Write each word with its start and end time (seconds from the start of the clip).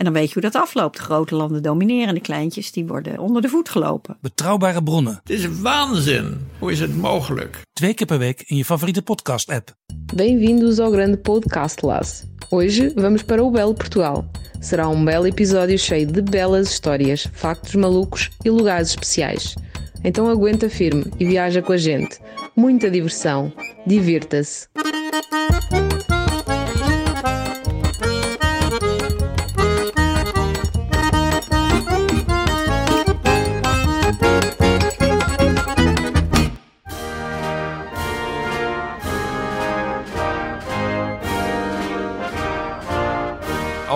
En 0.00 0.06
dan 0.06 0.14
weet 0.14 0.26
je 0.28 0.32
hoe 0.40 0.50
dat 0.50 0.62
afloopt. 0.62 0.96
De 0.96 1.02
grote 1.02 1.34
landen 1.34 1.62
domineren, 1.62 2.14
de 2.14 2.20
kleintjes 2.20 2.72
die 2.72 2.86
worden 2.86 3.18
onder 3.18 3.42
de 3.42 3.48
voet 3.48 3.68
gelopen. 3.68 4.16
Betrouwbare 4.20 4.82
bronnen, 4.82 5.20
Het 5.22 5.30
is 5.30 5.60
waanzin. 5.60 6.46
Hoe 6.58 6.72
is 6.72 6.80
het 6.80 6.96
mogelijk? 6.96 7.60
twee 7.72 7.94
keer 7.94 8.06
per 8.06 8.18
week 8.18 8.42
in 8.46 8.56
je 8.56 8.64
favoriete 8.64 9.02
podcast-app. 9.02 9.74
Bem-vindos 10.14 10.78
ao 10.78 10.90
grande 10.90 11.18
podcast 11.18 11.82
LAS. 11.82 12.22
Hoje 12.48 12.92
vamos 12.94 13.22
para 13.22 13.42
o 13.42 13.50
belo 13.50 13.72
Portugal. 13.74 14.30
Será 14.60 14.88
um 14.88 15.04
belo 15.04 15.26
episódio 15.26 15.78
cheio 15.78 16.06
de 16.12 16.22
belas 16.22 16.70
histórias, 16.70 17.28
factos 17.32 17.74
malucos 17.74 18.30
e 18.44 18.50
lugares 18.50 18.88
especiais. 18.88 19.54
Então 20.04 20.28
aguenta 20.28 20.68
firme 20.70 21.04
e 21.18 21.24
viaja 21.26 21.62
com 21.62 21.72
a 21.72 21.76
gente. 21.76 22.18
Muita 22.56 22.90
diversão. 22.90 23.52
Divirta-se. 23.86 24.66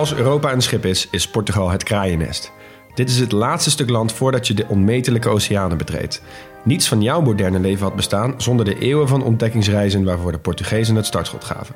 Als 0.05 0.15
Europa 0.15 0.51
een 0.51 0.61
schip 0.61 0.85
is, 0.85 1.07
is 1.11 1.27
Portugal 1.27 1.69
het 1.69 1.83
kraaiennest. 1.83 2.51
Dit 2.93 3.09
is 3.09 3.19
het 3.19 3.31
laatste 3.31 3.69
stuk 3.69 3.89
land 3.89 4.13
voordat 4.13 4.47
je 4.47 4.53
de 4.53 4.67
onmetelijke 4.67 5.29
oceanen 5.29 5.77
betreedt. 5.77 6.21
Niets 6.63 6.87
van 6.87 7.01
jouw 7.01 7.21
moderne 7.21 7.59
leven 7.59 7.85
had 7.85 7.95
bestaan 7.95 8.33
zonder 8.37 8.65
de 8.65 8.79
eeuwen 8.79 9.07
van 9.07 9.23
ontdekkingsreizen 9.23 10.03
waarvoor 10.03 10.31
de 10.31 10.37
Portugezen 10.37 10.95
het 10.95 11.05
startschot 11.05 11.43
gaven. 11.43 11.75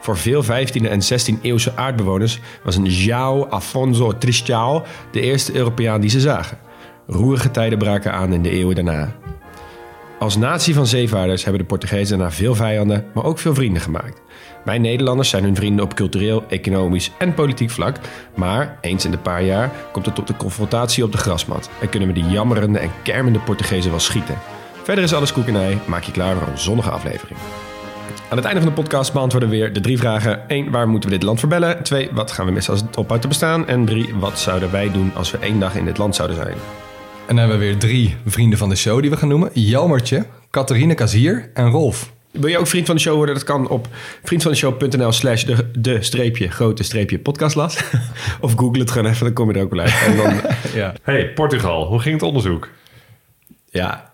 Voor 0.00 0.16
veel 0.16 0.44
15e 0.44 0.88
en 0.88 1.00
16e 1.02 1.40
eeuwse 1.42 1.76
aardbewoners 1.76 2.40
was 2.64 2.76
een 2.76 2.90
João 2.90 3.48
Afonso 3.48 4.12
Tristão 4.12 4.86
de 5.10 5.20
eerste 5.20 5.54
Europeaan 5.54 6.00
die 6.00 6.10
ze 6.10 6.20
zagen. 6.20 6.58
Roerige 7.06 7.50
tijden 7.50 7.78
braken 7.78 8.12
aan 8.12 8.32
in 8.32 8.42
de 8.42 8.50
eeuwen 8.50 8.74
daarna. 8.74 9.16
Als 10.18 10.36
natie 10.36 10.74
van 10.74 10.86
zeevaarders 10.86 11.42
hebben 11.42 11.60
de 11.62 11.68
Portugezen 11.68 12.18
daarna 12.18 12.34
veel 12.34 12.54
vijanden, 12.54 13.04
maar 13.14 13.24
ook 13.24 13.38
veel 13.38 13.54
vrienden 13.54 13.82
gemaakt. 13.82 14.20
Wij 14.68 14.78
Nederlanders 14.78 15.28
zijn 15.28 15.44
hun 15.44 15.54
vrienden 15.54 15.84
op 15.84 15.94
cultureel, 15.94 16.44
economisch 16.48 17.10
en 17.18 17.34
politiek 17.34 17.70
vlak. 17.70 17.96
Maar 18.34 18.78
eens 18.80 19.04
in 19.04 19.10
de 19.10 19.18
paar 19.18 19.42
jaar 19.42 19.70
komt 19.92 20.06
het 20.06 20.14
tot 20.14 20.26
de 20.26 20.36
confrontatie 20.36 21.04
op 21.04 21.12
de 21.12 21.18
grasmat. 21.18 21.70
En 21.80 21.88
kunnen 21.88 22.08
we 22.08 22.14
de 22.14 22.28
jammerende 22.28 22.78
en 22.78 22.90
kermende 23.02 23.38
Portugezen 23.38 23.90
wel 23.90 24.00
schieten. 24.00 24.38
Verder 24.82 25.04
is 25.04 25.14
alles 25.14 25.32
koekenij. 25.32 25.78
Maak 25.86 26.02
je 26.02 26.12
klaar 26.12 26.36
voor 26.36 26.48
een 26.48 26.58
zonnige 26.58 26.90
aflevering. 26.90 27.38
Aan 28.28 28.36
het 28.36 28.46
einde 28.46 28.60
van 28.60 28.68
de 28.68 28.82
podcast 28.82 29.12
beantwoorden 29.12 29.48
we 29.48 29.56
weer 29.56 29.72
de 29.72 29.80
drie 29.80 29.98
vragen. 29.98 30.48
1. 30.48 30.70
Waar 30.70 30.88
moeten 30.88 31.10
we 31.10 31.16
dit 31.16 31.24
land 31.24 31.38
verbellen? 31.38 31.82
2. 31.82 32.08
Wat 32.12 32.32
gaan 32.32 32.46
we 32.46 32.52
missen 32.52 32.72
als 32.72 32.82
het 32.82 32.96
ophoudt 32.96 33.22
te 33.22 33.28
bestaan? 33.28 33.66
En 33.66 33.84
3. 33.84 34.14
Wat 34.14 34.38
zouden 34.38 34.70
wij 34.70 34.90
doen 34.90 35.10
als 35.14 35.30
we 35.30 35.38
één 35.38 35.60
dag 35.60 35.76
in 35.76 35.84
dit 35.84 35.98
land 35.98 36.14
zouden 36.14 36.36
zijn? 36.36 36.56
En 37.26 37.36
dan 37.36 37.36
hebben 37.36 37.58
we 37.58 37.64
weer 37.64 37.78
drie 37.78 38.16
vrienden 38.24 38.58
van 38.58 38.68
de 38.68 38.76
show 38.76 39.00
die 39.00 39.10
we 39.10 39.16
gaan 39.16 39.28
noemen. 39.28 39.50
Jelmertje, 39.52 40.26
Catharine 40.50 40.94
Kazier 40.94 41.50
en 41.54 41.70
Rolf. 41.70 42.16
Wil 42.30 42.48
je 42.50 42.58
ook 42.58 42.66
vriend 42.66 42.86
van 42.86 42.94
de 42.94 43.00
show 43.00 43.14
worden? 43.16 43.34
Dat 43.34 43.44
kan 43.44 43.68
op 43.68 43.88
vriendvandeshow.nl 44.24 45.12
slash 45.12 45.44
de, 45.44 45.70
de 45.78 46.02
streepje 46.02 46.50
grote 46.50 46.82
streepje 46.82 47.18
podcastlas. 47.18 47.78
of 48.40 48.52
google 48.56 48.80
het 48.80 48.90
gewoon 48.90 49.10
even, 49.10 49.24
dan 49.24 49.34
kom 49.34 49.50
je 49.52 49.58
er 49.58 49.64
ook 49.64 49.70
wel 49.74 49.80
uit. 49.84 49.94
En 50.06 50.16
dan, 50.16 50.40
Ja. 50.80 50.94
Hey, 51.02 51.32
Portugal, 51.32 51.86
hoe 51.86 52.00
ging 52.00 52.14
het 52.14 52.22
onderzoek? 52.24 52.68
ja, 53.70 54.10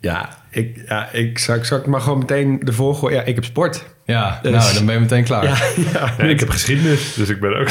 ja, 0.00 0.38
ik, 0.50 0.82
ja, 0.88 1.12
ik 1.12 1.38
zou, 1.38 1.64
zou 1.64 1.80
ik 1.80 1.86
maar 1.86 2.00
gewoon 2.00 2.18
meteen 2.18 2.60
de 2.62 2.72
volgorde... 2.72 3.14
Ja, 3.14 3.22
ik 3.22 3.34
heb 3.34 3.44
sport. 3.44 3.84
Ja, 4.04 4.38
Dus- 4.42 4.52
nou, 4.52 4.74
dan 4.74 4.86
ben 4.86 4.94
je 4.94 5.00
meteen 5.00 5.24
klaar. 5.24 5.44
Ja, 5.48 5.56
ja. 5.92 6.14
Nee, 6.18 6.30
ik 6.30 6.40
heb 6.40 6.48
geschiedenis, 6.48 7.14
dus 7.14 7.28
ik 7.28 7.40
ben 7.40 7.58
ook... 7.58 7.68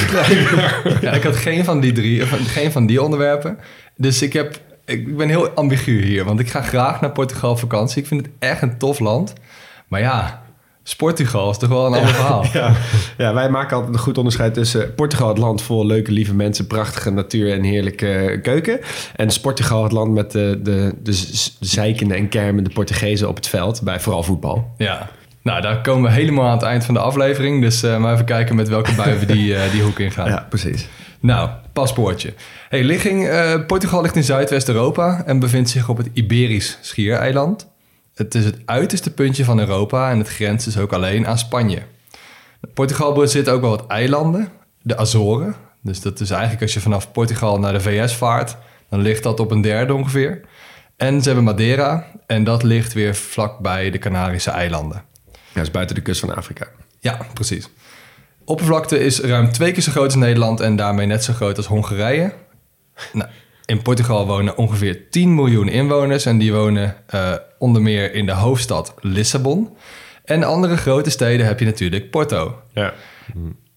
Ja, 1.01 1.11
ik 1.11 1.23
had 1.23 1.35
geen 1.35 1.63
van 1.65 1.79
die 1.79 1.91
drie, 1.91 2.25
geen 2.25 2.71
van 2.71 2.85
die 2.85 3.01
onderwerpen. 3.01 3.57
Dus 3.97 4.21
ik, 4.21 4.33
heb, 4.33 4.59
ik 4.85 5.17
ben 5.17 5.27
heel 5.27 5.49
ambigu 5.49 6.01
hier, 6.03 6.23
want 6.25 6.39
ik 6.39 6.49
ga 6.49 6.61
graag 6.61 7.01
naar 7.01 7.11
Portugal 7.11 7.51
op 7.51 7.59
vakantie. 7.59 8.01
Ik 8.01 8.07
vind 8.07 8.25
het 8.25 8.31
echt 8.39 8.61
een 8.61 8.77
tof 8.77 8.99
land. 8.99 9.33
Maar 9.87 9.99
ja, 9.99 10.43
Sportugal 10.87 11.49
is 11.49 11.57
toch 11.57 11.69
wel 11.69 11.85
een 11.85 11.93
ander 11.93 12.13
verhaal. 12.13 12.45
Ja, 12.53 12.73
ja, 13.17 13.33
wij 13.33 13.49
maken 13.49 13.75
altijd 13.75 13.93
een 13.93 14.01
goed 14.01 14.17
onderscheid 14.17 14.53
tussen 14.53 14.95
Portugal, 14.95 15.27
het 15.27 15.37
land 15.37 15.61
vol 15.61 15.85
leuke, 15.85 16.11
lieve 16.11 16.33
mensen, 16.33 16.67
prachtige 16.67 17.09
natuur 17.09 17.51
en 17.51 17.63
heerlijke 17.63 18.39
keuken. 18.41 18.79
En 19.15 19.29
Portugal, 19.41 19.83
het 19.83 19.91
land 19.91 20.13
met 20.13 20.31
de, 20.31 20.59
de, 20.63 20.93
de 21.03 21.45
zeikende 21.59 22.13
en 22.13 22.29
kermende 22.29 22.69
Portugezen 22.69 23.29
op 23.29 23.35
het 23.35 23.47
veld, 23.47 23.81
bij 23.81 23.99
vooral 23.99 24.23
voetbal. 24.23 24.73
Ja. 24.77 25.09
Nou, 25.41 25.61
daar 25.61 25.81
komen 25.81 26.09
we 26.09 26.15
helemaal 26.15 26.45
aan 26.45 26.57
het 26.57 26.65
eind 26.65 26.85
van 26.85 26.93
de 26.93 26.99
aflevering. 26.99 27.61
Dus 27.61 27.83
eh, 27.83 27.97
maar 27.97 28.13
even 28.13 28.25
kijken 28.25 28.55
met 28.55 28.67
welke 28.67 28.93
bui 28.93 29.17
we 29.17 29.25
die, 29.25 29.55
eh, 29.55 29.71
die 29.71 29.81
hoek 29.81 29.99
ingaan. 29.99 30.29
Ja, 30.29 30.45
precies. 30.49 30.87
Nou, 31.19 31.49
paspoortje. 31.73 32.33
Hey, 32.69 32.83
ligging, 32.83 33.27
eh, 33.27 33.65
Portugal 33.67 34.01
ligt 34.01 34.15
in 34.15 34.23
Zuidwest-Europa 34.23 35.23
en 35.25 35.39
bevindt 35.39 35.69
zich 35.69 35.89
op 35.89 35.97
het 35.97 36.09
Iberisch 36.13 36.77
schiereiland. 36.81 37.73
Het 38.15 38.35
is 38.35 38.45
het 38.45 38.57
uiterste 38.65 39.13
puntje 39.13 39.45
van 39.45 39.59
Europa 39.59 40.11
en 40.11 40.17
het 40.17 40.29
grenst 40.29 40.65
dus 40.65 40.77
ook 40.77 40.93
alleen 40.93 41.27
aan 41.27 41.37
Spanje. 41.37 41.81
Portugal 42.73 43.13
bezit 43.13 43.49
ook 43.49 43.61
wel 43.61 43.69
wat 43.69 43.87
eilanden, 43.87 44.49
de 44.81 44.97
Azoren. 44.97 45.55
Dus 45.81 46.01
dat 46.01 46.19
is 46.19 46.29
eigenlijk 46.29 46.61
als 46.61 46.73
je 46.73 46.79
vanaf 46.79 47.11
Portugal 47.11 47.59
naar 47.59 47.73
de 47.73 47.81
VS 47.81 48.15
vaart, 48.15 48.57
dan 48.89 49.01
ligt 49.01 49.23
dat 49.23 49.39
op 49.39 49.51
een 49.51 49.61
derde 49.61 49.93
ongeveer. 49.93 50.41
En 50.97 51.21
ze 51.21 51.25
hebben 51.25 51.43
Madeira 51.43 52.07
en 52.27 52.43
dat 52.43 52.63
ligt 52.63 52.93
weer 52.93 53.15
vlakbij 53.15 53.89
de 53.89 53.97
Canarische 53.97 54.51
eilanden. 54.51 55.03
Ja, 55.31 55.31
dat 55.53 55.63
is 55.63 55.71
buiten 55.71 55.95
de 55.95 56.01
kust 56.01 56.19
van 56.19 56.35
Afrika. 56.35 56.67
Ja, 56.99 57.17
precies. 57.33 57.69
Oppervlakte 58.45 58.99
is 58.99 59.19
ruim 59.19 59.51
twee 59.51 59.71
keer 59.71 59.83
zo 59.83 59.91
groot 59.91 60.05
als 60.05 60.15
Nederland 60.15 60.59
en 60.59 60.75
daarmee 60.75 61.05
net 61.05 61.23
zo 61.23 61.33
groot 61.33 61.57
als 61.57 61.65
Hongarije. 61.65 62.33
Nou, 63.13 63.29
in 63.65 63.81
Portugal 63.81 64.27
wonen 64.27 64.57
ongeveer 64.57 65.09
10 65.09 65.35
miljoen 65.35 65.67
inwoners 65.67 66.25
en 66.25 66.37
die 66.37 66.53
wonen 66.53 66.95
eh, 67.07 67.31
onder 67.57 67.81
meer 67.81 68.13
in 68.13 68.25
de 68.25 68.31
hoofdstad 68.31 68.93
Lissabon. 69.01 69.69
En 70.25 70.43
andere 70.43 70.77
grote 70.77 71.09
steden 71.09 71.45
heb 71.45 71.59
je 71.59 71.65
natuurlijk 71.65 72.09
Porto. 72.11 72.55
Ja. 72.73 72.93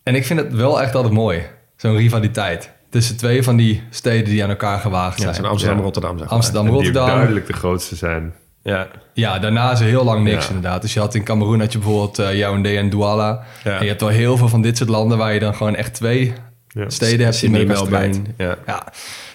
En 0.02 0.14
ik 0.14 0.26
vind 0.26 0.40
het 0.40 0.52
wel 0.52 0.82
echt 0.82 0.94
altijd 0.94 1.14
mooi, 1.14 1.42
zo'n 1.76 1.96
rivaliteit 1.96 2.70
tussen 2.90 3.16
twee 3.16 3.42
van 3.42 3.56
die 3.56 3.82
steden 3.90 4.24
die 4.24 4.42
aan 4.42 4.48
elkaar 4.50 4.78
gewaagd 4.78 5.22
Ja, 5.22 5.32
zijn. 5.32 5.46
Ja. 5.58 5.82
Rotterdam. 5.82 6.18
Zeg 6.18 6.26
maar. 6.26 6.34
Amsterdam, 6.36 6.64
Die 6.64 6.72
Rotterdam. 6.74 7.06
duidelijk 7.06 7.46
de 7.46 7.52
grootste 7.52 7.96
zijn. 7.96 8.34
Ja. 8.62 8.88
Ja, 9.12 9.38
daarna 9.38 9.72
is 9.72 9.80
er 9.80 9.86
heel 9.86 10.04
lang 10.04 10.24
niks 10.24 10.44
Ja. 10.44 10.54
inderdaad. 10.54 10.82
Dus 10.82 10.94
je 10.94 11.00
had 11.00 11.14
in 11.14 11.22
Cameroen 11.24 11.60
had 11.60 11.72
je 11.72 11.78
bijvoorbeeld 11.78 12.18
eh 12.18 12.34
Yaoundé 12.38 12.76
en 12.76 12.90
Douala. 12.90 13.44
Ja. 13.64 13.76
En 13.76 13.82
je 13.82 13.88
hebt 13.88 14.00
wel 14.00 14.10
heel 14.10 14.36
veel 14.36 14.48
van 14.48 14.62
dit 14.62 14.76
soort 14.76 14.88
landen 14.90 15.18
waar 15.18 15.34
je 15.34 15.40
dan 15.40 15.54
gewoon 15.54 15.74
echt 15.76 15.94
twee 15.94 16.32
Ja. 16.68 16.90
steden 16.90 17.26
hebt 17.26 17.40
die 17.40 17.50
wedstrijd. 17.66 17.90
Melbourne. 17.90 18.22
Ja. 18.36 18.56
Ja. 18.66 18.86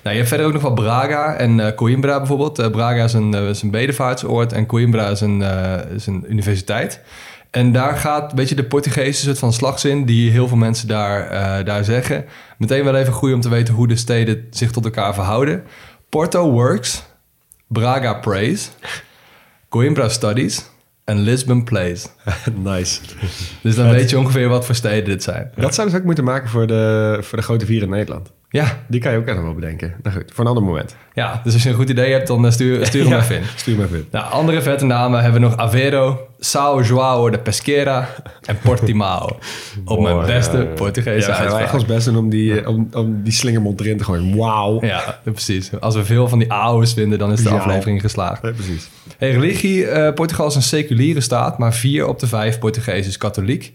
Nou, 0.03 0.16
je 0.16 0.22
hebt 0.22 0.28
verder 0.28 0.46
ook 0.46 0.53
nog 0.53 0.62
wel 0.62 0.74
Braga 0.74 1.36
en 1.36 1.59
eh, 1.59 1.75
Coimbra 1.75 2.18
bijvoorbeeld. 2.18 2.59
Eh, 2.59 2.69
Braga 2.69 3.03
is 3.03 3.14
een, 3.14 3.34
eh, 3.34 3.50
is 3.50 3.62
een 3.62 3.72
bedevaartsoord 3.72 4.53
en 4.53 4.66
Coimbra 4.66 5.08
is 5.08 5.22
een, 5.22 5.41
is 5.96 6.08
een 6.08 6.25
universiteit. 6.30 7.02
En 7.52 7.72
daar 7.72 7.97
gaat 7.97 8.30
een 8.30 8.36
beetje 8.36 8.56
de 8.56 8.63
Portugese 8.63 9.22
soort 9.22 9.40
van 9.40 9.53
slagzin 9.53 10.06
die 10.06 10.31
heel 10.31 10.47
veel 10.47 10.58
mensen 10.58 10.88
daar, 10.88 11.66
daar 11.66 11.84
zeggen. 11.84 12.25
Meteen 12.58 12.84
wel 12.84 12.96
even 12.96 13.13
goed 13.13 13.34
om 13.34 13.42
te 13.42 13.50
weten 13.50 13.74
hoe 13.74 13.88
de 13.88 13.96
steden 13.96 14.47
zich 14.50 14.72
tot 14.72 14.86
elkaar 14.86 15.13
verhouden. 15.13 15.63
Porto 16.09 16.52
works, 16.52 17.03
Braga 17.68 18.13
prays, 18.13 18.72
Coimbra 19.69 20.09
studies 20.09 20.66
en 21.03 21.19
Lisbon 21.19 21.63
plays. 21.63 22.09
nice. 22.63 23.00
Dus 23.62 23.75
dan 23.75 23.89
weet 23.89 24.10
je 24.10 24.18
ongeveer 24.18 24.50
wat 24.50 24.66
voor 24.66 24.75
steden 24.75 25.06
dit 25.06 25.24
zijn. 25.24 25.51
Dat 25.56 25.74
zouden 25.74 25.95
ze 25.95 26.01
ook 26.01 26.07
moeten 26.07 26.24
maken 26.24 26.50
voor 26.50 26.68
de, 26.68 27.18
voor 27.22 27.38
de 27.38 27.44
grote 27.44 27.66
vier 27.66 27.81
in 27.81 27.89
Nederland. 27.89 28.31
Ja, 28.53 28.83
Die 28.88 29.00
kan 29.01 29.11
je 29.11 29.17
ook 29.17 29.25
echt 29.25 29.35
nog 29.35 29.45
wel 29.45 29.53
bedenken. 29.53 29.94
Nou 30.03 30.15
goed, 30.15 30.31
voor 30.33 30.44
een 30.44 30.50
ander 30.50 30.63
moment. 30.63 30.95
ja, 31.13 31.41
dus 31.44 31.53
als 31.53 31.63
je 31.63 31.69
een 31.69 31.75
goed 31.75 31.89
idee 31.89 32.11
hebt, 32.11 32.27
dan 32.27 32.45
eh, 32.45 32.51
stuur, 32.51 32.85
stuur 32.85 33.01
hem 33.03 33.11
Ja, 33.17 33.19
even 33.21 33.35
in. 33.35 33.44
Stuur 33.55 33.77
me 33.77 33.83
even 33.83 33.97
in. 33.97 34.07
Nou, 34.11 34.31
andere 34.31 34.61
vette 34.61 34.85
namen 34.85 35.21
hebben 35.21 35.41
we 35.41 35.47
nog 35.47 35.57
Aveiro, 35.57 36.27
São 36.39 36.85
João 36.88 37.31
de 37.31 37.39
Pesqueira 37.44 38.07
en 38.45 38.57
Portimao. 38.63 39.29
Op 39.85 40.00
mijn 40.01 40.25
beste 40.25 40.57
ja. 40.57 40.63
Portugese 40.63 41.27
Ja, 41.27 41.33
echt 41.33 41.39
uitspraak. 41.39 41.73
ons 41.73 41.85
best 41.85 42.05
doen 42.05 42.17
om 42.17 42.29
die, 42.29 42.67
om, 42.67 42.88
om 42.94 43.23
die 43.23 43.33
slingermond 43.33 43.79
erin 43.79 43.97
te 43.97 44.03
gooien. 44.03 44.35
Wauw. 44.38 44.85
Ja, 44.85 45.19
precies. 45.23 45.71
Als 45.79 45.95
we 45.95 46.05
veel 46.05 46.27
van 46.27 46.39
die 46.39 46.51
A's 46.53 46.94
vinden, 46.94 47.19
dan 47.19 47.31
is 47.31 47.44
de 47.44 47.50
Ja. 47.50 47.55
aflevering 47.55 48.01
geslaagd. 48.01 48.41
Ja, 48.44 48.51
precies. 48.51 48.89
Hey, 49.17 49.31
religie, 49.31 49.85
eh, 49.88 50.13
Portugal 50.13 50.47
is 50.47 50.55
een 50.55 50.61
seculiere 50.61 51.21
staat, 51.21 51.57
maar 51.57 51.73
vier 51.73 52.07
op 52.07 52.19
de 52.19 52.27
vijf 52.27 52.59
Portugees 52.59 53.07
is 53.07 53.17
katholiek. 53.17 53.73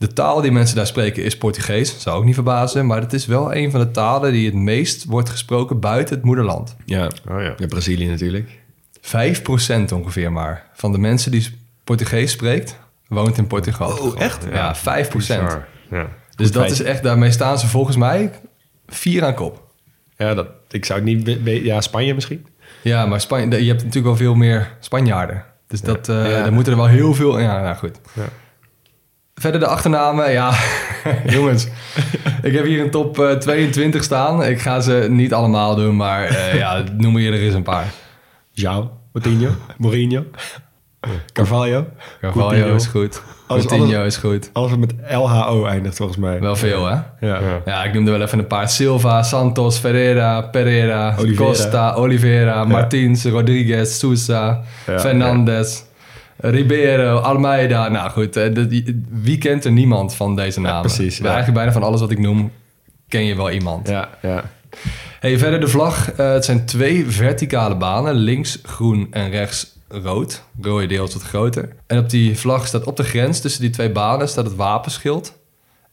De 0.00 0.12
taal 0.12 0.40
die 0.40 0.50
mensen 0.50 0.76
daar 0.76 0.86
spreken 0.86 1.24
is 1.24 1.36
Portugees, 1.36 2.00
zou 2.00 2.16
ook 2.16 2.24
niet 2.24 2.34
verbazen, 2.34 2.86
maar 2.86 3.00
het 3.00 3.12
is 3.12 3.26
wel 3.26 3.54
een 3.54 3.70
van 3.70 3.80
de 3.80 3.90
talen 3.90 4.32
die 4.32 4.46
het 4.46 4.54
meest 4.54 5.04
wordt 5.04 5.28
gesproken 5.30 5.80
buiten 5.80 6.14
het 6.14 6.24
moederland. 6.24 6.76
Ja. 6.84 7.10
Oh 7.28 7.42
ja. 7.42 7.54
ja, 7.56 7.66
Brazilië 7.66 8.06
natuurlijk. 8.06 8.58
5% 9.00 9.94
ongeveer 9.94 10.32
maar 10.32 10.66
van 10.72 10.92
de 10.92 10.98
mensen 10.98 11.30
die 11.30 11.58
Portugees 11.84 12.30
spreekt, 12.30 12.78
woont 13.08 13.38
in 13.38 13.46
Portugal. 13.46 13.98
Oh, 13.98 14.20
echt? 14.20 14.46
Ja, 14.52 14.74
5 14.74 15.10
Bizar. 15.10 15.68
Ja. 15.90 16.08
Dus 16.36 16.52
dat 16.52 16.70
is 16.70 16.82
echt, 16.82 17.02
daarmee 17.02 17.30
staan 17.30 17.58
ze 17.58 17.66
volgens 17.66 17.96
mij 17.96 18.30
vier 18.86 19.24
aan 19.24 19.34
kop. 19.34 19.68
Ja, 20.16 20.34
dat, 20.34 20.46
ik 20.70 20.84
zou 20.84 21.00
het 21.00 21.26
niet... 21.26 21.38
Ja, 21.64 21.80
Spanje 21.80 22.14
misschien? 22.14 22.46
Ja, 22.82 23.06
maar 23.06 23.20
Spanje, 23.20 23.62
je 23.62 23.68
hebt 23.68 23.78
natuurlijk 23.78 24.06
wel 24.06 24.16
veel 24.16 24.34
meer 24.34 24.76
Spanjaarden. 24.80 25.44
Dus 25.66 25.80
dat, 25.80 26.08
eh 26.08 26.30
Ja. 26.30 26.42
dan 26.44 26.52
moeten 26.52 26.72
er 26.72 26.78
wel 26.78 26.88
heel 26.88 27.14
veel... 27.14 27.38
Ja, 27.40 27.62
nou 27.62 27.76
goed. 27.76 28.00
Ja. 28.12 28.28
Verder 29.40 29.60
de 29.60 29.66
achternamen, 29.66 30.32
ja, 30.32 30.52
jongens. 31.36 31.68
ik 32.42 32.52
heb 32.52 32.64
hier 32.64 32.80
een 32.84 32.90
top 32.90 33.18
eh, 33.18 33.30
22 33.32 34.02
staan. 34.02 34.44
Ik 34.44 34.60
ga 34.60 34.80
ze 34.80 35.06
niet 35.10 35.32
allemaal 35.34 35.74
doen, 35.74 35.96
maar 35.96 36.24
eh, 36.24 36.54
ja, 36.54 36.82
noem 36.96 37.18
je 37.18 37.30
er 37.32 37.40
eens 37.40 37.54
een 37.54 37.62
paar. 37.62 37.84
João, 38.54 38.88
Coutinho, 39.12 39.50
Mourinho, 39.78 40.24
Carvalho. 41.32 41.86
Carvalho 42.20 42.48
Coutinho. 42.48 42.74
is 42.74 42.86
goed. 42.86 43.22
Alles- 43.46 43.64
Coutinho 43.66 43.98
alles- 44.00 44.14
is 44.14 44.20
goed. 44.20 44.50
Alles 44.52 44.70
wat 44.70 44.78
met 44.78 44.92
LHO 45.10 45.64
eindigt 45.66 45.96
volgens 45.96 46.18
mij. 46.18 46.40
Wel 46.40 46.56
veel, 46.56 46.86
hè? 46.86 46.92
Ja. 46.94 47.04
Ja. 47.20 47.60
Ja, 47.64 47.84
ik 47.84 47.92
noemde 47.92 48.10
wel 48.10 48.20
even 48.22 48.38
een 48.38 48.46
paar. 48.46 48.68
Silva, 48.68 49.22
Santos, 49.22 49.78
Ferreira, 49.78 50.40
Pereira, 50.42 51.14
Oliveira. 51.18 51.44
Costa, 51.44 51.92
Oliveira, 51.92 52.64
Martins, 52.64 53.24
Rodriguez, 53.24 53.98
Sousa, 53.98 54.60
Ja, 54.86 54.98
Fernandes, 54.98 55.84
Ribeiro, 56.40 57.16
Almeida. 57.18 57.88
Nou 57.88 58.10
goed, 58.10 58.36
eh, 58.36 58.54
dat- 58.54 58.66
wie 59.10 59.38
kent 59.38 59.64
er 59.64 59.72
niemand 59.72 60.14
van 60.14 60.36
deze 60.36 60.60
namen? 60.60 60.80
precies, 60.80 61.16
ja. 61.18 61.24
Eigenlijk 61.24 61.54
bijna 61.54 61.72
van 61.72 61.82
alles 61.82 62.00
wat 62.00 62.10
ik 62.10 62.18
noem, 62.18 62.52
ken 63.08 63.24
je 63.24 63.36
wel 63.36 63.50
iemand. 63.50 63.88
Ja, 63.88 64.08
ja. 64.22 64.44
Hey, 65.20 65.38
verder 65.38 65.60
de 65.60 65.68
vlag. 65.68 66.12
eh, 66.12 66.32
het 66.32 66.44
zijn 66.44 66.64
twee 66.66 67.06
verticale 67.10 67.76
banen. 67.76 68.14
Links 68.14 68.58
groen 68.62 69.06
en 69.10 69.30
rechts 69.30 69.76
rood. 69.88 70.42
Rode 70.60 70.86
deel 70.86 71.04
is 71.06 71.12
wat 71.12 71.22
groter. 71.22 71.68
En 71.86 71.98
op 71.98 72.10
die 72.10 72.38
vlag 72.38 72.66
staat 72.66 72.84
op 72.84 72.96
de 72.96 73.02
grens 73.04 73.40
tussen 73.40 73.60
die 73.60 73.70
twee 73.70 73.90
banen 73.90 74.28
staat 74.28 74.44
het 74.44 74.56
wapenschild. 74.56 75.38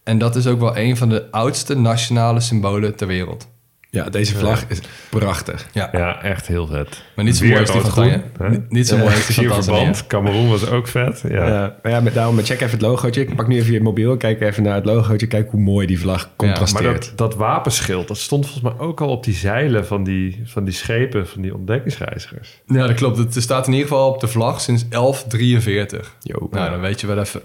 En 0.04 0.18
dat 0.18 0.36
is 0.36 0.48
ook 0.48 0.60
wel 0.60 0.78
een 0.78 0.98
van 0.98 1.10
de 1.10 1.32
oudste 1.32 1.76
nationale 1.78 2.40
symbolen 2.40 2.96
ter 2.96 3.08
wereld. 3.08 3.48
Ja, 3.90 4.10
deze 4.10 4.36
vlag 4.38 4.64
is 4.68 4.80
prachtig. 5.10 5.68
Ja, 5.72 5.90
Ja, 5.92 6.22
echt 6.24 6.48
heel 6.48 6.68
vet. 6.68 7.04
maar 7.16 7.26
niet 7.26 7.36
zo 7.38 7.46
mooi 7.46 7.60
als 7.60 7.72
die 7.72 7.82
van 7.82 7.92
Tanja. 7.94 8.22
hè? 8.38 8.50
Niet- 8.70 8.88
zo 8.88 8.98
mooi 8.98 9.16
als 9.16 9.28
die 9.28 9.48
van 9.48 9.64
verband. 9.64 10.08
Cameroen 10.08 10.50
was 10.50 10.68
ook 10.70 10.88
vet. 10.88 11.24
Ja. 11.30 11.48
Ja. 11.48 11.76
maar 11.84 11.92
ja, 11.92 12.00
met, 12.00 12.14
daarom 12.14 12.38
check 12.38 12.62
even 12.62 12.70
het 12.72 12.82
logootje. 12.82 13.22
Ik 13.22 13.36
pak 13.36 13.48
nu 13.48 13.56
even 13.56 13.74
je 13.74 13.82
mobiel, 13.82 14.18
kijk 14.18 14.42
even 14.42 14.64
naar 14.64 14.76
het 14.76 14.86
logootje. 14.86 15.28
Kijk 15.28 15.52
hoe 15.52 15.60
mooi 15.60 15.88
die 15.88 16.00
vlag 16.00 16.24
Maar 16.26 16.34
contrasteert. 16.36 17.08
dat, 17.08 17.18
dat 17.18 17.36
wapenschild, 17.36 18.08
dat 18.08 18.18
stond 18.18 18.46
volgens 18.50 18.64
mij 18.74 18.88
ook 18.88 19.02
al 19.02 19.10
op 19.10 19.24
die 19.24 19.34
zeilen 19.34 19.86
van 19.86 20.04
die, 20.04 20.42
van 20.46 20.64
die 20.64 20.74
schepen, 20.74 21.28
van 21.28 21.42
die 21.42 21.56
ontdekkingsreizigers. 21.56 22.62
Ja, 22.66 22.88
dat 22.88 22.96
klopt. 22.96 23.18
Het 23.18 23.36
staat 23.44 23.68
in 23.68 23.74
ieder 23.74 23.88
geval 23.88 24.10
op 24.14 24.20
de 24.20 24.28
vlag 24.28 24.62
sinds 24.62 24.88
1143. 24.90 26.16
Yo. 26.22 26.48
Nou, 26.52 26.70
dan 26.70 26.80
weet 26.82 27.02
je 27.02 27.08
wel 27.08 27.20
even... 27.20 27.42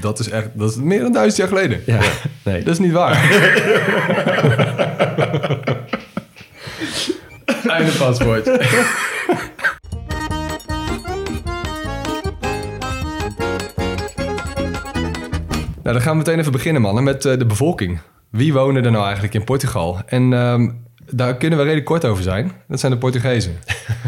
Dat 0.00 0.18
is 0.18 0.28
echt... 0.28 0.48
Dat 0.52 0.70
is 0.70 0.76
meer 0.76 1.00
dan 1.00 1.12
duizend 1.12 1.36
jaar 1.36 1.48
geleden. 1.48 1.82
ja. 1.86 2.00
Nee. 2.44 2.62
Dat 2.62 2.72
is 2.72 2.78
niet 2.78 2.92
waar. 2.92 3.12
Einde 7.66 7.92
paspoort. 7.98 8.44
nou, 8.44 8.58
dan 15.82 16.00
gaan 16.00 16.12
we 16.12 16.18
meteen 16.18 16.38
even 16.38 16.52
beginnen, 16.52 16.82
mannen, 16.82 17.04
met 17.04 17.24
eh, 17.24 17.38
de 17.38 17.46
bevolking. 17.46 17.98
Wie 18.30 18.52
wonen 18.52 18.84
er 18.84 18.90
nou 18.90 19.04
eigenlijk 19.04 19.34
in 19.34 19.44
Portugal? 19.44 20.00
En 20.06 20.32
ehm, 20.32 20.70
daar 21.10 21.36
kunnen 21.36 21.58
we 21.58 21.64
redelijk 21.64 21.86
kort 21.86 22.04
over 22.04 22.22
zijn. 22.22 22.52
Dat 22.68 22.80
zijn 22.80 22.92
de 22.92 22.98
Portugezen. 22.98 23.56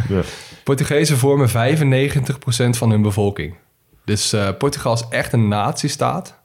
Ja. 0.08 0.20
Portugezen 0.64 1.16
vormen 1.16 1.48
95% 1.48 1.52
van 2.70 2.90
hun 2.90 3.02
bevolking. 3.02 3.54
Dus 4.06 4.32
eh, 4.32 4.48
Portugal 4.58 4.92
is 4.94 5.04
echt 5.08 5.32
een 5.32 5.48
natiestaat. 5.48 6.38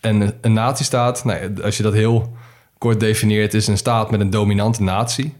En 0.00 0.20
een- 0.20 0.34
een 0.40 0.52
natiestaat, 0.52 1.24
nou, 1.24 1.62
als 1.62 1.76
je 1.76 1.82
dat 1.82 1.92
heel 1.92 2.36
kort 2.78 3.00
definieert, 3.00 3.54
is 3.54 3.66
een 3.66 3.76
staat 3.76 4.10
met 4.10 4.20
een 4.20 4.30
dominante 4.30 4.82
natie. 4.82 5.34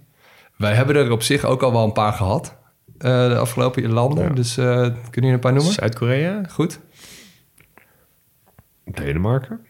Wij 0.56 0.74
hebben 0.74 0.96
er 0.96 1.10
op 1.10 1.22
zich 1.22 1.44
ook 1.44 1.62
al 1.62 1.72
wel 1.72 1.84
een 1.84 1.92
paar 1.92 2.12
gehad, 2.12 2.56
eh, 2.98 3.28
de 3.28 3.36
afgelopen 3.38 3.92
landen. 3.92 4.34
Dus 4.34 4.56
eh 4.56 4.64
kunnen 4.66 4.94
jullie 5.10 5.32
een 5.32 5.40
paar 5.40 5.52
noemen? 5.52 5.72
Zuid-Korea? 5.72 6.40
Goed. 6.50 6.80
Denemarken? 8.84 9.60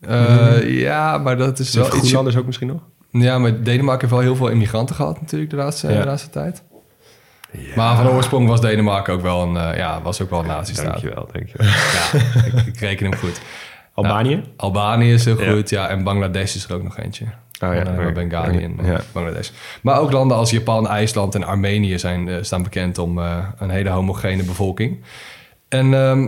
Eh, 0.00 0.80
Ja, 0.80 1.18
maar 1.18 1.36
dat 1.36 1.58
is 1.58 1.74
wel 1.74 1.86
iets... 1.86 1.96
Groenlanders 1.96 2.36
ook 2.36 2.46
misschien 2.46 2.68
nog? 2.68 2.80
Ja, 3.10 3.38
maar 3.38 3.62
Denemarken 3.62 4.00
heeft 4.00 4.12
wel 4.12 4.20
heel 4.30 4.36
veel 4.36 4.48
immigranten 4.48 4.94
gehad 4.94 5.20
natuurlijk 5.20 5.50
de 5.50 5.56
laatste, 5.56 5.88
Ja. 5.92 6.00
de 6.00 6.06
laatste 6.06 6.30
tijd. 6.30 6.62
Maar 7.76 7.96
van 7.96 8.08
oorsprong 8.08 8.48
was 8.48 8.60
Denemarken 8.60 9.12
ook 9.14 9.20
wel 9.22 9.42
een, 9.42 9.56
eh, 9.56 9.76
ja, 9.76 10.02
was 10.02 10.22
ook 10.22 10.30
wel 10.30 10.40
een 10.40 10.46
natiestaat. 10.46 10.86
Dankjewel, 10.86 11.28
dankjewel. 11.32 11.66
Ja, 11.66 12.18
ik, 12.44 12.66
ik 12.66 12.80
reken 12.80 13.10
hem 13.10 13.18
goed. 13.18 13.40
Albanië? 13.94 14.42
Albanië 14.56 15.12
is 15.12 15.24
heel 15.24 15.42
Ja. 15.42 15.50
goed, 15.52 15.70
ja. 15.70 15.88
En 15.88 16.02
Bangladesh 16.02 16.54
is 16.54 16.64
er 16.68 16.74
ook 16.74 16.82
nog 16.82 16.98
eentje. 16.98 17.24
ja, 17.24 17.30
Dan 17.58 17.76
hebben 17.76 17.94
we 17.96 18.02
oké. 18.02 18.12
Bengali 18.12 18.62
en 18.64 18.78
eh, 18.80 18.86
Ja. 18.86 19.00
Bangladesh. 19.12 19.48
Maar 19.82 19.98
ook 20.00 20.12
landen 20.12 20.36
als 20.36 20.50
Japan, 20.50 20.88
IJsland 20.88 21.34
en 21.34 21.44
Armenië 21.44 21.98
zijn, 21.98 22.28
eh, 22.28 22.36
staan 22.40 22.62
bekend 22.62 22.98
om 22.98 23.18
eh, 23.18 23.36
een 23.58 23.70
hele 23.70 23.90
homogene 23.90 24.42
bevolking. 24.42 25.04
En 25.68 25.94
ehm, 25.94 26.26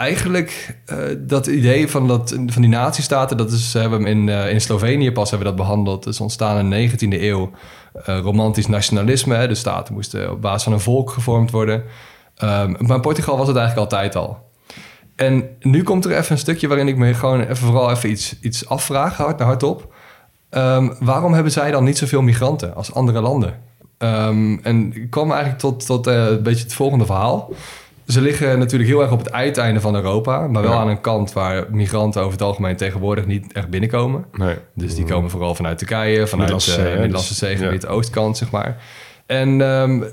eigenlijk 0.00 0.76
eh, 0.86 0.96
dat 1.18 1.46
idee 1.46 1.88
van, 1.88 2.08
dat, 2.08 2.34
van 2.46 2.62
die 2.62 2.70
natiestaten, 2.70 3.36
dat 3.36 3.52
is, 3.52 3.72
hebben 3.72 4.02
we 4.02 4.08
in, 4.08 4.28
eh, 4.28 4.52
in 4.52 4.60
Slovenië 4.60 5.12
pas 5.12 5.30
hebben 5.30 5.48
we 5.48 5.56
dat 5.56 5.66
behandeld. 5.66 6.04
Dat 6.04 6.12
is 6.12 6.20
ontstaan 6.20 6.58
in 6.58 6.70
de 6.70 6.76
19e 6.76 7.22
eeuw. 7.22 7.50
Eh, 8.04 8.18
romantisch 8.18 8.66
nationalisme, 8.66 9.34
hè. 9.34 9.48
de 9.48 9.54
staten 9.54 9.94
moesten 9.94 10.30
op 10.30 10.40
basis 10.40 10.62
van 10.62 10.72
een 10.72 10.80
volk 10.80 11.10
gevormd 11.10 11.50
worden. 11.50 11.82
Ehm, 12.36 12.74
maar 12.78 12.96
in 12.96 13.02
Portugal 13.02 13.36
was 13.36 13.48
het 13.48 13.56
eigenlijk 13.56 13.92
altijd 13.92 14.16
al. 14.16 14.48
En 15.16 15.48
nu 15.60 15.82
komt 15.82 16.04
er 16.04 16.16
even 16.16 16.32
een 16.32 16.38
stukje 16.38 16.68
waarin 16.68 16.88
ik 16.88 16.96
me 16.96 17.14
gewoon 17.14 17.40
even 17.40 17.56
vooral 17.56 17.90
even 17.90 18.10
iets, 18.10 18.36
iets 18.40 18.68
afvraag, 18.68 19.16
hard 19.16 19.38
naar 19.38 19.46
hardop. 19.46 19.92
Ehm, 20.50 20.88
waarom 21.00 21.32
hebben 21.32 21.52
zij 21.52 21.70
dan 21.70 21.84
niet 21.84 21.98
zoveel 21.98 22.22
migranten 22.22 22.74
als 22.74 22.94
andere 22.94 23.20
landen? 23.20 23.54
Ehm, 23.98 24.58
en 24.62 24.94
ik 24.94 25.10
kwam 25.10 25.30
eigenlijk 25.30 25.60
tot, 25.60 25.86
tot 25.86 26.06
eh, 26.06 26.26
een 26.26 26.42
beetje 26.42 26.64
het 26.64 26.74
volgende 26.74 27.06
verhaal. 27.06 27.52
Ze 28.10 28.20
liggen 28.20 28.58
natuurlijk 28.58 28.90
heel 28.90 29.00
erg 29.02 29.12
op 29.12 29.18
het 29.18 29.32
uiteinde 29.32 29.80
van 29.80 29.94
Europa, 29.94 30.46
maar 30.46 30.62
wel 30.62 30.72
Ja. 30.72 30.78
aan 30.78 30.88
een 30.88 31.00
kant 31.00 31.32
waar 31.32 31.66
migranten 31.70 32.20
over 32.20 32.32
het 32.32 32.42
algemeen 32.42 32.76
tegenwoordig 32.76 33.26
niet 33.26 33.52
echt 33.52 33.70
binnenkomen. 33.70 34.24
Nee. 34.32 34.56
Dus 34.74 34.94
die 34.94 35.04
komen 35.04 35.30
vooral 35.30 35.54
vanuit 35.54 35.78
Turkije, 35.78 36.26
vanuit 36.26 36.50
het 36.52 36.76
hè, 36.76 36.90
Middellandse 36.90 37.34
Zeegebied, 37.34 37.86
oostkant, 37.86 38.36
zeg 38.36 38.50
maar. 38.50 38.82
En 39.26 39.60
ehm, 39.60 40.02
eh, 40.02 40.08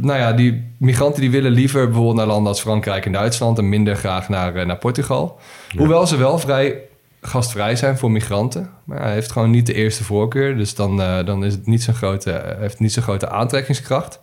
nou 0.00 0.18
ja, 0.18 0.32
die 0.32 0.74
migranten 0.78 1.20
die 1.20 1.30
willen 1.30 1.50
liever 1.52 1.84
bijvoorbeeld 1.84 2.16
naar 2.16 2.26
landen 2.26 2.48
als 2.48 2.60
Frankrijk 2.60 3.06
en 3.06 3.12
Duitsland 3.12 3.58
en 3.58 3.68
minder 3.68 3.96
graag 3.96 4.28
naar, 4.28 4.54
eh, 4.54 4.66
naar 4.66 4.78
Portugal. 4.78 5.38
Hoewel 5.76 6.06
ze 6.06 6.16
wel 6.16 6.38
vrij 6.38 6.78
gastvrij 7.22 7.76
zijn 7.76 7.98
voor 7.98 8.10
migranten. 8.10 8.70
Maar 8.84 9.02
hij 9.02 9.12
heeft 9.12 9.32
gewoon 9.32 9.50
niet 9.50 9.66
de 9.66 9.74
eerste 9.74 10.04
voorkeur. 10.04 10.56
Dus 10.56 10.74
dan, 10.74 11.02
eh, 11.02 11.24
dan 11.24 11.44
is 11.44 11.52
het 11.52 11.66
niet 11.66 11.82
zo'n 11.82 11.94
grote, 11.94 12.32
eh, 12.32 12.58
heeft 12.58 12.72
het 12.72 12.80
niet 12.80 12.92
zo'n 12.92 13.02
grote 13.02 13.28
aantrekkingskracht. 13.28 14.20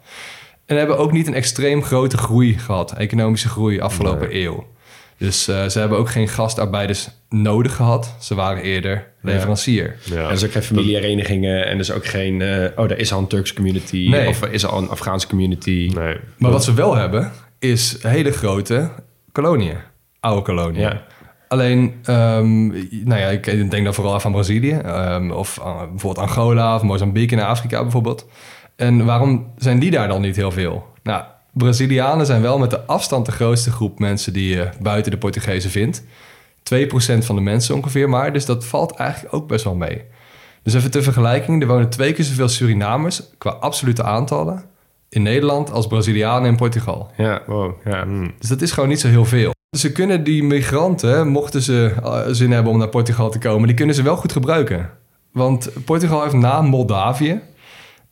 En 0.68 0.78
hebben 0.78 0.98
ook 0.98 1.12
niet 1.12 1.28
een 1.28 1.34
extreem 1.34 1.84
grote 1.84 2.18
groei 2.18 2.58
gehad, 2.58 2.92
economische 2.98 3.50
groei 3.50 3.80
afgelopen 3.80 4.36
eeuw. 4.36 4.66
Dus 5.18 5.48
eh, 5.48 5.66
ze 5.66 5.80
hebben 5.80 5.98
ook 5.98 6.10
geen 6.10 6.28
gastarbeiders 6.28 7.10
nodig 7.30 7.76
gehad. 7.76 8.16
Ze 8.20 8.36
waren 8.36 8.64
eerder 8.64 9.08
leverancier. 9.22 9.96
Ja. 10.04 10.16
Er 10.16 10.32
is 10.32 10.44
ook 10.46 10.52
geen 10.52 10.62
familieherenigingen 10.64 11.66
en 11.66 11.74
er 11.74 11.80
is 11.80 11.92
ook 11.92 12.06
geen... 12.06 12.42
eh, 12.42 12.70
oh, 12.76 12.92
er 12.92 12.98
is 13.00 13.14
al 13.14 13.20
een 13.20 13.28
Turks 13.28 13.54
community 13.54 14.08
Nee. 14.10 14.28
of 14.28 14.42
er 14.42 14.52
is 14.52 14.66
al 14.66 14.78
een 14.82 14.90
Afghaanse 14.90 15.28
community. 15.28 15.92
Nee. 15.96 16.18
Maar 16.38 16.52
wat 16.52 16.64
ze 16.64 16.74
wel 16.74 16.96
hebben, 16.96 17.32
is 17.60 17.98
hele 18.02 18.32
grote 18.32 18.90
koloniën. 19.32 19.78
Oude 20.20 20.42
koloniën. 20.42 20.82
Ja. 20.82 21.02
Alleen, 21.48 21.94
ehm, 22.04 22.68
nou 23.04 23.20
ja, 23.22 23.28
ik 23.28 23.72
denk 23.72 23.84
dan 23.84 23.94
vooral 23.94 24.22
aan 24.22 24.32
Brazilië. 24.32 24.72
ehm, 24.72 25.32
of 25.32 25.60
aan 25.64 25.90
bijvoorbeeld 25.90 26.28
Angola 26.28 26.76
of 26.76 26.82
Mozambique 26.82 27.36
in 27.38 27.44
Afrika 27.44 27.82
bijvoorbeeld. 27.82 28.26
En 28.78 29.06
waarom 29.06 29.54
zijn 29.58 29.80
die 29.80 29.92
daar 29.92 30.08
dan 30.08 30.22
niet 30.22 30.36
heel 30.36 30.52
veel? 30.52 30.88
Nou, 31.04 31.24
Brazilianen 31.52 32.26
zijn 32.26 32.42
wel 32.42 32.58
met 32.58 32.70
de 32.70 32.86
afstand 32.86 33.26
de 33.26 33.32
grootste 33.32 33.72
groep 33.72 34.00
mensen 34.00 34.34
die 34.34 34.56
je 34.56 34.70
buiten 34.82 35.12
de 35.12 35.18
Portugezen 35.18 35.70
vindt. 35.70 36.04
2% 36.04 36.06
van 37.18 37.36
de 37.36 37.42
mensen 37.42 37.76
ongeveer 37.76 38.10
maar. 38.10 38.34
Dus 38.34 38.46
dat 38.46 38.66
valt 38.66 38.96
eigenlijk 38.96 39.36
ook 39.36 39.48
best 39.48 39.64
wel 39.64 39.76
mee. 39.76 40.02
Dus 40.64 40.74
even 40.74 40.92
ter 40.92 41.04
vergelijking, 41.04 41.62
er 41.62 41.68
wonen 41.68 41.90
twee 41.90 42.14
keer 42.14 42.26
zoveel 42.26 42.48
Surinamers 42.48 43.22
qua 43.38 43.50
absolute 43.50 44.04
aantallen 44.04 44.64
in 45.10 45.22
Nederland 45.22 45.72
als 45.72 45.88
Brazilianen 45.88 46.50
in 46.50 46.56
Portugal. 46.56 47.12
Ja, 47.18 47.42
wow. 47.46 47.74
Ja. 47.86 48.06
Dus 48.40 48.50
dat 48.50 48.62
is 48.62 48.72
gewoon 48.72 48.90
niet 48.90 49.00
zo 49.00 49.08
heel 49.08 49.26
veel. 49.26 49.52
Ze 49.78 49.92
kunnen 49.92 50.24
die 50.24 50.44
migranten, 50.44 51.28
mochten 51.28 51.62
ze 51.62 51.94
eh, 52.04 52.22
zin 52.28 52.52
hebben 52.52 52.72
om 52.72 52.78
naar 52.78 52.90
Portugal 52.90 53.30
te 53.30 53.40
komen, 53.40 53.68
die 53.68 53.76
kunnen 53.76 53.96
ze 53.96 54.04
wel 54.04 54.16
goed 54.16 54.32
gebruiken. 54.32 54.90
Want 55.32 55.70
Portugal 55.86 56.22
heeft 56.22 56.34
na 56.34 56.62
Moldavië 56.62 57.42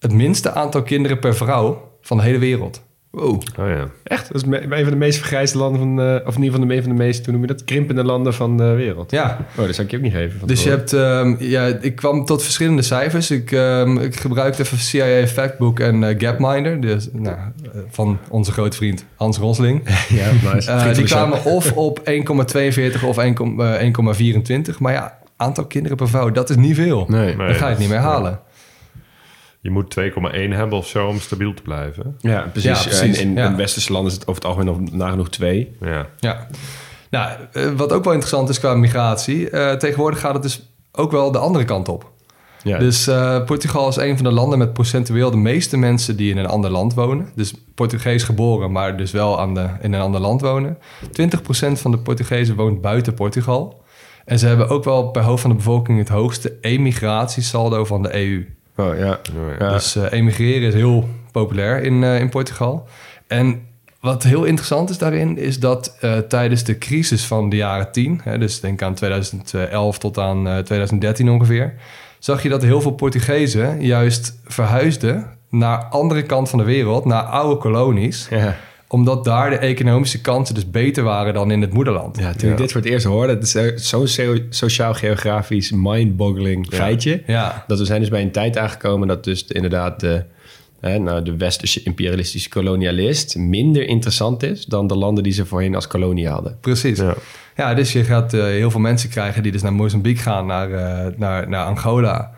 het 0.05 0.13
minste 0.13 0.53
aantal 0.53 0.83
kinderen 0.83 1.19
per 1.19 1.35
vrouw 1.35 1.91
van 2.01 2.17
de 2.17 2.23
hele 2.23 2.37
wereld. 2.37 2.83
Wow. 3.11 3.41
Oh 3.59 3.67
ja. 3.67 3.87
Echt? 4.03 4.31
Dat 4.33 4.45
is 4.45 4.59
een 4.69 4.81
van 4.83 4.89
de 4.91 4.95
meest 4.95 5.17
vergrijsde 5.17 5.57
landen 5.57 5.79
van... 5.79 5.99
eh, 6.01 6.27
of 6.27 6.35
in 6.35 6.43
ieder 6.43 6.59
geval 6.59 6.75
een 6.75 6.81
van 6.83 6.95
de 6.95 7.03
meest, 7.03 7.23
hoe 7.23 7.33
noem 7.33 7.41
je 7.41 7.47
dat? 7.47 7.63
Krimpende 7.63 8.03
landen 8.03 8.33
van 8.33 8.57
de 8.57 8.63
wereld. 8.63 9.11
Ja, 9.11 9.37
Oh, 9.57 9.65
dat 9.65 9.75
zou 9.75 9.85
ik 9.87 9.91
je 9.91 9.97
ook 9.97 10.03
niet 10.03 10.13
geven. 10.13 10.39
van 10.39 10.47
Dus 10.47 10.63
je 10.63 10.69
hebt, 10.69 10.93
ehm, 10.93 11.35
ja, 11.39 11.65
ik 11.81 11.95
kwam 11.95 12.25
tot 12.25 12.43
verschillende 12.43 12.81
cijfers. 12.81 13.31
Ik, 13.31 13.51
ehm, 13.51 13.97
ik 13.97 14.15
gebruikte 14.19 14.61
even 14.61 14.77
CIA 14.77 15.27
Factbook 15.27 15.79
en 15.79 16.03
eh, 16.03 16.15
Gapminder, 16.19 16.81
dus, 16.81 17.09
nou, 17.11 17.35
eh, 17.35 17.79
van 17.89 18.17
onze 18.29 18.51
grote 18.51 18.77
vriend 18.77 19.05
Hans 19.15 19.37
Rosling. 19.37 19.81
Ja, 20.09 20.31
nice. 20.53 20.71
Eh, 20.71 20.93
die 20.93 21.03
kwamen 21.05 21.43
of 21.45 21.71
op 21.73 21.99
1,42 22.03 23.03
of 23.03 23.17
1,, 23.17 23.35
eh, 23.59 23.81
1,24. 23.81 24.79
Maar 24.79 24.93
ja, 24.93 25.17
aantal 25.37 25.65
kinderen 25.65 25.97
per 25.97 26.07
vrouw, 26.09 26.31
dat 26.31 26.49
is 26.49 26.55
niet 26.55 26.75
veel. 26.75 27.05
Nee. 27.07 27.35
Nee, 27.35 27.47
Dan 27.47 27.55
ga 27.55 27.65
je 27.65 27.71
het 27.71 27.79
niet 27.79 27.89
meer 27.89 27.97
dat 28.01 28.07
halen. 28.07 28.39
Je 29.65 29.71
moet 29.71 29.95
2,1 29.99 30.49
hebben 30.55 30.77
of 30.77 30.87
zo 30.87 31.07
om 31.07 31.19
stabiel 31.19 31.53
te 31.53 31.61
blijven. 31.61 32.15
Ja, 32.19 32.41
precies. 32.51 32.83
Ja, 32.83 32.89
precies. 32.89 33.19
In, 33.19 33.33
Ja. 33.33 33.47
in 33.47 33.55
westerse 33.55 33.91
landen 33.91 34.11
is 34.11 34.17
het 34.17 34.27
over 34.27 34.41
het 34.43 34.51
algemeen 34.51 34.81
nog 34.81 34.91
nagenoeg 34.91 35.29
twee. 35.29 35.75
Ja. 35.81 36.07
Ja. 36.19 36.47
Nou, 37.09 37.31
eh, 37.51 37.69
wat 37.71 37.91
ook 37.93 38.03
wel 38.03 38.13
interessant 38.13 38.49
is 38.49 38.59
qua 38.59 38.73
migratie. 38.75 39.49
eh, 39.49 39.73
tegenwoordig 39.73 40.19
gaat 40.19 40.33
het 40.33 40.43
dus 40.43 40.69
ook 40.91 41.11
wel 41.11 41.31
de 41.31 41.37
andere 41.37 41.65
kant 41.65 41.87
op. 41.89 42.11
Ja. 42.63 42.77
Dus 42.77 43.07
eh, 43.07 43.43
Portugal 43.43 43.87
is 43.87 43.95
een 43.95 44.15
van 44.15 44.23
de 44.25 44.31
landen 44.31 44.57
met 44.59 44.73
procentueel 44.73 45.31
de 45.31 45.37
meeste 45.37 45.77
mensen 45.77 46.15
die 46.17 46.31
in 46.31 46.37
een 46.37 46.45
ander 46.47 46.71
land 46.71 46.93
wonen. 46.93 47.29
Dus 47.35 47.53
Portugees 47.75 48.23
geboren, 48.23 48.71
maar 48.71 48.97
dus 48.97 49.11
wel 49.11 49.39
aan 49.39 49.53
de, 49.53 49.67
in 49.81 49.93
een 49.93 50.01
ander 50.01 50.21
land 50.21 50.41
wonen. 50.41 50.77
20% 51.11 51.71
van 51.71 51.91
de 51.91 51.97
Portugezen 51.97 52.55
woont 52.55 52.81
buiten 52.81 53.13
Portugal. 53.13 53.83
En 54.25 54.39
ze 54.39 54.47
hebben 54.47 54.69
ook 54.69 54.83
wel 54.83 55.11
per 55.11 55.21
hoofd 55.23 55.41
van 55.41 55.49
de 55.49 55.55
bevolking 55.55 55.97
het 55.97 56.09
hoogste 56.09 56.57
emigratiesaldo 56.61 57.85
van 57.85 58.01
de 58.01 58.15
EU. 58.15 58.45
Oh, 58.75 58.97
ja. 58.97 59.19
Ja. 59.59 59.69
Dus 59.69 59.95
eh, 59.95 60.11
emigreren 60.11 60.67
is 60.67 60.73
heel 60.73 61.09
populair 61.31 61.83
in, 61.83 62.03
eh, 62.03 62.19
in 62.19 62.29
Portugal. 62.29 62.87
En 63.27 63.61
wat 64.05 64.23
heel 64.23 64.43
interessant 64.43 64.89
is 64.89 64.97
daarin, 64.97 65.37
is 65.37 65.59
dat 65.59 65.97
eh, 65.99 66.17
tijdens 66.17 66.63
de 66.63 66.77
crisis 66.77 67.25
van 67.25 67.49
de 67.49 67.55
jaren 67.55 67.91
10, 67.91 68.21
hè, 68.23 68.37
dus 68.37 68.59
denk 68.59 68.81
aan 68.81 68.93
2011 68.93 69.97
tot 69.97 70.17
aan 70.17 70.47
eh, 70.47 70.57
2013 70.57 71.29
ongeveer, 71.29 71.73
zag 72.19 72.43
je 72.43 72.49
dat 72.49 72.61
heel 72.61 72.81
veel 72.81 72.91
Portugezen 72.91 73.81
juist 73.81 74.39
verhuisden 74.45 75.27
naar 75.49 75.83
andere 75.83 76.23
kant 76.23 76.49
van 76.49 76.59
de 76.59 76.65
wereld, 76.65 77.05
naar 77.05 77.23
oude 77.23 77.57
kolonies, 77.57 78.27
Ja. 78.29 78.55
Omdat 78.95 79.23
daar 79.25 79.49
de 79.49 79.57
economische 79.57 80.21
kansen 80.21 80.55
dus 80.55 80.69
beter 80.69 81.03
waren 81.03 81.33
dan 81.33 81.51
in 81.51 81.61
het 81.61 81.73
moederland. 81.73 82.17
Ja, 82.19 82.33
toen 82.33 82.49
ik 82.51 82.57
dit 82.57 82.71
voor 82.71 82.81
het 82.81 82.89
eerst 82.89 83.05
hoorde, 83.05 83.33
het 83.33 83.43
is 83.43 83.55
eh, 83.55 83.71
zo'n 83.75 84.07
so- 84.07 84.37
sociaal-geografisch 84.49 85.71
mind-boggling 85.75 86.67
feitje. 86.73 87.23
Ja. 87.27 87.63
Dat 87.67 87.79
we 87.79 87.85
zijn 87.85 87.99
dus 87.99 88.09
bij 88.09 88.21
een 88.21 88.31
tijd 88.31 88.57
aangekomen 88.57 89.07
dat 89.07 89.23
dus 89.23 89.47
de- 89.47 89.53
inderdaad 89.53 89.99
de, 89.99 90.23
hè, 90.79 90.97
nou, 90.99 91.23
de 91.23 91.37
westerse 91.37 91.83
imperialistische 91.83 92.49
kolonialist 92.49 93.35
minder 93.37 93.87
interessant 93.87 94.43
is 94.43 94.65
dan 94.65 94.87
de 94.87 94.95
landen 94.97 95.23
die 95.23 95.33
ze 95.33 95.45
voorheen 95.45 95.75
als 95.75 95.87
kolonie 95.87 96.27
hadden. 96.29 96.57
Precies. 96.61 96.97
Ja. 96.99 97.15
Ja. 97.55 97.73
dus 97.73 97.93
je 97.93 98.03
gaat 98.03 98.33
eh, 98.33 98.43
heel 98.43 98.71
veel 98.71 98.79
mensen 98.79 99.09
krijgen 99.09 99.43
die 99.43 99.51
dus 99.51 99.61
naar 99.61 99.73
Mozambique 99.73 100.21
gaan, 100.23 100.45
naar, 100.45 100.71
eh, 100.71 101.11
naar, 101.17 101.49
naar 101.49 101.65
Angola. 101.65 102.31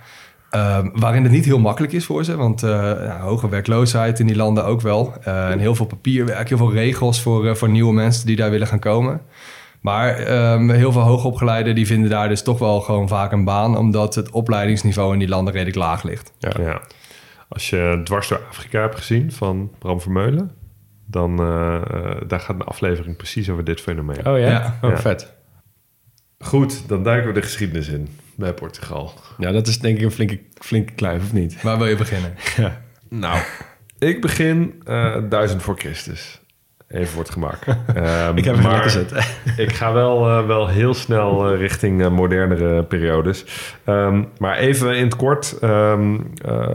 Ehm, 0.50 0.89
waarin 0.94 1.24
het 1.24 1.32
niet 1.32 1.46
heel 1.46 1.60
makkelijk 1.60 1.94
is 1.94 2.06
voor 2.06 2.24
ze, 2.24 2.36
want 2.36 2.63
eh, 2.63 2.70
nou, 2.82 3.22
hoge 3.22 3.50
werkloosheid 3.50 4.20
in 4.20 4.27
die 4.27 4.36
landen 4.36 4.66
ook 4.66 4.82
wel. 4.82 5.13
Eh, 5.24 5.50
en 5.50 5.60
heel 5.60 5.75
veel 5.75 5.86
papierwerk, 5.86 6.50
heel 6.50 6.58
veel 6.58 6.74
regels 6.74 7.22
voor, 7.22 7.48
eh, 7.48 7.56
voor 7.56 7.70
nieuwe 7.70 7.94
mensen 7.94 8.25
die 8.25 8.36
daar 8.36 8.50
willen 8.50 8.68
gaan 8.68 8.80
komen. 8.80 9.22
Maar 9.82 10.16
ehm, 10.18 10.70
heel 10.70 10.92
veel 10.92 11.01
hoogopgeleiden 11.01 11.75
die 11.75 11.86
vinden 11.86 12.10
daar 12.10 12.30
dus 12.30 12.44
toch 12.44 12.60
wel 12.60 12.82
gewoon 12.82 13.08
vaak 13.08 13.32
een 13.32 13.44
baan, 13.44 13.77
omdat 13.77 14.16
het 14.16 14.30
opleidingsniveau 14.30 15.13
in 15.13 15.20
die 15.20 15.27
landen 15.27 15.54
redelijk 15.54 15.77
laag 15.77 16.04
ligt. 16.04 16.34
Ja. 16.39 16.82
Als 17.50 17.70
je 17.70 18.01
dwars 18.04 18.27
door 18.27 18.42
Afrika 18.50 18.82
hebt 18.82 18.96
gezien 18.96 19.32
van 19.32 19.72
Bram 19.80 20.01
Vermeulen, 20.01 20.51
dan 21.06 21.38
daar 22.27 22.39
gaat 22.39 22.56
een 22.56 22.62
aflevering 22.62 23.18
precies 23.18 23.50
over 23.50 23.63
dit 23.63 23.82
fenomeen. 23.82 24.27
Oh 24.27 24.39
ja? 24.39 24.50
Ja. 24.50 24.77
Oh, 24.82 24.89
Ja. 24.89 24.98
vet. 24.98 25.34
Goed, 26.39 26.88
dan 26.88 27.04
duiken 27.04 27.27
we 27.27 27.34
de 27.34 27.42
geschiedenis 27.42 27.88
in 27.88 28.08
bij 28.38 28.53
Portugal. 28.53 29.13
Ja, 29.38 29.51
dat 29.51 29.67
is 29.67 29.79
denk 29.79 29.98
ik 29.98 30.03
een 30.03 30.12
flinke, 30.12 30.39
flinke 30.53 30.94
kluif, 30.94 31.24
of 31.24 31.34
niet? 31.34 31.62
Waar 31.62 31.77
wil 31.77 31.88
je 31.88 31.96
beginnen? 31.96 32.34
Nou, 33.10 33.39
ik 34.00 34.22
begin 34.22 34.82
eh 34.86 35.15
1000 35.29 35.62
voor 35.62 35.77
Christus. 35.79 36.41
Even 36.88 37.08
voor 37.08 37.22
het 37.24 37.32
gemak. 37.32 37.58
Ehm, 37.96 38.38
Ik 38.38 38.44
heb 38.44 38.53
hem 38.56 38.63
maar 38.63 38.82
gezet. 38.84 39.12
Ik 39.58 39.72
ga 39.74 39.94
wel, 39.94 40.27
eh, 40.29 40.46
wel 40.46 40.67
heel 40.67 40.94
snel 40.94 41.51
eh, 41.51 41.58
richting 41.60 42.10
modernere 42.10 42.84
periodes. 42.84 43.46
Ehm, 43.84 44.24
maar 44.38 44.58
even 44.58 44.96
in 44.98 45.03
het 45.03 45.15
kort. 45.15 45.58
ehm, 45.62 46.17
eh, 46.46 46.70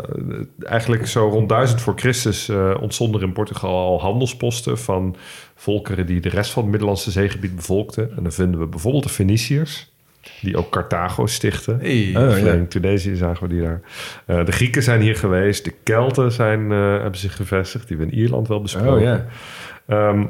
eigenlijk 0.61 1.07
zo 1.07 1.28
rond 1.28 1.49
1000 1.49 1.81
voor 1.81 1.95
Christus 1.97 2.50
ontstonden 2.81 3.21
er 3.21 3.26
in 3.26 3.33
Portugal 3.33 3.76
al 3.76 4.00
handelsposten 4.00 4.78
van 4.78 5.16
volkeren 5.54 6.07
die 6.07 6.21
de 6.21 6.28
rest 6.28 6.50
van 6.52 6.62
het 6.62 6.71
Middellandse 6.71 7.11
zeegebied 7.11 7.57
bevolkten. 7.57 8.11
En 8.16 8.23
dan 8.23 8.33
vinden 8.33 8.61
we 8.61 8.66
bijvoorbeeld 8.66 9.04
de 9.04 9.09
Feniciërs. 9.09 9.91
Die 10.41 10.57
ook 10.57 10.71
Carthago 10.71 11.26
stichten. 11.26 11.79
Hey. 11.79 12.12
Oh, 12.17 12.38
ja. 12.38 12.52
In 12.52 12.69
Tunesië 12.69 13.17
zagen 13.17 13.49
we 13.49 13.55
die 13.55 13.62
daar. 13.62 13.81
Eh, 14.26 14.45
de 14.45 14.52
Grieken 14.52 14.83
zijn 14.83 15.00
hier 15.00 15.17
geweest. 15.17 15.64
De 15.64 15.75
Kelten 15.83 16.33
zijn, 16.33 16.73
eh, 16.73 16.79
hebben 16.79 17.21
zich 17.21 17.37
gevestigd. 17.37 17.88
Die 17.88 17.97
we 17.97 18.02
in 18.02 18.14
Ierland 18.14 18.49
wel 18.49 18.61
besproken. 18.61 19.29
Oh. 19.87 19.99
Ehm, 19.99 20.26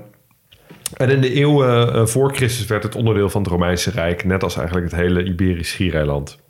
en 0.97 1.11
in 1.11 1.21
de 1.21 1.33
eeuwen 1.33 1.95
eh, 1.95 2.07
voor 2.07 2.35
Christus 2.35 2.67
werd 2.67 2.83
het 2.83 2.95
onderdeel 2.95 3.31
van 3.31 3.43
het 3.43 3.51
Romeinse 3.51 3.91
Rijk, 3.91 4.25
net 4.25 4.43
als 4.43 4.57
eigenlijk 4.57 4.91
het 4.91 5.01
hele 5.01 5.25
Iberisch 5.25 5.69
Schiereiland. 5.69 6.41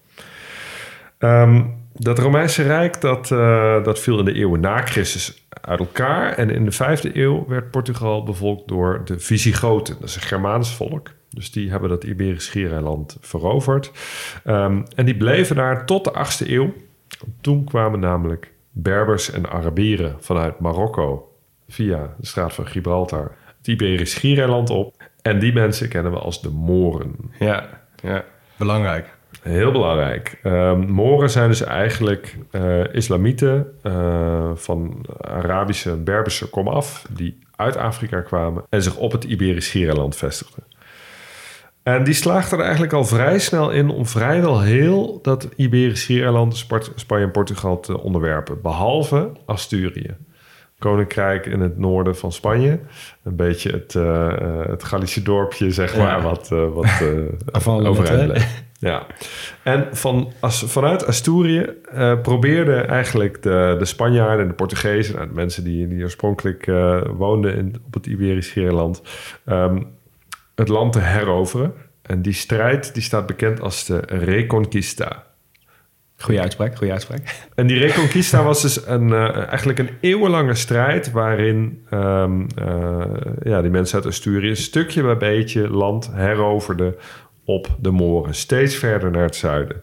Ehm, 1.19 1.63
dat 1.93 2.19
Romeinse 2.19 2.63
Rijk 2.63 3.01
dat, 3.01 3.31
eh, 3.31 3.85
dat 3.85 4.01
viel 4.01 4.19
in 4.19 4.25
de 4.25 4.33
eeuwen 4.33 4.61
na 4.61 4.81
Christus 4.83 5.47
uit 5.49 5.79
elkaar. 5.79 6.33
En 6.33 6.51
in 6.51 6.65
de 6.65 6.73
vijfde 6.73 7.19
eeuw 7.19 7.47
werd 7.49 7.71
Portugal 7.71 8.23
bevolkt 8.23 8.69
door 8.69 9.01
de 9.05 9.19
Visigoten. 9.19 9.97
Dat 10.01 10.09
is 10.09 10.15
een 10.15 10.23
Germaans 10.23 10.75
volk. 10.75 11.11
Dus 11.31 11.51
die 11.51 11.71
hebben 11.71 11.89
dat 11.89 12.05
Iberisch 12.05 12.45
Schiereiland 12.45 13.17
veroverd. 13.21 13.91
Ehm, 14.45 14.83
en 14.95 15.05
die 15.05 15.17
bleven 15.17 15.57
daar 15.57 15.87
tot 15.87 16.05
de 16.05 16.13
achtste 16.13 16.53
eeuw. 16.53 16.73
Toen 17.41 17.65
kwamen 17.65 18.01
namelijk 18.01 18.53
Berbers 18.71 19.31
en 19.31 19.51
Arabieren 19.51 20.17
vanuit 20.21 20.61
Marokko 20.61 21.37
via 21.69 22.15
de 22.19 22.27
straat 22.27 22.53
van 22.53 22.67
Gibraltar 22.67 23.33
het 23.59 23.67
Iberisch 23.67 24.11
Schiereiland 24.11 24.71
op. 24.71 24.95
En 25.23 25.39
die 25.39 25.53
mensen 25.53 25.89
kennen 25.89 26.13
we 26.13 26.19
als 26.19 26.43
de 26.43 26.51
Moren. 26.51 27.15
Ja, 27.39 27.69
ja. 28.03 28.25
Belangrijk. 28.57 29.15
Heel 29.43 29.73
belangrijk. 29.73 30.39
Ehm 30.43 30.81
Moren 30.81 31.31
zijn 31.31 31.49
dus 31.49 31.63
eigenlijk 31.63 32.39
eh, 32.51 32.95
islamieten 32.95 33.73
eh, 33.83 34.51
van 34.55 35.07
Arabische 35.21 35.91
en 35.91 36.05
Berberse 36.05 36.51
komaf... 36.51 37.07
die 37.11 37.39
uit 37.57 37.77
Afrika 37.77 38.21
kwamen 38.21 38.63
en 38.69 38.83
zich 38.83 38.97
op 38.97 39.13
het 39.13 39.25
Iberisch 39.25 39.67
Schiereiland 39.67 40.17
vestigden. 40.17 40.65
En 41.83 42.05
die 42.05 42.15
slaagden 42.15 42.59
er 42.59 42.65
eigenlijk 42.65 42.93
al 42.93 43.05
vrij 43.05 43.39
snel 43.39 43.71
in 43.71 43.91
om 43.91 44.07
vrijwel 44.07 44.61
heel 44.61 45.19
dat 45.23 45.49
Iberisch 45.57 46.01
Schiereiland, 46.01 46.67
Spanje 46.95 47.25
en 47.25 47.31
Portugal 47.31 47.81
te 47.81 48.01
onderwerpen. 48.01 48.63
Behalve 48.63 49.31
Asturië. 49.47 50.17
Koninkrijk 50.83 51.47
in 51.47 51.61
het 51.61 51.79
noorden 51.79 52.17
van 52.17 52.33
Spanje. 52.33 52.79
Een 53.23 53.37
beetje 53.37 53.71
het, 53.71 53.95
eh, 53.95 54.33
het 54.67 54.85
Gallische 54.85 55.23
dorpje, 55.23 55.71
zeg 55.71 55.97
maar, 55.97 56.19
Ja. 56.19 56.23
wat, 56.23 56.53
eh, 56.53 56.69
wat 56.73 57.03
Afvallen 57.51 57.87
overeind. 57.87 58.47
Ja. 58.79 59.07
En 59.63 59.89
van, 59.93 60.33
als, 60.41 60.65
vanuit 60.67 61.07
Asturië 61.07 61.67
probeerden 62.23 62.89
eigenlijk 62.89 63.43
de, 63.43 63.77
de 63.79 63.85
Spanjaarden 63.85 64.41
en 64.41 64.49
de 64.49 64.55
Portugezen... 64.55 65.15
Nou, 65.15 65.29
de 65.29 65.35
mensen 65.35 65.65
die, 65.65 65.89
die 65.89 66.03
oorspronkelijk 66.03 66.67
woonden 67.17 67.57
in, 67.57 67.75
op 67.87 67.95
het 67.95 68.07
Iberisch 68.07 68.47
Schiereiland... 68.47 69.03
ehm, 69.45 69.83
het 70.55 70.69
land 70.69 70.93
te 70.93 70.99
heroveren. 70.99 71.73
En 72.03 72.23
die 72.23 72.33
strijd 72.33 72.95
die 72.95 73.03
staat 73.03 73.27
bekend 73.27 73.61
als 73.61 73.85
de 73.85 74.03
Reconquista. 74.07 75.25
Goeie 76.23 76.41
uitspraak, 76.41 76.77
goeie 76.77 76.93
uitspraak. 76.93 77.47
En 77.55 77.67
die 77.67 77.79
Reconquista 77.79 78.43
was 78.43 78.63
dus 78.63 78.87
een, 78.87 79.13
eh, 79.13 79.37
eigenlijk 79.37 79.79
een 79.79 79.91
eeuwenlange 80.01 80.55
strijd... 80.55 81.11
waarin 81.11 81.85
ehm, 81.91 82.47
eh, 82.57 83.05
ja, 83.43 83.63
die 83.63 83.71
mensen 83.71 83.97
uit 83.97 84.07
Asturië 84.07 84.57
stukje 84.57 85.03
bij 85.03 85.17
beetje 85.17 85.69
land 85.69 86.11
heroverden 86.13 86.95
op 87.45 87.77
de 87.81 87.91
Moren. 87.91 88.35
Steeds 88.35 88.75
verder 88.75 89.11
naar 89.11 89.23
het 89.23 89.37
zuiden. 89.37 89.83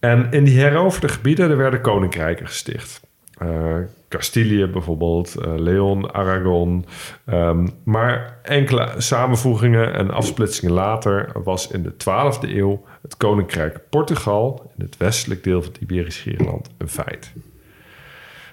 En 0.00 0.26
in 0.30 0.44
die 0.44 0.58
heroverde 0.60 1.08
gebieden 1.08 1.50
er 1.50 1.56
werden 1.56 1.80
koninkrijken 1.80 2.46
gesticht. 2.46 3.00
Eh 3.42 4.00
Castilië 4.12 4.66
bijvoorbeeld, 4.66 5.34
eh, 5.34 5.52
Leon, 5.56 6.14
Aragon. 6.14 6.84
Ehm, 7.24 7.68
maar 7.84 8.38
enkele 8.42 8.88
samenvoegingen 8.96 9.94
en 9.94 10.10
afsplitsingen 10.10 10.74
later 10.74 11.30
was 11.44 11.70
in 11.70 11.82
de 11.82 11.96
12e 11.96 12.56
eeuw 12.56 12.84
het 13.02 13.16
koninkrijk 13.16 13.80
Portugal 13.90 14.72
in 14.76 14.84
het 14.84 14.96
westelijk 14.96 15.44
deel 15.44 15.62
van 15.62 15.72
het 15.72 15.82
Iberisch 15.82 16.16
Schiereiland 16.16 16.70
een 16.78 16.88
feit. 16.88 17.32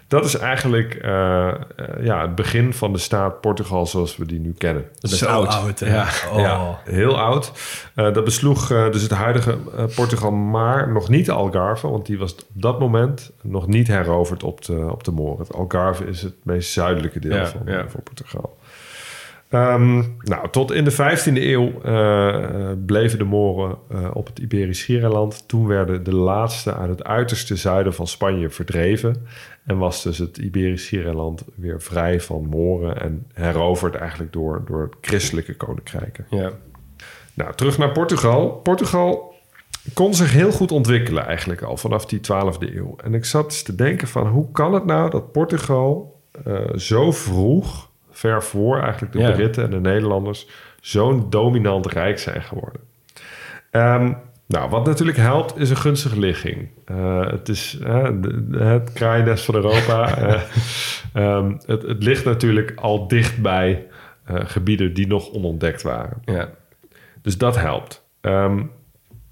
Dat 0.09 0.25
is 0.25 0.37
eigenlijk 0.37 0.93
eh, 0.93 1.47
eh, 1.47 1.55
ja, 2.01 2.21
het 2.21 2.35
begin 2.35 2.73
van 2.73 2.93
de 2.93 2.99
staat 2.99 3.41
Portugal 3.41 3.85
zoals 3.85 4.17
we 4.17 4.25
die 4.25 4.39
nu 4.39 4.53
kennen. 4.57 4.85
Dat 4.99 5.11
is 5.11 5.17
Zo 5.17 5.25
oud. 5.25 5.47
oud, 5.47 5.79
hè? 5.79 5.93
ja. 5.93 6.07
Oh. 6.31 6.39
Ja, 6.39 6.79
heel 6.83 7.19
oud. 7.19 7.51
Eh, 7.95 8.13
dat 8.13 8.23
besloeg 8.23 8.67
dus 8.67 9.01
het 9.01 9.11
huidige 9.11 9.57
Portugal, 9.95 10.31
maar 10.31 10.91
nog 10.91 11.09
niet 11.09 11.25
de 11.25 11.31
Algarve, 11.31 11.87
want 11.87 12.05
die 12.05 12.19
was 12.19 12.33
op 12.33 12.43
dat 12.53 12.79
moment 12.79 13.31
nog 13.41 13.67
niet 13.67 13.87
heroverd 13.87 14.43
op 14.43 14.65
de, 14.65 14.91
op 14.91 15.03
de 15.03 15.11
Moor. 15.11 15.39
Het 15.39 15.53
Algarve 15.53 16.05
is 16.05 16.21
het 16.21 16.35
meest 16.43 16.71
zuidelijke 16.71 17.19
deel 17.19 17.35
Ja, 17.35 17.45
van, 17.45 17.61
ja. 17.65 17.89
van 17.89 18.03
Portugal. 18.03 18.57
Ehm, 19.49 20.03
nou, 20.19 20.49
tot 20.51 20.71
in 20.71 20.83
de 20.83 20.91
15e 20.91 21.33
eeuw 21.33 21.71
bleven 22.85 23.17
de 23.17 23.23
Moren 23.23 23.77
eh, 23.89 24.09
op 24.13 24.27
het 24.27 24.39
Iberisch 24.39 24.79
Schiereiland. 24.79 25.47
Toen 25.47 25.67
werden 25.67 26.03
de 26.03 26.15
laatste 26.15 26.75
uit 26.75 26.89
het 26.89 27.03
uiterste 27.03 27.55
zuiden 27.55 27.93
van 27.93 28.07
Spanje 28.07 28.49
verdreven. 28.49 29.25
En 29.69 29.77
was 29.77 30.03
dus 30.03 30.17
het 30.17 30.37
Iberisch 30.37 30.85
Schiereiland 30.85 31.43
weer 31.55 31.81
vrij 31.81 32.21
van 32.21 32.45
Moren 32.45 33.01
en 33.01 33.27
heroverd 33.33 33.95
eigenlijk 33.95 34.33
door, 34.33 34.61
door 34.65 34.89
christelijke 35.01 35.55
koninkrijken. 35.55 36.25
Ja. 36.29 36.51
Nou, 37.33 37.55
terug 37.55 37.77
naar 37.77 37.91
Portugal. 37.91 38.49
Portugal 38.49 39.33
kon 39.93 40.13
zich 40.13 40.31
heel 40.31 40.51
goed 40.51 40.71
ontwikkelen 40.71 41.25
eigenlijk 41.25 41.61
al 41.61 41.77
vanaf 41.77 42.05
die 42.05 42.19
12e 42.19 42.75
eeuw. 42.75 42.95
En 43.03 43.13
ik 43.13 43.25
zat 43.25 43.65
te 43.65 43.75
denken 43.75 44.07
van 44.07 44.27
hoe 44.27 44.51
kan 44.51 44.73
het 44.73 44.85
nou 44.85 45.09
dat 45.09 45.31
Portugal 45.31 46.21
eh, 46.45 46.73
zo 46.75 47.11
vroeg, 47.11 47.89
ver 48.09 48.43
voor 48.43 48.79
eigenlijk 48.81 49.13
de 49.13 49.19
Ja. 49.19 49.31
Britten 49.31 49.63
en 49.63 49.69
de 49.69 49.79
Nederlanders, 49.79 50.47
zo'n 50.81 51.29
dominant 51.29 51.85
rijk 51.85 52.19
zijn 52.19 52.41
geworden? 52.41 52.81
Ehm, 53.71 54.13
nou, 54.49 54.69
wat 54.69 54.85
natuurlijk 54.85 55.17
helpt 55.17 55.57
is 55.57 55.69
een 55.69 55.77
gunstige 55.77 56.19
ligging. 56.19 56.69
Eh, 56.85 57.27
het 57.29 57.49
is 57.49 57.77
de- 57.81 58.45
de- 58.49 58.63
het 58.63 58.93
kraaiennest 58.93 59.45
van 59.45 59.55
Europa. 59.55 60.07
Eh, 60.17 60.41
ehm, 61.25 61.51
het, 61.65 61.81
het 61.81 62.03
ligt 62.03 62.25
natuurlijk 62.25 62.73
al 62.75 63.07
dicht 63.07 63.41
bij 63.41 63.87
eh, 64.25 64.35
gebieden 64.43 64.93
die 64.93 65.07
nog 65.07 65.31
onontdekt 65.31 65.81
waren. 65.81 66.17
Ja. 66.25 66.49
Dus 67.21 67.37
dat 67.37 67.55
helpt. 67.57 68.05
Ehm, 68.21 68.63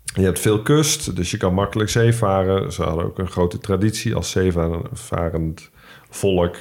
je 0.03 0.21
hebt 0.23 0.39
veel 0.39 0.61
kust, 0.61 1.15
dus 1.15 1.31
je 1.31 1.37
kan 1.37 1.53
makkelijk 1.53 1.89
zeevaren. 1.89 2.71
Ze 2.73 2.83
hadden 2.83 3.05
ook 3.05 3.19
een 3.19 3.29
grote 3.29 3.57
traditie 3.57 4.15
als 4.15 4.31
zeevarend 4.31 5.69
volk. 6.09 6.55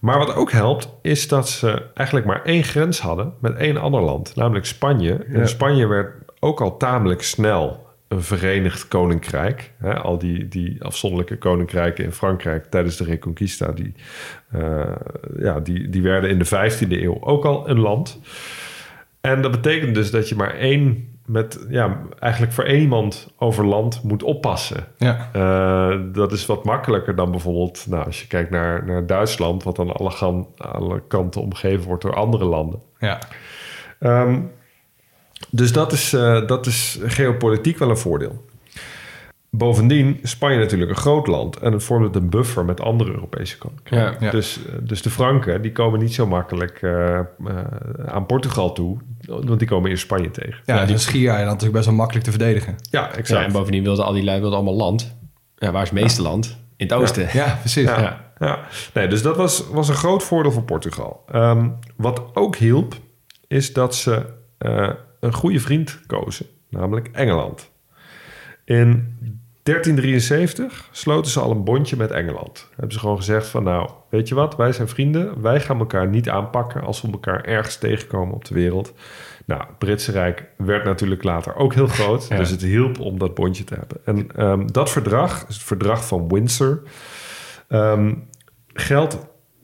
Maar 0.00 0.18
wat 0.18 0.34
ook 0.34 0.52
helpt, 0.52 0.88
is 1.02 1.28
dat 1.28 1.48
ze 1.48 1.82
eigenlijk 1.94 2.26
maar 2.26 2.42
één 2.44 2.64
grens 2.64 3.00
hadden 3.00 3.34
met 3.40 3.56
één 3.56 3.76
ander 3.76 4.02
land, 4.02 4.36
namelijk 4.36 4.66
Spanje. 4.66 5.14
En 5.14 5.48
Spanje 5.48 5.86
werd 5.86 6.12
ook 6.40 6.60
al 6.60 6.76
tamelijk 6.76 7.22
snel 7.22 7.83
een 8.08 8.22
verenigd 8.22 8.88
koninkrijk. 8.88 9.72
Hè, 9.78 9.94
al 9.94 10.18
die, 10.18 10.48
die 10.48 10.84
afzonderlijke 10.84 11.38
koninkrijken 11.38 12.04
in 12.04 12.12
Frankrijk 12.12 12.64
tijdens 12.64 12.96
de 12.96 13.04
Reconquista, 13.04 13.72
die, 13.72 13.94
eh, 14.50 14.96
ja, 15.38 15.60
die, 15.60 15.88
die 15.88 16.02
werden 16.02 16.30
in 16.30 16.38
de 16.38 16.46
15e 16.46 16.88
eeuw 16.88 17.18
ook 17.20 17.44
al 17.44 17.68
een 17.68 17.80
land. 17.80 18.20
En 19.20 19.42
dat 19.42 19.50
betekent 19.50 19.94
dus 19.94 20.10
dat 20.10 20.28
je 20.28 20.34
maar 20.34 20.54
één, 20.54 21.08
met, 21.26 21.66
ja, 21.68 22.00
eigenlijk 22.18 22.52
voor 22.52 22.64
één 22.64 22.80
iemand 22.80 23.32
over 23.38 23.66
land 23.66 24.02
moet 24.02 24.22
oppassen. 24.22 24.86
Ja. 24.98 25.28
Eh, 25.32 26.00
dat 26.12 26.32
is 26.32 26.46
wat 26.46 26.64
makkelijker 26.64 27.16
dan 27.16 27.30
bijvoorbeeld, 27.30 27.86
nou, 27.88 28.04
als 28.04 28.20
je 28.20 28.26
kijkt 28.26 28.50
naar, 28.50 28.84
naar 28.84 29.06
Duitsland, 29.06 29.62
wat 29.62 29.78
aan 29.78 29.92
alle, 29.92 30.46
alle 30.56 31.02
kanten 31.08 31.40
omgeven 31.40 31.86
wordt 31.86 32.02
door 32.02 32.14
andere 32.14 32.44
landen. 32.44 32.80
Ja. 32.98 33.18
Ehm, 33.98 34.40
dus 35.50 35.72
dat 35.72 35.92
is, 35.92 36.12
eh, 36.12 36.46
dat 36.46 36.66
is 36.66 36.98
geopolitiek 37.04 37.78
wel 37.78 37.90
een 37.90 37.96
voordeel. 37.98 38.44
Bovendien 39.50 40.18
is 40.22 40.30
Spanje 40.30 40.58
natuurlijk 40.58 40.90
een 40.90 40.96
groot 40.96 41.26
land 41.26 41.56
en 41.56 41.72
het 41.72 41.82
vormt 41.84 42.16
een 42.16 42.30
buffer 42.30 42.64
met 42.64 42.80
andere 42.80 43.10
Europese 43.12 43.58
koninkrijken. 43.58 44.12
Ja, 44.20 44.26
ja. 44.26 44.30
Dus, 44.30 44.58
eh, 44.66 44.72
dus 44.80 45.02
de 45.02 45.10
Franken 45.10 45.62
die 45.62 45.72
komen 45.72 46.00
niet 46.00 46.14
zo 46.14 46.26
makkelijk 46.26 46.78
eh, 46.82 47.20
aan 48.06 48.26
Portugal 48.26 48.72
toe, 48.72 48.98
want 49.26 49.58
die 49.58 49.68
komen 49.68 49.90
in 49.90 49.98
Spanje 49.98 50.30
tegen. 50.30 50.60
Ja, 50.64 50.78
die- 50.78 50.86
die 50.86 50.98
schiereiland 50.98 51.42
is 51.46 51.50
natuurlijk 51.50 51.72
best 51.74 51.86
wel 51.86 51.94
makkelijk 51.94 52.24
te 52.24 52.30
verdedigen. 52.30 52.74
Ja, 52.90 53.00
Ja, 53.00 53.12
exact. 53.14 53.46
en 53.46 53.52
bovendien 53.52 53.82
wilden 53.82 54.04
al 54.04 54.12
die 54.12 54.24
lui 54.24 54.40
wilden 54.40 54.58
allemaal 54.58 54.76
land. 54.76 55.16
Ja, 55.56 55.70
waar 55.72 55.82
is 55.82 55.90
het 55.90 55.98
meeste 56.00 56.22
land? 56.22 56.58
In 56.76 56.86
het 56.86 56.94
oosten. 56.96 57.28
Ja, 57.32 57.56
precies. 57.60 57.84
Ja, 57.88 58.00
Ja. 58.00 58.30
ja. 58.38 58.58
Nee, 58.94 59.08
dus 59.08 59.22
dat 59.22 59.36
was, 59.36 59.64
was 59.70 59.88
een 59.88 59.94
groot 59.94 60.22
voordeel 60.22 60.52
voor 60.52 60.62
Portugal. 60.62 61.22
Ehm, 61.32 61.68
wat 61.96 62.22
ook 62.32 62.56
hielp, 62.56 62.94
is 63.48 63.72
dat 63.72 63.94
ze 63.94 64.22
eh, 64.58 64.90
een 65.24 65.32
goede 65.32 65.60
vriend 65.60 66.00
kozen, 66.06 66.46
namelijk 66.68 67.08
Engeland. 67.12 67.70
In 68.64 69.16
1373 69.62 70.88
sloten 70.92 71.30
ze 71.30 71.40
al 71.40 71.50
een 71.50 71.64
bondje 71.64 71.96
met 71.96 72.10
Engeland. 72.10 72.68
Hebben 72.70 72.92
ze 72.92 72.98
gewoon 72.98 73.16
gezegd 73.16 73.46
van 73.46 73.62
nou, 73.62 73.90
weet 74.10 74.28
je 74.28 74.34
wat, 74.34 74.56
wij 74.56 74.72
zijn 74.72 74.88
vrienden. 74.88 75.42
Wij 75.42 75.60
gaan 75.60 75.78
elkaar 75.78 76.08
niet 76.08 76.28
aanpakken 76.28 76.82
als 76.82 77.02
we 77.02 77.10
elkaar 77.10 77.44
ergens 77.44 77.76
tegenkomen 77.76 78.34
op 78.34 78.44
de 78.44 78.54
wereld. 78.54 78.92
Nou, 79.44 79.60
het 79.60 79.78
Britse 79.78 80.12
Rijk 80.12 80.48
werd 80.56 80.84
natuurlijk 80.84 81.22
later 81.22 81.56
ook 81.56 81.74
heel 81.74 81.86
groot. 81.86 82.28
Dus 82.28 82.50
het 82.50 82.62
hielp 82.62 83.00
om 83.00 83.18
dat 83.18 83.34
bondje 83.34 83.64
te 83.64 83.74
hebben. 83.74 84.00
En 84.04 84.36
ehm, 84.36 84.66
dat 84.66 84.90
verdrag, 84.90 85.44
is 85.48 85.54
het 85.54 85.64
verdrag 85.64 86.06
van 86.06 86.28
Windsor, 86.28 86.82
ehm, 87.68 88.14
geldt 88.66 89.18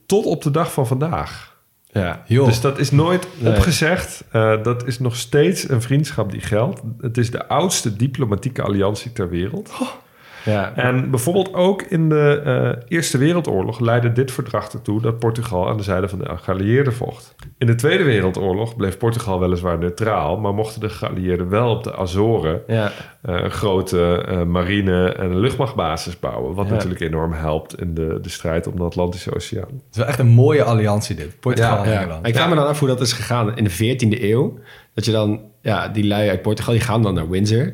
tot 0.05 0.25
op 0.25 0.41
de 0.41 0.51
dag 0.51 0.73
van 0.73 0.87
vandaag. 0.87 1.50
Ja. 1.93 2.23
Joh. 2.27 2.45
Dus 2.45 2.61
dat 2.61 2.79
is 2.79 2.91
nooit 2.91 3.27
Nee. 3.39 3.53
opgezegd. 3.55 4.23
Eh, 4.31 4.63
dat 4.63 4.87
is 4.87 4.99
nog 4.99 5.15
steeds 5.15 5.69
een 5.69 5.81
vriendschap 5.81 6.31
die 6.31 6.41
geldt. 6.41 6.81
Het 7.01 7.17
is 7.17 7.31
de 7.31 7.47
oudste 7.47 7.95
diplomatieke 7.95 8.61
alliantie 8.61 9.11
ter 9.11 9.29
wereld. 9.29 9.71
Ja. 10.45 10.75
En 10.75 11.09
bijvoorbeeld 11.09 11.53
ook 11.53 11.81
in 11.81 12.09
de 12.09 12.41
eh, 12.45 12.83
Eerste 12.97 13.17
Wereldoorlog 13.17 13.79
leidde 13.79 14.11
dit 14.11 14.31
verdrag 14.31 14.71
ertoe 14.73 15.01
dat 15.01 15.19
Portugal 15.19 15.69
aan 15.69 15.77
de 15.77 15.83
zijde 15.83 16.09
van 16.09 16.19
de 16.19 16.25
geallieerden 16.35 16.93
vocht. 16.93 17.35
In 17.57 17.67
de 17.67 17.75
Tweede 17.75 18.03
Wereldoorlog 18.03 18.75
bleef 18.75 18.97
Portugal 18.97 19.39
weliswaar 19.39 19.77
neutraal, 19.77 20.37
maar 20.37 20.53
mochten 20.53 20.79
de 20.81 20.89
geallieerden 20.89 21.49
wel 21.49 21.69
op 21.69 21.83
de 21.83 21.95
Azoren 21.95 22.61
Ja. 22.67 22.91
eh, 23.21 23.35
een 23.43 23.51
grote 23.51 24.25
eh, 24.27 24.43
marine 24.43 25.09
en 25.13 25.39
luchtmachtbasis 25.39 26.19
bouwen. 26.19 26.53
Wat 26.55 26.65
Ja. 26.67 26.71
natuurlijk 26.73 27.01
enorm 27.01 27.31
helpt 27.33 27.79
in 27.81 27.93
de, 27.93 28.17
de 28.21 28.29
strijd 28.29 28.67
om 28.67 28.75
de 28.75 28.83
Atlantische 28.83 29.35
Oceaan. 29.35 29.61
Het 29.67 29.81
is 29.91 29.97
wel 29.97 30.07
echt 30.07 30.19
een 30.19 30.27
mooie 30.27 30.63
alliantie 30.63 31.15
dit. 31.15 31.39
Portugal 31.39 31.77
Ja, 31.77 31.83
en 31.83 31.91
Ja. 31.91 31.99
Engeland. 31.99 32.27
Ik 32.27 32.35
vraag 32.35 32.49
me 32.49 32.55
dan 32.55 32.67
af 32.67 32.79
hoe 32.79 32.87
dat 32.87 33.01
is 33.01 33.13
gegaan 33.13 33.57
in 33.57 33.63
de 33.63 33.69
14e 33.69 34.23
eeuw. 34.23 34.59
Dat 34.93 35.05
je 35.05 35.11
dan, 35.11 35.41
ja, 35.61 35.87
die 35.87 36.07
lui 36.07 36.29
uit 36.29 36.41
Portugal, 36.41 36.73
die 36.73 36.83
gaan 36.83 37.01
dan 37.01 37.13
naar 37.13 37.29
Windsor. 37.29 37.73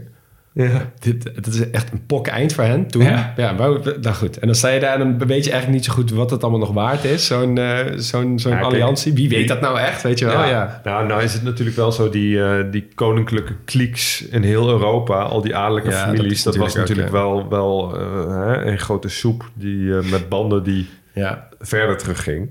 Ja. 0.57 0.91
Dit, 0.99 1.23
het 1.35 1.47
is 1.47 1.69
echt 1.69 1.91
een 1.91 2.05
pok 2.05 2.27
eind 2.27 2.53
voor 2.53 2.63
hen 2.63 2.87
toen. 2.87 3.03
Ja. 3.03 3.33
Ja, 3.37 3.55
wou- 3.55 3.81
nou 4.01 4.15
goed. 4.15 4.39
En 4.39 4.47
dan 4.47 4.55
sta 4.55 4.69
je 4.69 4.79
daar 4.79 4.99
en 5.01 5.17
dan 5.17 5.27
weet 5.27 5.43
je 5.45 5.51
eigenlijk 5.51 5.81
niet 5.81 5.85
zo 5.85 5.93
goed 5.93 6.11
wat 6.11 6.29
het 6.31 6.41
allemaal 6.41 6.59
nog 6.59 6.71
waard 6.73 7.03
is. 7.03 7.25
Zo'n 7.25 7.57
eh, 7.57 7.79
zo'n 7.95 8.39
zo'n 8.39 8.51
Ja, 8.51 8.59
alliantie. 8.61 9.13
Wie 9.13 9.29
weet 9.29 9.47
dat 9.47 9.61
nou 9.61 9.79
echt, 9.79 10.01
weet 10.03 10.19
je 10.19 10.25
wel? 10.25 10.45
Ja. 10.45 10.81
Nou, 10.83 11.07
nou 11.07 11.23
is 11.23 11.33
het 11.33 11.43
natuurlijk 11.43 11.77
wel 11.77 11.91
zo, 11.91 12.09
die, 12.09 12.43
eh, 12.43 12.71
die 12.71 12.87
koninklijke 12.95 13.53
klieks 13.65 14.27
in 14.27 14.43
heel 14.43 14.69
Europa, 14.69 15.21
al 15.21 15.41
die 15.41 15.55
adellijke 15.55 15.89
Ja, 15.89 16.05
dat 16.05 16.15
families, 16.15 16.43
dat, 16.43 16.55
was 16.55 16.75
natuurlijk 16.75 17.09
wel, 17.09 17.49
wel 17.49 17.97
eh, 17.99 18.27
hè, 18.45 18.65
een 18.65 18.79
grote 18.79 19.09
soep 19.09 19.49
die, 19.53 19.89
met 19.91 20.29
banden 20.29 20.63
die 20.63 20.89
Ja. 21.13 21.47
verder 21.59 21.97
terugging. 21.97 22.49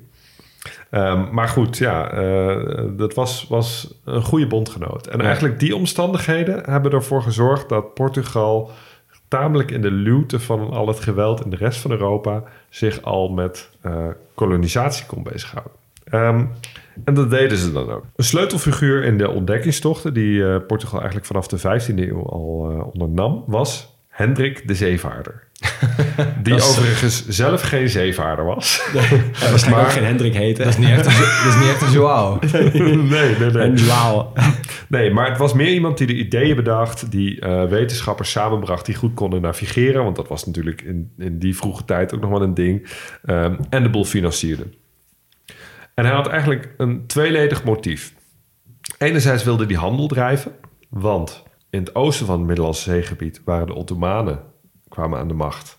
Ehm, 0.91 1.35
maar 1.35 1.49
goed, 1.49 1.79
ja, 1.79 2.11
eh, 2.11 2.83
dat 2.97 3.15
was, 3.15 3.47
was 3.49 3.95
een 4.05 4.23
goede 4.23 4.47
bondgenoot. 4.47 5.07
En 5.07 5.21
eigenlijk 5.21 5.61
die 5.61 5.77
omstandigheden 5.77 6.71
hebben 6.71 6.93
ervoor 6.93 7.23
gezorgd 7.23 7.69
dat 7.69 7.95
Portugal 7.95 8.71
tamelijk 9.29 9.71
in 9.71 9.83
de 9.83 9.91
luwte 9.91 10.41
van 10.41 10.71
al 10.71 10.87
het 10.87 11.01
geweld 11.01 11.45
in 11.45 11.51
de 11.51 11.57
rest 11.57 11.81
van 11.81 11.91
Europa 11.91 12.43
zich 12.69 13.03
al 13.03 13.29
met 13.29 13.71
eh, 13.81 14.07
kolonisatie 14.35 15.07
kon 15.07 15.23
bezighouden. 15.23 15.73
Ehm, 16.05 16.45
en 17.05 17.15
dat 17.15 17.31
deden 17.31 17.59
ze 17.59 17.73
dan 17.73 17.91
ook. 17.91 18.05
Een 18.17 18.25
sleutelfiguur 18.25 19.05
in 19.05 19.19
de 19.19 19.31
ontdekkingstochten 19.31 20.15
die 20.15 20.49
eh, 20.49 20.67
Portugal 20.67 20.99
eigenlijk 20.99 21.27
vanaf 21.27 21.47
de 21.47 21.59
15e 21.59 22.09
eeuw 22.09 22.27
al 22.27 22.91
ondernam, 22.93 23.45
was 23.47 23.96
Hendrik 24.17 24.69
de 24.69 24.75
Zeevaarder. 24.75 25.43
Die 26.43 26.55
overigens 26.55 27.29
zelf 27.29 27.63
geen 27.63 27.89
zeevaarder 27.89 28.45
was. 28.45 28.83
Ja, 28.93 29.51
waarschijnlijk 29.51 29.87
ook 29.87 29.93
geen 29.93 30.05
Hendrik 30.05 30.35
heten. 30.35 30.65
Dat 30.65 30.73
is 30.73 30.79
niet 30.79 30.89
echt 30.89 31.07
een, 31.07 31.13
dat 31.45 31.55
is 31.55 31.59
niet 31.61 31.69
echt 31.69 31.83
een 31.83 31.91
Joao. 31.91 32.39
nee, 32.53 32.97
nee, 32.97 33.51
nee. 33.51 33.63
En 33.63 33.75
Joao. 33.75 34.33
Nee, 34.89 35.11
maar 35.11 35.29
het 35.29 35.39
was 35.39 35.53
meer 35.53 35.73
iemand 35.73 35.99
die 35.99 36.07
de 36.07 36.15
ideeën 36.15 36.57
bedacht, 36.57 37.11
die 37.11 37.41
eh, 37.41 37.65
wetenschappers 37.65 38.31
samenbracht 38.31 38.87
die 38.87 38.95
goed 38.95 39.15
konden 39.15 39.41
navigeren, 39.41 40.05
want 40.05 40.17
dat 40.17 40.29
was 40.29 40.47
natuurlijk 40.47 40.83
in, 40.83 41.13
in 41.19 41.39
die 41.39 41.57
vroege 41.57 41.85
tijd 41.85 42.15
ook 42.15 42.21
nog 42.21 42.31
wel 42.31 42.43
een 42.43 42.55
ding, 42.55 42.89
ehm, 43.25 43.57
en 43.71 43.83
de 43.83 43.91
boel 43.91 44.05
financierde. 44.05 44.67
En 45.95 46.05
hij 46.05 46.15
had 46.15 46.27
eigenlijk 46.27 46.75
een 46.77 47.07
tweeledig 47.07 47.65
motief. 47.65 48.15
Enerzijds 48.99 49.45
wilde 49.45 49.65
hij 49.67 49.75
handel 49.75 50.07
drijven, 50.07 50.53
want 50.89 51.45
in 51.71 51.81
het 51.81 51.95
oosten 51.95 52.27
van 52.27 52.39
het 52.39 52.47
Middellandse 52.47 52.91
zeegebied 52.91 53.41
waren 53.45 53.67
de 53.67 53.75
Ottomanen 53.75 54.41
kwamen 54.89 55.19
aan 55.19 55.29
de 55.29 55.35
macht. 55.35 55.79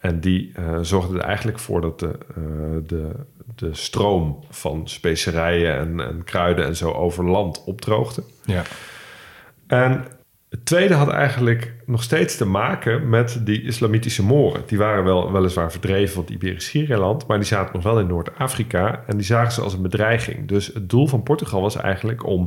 En 0.00 0.20
die 0.20 0.52
eh, 0.54 0.78
zorgden 0.82 1.18
er 1.18 1.24
eigenlijk 1.24 1.58
voor 1.58 1.80
dat 1.80 1.98
de, 2.00 2.18
eh, 2.28 2.42
de, 2.86 3.10
de 3.54 3.74
stroom 3.74 4.44
van 4.50 4.88
specerijen 4.88 5.76
en, 5.78 6.00
en 6.00 6.24
kruiden 6.24 6.64
en 6.64 6.76
zo 6.76 6.92
over 6.92 7.24
land 7.24 7.64
opdroogde. 7.64 8.22
Ja. 8.44 8.62
En 9.66 10.04
Het 10.48 10.64
tweede 10.64 10.94
had 10.94 11.08
eigenlijk 11.08 11.74
nog 11.86 12.02
steeds 12.02 12.36
te 12.36 12.46
maken 12.46 13.08
met 13.08 13.40
die 13.44 13.62
islamitische 13.62 14.22
moren. 14.22 14.62
Die 14.66 14.78
waren 14.78 15.04
wel, 15.04 15.32
weliswaar 15.32 15.70
verdreven 15.70 16.14
van 16.14 16.22
het 16.22 16.32
Iberisch 16.32 16.64
Schiereiland, 16.64 17.26
maar 17.26 17.38
die 17.38 17.46
zaten 17.46 17.74
nog 17.74 17.82
wel 17.82 18.00
in 18.00 18.06
Noord-Afrika 18.06 19.04
en 19.06 19.16
die 19.16 19.26
zagen 19.26 19.52
ze 19.52 19.60
als 19.60 19.72
een 19.72 19.82
bedreiging. 19.82 20.48
Dus 20.48 20.66
het 20.66 20.90
doel 20.90 21.06
van 21.06 21.22
Portugal 21.22 21.60
was 21.60 21.76
eigenlijk 21.76 22.26
om 22.26 22.46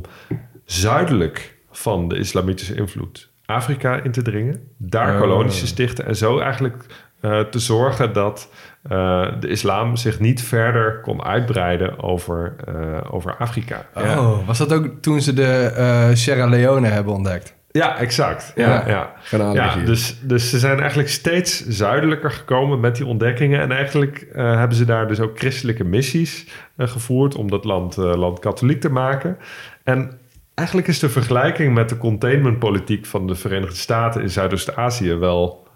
zuidelijk 0.64 1.58
van 1.72 2.08
de 2.08 2.16
islamitische 2.18 2.74
invloed 2.74 3.30
Afrika 3.46 4.02
in 4.02 4.12
te 4.12 4.22
dringen, 4.22 4.68
daar 4.76 5.14
Oh. 5.14 5.20
kolonies 5.20 5.60
te 5.60 5.66
stichten 5.66 6.06
en 6.06 6.16
zo 6.16 6.38
eigenlijk 6.38 6.84
eh, 7.20 7.40
te 7.40 7.58
zorgen 7.58 8.12
dat 8.12 8.48
eh, 8.82 9.26
de 9.40 9.48
islam 9.48 9.96
zich 9.96 10.20
niet 10.20 10.42
verder 10.42 11.00
kon 11.00 11.22
uitbreiden 11.24 12.02
over, 12.02 12.54
eh, 12.66 13.14
over 13.14 13.36
Afrika. 13.36 13.86
Oh, 13.94 14.46
was 14.46 14.58
dat 14.58 14.72
ook 14.72 14.86
toen 15.00 15.20
ze 15.20 15.32
de 15.32 15.72
eh, 15.76 16.08
Sierra 16.12 16.46
Leone 16.46 16.88
hebben 16.88 17.12
ontdekt? 17.14 17.54
Ja, 17.70 17.98
exact. 17.98 18.52
Ja, 18.54 18.88
Ja. 18.88 19.12
ja. 19.52 19.76
Dus, 19.76 20.18
dus 20.22 20.50
ze 20.50 20.58
zijn 20.58 20.78
eigenlijk 20.80 21.08
steeds 21.08 21.66
zuidelijker 21.66 22.30
gekomen 22.30 22.80
met 22.80 22.96
die 22.96 23.06
ontdekkingen. 23.06 23.60
En 23.60 23.72
eigenlijk 23.72 24.26
eh, 24.32 24.56
hebben 24.58 24.76
ze 24.76 24.84
daar 24.84 25.08
dus 25.08 25.20
ook 25.20 25.38
christelijke 25.38 25.84
missies 25.84 26.46
gevoerd 26.78 27.34
om 27.34 27.50
dat 27.50 27.64
land, 27.64 27.98
eh, 27.98 28.14
land 28.14 28.38
katholiek 28.38 28.80
te 28.80 28.90
maken. 28.90 29.38
En 29.84 30.18
eigenlijk 30.54 30.88
is 30.88 30.98
de 30.98 31.08
vergelijking 31.08 31.74
met 31.74 31.88
de 31.88 31.98
containmentpolitiek 31.98 33.06
van 33.06 33.26
de 33.26 33.34
Verenigde 33.34 33.76
Staten 33.76 34.22
in 34.22 34.30
Zuidoost-Azië 34.30 35.14
wel, 35.14 35.66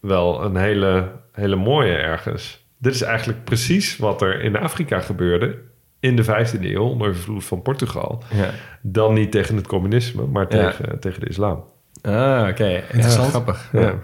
wel 0.00 0.44
een 0.44 0.56
hele, 0.56 1.12
hele 1.32 1.56
mooie 1.56 1.94
ergens. 1.96 2.64
Dit 2.78 2.94
is 2.94 3.02
eigenlijk 3.02 3.44
precies 3.44 3.96
wat 3.96 4.22
er 4.22 4.40
in 4.40 4.56
Afrika 4.56 5.00
gebeurde 5.00 5.58
in 6.00 6.16
de 6.16 6.24
15e 6.24 6.60
eeuw 6.60 6.82
onder 6.82 7.08
invloed 7.08 7.44
van 7.44 7.62
Portugal. 7.62 8.22
Ja. 8.34 8.50
Dan 8.82 9.14
niet 9.14 9.30
tegen 9.32 9.56
het 9.56 9.66
communisme, 9.66 10.26
maar 10.26 10.46
Ja. 10.56 10.70
tegen, 10.70 11.00
tegen 11.00 11.20
de 11.20 11.28
islam. 11.28 11.64
Ah, 12.02 12.46
oké. 12.50 12.82
Interessant. 12.92 13.28
grappig. 13.28 13.68
Ja. 13.72 13.94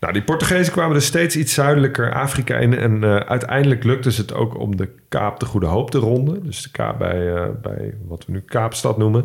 Nou, 0.00 0.12
die 0.12 0.22
Portugezen 0.22 0.72
kwamen 0.72 0.94
dus 0.94 1.06
steeds 1.06 1.36
iets 1.36 1.54
zuidelijker 1.54 2.12
Afrika 2.14 2.56
in. 2.56 2.74
En 2.74 3.04
eh, 3.04 3.16
uiteindelijk 3.16 3.84
lukte 3.84 4.08
het 4.08 4.34
ook 4.34 4.58
om 4.58 4.76
de 4.76 4.88
Kaap 5.08 5.40
de 5.40 5.46
Goede 5.46 5.66
Hoop 5.66 5.90
te 5.90 5.98
ronden. 5.98 6.42
Dus 6.44 6.62
de 6.62 6.70
Kaap 6.70 6.98
bij, 6.98 7.34
eh, 7.34 7.48
bij 7.62 7.94
wat 8.06 8.24
we 8.26 8.32
nu 8.32 8.40
Kaapstad 8.40 8.98
noemen. 8.98 9.24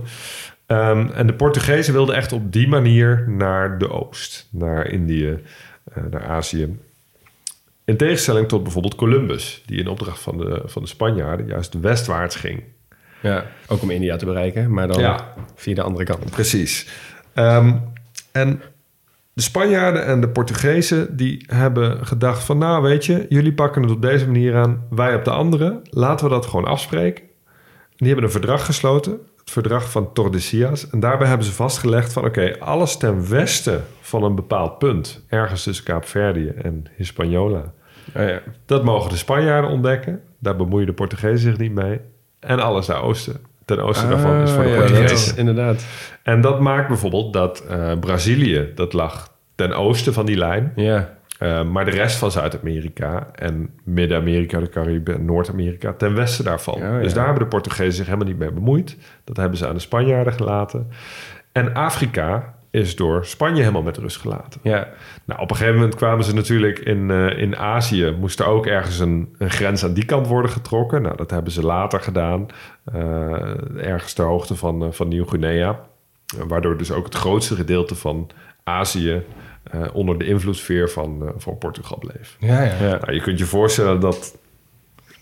Ehm, 0.66 1.08
en 1.14 1.28
de 1.28 1.34
Portugezen 1.34 1.94
wilden 1.94 2.16
echt 2.16 2.32
op 2.32 2.52
die 2.52 2.68
manier 2.68 3.26
naar 3.28 3.78
de 3.78 3.90
oost. 3.90 4.48
Naar 4.52 4.88
Indië, 4.88 5.40
eh, 5.94 6.04
naar 6.12 6.24
Azië. 6.26 6.78
In 7.86 7.98
tegenstelling 7.98 8.48
tot 8.48 8.64
bijvoorbeeld 8.64 8.96
Columbus. 8.96 9.64
Die 9.66 9.80
in 9.80 9.88
opdracht 9.88 10.20
van 10.20 10.38
de, 10.38 10.62
van 10.66 10.82
de 10.82 10.88
Spanjaarden 10.88 11.46
juist 11.48 11.80
westwaarts 11.80 12.36
ging. 12.36 12.64
Ja, 13.20 13.46
ook 13.68 13.82
om 13.82 13.90
India 13.90 14.16
te 14.16 14.26
bereiken, 14.26 14.74
maar 14.74 14.88
dan 14.88 15.00
Ja. 15.02 15.34
via 15.56 15.76
de 15.76 15.82
andere 15.82 16.06
kant. 16.06 16.30
Precies. 16.32 16.88
Ehm, 17.34 17.74
en 18.32 18.62
de 19.34 19.42
Spanjaarden 19.42 20.06
en 20.06 20.22
de 20.22 20.30
Portugezen 20.30 21.18
die 21.18 21.44
hebben 21.48 22.06
gedacht 22.06 22.44
van... 22.44 22.58
nou 22.58 22.82
weet 22.82 23.06
je, 23.06 23.26
jullie 23.30 23.54
pakken 23.54 23.82
het 23.82 23.92
op 23.92 24.02
deze 24.02 24.26
manier 24.26 24.56
aan, 24.56 24.84
wij 24.90 25.16
op 25.16 25.24
de 25.24 25.32
andere. 25.32 25.82
Laten 25.90 26.26
we 26.26 26.34
dat 26.34 26.46
gewoon 26.46 26.66
afspreken. 26.66 27.24
En 27.24 27.98
die 27.98 28.08
hebben 28.08 28.26
een 28.26 28.32
verdrag 28.32 28.66
gesloten, 28.66 29.20
het 29.38 29.52
verdrag 29.52 29.92
van 29.92 30.14
Tordesillas. 30.14 30.90
En 30.90 31.00
daarbij 31.00 31.28
hebben 31.28 31.46
ze 31.46 31.54
vastgelegd 31.54 32.14
van... 32.14 32.26
oké, 32.26 32.60
alles 32.60 32.98
ten 32.98 33.30
westen 33.30 33.84
van 34.02 34.24
een 34.24 34.36
bepaald 34.36 34.78
punt... 34.78 35.26
ergens 35.28 35.64
tussen 35.64 35.86
Kaapverdië 35.86 36.48
en 36.48 36.86
Hispaniola... 36.96 37.74
Oh, 38.16 38.28
ja. 38.28 38.42
dat 38.66 38.84
mogen 38.84 39.10
de 39.10 39.18
Spanjaarden 39.18 39.72
ontdekken. 39.72 40.22
Daar 40.40 40.56
bemoeien 40.56 40.88
de 40.88 40.94
Portugezen 40.94 41.40
zich 41.40 41.58
niet 41.58 41.74
mee. 41.74 42.00
En 42.40 42.60
alles 42.60 42.86
daaroosten, 42.86 43.42
ten 43.66 43.80
oosten 43.80 44.10
daarvan 44.10 44.42
is 44.42 44.52
voor 44.52 44.64
de 44.64 44.70
Ah, 44.70 44.76
ja, 44.76 44.80
Portugezen. 44.82 45.38
inderdaad. 45.38 45.86
En 46.24 46.42
dat 46.42 46.60
maakt 46.60 46.88
bijvoorbeeld 46.88 47.34
dat 47.34 47.64
eh, 47.70 47.92
Brazilië, 48.00 48.72
dat 48.76 48.94
lag 48.94 49.32
ten 49.56 49.74
oosten 49.74 50.14
van 50.14 50.26
die 50.26 50.38
lijn. 50.38 50.72
Ja. 50.76 51.18
Eh, 51.40 51.64
maar 51.64 51.86
de 51.86 51.92
rest 51.92 52.16
van 52.18 52.32
Zuid-Amerika 52.32 53.28
en 53.36 53.70
Midden-Amerika, 53.84 54.60
de 54.60 54.70
Cariben 54.70 55.16
en 55.16 55.26
Noord-Amerika 55.26 55.94
ten 55.94 56.16
westen 56.16 56.46
daarvan. 56.46 56.80
Ja, 56.80 56.96
ja. 56.96 57.02
Dus 57.02 57.14
daar 57.14 57.26
hebben 57.26 57.44
de 57.44 57.50
Portugezen 57.50 57.94
zich 57.94 58.06
helemaal 58.06 58.28
niet 58.28 58.38
mee 58.38 58.52
bemoeid. 58.52 58.98
Dat 59.24 59.38
hebben 59.38 59.58
ze 59.58 59.68
aan 59.68 59.74
de 59.74 59.80
Spanjaarden 59.80 60.34
gelaten. 60.34 60.90
En 61.52 61.74
Afrika 61.74 62.54
is 62.74 62.96
door 62.96 63.26
Spanje 63.26 63.60
helemaal 63.60 63.82
met 63.82 63.98
rust 63.98 64.18
gelaten. 64.18 64.60
Ja. 64.64 64.88
Nou, 65.26 65.42
op 65.42 65.50
een 65.50 65.56
gegeven 65.56 65.80
moment 65.80 65.96
kwamen 65.96 66.26
ze 66.26 66.34
natuurlijk 66.34 66.80
in, 66.80 67.12
eh, 67.12 67.38
in 67.38 67.58
Azië. 67.58 68.16
Moest 68.20 68.40
er 68.40 68.46
ook 68.46 68.66
ergens 68.66 69.00
een, 69.00 69.36
een 69.38 69.50
grens 69.50 69.84
aan 69.84 69.94
die 69.94 70.06
kant 70.06 70.28
worden 70.28 70.52
getrokken. 70.52 71.02
Nou, 71.02 71.16
dat 71.16 71.32
hebben 71.32 71.52
ze 71.52 71.66
later 71.66 72.00
gedaan. 72.02 72.48
eh, 72.84 73.02
ergens 73.78 74.14
ter 74.14 74.26
hoogte 74.26 74.56
van, 74.56 74.84
eh, 74.84 74.92
van 74.92 75.08
Nieuw-Guinea. 75.08 75.80
Waardoor 76.48 76.78
dus 76.78 76.92
ook 76.92 77.06
het 77.06 77.16
grootste 77.16 77.56
gedeelte 77.56 77.96
van 77.96 78.30
Azië... 78.64 79.24
onder 79.94 80.18
de 80.18 80.26
invloedssfeer 80.26 80.90
van, 80.90 81.34
van 81.38 81.58
Portugal 81.58 81.98
bleef. 82.00 82.38
Ja, 82.40 82.62
ja. 82.64 82.74
Ja. 82.82 82.98
Nou, 82.98 83.14
je 83.14 83.22
kunt 83.22 83.40
je 83.40 83.46
voorstellen 83.46 84.00
dat 84.00 84.38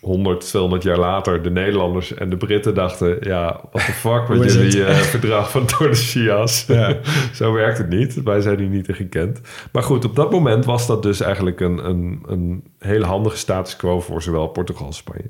100, 0.01 0.41
200 0.41 0.83
jaar 0.83 0.97
later... 0.97 1.43
de 1.43 1.49
Nederlanders 1.49 2.13
en 2.13 2.29
de 2.29 2.37
Britten 2.37 2.73
dachten... 2.73 3.17
ja, 3.19 3.61
what 3.71 3.85
the 3.85 3.91
fuck 3.91 4.27
met 4.27 4.53
jullie 4.53 4.85
eh, 4.85 4.95
verdrag 4.95 5.51
van 5.51 5.65
Tordesillas. 5.77 6.65
Ja. 6.67 6.97
Zo 7.33 7.53
werkt 7.53 7.77
het 7.77 7.89
niet. 7.89 8.23
Wij 8.23 8.41
zijn 8.41 8.59
hier 8.59 8.67
niet 8.67 8.87
in 8.87 8.95
gekend. 8.95 9.41
Maar 9.71 9.83
goed, 9.83 10.05
op 10.05 10.15
dat 10.15 10.31
moment 10.31 10.65
was 10.65 10.87
dat 10.87 11.03
dus 11.03 11.21
eigenlijk 11.21 11.59
een, 11.59 11.85
een, 11.89 12.23
een 12.25 12.63
hele 12.79 13.05
handige 13.05 13.37
status 13.37 13.75
quo... 13.75 13.99
voor 13.99 14.21
zowel 14.21 14.47
Portugal 14.47 14.85
als 14.85 14.97
Spanje. 14.97 15.29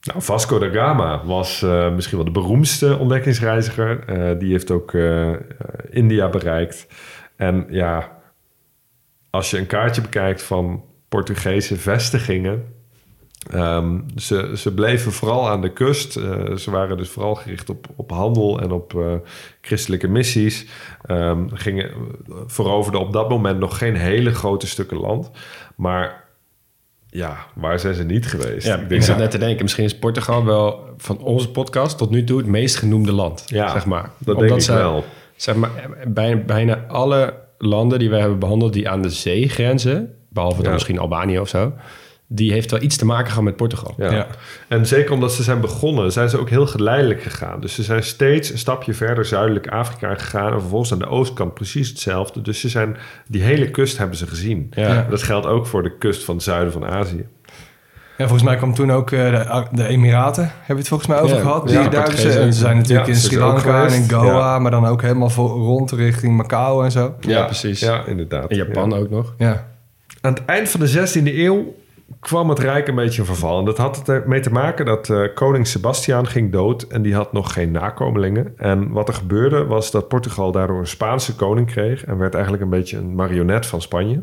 Nou, 0.00 0.22
Vasco 0.22 0.58
da 0.58 0.68
Gama 0.68 1.24
was 1.24 1.62
eh, 1.62 1.94
misschien 1.94 2.16
wel 2.16 2.26
de 2.26 2.40
beroemdste 2.40 2.98
ontdekkingsreiziger. 2.98 4.04
Eh, 4.06 4.38
die 4.38 4.50
heeft 4.50 4.70
ook 4.70 4.92
India 5.90 6.28
bereikt. 6.28 6.86
En 7.36 7.66
ja, 7.68 8.18
als 9.30 9.50
je 9.50 9.58
een 9.58 9.66
kaartje 9.66 10.02
bekijkt 10.02 10.42
van 10.42 10.84
Portugese 11.08 11.76
vestigingen... 11.76 12.73
Ehm, 13.50 13.98
ze, 14.16 14.52
ze 14.56 14.74
bleven 14.74 15.12
vooral 15.12 15.48
aan 15.48 15.60
de 15.60 15.72
kust. 15.72 16.16
Eh, 16.16 16.56
ze 16.56 16.70
waren 16.70 16.96
dus 16.96 17.08
vooral 17.08 17.34
gericht 17.34 17.70
op, 17.70 17.86
op 17.96 18.10
handel 18.10 18.60
en 18.60 18.72
op 18.72 18.94
eh, 18.94 19.12
christelijke 19.60 20.08
missies. 20.08 20.66
Ehm, 21.06 21.48
gingen, 21.52 21.90
veroverden 22.46 23.00
op 23.00 23.12
dat 23.12 23.28
moment 23.28 23.58
nog 23.58 23.78
geen 23.78 23.96
hele 23.96 24.34
grote 24.34 24.66
stukken 24.66 25.00
land. 25.00 25.30
Maar 25.76 26.24
ja, 27.06 27.36
waar 27.54 27.78
zijn 27.78 27.94
ze 27.94 28.04
niet 28.04 28.26
geweest? 28.26 28.66
Ja, 28.66 28.80
ik 28.88 29.02
zat 29.02 29.16
net 29.16 29.30
te 29.30 29.38
denken, 29.38 29.62
misschien 29.62 29.84
is 29.84 29.98
Portugal 29.98 30.44
wel 30.44 30.80
van 30.96 31.18
onze 31.18 31.50
podcast 31.50 31.98
tot 31.98 32.10
nu 32.10 32.24
toe 32.24 32.38
het 32.38 32.46
meest 32.46 32.76
genoemde 32.76 33.12
land. 33.12 33.42
Ja, 33.46 33.70
zeg 33.70 33.86
maar. 33.86 34.10
dat 34.18 34.38
denk 34.38 34.52
ik 34.52 34.60
ze, 34.60 34.72
wel. 34.72 35.04
Zeg 35.36 35.54
maar, 35.54 35.70
bijna, 36.06 36.42
bijna 36.42 36.84
alle 36.88 37.34
landen 37.58 37.98
die 37.98 38.10
we 38.10 38.16
hebben 38.16 38.38
behandeld 38.38 38.72
die 38.72 38.88
aan 38.88 39.02
de 39.02 39.10
zee 39.10 39.48
grenzen, 39.48 40.14
behalve 40.28 40.62
dan 40.62 40.72
misschien 40.72 40.98
Albanië 40.98 41.38
of 41.38 41.48
zo, 41.48 41.72
die 42.26 42.52
heeft 42.52 42.70
wel 42.70 42.82
iets 42.82 42.96
te 42.96 43.04
maken 43.06 43.28
gehad 43.28 43.44
met 43.44 43.56
Portugal. 43.56 43.94
Ja. 43.96 44.12
Ja. 44.12 44.26
En 44.68 44.86
zeker 44.86 45.12
omdat 45.12 45.32
ze 45.32 45.42
zijn 45.42 45.60
begonnen, 45.60 46.12
zijn 46.12 46.28
ze 46.28 46.38
ook 46.40 46.48
heel 46.50 46.66
geleidelijk 46.66 47.22
gegaan. 47.22 47.60
Dus 47.60 47.74
ze 47.74 47.82
zijn 47.82 48.02
steeds 48.02 48.50
een 48.50 48.58
stapje 48.58 48.94
verder 48.94 49.24
zuidelijk 49.24 49.68
Afrika 49.68 50.14
gegaan. 50.14 50.52
En 50.52 50.60
vervolgens 50.60 50.92
aan 50.92 50.98
de 50.98 51.06
oostkant 51.08 51.54
precies 51.54 51.88
hetzelfde. 51.88 52.42
Dus 52.42 52.60
ze 52.60 52.68
zijn, 52.68 52.96
die 53.28 53.42
hele 53.42 53.70
kust 53.70 53.98
hebben 53.98 54.16
ze 54.16 54.26
gezien. 54.26 54.66
Ja. 54.74 55.06
Dat 55.10 55.22
geldt 55.22 55.46
ook 55.46 55.66
voor 55.66 55.82
de 55.82 55.98
kust 55.98 56.24
van 56.24 56.34
het 56.34 56.44
zuiden 56.44 56.72
van 56.72 56.84
Azië. 56.86 57.26
Ja, 58.18 58.24
volgens 58.24 58.42
mij 58.48 58.56
kwam 58.56 58.74
toen 58.74 58.92
ook 58.92 59.10
eh, 59.10 59.18
de, 59.30 59.66
de 59.72 59.86
Emiraten, 59.86 60.42
hebben 60.42 60.66
we 60.66 60.74
het 60.74 60.88
volgens 60.88 61.08
mij 61.08 61.20
over 61.20 61.36
Ja, 61.36 61.42
gehad. 61.42 61.70
ja, 61.70 61.88
Die 62.04 62.16
ze, 62.16 62.28
en 62.40 62.52
ze 62.52 62.58
zijn 62.58 62.76
natuurlijk 62.76 63.06
Ja, 63.06 63.12
in 63.12 63.18
Sri 63.18 63.38
Lanka 63.38 63.86
en 63.86 63.92
in. 63.94 64.10
Goa, 64.10 64.24
Ja. 64.24 64.58
maar 64.58 64.70
dan 64.70 64.86
ook 64.86 65.02
helemaal 65.02 65.30
voor, 65.30 65.48
rond 65.50 65.90
richting 65.92 66.36
Macau 66.36 66.84
en 66.84 66.90
zo. 66.90 67.14
Ja, 67.20 67.44
precies. 67.44 67.80
Ja, 67.80 68.04
inderdaad. 68.06 68.50
In 68.50 68.56
Japan 68.56 68.90
Ja. 68.90 68.96
ook 68.96 69.10
nog. 69.10 69.34
Ja. 69.38 69.66
Aan 70.20 70.32
het 70.32 70.44
eind 70.44 70.68
van 70.68 70.80
de 70.80 70.88
16e 70.88 71.38
eeuw 71.38 71.74
kwam 72.20 72.48
het 72.48 72.58
Rijk 72.58 72.88
een 72.88 72.94
beetje 72.94 73.20
in 73.20 73.26
verval. 73.26 73.58
En 73.58 73.64
dat 73.64 73.78
had 73.78 74.08
ermee 74.08 74.40
te 74.40 74.50
maken 74.50 74.84
dat 74.84 75.10
eh, 75.10 75.34
koning 75.34 75.66
Sebastiaan 75.66 76.26
ging 76.26 76.52
dood... 76.52 76.82
en 76.82 77.02
die 77.02 77.14
had 77.14 77.32
nog 77.32 77.52
geen 77.52 77.70
nakomelingen. 77.70 78.52
En 78.56 78.90
wat 78.90 79.08
er 79.08 79.14
gebeurde 79.14 79.64
was 79.64 79.90
dat 79.90 80.08
Portugal 80.08 80.52
daardoor 80.52 80.78
een 80.78 80.86
Spaanse 80.86 81.36
koning 81.36 81.66
kreeg... 81.66 82.04
en 82.04 82.18
werd 82.18 82.34
eigenlijk 82.34 82.62
een 82.62 82.70
beetje 82.70 82.96
een 82.96 83.14
marionet 83.14 83.66
van 83.66 83.80
Spanje. 83.80 84.22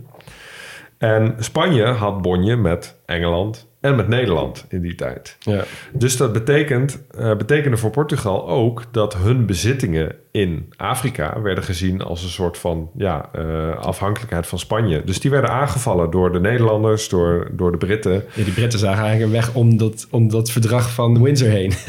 En 0.98 1.36
Spanje 1.39 1.86
had 1.86 2.22
bonje 2.22 2.56
met 2.56 3.02
Engeland 3.06 3.70
en 3.82 3.96
met 3.96 4.08
Nederland 4.08 4.65
in 4.70 4.82
die 4.82 4.96
tijd. 4.96 5.36
Ja. 5.39 5.63
Dus 5.94 6.17
dat 6.17 6.34
betekent, 6.34 7.02
eh, 7.17 7.36
betekende 7.36 7.78
voor 7.78 7.89
Portugal 7.89 8.48
ook 8.50 8.84
dat 8.91 9.15
hun 9.15 9.46
bezittingen 9.46 10.15
in 10.32 10.74
Afrika 10.78 11.41
werden 11.41 11.63
gezien 11.63 12.02
als 12.02 12.24
een 12.24 12.30
soort 12.30 12.58
van 12.58 12.89
ja, 12.96 13.30
eh, 13.34 13.78
afhankelijkheid 13.78 14.48
van 14.48 14.60
Spanje. 14.60 15.04
Dus 15.04 15.20
die 15.20 15.32
werden 15.32 15.50
aangevallen 15.50 16.12
door 16.12 16.32
de 16.32 16.39
Nederlanders, 16.39 17.10
door, 17.10 17.50
door 17.52 17.72
de 17.72 17.78
Britten. 17.78 18.24
Ja, 18.34 18.44
die 18.44 18.54
Britten 18.54 18.80
zagen 18.80 19.04
eigenlijk 19.04 19.26
een 19.34 19.39
weg 19.41 19.54
om 19.54 19.78
dat, 19.78 20.08
om 20.12 20.30
dat 20.30 20.52
verdrag 20.52 20.94
van 20.94 21.22
Windsor 21.24 21.50
heen. 21.50 21.72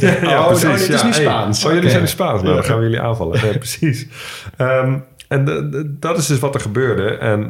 Ja, 0.00 0.14
oh, 0.48 0.60
nou, 0.62 0.76
dit 0.78 0.80
is 0.80 0.86
Ja, 0.86 1.04
nu 1.06 1.10
hey, 1.12 1.22
Spaans. 1.22 1.64
Oh, 1.64 1.72
jullie 1.72 1.88
zijn 1.90 2.02
nu 2.02 2.08
Spaans. 2.08 2.42
Nou, 2.42 2.54
dan 2.54 2.64
gaan 2.64 2.76
we 2.78 2.82
jullie 2.84 3.00
aanvallen. 3.00 3.42
Nee, 3.42 3.58
precies. 3.58 4.06
Ehm, 4.56 4.98
en 5.28 5.44
de- 5.44 5.68
de- 5.68 5.96
dat 5.98 6.18
is 6.18 6.26
dus 6.26 6.38
wat 6.38 6.54
er 6.54 6.60
gebeurde. 6.60 7.08
En 7.08 7.40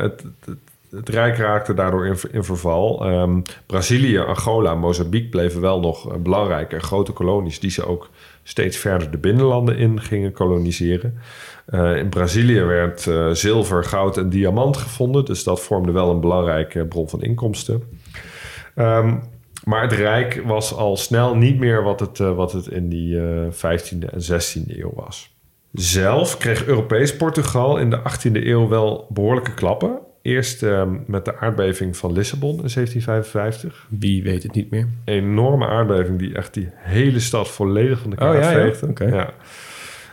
het, 0.00 0.24
het, 0.44 0.56
het 0.96 1.08
Rijk 1.08 1.36
raakte 1.36 1.74
daardoor 1.74 2.06
in, 2.06 2.16
in 2.30 2.44
verval. 2.44 3.06
Ehm, 3.06 3.40
Brazilië, 3.66 4.18
Angola, 4.18 4.74
Mozambique 4.74 5.28
bleven 5.28 5.60
wel 5.60 5.80
nog 5.80 6.12
eh, 6.12 6.18
belangrijke 6.18 6.74
en 6.74 6.82
grote 6.82 7.12
kolonies... 7.12 7.60
die 7.60 7.70
ze 7.70 7.86
ook 7.86 8.10
steeds 8.42 8.76
verder 8.76 9.10
de 9.10 9.18
binnenlanden 9.18 9.76
in 9.76 10.00
gingen 10.00 10.32
koloniseren. 10.32 11.18
Eh, 11.66 11.96
in 11.96 12.08
Brazilië 12.08 12.60
werd 12.60 13.06
eh, 13.06 13.30
zilver, 13.30 13.84
goud 13.84 14.16
en 14.16 14.28
diamant 14.28 14.76
gevonden. 14.76 15.24
Dus 15.24 15.44
dat 15.44 15.60
vormde 15.60 15.92
wel 15.92 16.10
een 16.10 16.20
belangrijke 16.20 16.86
bron 16.86 17.08
van 17.08 17.22
inkomsten. 17.22 17.82
Ehm, 18.74 19.16
maar 19.64 19.82
het 19.82 19.92
Rijk 19.92 20.42
was 20.46 20.74
al 20.74 20.96
snel 20.96 21.36
niet 21.36 21.58
meer 21.58 21.82
wat 21.82 22.00
het, 22.00 22.18
wat 22.18 22.52
het 22.52 22.66
in 22.66 22.88
die 22.88 23.18
15e 23.50 24.10
en 24.10 24.20
16e 24.20 24.78
eeuw 24.78 24.92
was. 24.94 25.34
Zelf 25.72 26.36
kreeg 26.36 26.66
Europees 26.66 27.16
Portugal 27.16 27.78
in 27.78 27.90
de 27.90 27.98
18e 27.98 28.46
eeuw 28.46 28.68
wel 28.68 29.06
behoorlijke 29.08 29.54
klappen. 29.54 29.98
Eerst 30.22 30.62
ehm, 30.62 30.96
met 31.06 31.24
de 31.24 31.36
aardbeving 31.36 31.96
van 31.96 32.12
Lissabon 32.12 32.50
in 32.50 32.68
1755. 32.74 33.86
Wie 33.88 34.22
weet 34.22 34.42
het 34.42 34.54
niet 34.54 34.70
meer. 34.70 34.88
Een 35.04 35.14
enorme 35.14 35.66
aardbeving 35.66 36.18
die 36.18 36.34
echt 36.34 36.54
die 36.54 36.68
hele 36.72 37.20
stad 37.20 37.48
volledig 37.48 38.00
van 38.00 38.10
de 38.10 38.16
kaart 38.16 38.36
Oh, 38.36 38.98
ja, 38.98 39.06
ja. 39.06 39.32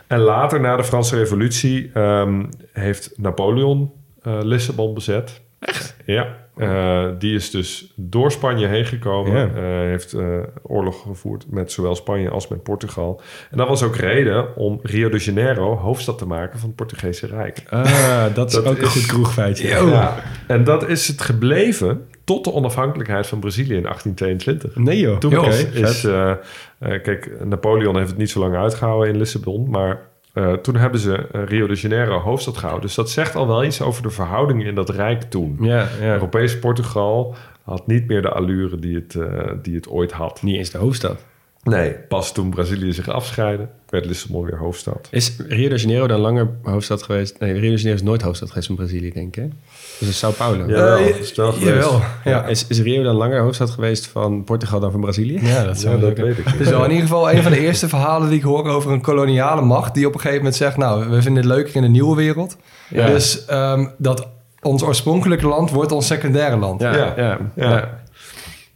En 0.06 0.18
later, 0.18 0.60
na 0.60 0.76
de 0.76 0.84
Franse 0.84 1.16
Revolutie, 1.16 1.90
ehm, 1.94 2.44
heeft 2.72 3.12
Napoleon 3.16 3.92
eh, 4.22 4.38
Lissabon 4.42 4.94
bezet. 4.94 5.40
Echt? 5.58 5.96
Ja. 6.04 6.39
Eh, 6.60 7.04
die 7.18 7.34
is 7.34 7.50
dus 7.50 7.92
door 7.96 8.32
Spanje 8.32 8.66
heen 8.66 8.84
gekomen. 8.84 9.56
Eh, 9.56 9.62
heeft 9.64 10.12
eh, 10.12 10.38
oorlog 10.62 11.02
gevoerd 11.02 11.50
met 11.50 11.72
zowel 11.72 11.94
Spanje 11.94 12.30
als 12.30 12.48
met 12.48 12.62
Portugal. 12.62 13.20
En 13.50 13.56
dat 13.56 13.68
was 13.68 13.82
ook 13.82 13.96
reden 13.96 14.56
om 14.56 14.78
Rio 14.82 15.08
de 15.08 15.18
Janeiro 15.18 15.76
hoofdstad 15.76 16.18
te 16.18 16.26
maken 16.26 16.58
van 16.58 16.68
het 16.68 16.76
Portugese 16.76 17.26
Rijk. 17.26 17.62
Ah, 17.68 18.24
dat 18.34 18.48
is 18.48 18.54
Dat 18.54 18.66
ook 18.66 18.78
een 18.78 18.86
goed 18.86 19.06
kroegfeitje. 19.06 19.68
Ja. 19.68 20.22
En 20.46 20.64
dat 20.64 20.88
is 20.88 21.08
het 21.08 21.20
gebleven 21.20 22.06
tot 22.24 22.44
de 22.44 22.52
onafhankelijkheid 22.52 23.26
van 23.26 23.40
Brazilië 23.40 23.74
in 23.74 23.82
1822. 23.82 24.76
Nee 24.76 24.98
joh. 24.98 25.18
Toen 25.18 25.44
is, 25.72 26.04
eh, 26.04 26.32
kijk, 26.78 27.44
Napoleon 27.44 27.96
heeft 27.96 28.08
het 28.08 28.18
niet 28.18 28.30
zo 28.30 28.40
lang 28.40 28.54
uitgehouden 28.54 29.12
in 29.12 29.18
Lissabon, 29.18 29.70
maar 29.70 30.09
eh, 30.32 30.52
toen 30.52 30.76
hebben 30.76 31.00
ze 31.00 31.26
eh, 31.32 31.44
Rio 31.44 31.66
de 31.66 31.74
Janeiro 31.74 32.18
hoofdstad 32.18 32.56
gehouden. 32.56 32.86
Dus 32.86 32.94
dat 32.94 33.10
zegt 33.10 33.36
al 33.36 33.46
wel 33.46 33.64
iets 33.64 33.80
over 33.80 34.02
de 34.02 34.10
verhoudingen 34.10 34.66
in 34.66 34.74
dat 34.74 34.90
rijk 34.90 35.22
toen. 35.22 35.56
Ja, 35.60 35.88
ja. 36.00 36.12
Europees 36.12 36.58
Portugal 36.58 37.34
had 37.62 37.86
niet 37.86 38.06
meer 38.06 38.22
de 38.22 38.30
allure 38.30 38.78
die 38.78 38.94
het, 38.94 39.14
eh, 39.14 39.52
die 39.62 39.74
het 39.74 39.88
ooit 39.88 40.12
had. 40.12 40.42
Niet 40.42 40.56
eens 40.56 40.70
de 40.70 40.78
hoofdstad. 40.78 41.24
Nee, 41.62 41.92
pas 41.92 42.32
toen 42.32 42.50
Brazilië 42.50 42.92
zich 42.92 43.08
afscheidde, 43.08 43.68
werd 43.88 44.04
Lissabon 44.04 44.44
weer 44.44 44.58
hoofdstad. 44.58 45.08
Is 45.10 45.36
Rio 45.48 45.68
de 45.68 45.76
Janeiro 45.76 46.06
dan 46.06 46.20
langer 46.20 46.50
hoofdstad 46.62 47.02
geweest? 47.02 47.38
Nee, 47.38 47.52
Rio 47.52 47.60
de 47.60 47.76
Janeiro 47.76 47.94
is 47.94 48.02
nooit 48.02 48.22
hoofdstad 48.22 48.48
geweest 48.48 48.66
van 48.66 48.76
Brazilië, 48.76 49.12
denk 49.12 49.36
ik. 49.36 49.52
Dat 50.00 50.08
is 50.08 50.18
Sao 50.18 50.30
Paulo. 50.30 50.64
Jawel, 50.66 51.04
dat 51.06 51.18
is 51.18 51.34
wel 51.34 51.52
geweest. 51.52 51.74
jawel. 51.74 52.00
Ja. 52.24 52.44
Is, 52.44 52.66
is 52.66 52.80
Rio 52.80 53.02
dan 53.02 53.14
langer 53.14 53.40
hoofdstad 53.40 53.70
geweest 53.70 54.06
van 54.06 54.44
Portugal 54.44 54.80
dan 54.80 54.90
van 54.90 55.00
Brazilië? 55.00 55.38
Ja, 55.46 55.64
dat, 55.64 55.80
Ja, 55.80 55.96
weet 55.98 56.38
ik. 56.38 56.44
Het 56.46 56.60
is 56.60 56.68
wel 56.68 56.84
in 56.84 56.90
ieder 56.90 57.06
geval 57.06 57.30
een 57.30 57.42
van 57.42 57.52
de 57.52 57.58
eerste 57.60 57.88
verhalen 57.88 58.28
die 58.28 58.38
ik 58.38 58.44
hoor 58.44 58.66
over 58.68 58.92
een 58.92 59.00
koloniale 59.00 59.60
macht... 59.62 59.94
die 59.94 60.06
op 60.06 60.12
een 60.14 60.18
gegeven 60.20 60.38
moment 60.42 60.56
zegt, 60.56 60.76
nou, 60.76 61.08
we 61.08 61.22
vinden 61.22 61.42
het 61.42 61.52
leuker 61.52 61.76
in 61.76 61.82
de 61.82 61.88
nieuwe 61.88 62.16
wereld. 62.16 62.56
Ja. 62.88 63.06
Dus 63.06 63.44
ehm, 63.44 63.86
dat 63.98 64.28
ons 64.60 64.82
oorspronkelijke 64.82 65.46
land 65.46 65.70
wordt 65.70 65.92
ons 65.92 66.06
secundaire 66.06 66.56
land. 66.56 66.80
Ja, 66.80 66.96
Ja. 66.96 67.14
ja. 67.16 67.38
ja. 67.54 67.70
Ja. 67.70 67.98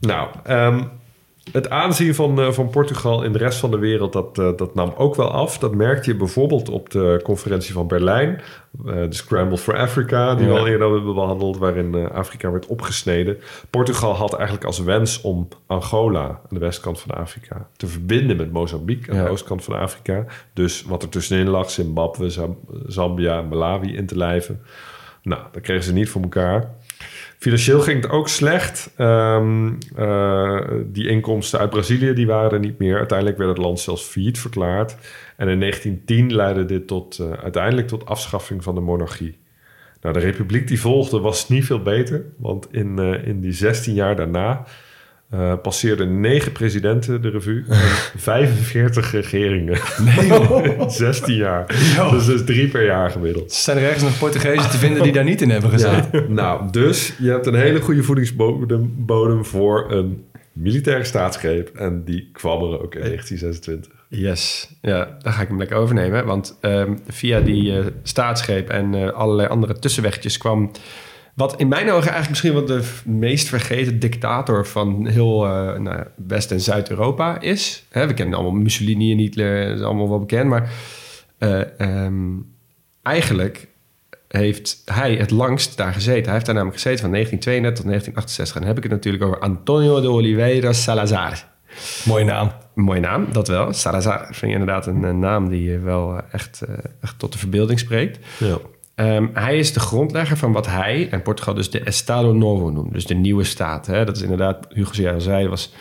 Nou, 0.01 0.29
ehm, 0.45 0.83
het 1.52 1.70
aanzien 1.70 2.14
van, 2.14 2.40
eh, 2.40 2.50
van 2.52 2.70
Portugal 2.70 3.22
in 3.22 3.33
de 3.33 3.38
rest 3.38 3.59
van 3.59 3.70
de 3.70 3.78
wereld, 3.78 4.12
dat, 4.12 4.38
eh, 4.38 4.50
dat 4.57 4.74
nam 4.74 4.92
ook 4.96 5.14
wel 5.14 5.30
af. 5.30 5.59
Dat 5.59 5.74
merkte 5.74 6.11
je 6.11 6.16
bijvoorbeeld 6.16 6.68
op 6.68 6.90
de 6.90 7.20
conferentie 7.22 7.72
van 7.74 7.87
Berlijn. 7.87 8.40
eh, 8.87 8.94
de 8.94 9.07
Scramble 9.14 9.59
for 9.59 9.76
Africa, 9.76 10.35
die 10.35 10.46
we 10.46 10.52
al 10.59 10.66
eerder 10.66 10.92
hebben 10.92 11.14
behandeld, 11.14 11.59
waarin 11.59 12.11
Afrika 12.12 12.50
werd 12.50 12.66
opgesneden. 12.66 13.37
Portugal 13.70 14.14
had 14.14 14.33
eigenlijk 14.35 14.64
als 14.64 14.78
wens 14.78 15.20
om 15.20 15.48
Angola 15.66 16.24
aan 16.24 16.38
de 16.48 16.59
westkant 16.59 17.00
van 17.00 17.11
Afrika 17.11 17.68
te 17.76 17.87
verbinden 17.87 18.37
met 18.37 18.52
Mozambique 18.52 19.11
aan 19.12 19.16
Ja. 19.18 19.24
de 19.24 19.30
oostkant 19.30 19.64
van 19.64 19.78
Afrika. 19.78 20.24
Dus 20.52 20.83
wat 20.83 21.02
er 21.02 21.09
tussenin 21.09 21.48
lag, 21.48 21.70
Zimbabwe, 21.70 22.30
Zam- 22.30 22.59
Zambia, 22.87 23.42
Malawi 23.42 23.96
in 23.96 24.07
te 24.07 24.16
lijven. 24.16 24.62
Nou, 25.22 25.42
dat 25.52 25.62
kregen 25.62 25.85
ze 25.85 25.92
niet 25.92 26.09
voor 26.09 26.22
elkaar. 26.22 26.74
Financieel 27.38 27.81
ging 27.81 28.03
het 28.03 28.11
ook 28.11 28.29
slecht. 28.29 28.90
Ehm, 28.97 29.73
eh, 29.97 30.61
die 30.87 31.09
inkomsten 31.09 31.59
uit 31.59 31.70
Brazilië 31.70 32.12
die 32.12 32.27
waren 32.27 32.51
er 32.51 32.59
niet 32.59 32.79
meer. 32.79 32.99
Uiteindelijk 32.99 33.38
werd 33.38 33.51
het 33.51 33.59
land 33.59 33.81
zelfs 33.81 34.03
failliet 34.03 34.38
verklaard. 34.38 34.97
En 35.37 35.49
in 35.49 35.59
1910 35.59 36.35
leidde 36.35 36.64
dit 36.64 36.87
tot, 36.87 37.18
eh, 37.18 37.31
uiteindelijk 37.33 37.88
tot 37.88 38.07
afschaffing 38.07 38.62
van 38.62 38.75
de 38.75 38.81
monarchie. 38.81 39.38
Nou, 40.01 40.14
de 40.14 40.20
republiek 40.20 40.68
die 40.68 40.81
volgde 40.81 41.20
was 41.20 41.49
niet 41.49 41.64
veel 41.64 41.83
beter. 41.83 42.25
Want 42.37 42.68
in, 42.70 42.99
eh, 42.99 43.27
in 43.27 43.40
die 43.40 43.53
16 43.53 43.94
jaar 43.94 44.16
daarna 44.16 44.66
eh, 45.38 45.53
passeerden 45.62 46.20
9 46.20 46.53
presidenten 46.53 47.23
de 47.23 47.31
revue. 47.31 47.64
En 48.14 48.20
45 48.20 49.11
regeringen. 49.11 49.79
Nee, 49.99 50.90
16 50.90 51.35
jaar. 51.47 51.66
Dus 52.11 52.27
dat 52.27 52.35
is 52.35 52.44
drie 52.44 52.68
per 52.68 52.85
jaar 52.85 53.11
gemiddeld. 53.11 53.53
Zijn 53.53 53.77
er 53.77 53.85
ergens 53.85 54.03
nog 54.03 54.18
Portugezen 54.18 54.70
te 54.70 54.79
vinden 54.79 55.03
die 55.03 55.12
daar 55.12 55.25
niet 55.25 55.42
in 55.42 55.51
hebben 55.51 55.70
gezeten? 55.70 56.09
Ja, 56.12 56.25
nou, 56.29 56.70
dus 56.70 57.14
je 57.18 57.31
hebt 57.31 57.47
een 57.47 57.55
hele 57.55 57.81
goede 57.81 58.03
voedingsbodem 58.03 58.94
bodem 58.97 59.44
voor 59.44 59.92
een 59.92 60.25
militaire 60.53 61.05
staatsgreep. 61.05 61.77
En 61.77 62.05
die 62.05 62.29
kwam 62.33 62.62
er 62.62 62.83
ook 62.83 62.94
in 62.94 63.01
1926. 63.01 63.92
Yes, 64.09 64.70
ja, 64.83 65.16
daar 65.23 65.33
ga 65.33 65.42
ik 65.42 65.49
hem 65.49 65.59
lekker 65.59 65.77
overnemen. 65.77 66.27
Want 66.27 66.59
ehm, 66.61 66.94
via 67.09 67.40
die 67.40 67.79
eh, 67.79 67.87
staatsgreep 68.03 68.68
en 68.68 68.94
eh, 68.94 69.12
allerlei 69.12 69.49
andere 69.49 69.79
tussenwegjes 69.79 70.38
kwam... 70.38 70.70
wat 71.35 71.61
in 71.61 71.68
mijn 71.68 71.90
ogen 71.90 72.12
eigenlijk 72.12 72.29
misschien 72.29 72.53
wel 72.53 72.64
de 72.64 72.90
meest 73.05 73.49
vergeten 73.49 73.99
dictator... 73.99 74.66
van 74.66 75.07
heel 75.07 75.47
eh, 75.47 75.79
nou, 75.79 76.05
West- 76.27 76.51
en 76.51 76.61
Zuid-Europa 76.61 77.40
is. 77.40 77.85
Hè, 77.90 78.07
we 78.07 78.14
kennen 78.14 78.35
allemaal 78.35 78.61
Mussolini 78.61 79.12
en 79.12 79.18
Hitler, 79.18 79.68
dat 79.68 79.79
is 79.79 79.85
allemaal 79.85 80.09
wel 80.09 80.18
bekend. 80.18 80.49
Maar 80.49 80.70
eh, 81.38 81.81
ehm, 81.81 82.33
eigenlijk 83.03 83.68
heeft 84.29 84.83
hij 84.85 85.14
het 85.14 85.31
langst 85.31 85.77
daar 85.77 85.92
gezeten. 85.92 86.25
Hij 86.25 86.33
heeft 86.33 86.47
daar 86.47 86.55
namelijk 86.55 86.81
gezeten 86.81 87.01
van 87.01 87.11
1932 87.11 87.75
tot 87.75 87.87
1968. 87.87 88.55
En 88.55 88.61
dan 88.61 88.68
heb 88.68 88.85
ik 88.85 88.90
het 88.90 88.92
natuurlijk 88.92 89.25
over 89.25 89.38
Antonio 89.38 90.01
de 90.01 90.09
Oliveira 90.09 90.73
Salazar. 90.73 91.44
Mooie 92.05 92.25
naam. 92.25 92.53
Mooie 92.75 93.01
naam, 93.01 93.33
dat 93.33 93.49
wel. 93.49 93.73
Salazar 93.73 94.25
vind 94.25 94.53
je 94.53 94.59
inderdaad 94.59 94.87
een, 94.87 95.03
een 95.03 95.18
naam 95.18 95.49
die 95.49 95.79
wel 95.79 96.16
eh, 96.16 96.23
echt, 96.33 96.62
echt 97.01 97.18
tot 97.18 97.33
de 97.33 97.38
verbeelding 97.38 97.79
spreekt. 97.79 98.18
Ja. 98.38 98.59
Ehm, 98.94 99.28
hij 99.33 99.59
is 99.59 99.72
de 99.72 99.80
grondlegger 99.80 100.37
van 100.37 100.52
wat 100.52 100.66
hij 100.66 101.09
en 101.11 101.22
Portugal 101.22 101.54
dus 101.54 101.70
de 101.70 101.80
Estado 101.80 102.33
Novo 102.33 102.70
noemt. 102.70 102.92
Dus 102.92 103.07
de 103.07 103.14
nieuwe 103.14 103.44
staat. 103.44 103.87
Hè? 103.87 104.04
Dat 104.04 104.16
is 104.16 104.22
inderdaad, 104.22 104.66
Hugo 104.68 105.09
al 105.09 105.20
zei, 105.20 105.48
was 105.48 105.72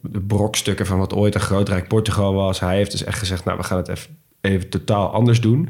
de 0.00 0.20
brokstukken 0.20 0.86
van 0.86 0.98
wat 0.98 1.14
ooit 1.14 1.34
een 1.34 1.40
groot 1.40 1.68
rijk 1.68 1.88
Portugal 1.88 2.34
was. 2.34 2.60
Hij 2.60 2.76
heeft 2.76 2.90
dus 2.90 3.04
echt 3.04 3.18
gezegd, 3.18 3.44
nou 3.44 3.58
we 3.58 3.64
gaan 3.64 3.76
het 3.76 3.88
even, 3.88 4.18
even 4.40 4.68
totaal 4.68 5.12
anders 5.12 5.40
doen. 5.40 5.68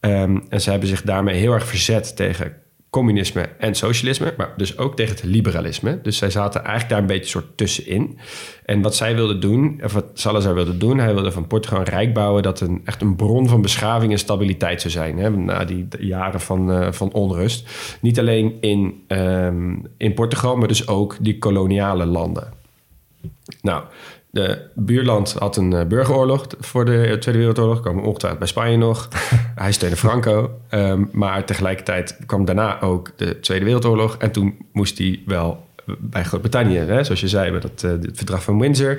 Ehm, 0.00 0.38
en 0.48 0.60
ze 0.60 0.70
hebben 0.70 0.88
zich 0.88 1.02
daarmee 1.02 1.36
heel 1.36 1.52
erg 1.52 1.66
verzet 1.66 2.16
tegen 2.16 2.56
communisme 2.90 3.48
en 3.58 3.74
socialisme, 3.74 4.34
maar 4.36 4.52
dus 4.56 4.78
ook 4.78 4.96
tegen 4.96 5.14
het 5.14 5.24
liberalisme. 5.24 6.00
Dus 6.02 6.16
zij 6.16 6.30
zaten 6.30 6.60
eigenlijk 6.60 6.90
daar 6.90 7.00
een 7.00 7.06
beetje 7.06 7.30
soort 7.30 7.56
tussenin. 7.56 8.18
En 8.64 8.82
wat 8.82 8.96
zij 8.96 9.14
wilden 9.14 9.40
doen, 9.40 9.80
of 9.84 9.92
wat 9.92 10.04
Salazar 10.14 10.54
wilde 10.54 10.76
doen, 10.76 10.98
hij 10.98 11.14
wilde 11.14 11.32
van 11.32 11.46
Portugal 11.46 11.78
een 11.78 11.84
rijk 11.84 12.14
bouwen 12.14 12.42
dat 12.42 12.60
een, 12.60 12.80
echt 12.84 13.02
een 13.02 13.16
bron 13.16 13.48
van 13.48 13.62
beschaving 13.62 14.12
en 14.12 14.18
stabiliteit 14.18 14.80
zou 14.80 14.92
zijn. 14.92 15.18
Hè, 15.18 15.30
na 15.30 15.64
die 15.64 15.86
jaren 15.98 16.40
van, 16.40 16.72
eh, 16.72 16.92
van 16.92 17.12
onrust. 17.12 17.68
Niet 18.00 18.18
alleen 18.18 18.56
in, 18.60 19.02
ehm, 19.06 19.74
in 19.96 20.14
Portugal, 20.14 20.56
maar 20.56 20.68
dus 20.68 20.88
ook 20.88 21.16
die 21.20 21.38
koloniale 21.38 22.06
landen. 22.06 22.52
Nou, 23.62 23.82
de 24.36 24.58
buurland 24.74 25.32
had 25.32 25.56
een 25.56 25.72
eh, 25.72 25.86
burgeroorlog 25.86 26.46
voor 26.58 26.84
de 26.84 27.16
Tweede 27.20 27.38
Wereldoorlog. 27.40 27.80
Komen 27.80 28.04
ongetwijfeld 28.04 28.38
bij 28.38 28.48
Spanje 28.48 28.76
nog. 28.76 29.08
Hij 29.54 29.72
steunde 29.72 29.96
Franco. 29.96 30.60
Ehm, 30.68 31.04
maar 31.12 31.44
tegelijkertijd 31.44 32.18
kwam 32.26 32.44
daarna 32.44 32.80
ook 32.80 33.12
de 33.16 33.40
Tweede 33.40 33.64
Wereldoorlog. 33.64 34.16
En 34.16 34.30
toen 34.30 34.56
moest 34.72 34.98
hij 34.98 35.22
wel 35.26 35.64
bij 35.98 36.24
Groot-Brittannië, 36.24 36.84
zoals 36.86 37.20
je 37.20 37.28
zei, 37.28 37.50
bij 37.50 37.60
dat, 37.60 37.82
eh, 37.82 37.90
het 37.90 38.16
verdrag 38.16 38.42
van 38.42 38.60
Windsor. 38.60 38.98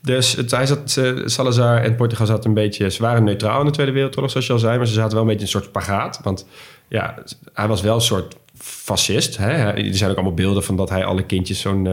Dus 0.00 0.32
het, 0.32 0.50
hij 0.50 0.66
zat, 0.66 0.96
eh, 0.96 1.12
Salazar 1.24 1.82
en 1.82 1.96
Portugal 1.96 2.26
zaten 2.26 2.48
een 2.48 2.54
beetje... 2.54 2.90
Ze 2.90 3.02
waren 3.02 3.24
neutraal 3.24 3.60
in 3.60 3.66
de 3.66 3.72
Tweede 3.72 3.92
Wereldoorlog, 3.92 4.30
zoals 4.30 4.46
je 4.46 4.52
al 4.52 4.58
zei... 4.58 4.76
maar 4.76 4.86
ze 4.86 4.92
zaten 4.92 5.12
wel 5.12 5.20
een 5.20 5.26
beetje 5.26 5.46
in 5.46 5.54
een 5.54 5.60
soort 5.60 5.64
spagaat. 5.64 6.20
Want 6.22 6.46
ja, 6.88 7.22
hij 7.52 7.68
was 7.68 7.80
wel 7.80 7.94
een 7.94 8.00
soort 8.00 8.36
fascist. 8.58 9.36
Hè? 9.36 9.50
Er 9.52 9.94
zijn 9.94 10.10
ook 10.10 10.16
allemaal 10.16 10.34
beelden 10.34 10.62
van 10.62 10.76
dat 10.76 10.90
hij 10.90 11.04
alle 11.04 11.22
kindjes 11.22 11.60
zo'n... 11.60 11.86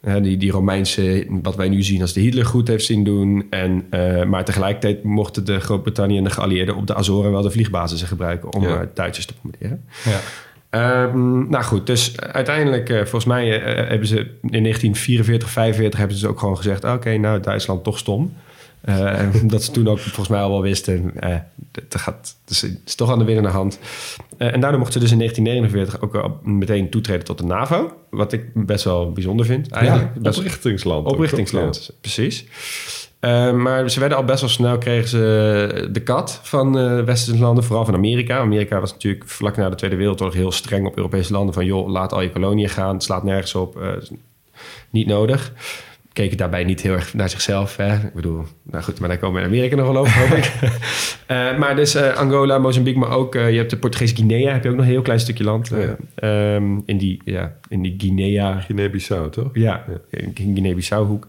eh, 0.00 0.14
die, 0.22 0.36
die 0.36 0.50
Romeinse, 0.50 1.26
wat 1.28 1.56
wij 1.56 1.68
nu 1.68 1.82
zien 1.82 2.00
als 2.00 2.12
de 2.12 2.20
Hitler 2.20 2.46
goed 2.46 2.68
heeft 2.68 2.84
zien 2.84 3.04
doen. 3.04 3.46
En, 3.50 3.86
eh, 3.90 4.24
maar 4.24 4.44
tegelijkertijd 4.44 5.02
mochten 5.04 5.44
de 5.44 5.60
Groot-Brittannië 5.60 6.18
en 6.18 6.24
de 6.24 6.30
geallieerden... 6.30 6.76
op 6.76 6.86
de 6.86 6.94
Azoren 6.94 7.30
wel 7.30 7.42
de 7.42 7.50
vliegbasissen 7.50 8.08
gebruiken 8.08 8.52
om 8.54 8.62
Ja. 8.62 8.80
eh, 8.80 8.86
Duitsers 8.94 9.26
te 9.26 9.34
bombarderen. 9.42 9.84
Ja. 10.04 10.20
Ehm, 10.70 11.48
nou 11.48 11.64
goed, 11.64 11.86
dus 11.86 12.20
uiteindelijk, 12.20 12.88
volgens 12.88 13.24
mij 13.24 13.48
hebben 13.88 14.06
ze 14.08 14.16
in 14.42 14.62
1944, 14.62 15.50
45 15.50 15.98
hebben 15.98 16.16
ze 16.16 16.22
dus 16.22 16.32
ook 16.32 16.38
gewoon 16.38 16.56
gezegd: 16.56 16.84
oké, 16.84 17.16
nou, 17.16 17.40
Duitsland 17.40 17.84
toch 17.84 17.98
stom. 17.98 18.32
En 18.86 19.32
dat 19.48 19.62
ze 19.62 19.70
toen 19.70 19.88
ook 19.88 19.98
volgens 19.98 20.28
mij 20.28 20.40
al 20.40 20.50
wel 20.50 20.62
wisten, 20.62 21.12
eh, 21.20 21.36
het, 21.72 21.94
gaat, 22.00 22.36
dus 22.44 22.60
het 22.60 22.78
is 22.86 22.94
toch 22.94 23.10
aan 23.10 23.18
de 23.18 23.24
winnende 23.24 23.48
hand. 23.48 23.78
Eh, 24.38 24.52
en 24.52 24.60
daardoor 24.60 24.80
mochten 24.80 25.00
ze 25.00 25.06
dus 25.06 25.12
in 25.12 25.18
1949 25.18 26.00
ook 26.00 26.14
al 26.14 26.38
meteen 26.42 26.90
toetreden 26.90 27.24
tot 27.24 27.38
de 27.38 27.44
NAVO. 27.44 27.92
Wat 28.10 28.32
ik 28.32 28.50
best 28.54 28.84
wel 28.84 29.12
bijzonder 29.12 29.46
vind 29.46 29.70
eigenlijk. 29.70 30.10
Ja, 30.22 30.30
oprichtingsland. 30.30 31.06
ook, 31.06 31.12
Oprichtingsland, 31.12 31.90
precies. 32.00 32.46
Eh, 33.20 33.52
maar 33.52 33.90
ze 33.90 34.00
werden 34.00 34.18
al 34.18 34.24
best 34.24 34.40
wel 34.40 34.50
snel, 34.50 34.78
kregen 34.78 35.08
ze 35.08 35.88
de 35.92 36.00
kat 36.00 36.40
van 36.42 36.78
uh, 36.78 37.04
westerse 37.04 37.40
landen, 37.40 37.64
vooral 37.64 37.84
van 37.84 37.94
Amerika. 37.94 38.38
Amerika 38.38 38.80
was 38.80 38.92
natuurlijk 38.92 39.28
vlak 39.28 39.56
na 39.56 39.68
de 39.68 39.76
Tweede 39.76 39.96
Wereldoorlog 39.96 40.34
heel 40.34 40.52
streng 40.52 40.86
op 40.86 40.96
Europese 40.96 41.32
landen. 41.32 41.54
Van 41.54 41.64
joh, 41.64 41.88
laat 41.88 42.12
al 42.12 42.20
je 42.20 42.30
koloniën 42.30 42.68
gaan, 42.68 42.94
het 42.94 43.02
slaat 43.02 43.24
nergens 43.24 43.54
op, 43.54 43.76
uh, 43.76 43.88
niet 44.90 45.06
nodig 45.06 45.52
keken 46.16 46.36
daarbij 46.36 46.64
niet 46.64 46.80
heel 46.80 46.92
erg 46.92 47.14
naar 47.14 47.28
zichzelf. 47.28 47.76
Hè? 47.76 47.94
Ik 47.94 48.14
bedoel, 48.14 48.44
nou 48.62 48.84
goed, 48.84 49.00
maar 49.00 49.08
daar 49.08 49.18
komen 49.18 49.36
we 49.40 49.46
in 49.46 49.52
Amerika 49.52 49.76
nog 49.76 49.86
wel 49.86 49.96
over, 49.96 50.18
hoop 50.18 50.38
ik. 50.38 50.52
uh, 51.28 51.58
maar 51.60 51.76
dus 51.76 51.96
uh, 51.96 52.14
Angola, 52.14 52.58
Mozambique, 52.58 53.00
maar 53.00 53.10
ook... 53.10 53.34
Uh, 53.34 53.50
je 53.50 53.56
hebt 53.56 53.70
de 53.70 53.76
Portugese 53.76 54.16
Guinea, 54.16 54.52
heb 54.52 54.62
je 54.62 54.68
ook 54.68 54.74
nog 54.74 54.84
een 54.84 54.90
heel 54.90 55.02
klein 55.02 55.20
stukje 55.20 55.44
land. 55.44 55.72
Oh, 55.72 55.78
ja. 55.78 56.54
um, 56.54 56.82
in, 56.86 56.98
die, 56.98 57.20
ja, 57.24 57.56
in 57.68 57.82
die 57.82 57.94
Guinea... 57.98 58.60
Guinea-Bissau, 58.60 59.30
toch? 59.30 59.50
Ja, 59.52 59.84
ja. 59.88 60.18
in 60.18 60.32
Guinea-Bissau-hoek. 60.34 61.28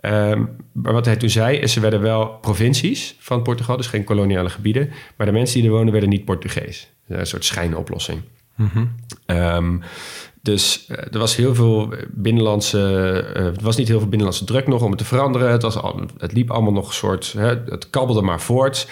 Um, 0.00 0.56
maar 0.72 0.92
wat 0.92 1.04
hij 1.04 1.16
toen 1.16 1.30
zei, 1.30 1.56
is 1.56 1.72
ze 1.72 1.80
werden 1.80 2.00
wel 2.00 2.26
provincies 2.26 3.16
van 3.18 3.42
Portugal, 3.42 3.76
dus 3.76 3.86
geen 3.86 4.04
koloniale 4.04 4.48
gebieden. 4.48 4.90
Maar 5.16 5.26
de 5.26 5.32
mensen 5.32 5.60
die 5.60 5.68
er 5.68 5.76
wonen, 5.76 5.92
werden 5.92 6.10
niet 6.10 6.24
Portugees. 6.24 6.92
Een 7.08 7.26
soort 7.26 7.44
schijnoplossing. 7.44 8.20
Mm 8.56 8.70
-hmm. 8.72 8.94
um, 9.26 9.82
dus 10.44 10.86
uh, 10.88 10.96
er 10.96 11.18
was 11.18 11.36
heel 11.36 11.54
veel 11.54 11.94
binnenlandse, 12.10 12.78
uh, 13.36 13.46
er 13.46 13.62
was 13.62 13.76
niet 13.76 13.88
heel 13.88 13.98
veel 13.98 14.08
binnenlandse 14.08 14.44
druk 14.44 14.66
nog 14.66 14.82
om 14.82 14.90
het 14.90 14.98
te 14.98 15.04
veranderen. 15.04 15.50
Het, 15.50 15.62
was 15.62 15.78
het 16.18 16.32
liep 16.32 16.50
allemaal 16.50 16.72
nog 16.72 16.86
een 16.86 16.94
soort, 16.94 17.32
hè, 17.36 17.48
het 17.66 17.90
kabbelde 17.90 18.22
maar 18.22 18.40
voort. 18.40 18.88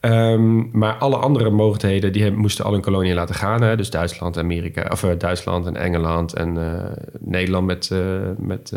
Um, 0.00 0.68
maar 0.72 0.94
alle 0.94 1.16
andere 1.16 1.50
mogelijkheden, 1.50 2.12
die 2.12 2.30
moesten 2.30 2.64
al 2.64 2.72
hun 2.72 2.80
koloniën 2.80 3.14
laten 3.14 3.34
gaan. 3.34 3.62
Hè? 3.62 3.76
Dus 3.76 3.90
Duitsland, 3.90 4.38
Amerika, 4.38 4.88
of 4.90 5.02
uh, 5.02 5.10
Duitsland 5.18 5.66
en 5.66 5.76
Engeland 5.76 6.32
en 6.34 6.58
Nederland 7.18 7.66
met, 7.66 7.90
met 8.38 8.72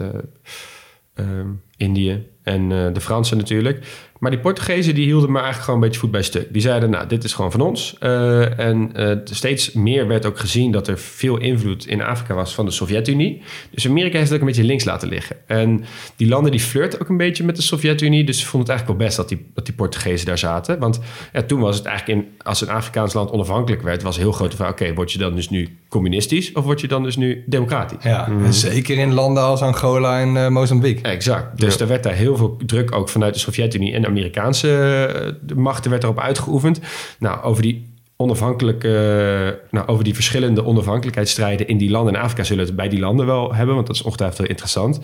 um, 1.16 1.62
Indië 1.78 2.28
en 2.44 2.70
de 2.70 3.02
Fransen 3.02 3.38
natuurlijk. 3.38 4.10
Maar 4.20 4.32
die 4.32 4.40
Portugezen 4.40 4.96
die 4.96 5.06
hielden 5.06 5.32
maar 5.32 5.44
eigenlijk 5.44 5.66
gewoon 5.66 5.82
een 5.82 5.86
beetje 5.86 6.02
voet 6.02 6.12
bij 6.12 6.22
stuk. 6.22 6.54
Die 6.54 6.62
zeiden, 6.62 6.90
nou, 6.90 7.08
dit 7.08 7.24
is 7.24 7.34
gewoon 7.34 7.52
van 7.52 7.62
ons. 7.62 7.96
Uh, 8.00 8.60
en 8.60 8.92
uh, 8.96 9.12
steeds 9.24 9.74
meer 9.74 10.08
werd 10.08 10.26
ook 10.26 10.40
gezien 10.40 10.72
dat 10.72 10.88
er 10.88 11.00
veel 11.00 11.38
invloed 11.38 11.88
in 11.88 12.02
Afrika 12.02 12.34
was 12.34 12.54
van 12.54 12.66
de 12.66 12.72
Sovjet-Unie. 12.72 13.42
Dus 13.72 13.88
Amerika 13.88 14.18
heeft 14.18 14.30
het 14.30 14.34
ook 14.34 14.48
een 14.48 14.54
beetje 14.54 14.68
links 14.68 14.84
laten 14.84 15.08
liggen. 15.08 15.36
En 15.48 15.84
die 16.16 16.28
landen 16.28 16.52
die 16.52 16.60
flirten 16.60 17.02
ook 17.02 17.10
een 17.10 17.18
beetje 17.18 17.44
met 17.44 17.56
de 17.56 17.62
Sovjet-Unie. 17.62 18.24
Dus 18.24 18.40
ze 18.40 18.46
vonden 18.46 18.60
het 18.60 18.70
eigenlijk 18.70 19.00
wel 19.00 19.08
best 19.08 19.18
dat 19.18 19.30
die, 19.30 19.52
dat 19.54 19.66
die 19.66 19.76
Portugezen 19.76 20.26
daar 20.26 20.38
zaten. 20.38 20.80
Want 20.80 21.00
ja, 21.34 21.44
toen 21.44 21.60
was 21.60 21.78
het 21.78 21.86
eigenlijk, 21.86 22.20
in, 22.20 22.28
als 22.42 22.62
een 22.62 22.70
Afrikaans 22.70 23.14
land 23.14 23.32
onafhankelijk 23.32 23.82
werd, 23.82 24.04
was 24.04 24.16
een 24.16 24.22
heel 24.22 24.32
grote 24.32 24.56
vraag, 24.56 24.72
oké, 24.72 24.84
okay, 24.84 24.96
word 24.96 25.12
je 25.12 25.18
dan 25.18 25.36
dus 25.36 25.50
nu 25.50 25.78
communistisch 25.90 26.52
of 26.52 26.64
word 26.64 26.82
je 26.82 26.88
dan 26.88 27.04
dus 27.04 27.16
nu 27.16 27.44
democratisch? 27.46 28.04
Ja, 28.04 28.28
mm. 28.30 28.46
en 28.46 28.54
zeker 28.54 28.98
in 28.98 29.14
landen 29.14 29.44
als 29.44 29.62
Angola 29.62 30.20
en 30.20 30.36
uh, 30.36 30.48
Mozambique. 30.48 31.10
Exact. 31.10 31.60
Dus 31.60 31.74
ja. 31.74 31.80
er 31.80 31.88
werd 31.88 32.04
daar 32.04 32.14
heel 32.14 32.38
veel 32.38 32.58
druk 32.66 32.96
ook 32.96 33.10
vanuit 33.10 33.34
de 33.34 33.40
Sovjet-Unie 33.40 33.94
en 33.94 34.05
Amerikaanse 34.08 35.38
de 35.42 35.56
machten 35.56 35.92
werd 35.92 36.04
erop 36.04 36.20
uitgeoefend. 36.20 36.80
Nou, 37.20 37.44
over 37.44 37.62
die 37.62 37.94
onafhankelijke, 38.16 39.60
nou, 39.72 39.88
over 39.88 40.04
die 40.04 40.14
verschillende 40.14 40.66
onafhankelijkheidsstrijden 40.66 41.68
in 41.68 41.78
die 41.78 41.90
landen 41.90 42.14
in 42.14 42.20
Afrika 42.20 42.44
zullen 42.44 42.64
we 42.64 42.70
het 42.70 42.80
bij 42.80 42.90
die 42.90 43.00
landen 43.00 43.26
wel 43.26 43.54
hebben, 43.54 43.76
want 43.76 43.88
dat 43.88 43.96
is 43.96 44.02
ongetwijfeld 44.02 44.40
heel 44.40 44.50
interessant. 44.50 45.00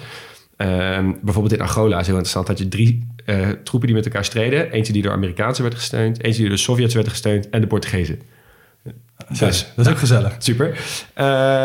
Um, 0.58 1.20
bijvoorbeeld 1.22 1.54
in 1.54 1.62
Angola 1.62 2.00
is 2.00 2.06
heel 2.06 2.16
interessant 2.16 2.48
dat 2.48 2.58
je 2.58 2.68
drie 2.68 3.08
uh, 3.26 3.50
troepen 3.64 3.88
die 3.88 3.98
met 3.98 4.06
elkaar 4.06 4.26
streden. 4.26 4.72
Eentje 4.72 4.94
die 4.94 5.02
door 5.02 5.12
Amerikaanse 5.12 5.62
werd 5.62 5.76
gesteund, 5.76 6.24
eentje 6.24 6.40
die 6.40 6.48
door 6.48 6.58
de 6.58 6.62
Sovjets 6.64 6.94
werd 6.94 7.08
gesteund 7.08 7.50
en 7.50 7.62
de 7.62 7.68
Portugezen. 7.68 8.20
Dus, 9.40 9.72
dat 9.76 9.86
is 9.86 9.92
ook 9.92 9.98
gezellig. 9.98 10.36
Super. 10.38 10.68
Uh, 10.70 10.76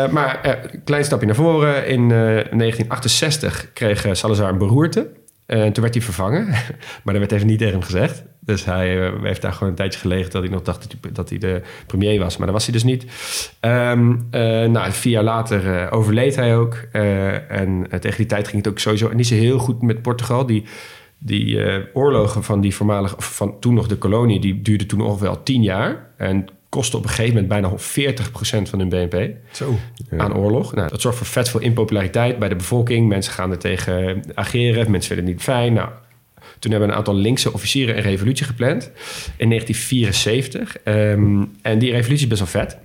maar 0.09 0.59
klein 0.83 1.05
stapje 1.05 1.25
naar 1.25 1.35
voren. 1.35 1.87
In 1.87 2.07
1968 2.07 3.73
kreeg 3.73 4.07
Salazar 4.11 4.49
een 4.49 4.57
beroerte. 4.57 5.09
En 5.47 5.73
toen 5.73 5.83
werd 5.83 5.95
hij 5.95 6.03
vervangen, 6.03 6.45
maar 7.03 7.13
dat 7.13 7.17
werd 7.17 7.31
even 7.31 7.47
niet 7.47 7.57
tegen 7.57 7.73
hem 7.73 7.83
gezegd. 7.83 8.23
Dus 8.39 8.65
hij 8.65 8.97
uh, 8.97 9.23
heeft 9.23 9.41
daar 9.41 9.53
gewoon 9.53 9.69
een 9.69 9.75
tijdje 9.75 9.99
gelegen 9.99 10.31
dat 10.31 10.41
hij 10.41 10.51
nog 10.51 10.61
dacht 10.61 10.95
dat 11.13 11.29
hij, 11.29 11.37
de 11.37 11.61
premier 11.87 12.19
was. 12.19 12.37
Maar 12.37 12.47
dat 12.47 12.55
was 12.55 12.65
hij 12.65 12.73
dus 12.73 12.83
niet. 12.83 13.05
Um, 13.61 14.27
nou, 14.71 14.91
vier 14.91 15.11
jaar 15.11 15.23
later 15.23 15.91
overleed 15.91 16.35
hij 16.35 16.57
ook. 16.57 16.73
en 16.73 17.87
tegen 17.99 18.17
die 18.17 18.25
tijd 18.25 18.47
ging 18.47 18.63
het 18.63 18.71
ook 18.71 18.79
sowieso 18.79 19.13
niet 19.13 19.27
zo 19.27 19.35
heel 19.35 19.59
goed 19.59 19.81
met 19.81 20.01
Portugal. 20.01 20.45
Die, 20.45 20.63
die 21.17 21.59
oorlogen 21.93 22.43
van 22.43 22.61
die 22.61 22.75
voormalige, 22.75 23.15
van 23.17 23.59
toen 23.59 23.73
nog 23.73 23.87
de 23.87 23.97
kolonie, 23.97 24.39
die 24.39 24.61
duurden 24.61 24.87
toen 24.87 25.01
ongeveer 25.01 25.27
al 25.27 25.43
tien 25.43 25.63
jaar. 25.63 26.07
En 26.17 26.47
kostte 26.69 26.97
op 26.97 27.03
een 27.03 27.09
gegeven 27.09 27.33
moment 27.33 27.47
bijna 27.47 27.71
40% 28.65 28.69
van 28.69 28.79
hun 28.79 28.89
BNP 28.89 29.35
Zo. 29.51 29.77
aan 30.17 30.35
oorlog. 30.35 30.75
Nou, 30.75 30.89
dat 30.89 31.01
zorgt 31.01 31.17
voor 31.17 31.27
vet 31.27 31.49
veel 31.49 31.59
impopulariteit 31.59 32.39
bij 32.39 32.49
de 32.49 32.55
bevolking. 32.55 33.07
Mensen 33.07 33.33
gaan 33.33 33.51
er 33.51 33.57
tegen 33.57 34.23
ageren, 34.33 34.91
mensen 34.91 35.15
vinden 35.15 35.25
het 35.25 35.35
niet 35.35 35.43
fijn. 35.43 35.73
Nou, 35.73 35.89
toen 36.59 36.71
hebben 36.71 36.89
een 36.89 36.95
aantal 36.95 37.15
linkse 37.15 37.53
officieren 37.53 37.97
een 37.97 38.03
revolutie 38.03 38.45
gepland 38.45 38.91
in 39.37 39.49
1974. 39.49 40.77
Um, 40.83 41.51
en 41.61 41.79
die 41.79 41.91
revolutie 41.91 42.27
is 42.27 42.37
best 42.37 42.53
wel 42.53 42.63
vet. 42.63 42.77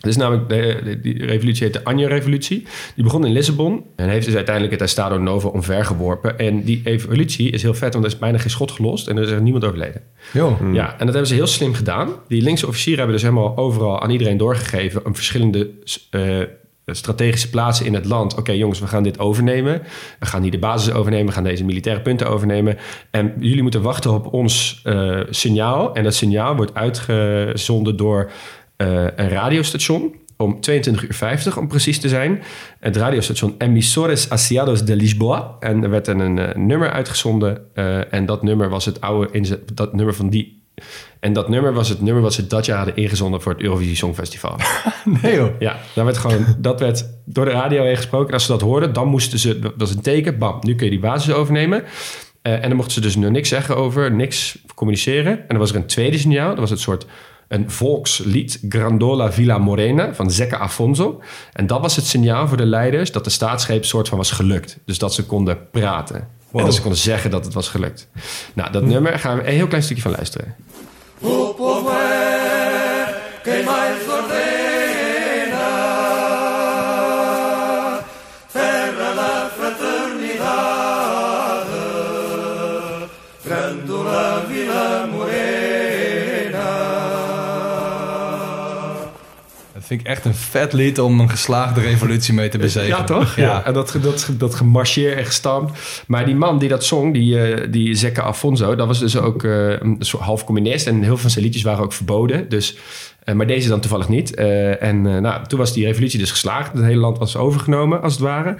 Dus 0.00 0.16
namelijk, 0.16 0.48
de, 0.48 0.80
de, 0.84 1.00
die 1.00 1.26
revolutie 1.26 1.64
heet 1.64 1.72
de 1.72 1.84
Anja-revolutie. 1.84 2.66
Die 2.94 3.04
begon 3.04 3.26
in 3.26 3.32
Lissabon 3.32 3.84
en 3.96 4.08
heeft 4.08 4.26
dus 4.26 4.34
uiteindelijk 4.34 4.74
het 4.74 4.82
Estado 4.82 5.18
Novo 5.18 5.48
omvergeworpen. 5.48 6.38
En 6.38 6.64
die 6.64 6.80
evolutie 6.84 7.50
is 7.50 7.62
heel 7.62 7.74
vet, 7.74 7.92
want 7.92 8.04
er 8.04 8.10
is 8.12 8.18
bijna 8.18 8.38
geen 8.38 8.50
schot 8.50 8.70
gelost 8.70 9.08
en 9.08 9.16
er 9.16 9.22
is 9.22 9.30
er 9.30 9.42
niemand 9.42 9.64
overleden. 9.64 10.02
Jo. 10.32 10.58
Ja, 10.72 10.90
en 10.90 10.98
dat 10.98 11.08
hebben 11.08 11.26
ze 11.26 11.34
heel 11.34 11.46
slim 11.46 11.74
gedaan. 11.74 12.08
Die 12.28 12.42
linkse 12.42 12.66
officieren 12.66 12.98
hebben 12.98 13.20
dus 13.20 13.28
helemaal 13.28 13.56
overal 13.56 14.02
aan 14.02 14.10
iedereen 14.10 14.36
doorgegeven... 14.36 15.06
om 15.06 15.14
verschillende 15.14 15.70
uh, 16.10 16.38
strategische 16.86 17.50
plaatsen 17.50 17.86
in 17.86 17.94
het 17.94 18.04
land. 18.04 18.32
Oké 18.32 18.40
okay, 18.40 18.56
jongens, 18.56 18.80
we 18.80 18.86
gaan 18.86 19.02
dit 19.02 19.18
overnemen. 19.18 19.82
We 20.18 20.26
gaan 20.26 20.42
hier 20.42 20.50
de 20.50 20.58
basis 20.58 20.92
overnemen. 20.92 21.26
We 21.26 21.32
gaan 21.32 21.44
deze 21.44 21.64
militaire 21.64 22.02
punten 22.02 22.28
overnemen. 22.28 22.76
En 23.10 23.34
jullie 23.38 23.62
moeten 23.62 23.82
wachten 23.82 24.10
op 24.10 24.32
ons 24.32 24.82
uh, 24.84 25.20
signaal. 25.30 25.94
En 25.94 26.02
dat 26.02 26.14
signaal 26.14 26.56
wordt 26.56 26.74
uitgezonden 26.74 27.96
door... 27.96 28.30
Uh, 28.82 29.04
een 29.16 29.28
radiostation 29.28 30.14
om 30.36 30.60
22 30.60 31.04
uur 31.04 31.14
50 31.14 31.58
om 31.58 31.68
precies 31.68 32.00
te 32.00 32.08
zijn. 32.08 32.42
Het 32.80 32.96
radiostation 32.96 33.54
Emisores 33.58 34.30
Asiados 34.30 34.84
de 34.84 34.96
Lisboa. 34.96 35.56
En 35.60 35.82
er 35.82 35.90
werd 35.90 36.06
een, 36.06 36.18
een, 36.18 36.56
een 36.56 36.66
nummer 36.66 36.90
uitgezonden. 36.90 37.62
Uh, 37.74 38.12
en 38.12 38.26
dat 38.26 38.42
nummer 38.42 38.68
was 38.68 38.84
het 38.84 39.00
oude 39.00 39.58
dat 39.74 39.94
nummer 39.94 40.14
van 40.14 40.28
die. 40.28 40.62
En 41.20 41.32
dat 41.32 41.48
nummer 41.48 41.72
was 41.72 41.88
het 41.88 42.00
nummer 42.00 42.22
wat 42.22 42.34
ze 42.34 42.46
dat 42.46 42.66
jaar 42.66 42.76
hadden 42.76 42.96
ingezonden 42.96 43.42
voor 43.42 43.52
het 43.52 43.62
Eurovisie 43.62 43.96
Songfestival. 43.96 44.56
nee 45.22 45.34
joh. 45.34 45.50
Ja, 45.58 45.76
daar 45.94 46.04
werd 46.04 46.18
gewoon, 46.18 46.44
dat 46.58 46.80
werd 46.80 47.06
door 47.24 47.44
de 47.44 47.50
radio 47.50 47.84
heen 47.84 47.96
gesproken. 47.96 48.28
En 48.28 48.34
als 48.34 48.44
ze 48.44 48.52
dat 48.52 48.60
hoorden, 48.60 48.92
dan 48.92 49.08
moesten 49.08 49.38
ze, 49.38 49.58
dat 49.58 49.72
was 49.76 49.94
een 49.94 50.00
teken, 50.00 50.38
bam, 50.38 50.58
nu 50.60 50.74
kun 50.74 50.84
je 50.84 50.90
die 50.90 51.00
basis 51.00 51.34
overnemen. 51.34 51.82
Uh, 51.82 52.52
en 52.52 52.60
dan 52.60 52.76
mochten 52.76 52.94
ze 52.94 53.00
dus 53.00 53.16
nog 53.16 53.30
niks 53.30 53.48
zeggen 53.48 53.76
over, 53.76 54.12
niks 54.12 54.58
communiceren. 54.74 55.38
En 55.38 55.44
dan 55.48 55.58
was 55.58 55.70
er 55.70 55.76
een 55.76 55.86
tweede 55.86 56.18
signaal, 56.18 56.48
dat 56.48 56.58
was 56.58 56.70
het 56.70 56.80
soort 56.80 57.06
een 57.52 57.70
volkslied, 57.70 58.60
Grandola 58.68 59.32
Villa 59.32 59.58
Morena 59.58 60.14
van 60.14 60.30
Zeca 60.30 60.58
Afonso. 60.58 61.22
En 61.52 61.66
dat 61.66 61.80
was 61.80 61.96
het 61.96 62.06
signaal 62.06 62.48
voor 62.48 62.56
de 62.56 62.66
leiders 62.66 63.12
dat 63.12 63.24
de 63.24 63.30
staatsgreep 63.30 63.84
soort 63.84 64.08
van 64.08 64.18
was 64.18 64.30
gelukt. 64.30 64.78
Dus 64.84 64.98
dat 64.98 65.14
ze 65.14 65.26
konden 65.26 65.70
praten. 65.70 66.28
Wow. 66.50 66.60
En 66.60 66.66
dat 66.66 66.74
ze 66.74 66.80
konden 66.80 67.00
zeggen 67.00 67.30
dat 67.30 67.44
het 67.44 67.54
was 67.54 67.68
gelukt. 67.68 68.08
Nou, 68.54 68.72
dat 68.72 68.82
hm. 68.82 68.88
nummer 68.88 69.18
gaan 69.18 69.36
we 69.36 69.46
een 69.46 69.54
heel 69.54 69.66
klein 69.66 69.82
stukje 69.82 70.02
van 70.02 70.12
luisteren. 70.12 70.54
Vind 89.92 90.06
ik 90.06 90.12
echt 90.12 90.24
een 90.24 90.34
vet 90.34 90.72
lied 90.72 91.00
om 91.00 91.20
een 91.20 91.30
geslaagde 91.30 91.80
revolutie 91.80 92.34
mee 92.34 92.48
te 92.48 92.58
bezegelen. 92.58 92.98
Ja, 92.98 93.04
toch? 93.04 93.36
Ja, 93.36 93.42
ja. 93.42 93.64
en 93.64 93.72
dat, 93.72 93.98
dat, 94.02 94.28
dat 94.32 94.54
gemarcheerd 94.54 95.18
en 95.18 95.24
gestampt. 95.24 96.04
Maar 96.06 96.24
die 96.24 96.34
man 96.34 96.58
die 96.58 96.68
dat 96.68 96.84
zong, 96.84 97.12
die, 97.12 97.34
uh, 97.34 97.66
die 97.70 97.94
Zekke 97.94 98.22
Afonso, 98.22 98.74
dat 98.74 98.86
was 98.86 98.98
dus 98.98 99.16
ook 99.16 99.42
uh, 99.42 99.70
een 99.70 99.96
soort 99.98 100.22
half 100.22 100.44
communist. 100.44 100.86
En 100.86 100.94
heel 100.94 101.06
veel 101.06 101.16
van 101.16 101.30
zijn 101.30 101.44
liedjes 101.44 101.62
waren 101.62 101.84
ook 101.84 101.92
verboden. 101.92 102.48
Dus, 102.48 102.76
uh, 103.24 103.34
maar 103.34 103.46
deze 103.46 103.68
dan 103.68 103.80
toevallig 103.80 104.08
niet. 104.08 104.34
en 104.34 105.02
nou, 105.02 105.46
toen 105.46 105.58
was 105.58 105.72
die 105.72 105.86
revolutie 105.86 106.18
dus 106.18 106.30
geslaagd. 106.30 106.72
Het 106.72 106.84
hele 106.84 107.00
land 107.00 107.18
was 107.18 107.36
overgenomen, 107.36 108.02
als 108.02 108.12
het 108.12 108.22
ware. 108.22 108.56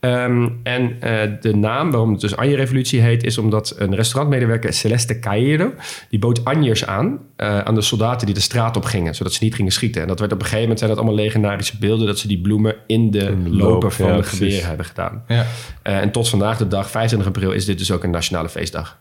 Um, 0.00 0.60
en 0.62 0.96
de 1.40 1.56
naam 1.56 1.90
waarom 1.90 2.12
het 2.12 2.20
dus 2.20 2.36
Anje-revolutie 2.36 3.00
heet... 3.00 3.24
is 3.24 3.38
omdat 3.38 3.74
een 3.78 3.94
restaurantmedewerker, 3.94 4.72
Celeste 4.72 5.18
Cairo... 5.18 5.72
die 6.10 6.18
bood 6.18 6.44
Anjers 6.44 6.86
aan 6.86 7.18
aan 7.36 7.74
de 7.74 7.82
soldaten 7.82 8.26
die 8.26 8.34
de 8.34 8.40
straat 8.40 8.76
op 8.76 8.84
gingen... 8.84 9.14
zodat 9.14 9.32
ze 9.32 9.44
niet 9.44 9.54
gingen 9.54 9.72
schieten. 9.72 10.02
En 10.02 10.08
dat 10.08 10.18
werd 10.18 10.32
op 10.32 10.38
een 10.38 10.44
gegeven 10.44 10.62
moment... 10.62 10.78
zijn 10.78 10.90
dat 10.90 10.98
allemaal 10.98 11.18
legendarische 11.24 11.78
beelden... 11.78 12.06
dat 12.06 12.18
ze 12.18 12.28
die 12.28 12.40
bloemen 12.40 12.74
in 12.86 13.10
de, 13.10 13.18
in 13.18 13.44
de 13.44 13.50
loper 13.50 13.82
loop, 13.82 13.92
van 13.92 14.06
ja, 14.06 14.16
de 14.16 14.22
geweer 14.22 14.66
hebben 14.66 14.86
gedaan. 14.86 15.24
Ja. 15.28 15.46
En 15.82 16.10
tot 16.10 16.28
vandaag 16.28 16.58
de 16.58 16.68
dag, 16.68 16.90
25 16.90 17.28
april... 17.28 17.52
is 17.52 17.64
dit 17.64 17.78
dus 17.78 17.90
ook 17.90 18.04
een 18.04 18.10
nationale 18.10 18.48
feestdag. 18.48 18.98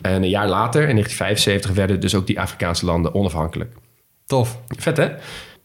En 0.00 0.22
een 0.22 0.28
jaar 0.28 0.48
later, 0.48 0.88
in 0.88 0.94
1975... 0.94 1.70
werden 1.70 2.00
dus 2.00 2.14
ook 2.14 2.26
die 2.26 2.40
Afrikaanse 2.40 2.84
landen 2.84 3.14
onafhankelijk. 3.14 3.72
Tof. 4.26 4.60
Vet, 4.78 4.96
hè? 4.96 5.08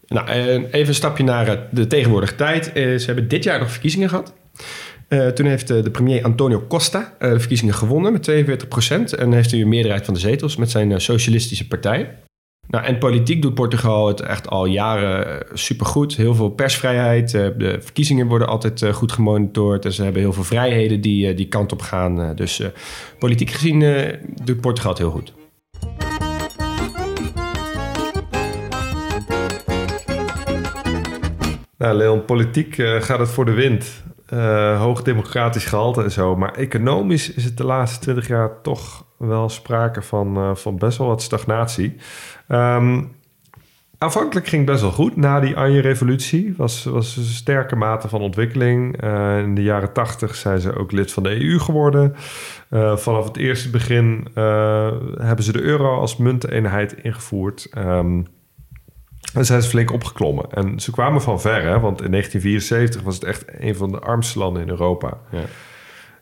Nou, 0.06 0.28
even 0.70 0.88
een 0.88 0.94
stapje 0.94 1.24
naar 1.24 1.66
de 1.70 1.86
tegenwoordige 1.86 2.34
tijd. 2.34 2.64
ze 2.74 3.02
hebben 3.06 3.28
dit 3.28 3.44
jaar 3.44 3.58
nog 3.58 3.70
verkiezingen 3.70 4.08
gehad... 4.08 4.34
Eh, 5.08 5.26
toen 5.26 5.46
heeft 5.46 5.70
eh, 5.70 5.82
de 5.82 5.90
premier 5.90 6.24
Antonio 6.24 6.64
Costa 6.68 7.14
eh, 7.18 7.30
de 7.30 7.38
verkiezingen 7.38 7.74
gewonnen 7.74 8.12
met 8.12 8.30
42% 8.30 9.18
En 9.18 9.32
heeft 9.32 9.50
hij 9.50 9.60
een 9.60 9.68
meerderheid 9.68 10.04
van 10.04 10.14
de 10.14 10.20
zetels 10.20 10.56
met 10.56 10.70
zijn 10.70 10.92
eh, 10.92 10.98
socialistische 10.98 11.66
partij. 11.66 12.16
Nou, 12.70 12.84
en 12.84 12.98
politiek 12.98 13.42
doet 13.42 13.54
Portugal 13.54 14.08
het 14.08 14.20
echt 14.20 14.48
al 14.48 14.66
jaren 14.66 15.26
eh, 15.26 15.50
supergoed. 15.52 16.16
Heel 16.16 16.34
veel 16.34 16.48
persvrijheid. 16.48 17.34
eh, 17.34 17.46
de 17.56 17.78
verkiezingen 17.80 18.26
worden 18.26 18.48
altijd 18.48 18.82
eh, 18.82 18.92
goed 18.92 19.12
gemonitord. 19.12 19.84
En 19.84 19.92
ze 19.92 20.02
hebben 20.02 20.22
heel 20.22 20.32
veel 20.32 20.44
vrijheden 20.44 21.00
die 21.00 21.28
eh, 21.28 21.36
die 21.36 21.48
kant 21.48 21.72
op 21.72 21.82
gaan. 21.82 22.20
Eh, 22.20 22.28
dus 22.34 22.60
eh, 22.60 22.68
politiek 23.18 23.50
gezien 23.50 23.82
eh, 23.82 24.16
doet 24.44 24.60
Portugal 24.60 24.90
het 24.90 24.98
heel 25.00 25.10
goed. 25.10 25.32
Nou, 31.80 31.94
Leon, 31.94 32.24
politiek 32.24 32.78
eh, 32.78 33.00
gaat 33.00 33.18
het 33.18 33.28
voor 33.28 33.44
de 33.44 33.52
wind. 33.52 34.02
Eh, 34.26 34.80
hoog 34.80 35.02
democratisch 35.02 35.64
gehalte 35.64 36.02
en 36.02 36.10
zo. 36.10 36.36
Maar 36.36 36.54
economisch 36.54 37.34
is 37.34 37.44
het 37.44 37.56
de 37.56 37.64
laatste 37.64 38.00
twintig 38.00 38.28
jaar 38.28 38.60
toch 38.62 39.06
wel 39.18 39.48
sprake 39.48 40.02
van, 40.02 40.36
eh, 40.36 40.54
van 40.54 40.78
best 40.78 40.98
wel 40.98 41.06
wat 41.06 41.22
stagnatie. 41.22 41.96
Ehm, 42.48 43.02
aanvankelijk 43.98 44.46
ging 44.46 44.62
het 44.62 44.70
best 44.70 44.82
wel 44.82 44.92
goed. 44.92 45.16
Na 45.16 45.40
die 45.40 45.56
Anje-revolutie 45.56 46.54
was, 46.56 46.84
was 46.84 47.16
een 47.16 47.22
sterke 47.22 47.76
mate 47.76 48.08
van 48.08 48.20
ontwikkeling. 48.20 49.02
In 49.38 49.54
de 49.54 49.62
jaren 49.62 49.92
tachtig 49.92 50.34
zijn 50.34 50.60
ze 50.60 50.76
ook 50.76 50.92
lid 50.92 51.12
van 51.12 51.22
de 51.22 51.44
EU 51.44 51.58
geworden. 51.58 52.14
Vanaf 52.94 53.24
het 53.24 53.36
eerste 53.36 53.70
begin 53.70 54.28
hebben 55.18 55.44
ze 55.44 55.52
de 55.52 55.62
euro 55.62 55.98
als 55.98 56.16
munteenheid 56.16 56.92
ingevoerd. 57.02 57.66
Ehm, 57.70 58.20
en 59.34 59.44
zijn 59.44 59.62
ze 59.62 59.68
flink 59.68 59.92
opgeklommen. 59.92 60.50
En 60.50 60.80
ze 60.80 60.90
kwamen 60.90 61.22
van 61.22 61.40
ver, 61.40 61.62
hè? 61.62 61.80
want 61.80 62.02
in 62.02 62.10
1974 62.10 63.02
was 63.02 63.14
het 63.14 63.24
echt 63.24 63.44
een 63.58 63.76
van 63.76 63.90
de 63.90 63.98
armste 63.98 64.38
landen 64.38 64.62
in 64.62 64.68
Europa. 64.68 65.18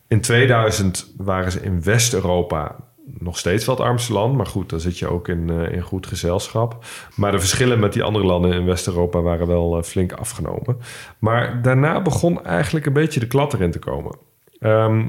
In 0.09 0.21
2000 0.21 1.13
waren 1.17 1.53
ze 1.53 1.61
in 1.61 1.83
West-Europa 1.83 2.77
nog 3.19 3.39
steeds 3.39 3.67
wel 3.67 3.75
het 3.75 3.85
armste 3.85 4.13
land. 4.13 4.37
Maar 4.37 4.47
goed, 4.47 4.71
dan 4.71 4.81
zit 4.81 4.99
je 4.99 5.09
ook 5.09 5.29
in, 5.29 5.51
eh, 5.51 5.73
in 5.73 5.83
goed 5.83 6.07
gezelschap. 6.07 6.85
Maar 7.15 7.33
de 7.33 7.39
verschillen 7.39 7.81
met 7.81 7.93
die 7.93 8.03
andere 8.03 8.25
landen 8.25 8.53
in 8.53 8.65
West-Europa 8.65 9.21
waren 9.21 9.47
wel 9.47 9.77
eh, 9.77 9.83
flink 9.83 10.13
afgenomen. 10.13 10.79
Maar 11.19 11.63
daarna 11.63 12.03
begon 12.03 12.45
eigenlijk 12.45 12.87
een 12.87 12.93
beetje 12.93 13.21
de 13.21 13.27
klad 13.27 13.55
erin 13.55 13.71
te 13.71 13.79
komen. 13.79 14.17
Ehm, 14.59 15.07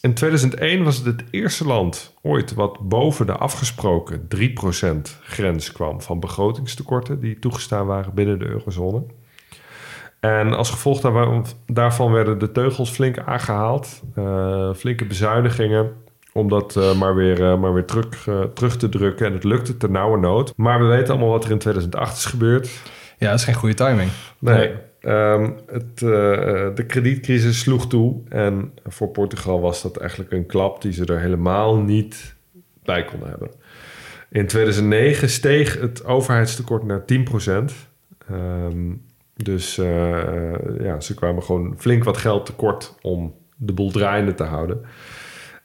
in 0.00 0.14
2001 0.14 0.84
was 0.84 0.96
het 0.96 1.06
het 1.06 1.22
eerste 1.30 1.66
land 1.66 2.14
ooit 2.22 2.54
wat 2.54 2.78
boven 2.78 3.26
de 3.26 3.32
afgesproken 3.32 4.28
3% 4.28 5.18
grens 5.22 5.72
kwam 5.72 6.00
van 6.00 6.20
begrotingstekorten 6.20 7.20
die 7.20 7.38
toegestaan 7.38 7.86
waren 7.86 8.14
binnen 8.14 8.38
de 8.38 8.46
eurozone. 8.46 9.02
En 10.20 10.52
als 10.52 10.70
gevolg 10.70 11.00
daarvan- 11.66 12.12
werden 12.12 12.38
de 12.38 12.52
teugels 12.52 12.90
flink 12.90 13.18
aangehaald, 13.18 14.02
eh, 14.14 14.74
flinke 14.74 15.04
bezuinigingen 15.04 15.92
om 16.32 16.48
dat 16.48 16.76
eh, 16.76 16.94
maar 16.98 17.14
weer, 17.14 17.50
eh, 17.50 17.58
maar 17.58 17.74
weer 17.74 17.84
terug, 17.84 18.28
terug 18.54 18.76
te 18.76 18.88
drukken. 18.88 19.26
En 19.26 19.32
het 19.32 19.44
lukte 19.44 19.76
ter 19.76 19.90
nauwe 19.90 20.18
nood. 20.18 20.52
Maar 20.56 20.80
we 20.80 20.86
weten 20.86 21.10
allemaal 21.10 21.30
wat 21.30 21.44
er 21.44 21.50
in 21.50 21.58
2008 21.58 22.16
is 22.16 22.24
gebeurd. 22.24 22.70
Ja, 23.18 23.30
dat 23.30 23.38
is 23.38 23.44
geen 23.44 23.54
goede 23.54 23.74
timing. 23.74 24.10
Nee. 24.38 24.72
Ehm, 25.00 25.50
het, 25.66 26.02
eh, 26.02 26.74
de 26.74 26.84
kredietcrisis 26.86 27.58
sloeg 27.58 27.86
toe. 27.86 28.20
En 28.28 28.72
voor 28.84 29.08
Portugal 29.08 29.60
was 29.60 29.82
dat 29.82 29.96
eigenlijk 29.96 30.32
een 30.32 30.46
klap 30.46 30.82
die 30.82 30.92
ze 30.92 31.04
er 31.04 31.20
helemaal 31.20 31.76
niet 31.76 32.34
bij 32.82 33.04
konden 33.04 33.28
hebben. 33.28 33.50
In 34.30 34.46
2009 34.46 35.28
steeg 35.28 35.80
het 35.80 36.04
overheidstekort 36.04 36.84
naar 36.84 37.04
10%. 37.04 37.72
Ehm, 38.28 38.94
dus 39.36 39.78
eh, 39.78 40.54
ja, 40.80 41.00
ze 41.00 41.14
kwamen 41.14 41.42
gewoon 41.42 41.74
flink 41.78 42.04
wat 42.04 42.16
geld 42.16 42.46
tekort 42.46 42.94
om 43.00 43.34
de 43.56 43.72
boel 43.72 43.90
draaiende 43.90 44.34
te 44.34 44.44
houden. 44.44 44.80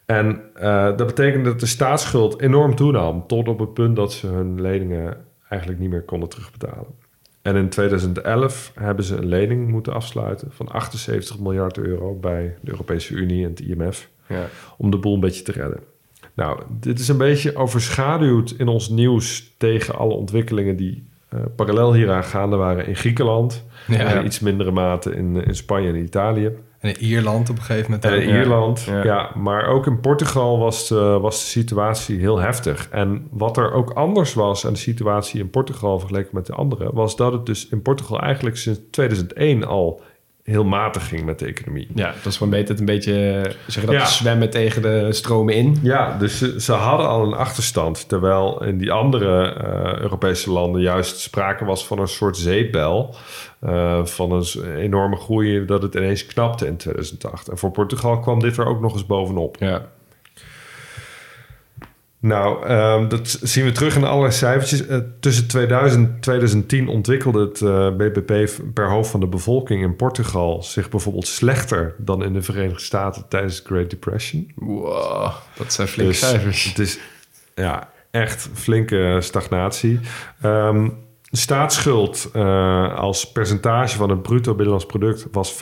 En 0.06 0.42
eh, 0.54 0.98
dat 0.98 1.08
betekende 1.08 1.50
dat 1.50 1.60
de 1.60 1.66
staatsschuld 1.66 2.42
enorm 2.42 2.76
toenam. 2.76 3.28
Tot 3.28 3.48
op 3.48 3.60
het 3.60 3.74
punt 3.74 3.96
dat 3.96 4.14
ze 4.14 4.28
hun 4.28 4.62
leningen 4.62 5.18
eigenlijk 5.50 5.82
niet 5.82 5.90
meer 5.90 6.04
konden 6.04 6.30
terugbetalen. 6.30 7.05
En 7.46 7.56
in 7.56 7.70
2011 7.70 8.72
hebben 8.76 9.06
ze 9.06 9.16
een 9.16 9.26
lening 9.26 9.68
moeten 9.68 9.94
afsluiten 9.94 10.48
van 10.52 10.68
78 10.68 11.40
miljard 11.40 11.78
euro 11.78 12.16
bij 12.16 12.56
de 12.62 12.72
Europese 12.72 13.14
Unie 13.14 13.44
en 13.44 13.50
het 13.50 13.60
IMF. 13.60 14.10
Ja. 14.28 14.48
Om 14.78 14.92
de 14.92 14.98
boel 14.98 15.14
een 15.14 15.20
beetje 15.20 15.42
te 15.42 15.52
redden. 15.52 15.80
Nou, 16.34 16.62
dit 16.70 17.00
is 17.00 17.08
een 17.08 17.18
beetje 17.18 17.56
overschaduwd 17.56 18.52
in 18.58 18.68
ons 18.68 18.90
nieuws 18.90 19.54
tegen 19.58 19.96
alle 19.96 20.14
ontwikkelingen 20.14 20.76
die 20.76 21.08
eh, 21.30 21.40
parallel 21.56 21.94
hieraan 21.94 22.24
gaande 22.24 22.56
waren 22.56 22.88
in 22.88 22.96
Griekenland. 22.96 23.66
Ja. 23.88 23.98
En 23.98 24.20
in 24.20 24.26
iets 24.26 24.40
mindere 24.40 24.72
mate 24.72 25.16
in, 25.16 25.36
in 25.46 25.56
Spanje 25.56 25.90
en 25.90 25.96
Italië. 25.96 26.52
En 26.86 26.92
in 26.92 27.08
Ierland 27.08 27.50
op 27.50 27.58
een 27.58 27.62
gegeven 27.62 27.92
moment. 27.92 28.06
En 28.06 28.14
ook. 28.14 28.22
in 28.22 28.36
Ierland, 28.36 28.82
ja. 28.82 29.04
Ja. 29.04 29.32
Maar 29.36 29.68
ook 29.68 29.86
in 29.86 30.00
Portugal 30.00 30.60
was 30.60 30.88
de, 30.88 31.18
was 31.22 31.40
de 31.40 31.46
situatie 31.46 32.20
heel 32.20 32.40
heftig. 32.40 32.90
En 32.90 33.28
wat 33.32 33.58
er 33.58 33.72
ook 33.72 33.90
anders 33.90 34.34
was 34.34 34.66
aan 34.66 34.74
de 34.74 34.80
situatie 34.80 35.40
in 35.40 35.50
Portugal 35.50 36.00
vergeleken 36.00 36.30
met 36.34 36.46
de 36.46 36.54
andere... 36.54 36.90
was 36.94 37.16
dat 37.16 37.32
het 37.32 37.46
dus 37.46 37.68
in 37.70 37.82
Portugal 37.82 38.20
eigenlijk 38.20 38.58
sinds 38.58 38.80
2001 38.92 39.64
al 39.64 40.02
heel 40.46 40.64
matig 40.64 41.08
ging 41.08 41.26
met 41.26 41.40
de 41.40 41.46
economie. 41.46 41.88
Ja, 41.96 42.06
dat 42.24 42.26
is 42.26 42.38
gewoon 42.38 42.52
beter 42.52 42.70
het 42.70 42.80
een 42.80 42.86
beetje 42.86 43.42
eh, 43.46 43.52
zeggen 43.68 43.94
dat 43.94 44.02
Ja. 44.02 44.06
zwemmen 44.06 44.50
tegen 44.50 44.82
de 44.82 45.08
stromen 45.14 45.54
in. 45.56 45.80
Ja, 45.82 46.18
dus 46.18 46.38
ze, 46.38 46.62
ze 46.62 46.72
hadden 46.74 47.08
al 47.08 47.24
een 47.26 47.34
achterstand. 47.34 48.10
Terwijl 48.10 48.64
in 48.64 48.78
die 48.78 48.92
andere 48.92 49.54
eh, 49.54 50.00
Europese 50.02 50.52
landen 50.52 50.82
juist 50.82 51.20
sprake 51.20 51.66
was 51.66 51.88
van 51.88 52.00
een 52.00 52.08
soort 52.08 52.38
zeepbel. 52.38 53.16
eh, 53.60 54.06
van 54.06 54.32
een 54.32 54.76
enorme 54.78 55.16
groei 55.16 55.66
dat 55.66 55.82
het 55.82 55.96
ineens 55.96 56.26
knapte 56.26 56.68
in 56.68 56.78
2008. 56.78 57.48
En 57.48 57.58
voor 57.58 57.72
Portugal 57.72 58.20
kwam 58.20 58.40
dit 58.40 58.58
er 58.58 58.66
ook 58.66 58.82
nog 58.82 58.94
eens 58.94 59.06
bovenop. 59.06 59.56
Ja. 59.60 59.86
Nou, 62.26 62.68
ehm, 62.68 63.08
dat 63.08 63.40
zien 63.42 63.66
we 63.66 63.72
terug 63.72 63.96
in 63.96 64.04
allerlei 64.04 64.34
cijfertjes. 64.34 64.88
Eh, 64.88 64.98
tussen 65.20 65.48
2000 65.48 66.08
en 66.08 66.20
2010 66.20 66.88
ontwikkelde 66.88 67.40
het 67.40 67.62
eh, 67.62 67.90
BBP 67.90 68.50
per 68.74 68.90
hoofd 68.90 69.10
van 69.10 69.20
de 69.20 69.28
bevolking 69.28 69.82
in 69.82 69.96
Portugal 69.96 70.64
zich 70.64 70.90
bijvoorbeeld 70.90 71.28
slechter 71.28 71.96
dan 71.98 72.24
in 72.24 72.34
de 72.34 72.42
Verenigde 72.42 72.84
Staten 72.84 73.26
tijdens 73.28 73.64
de 73.64 73.68
Great 73.68 73.90
Depression. 73.90 74.52
Wow, 74.56 75.32
dat 75.58 75.74
zijn 75.74 75.88
flinke 75.88 76.12
Dus 76.12 76.20
cijfers. 76.20 76.64
Het 76.64 76.80
is 76.80 77.00
ja, 77.56 77.90
echt 78.12 78.50
flinke 78.54 79.18
stagnatie. 79.20 80.00
Ehm, 80.42 80.90
de 81.36 81.42
staatsschuld 81.42 82.30
eh, 82.34 82.96
als 82.96 83.32
percentage 83.32 83.98
van 83.98 84.10
het 84.10 84.22
bruto 84.22 84.52
binnenlands 84.52 84.86
product 84.86 85.28
was 85.32 85.54
50% 85.54 85.58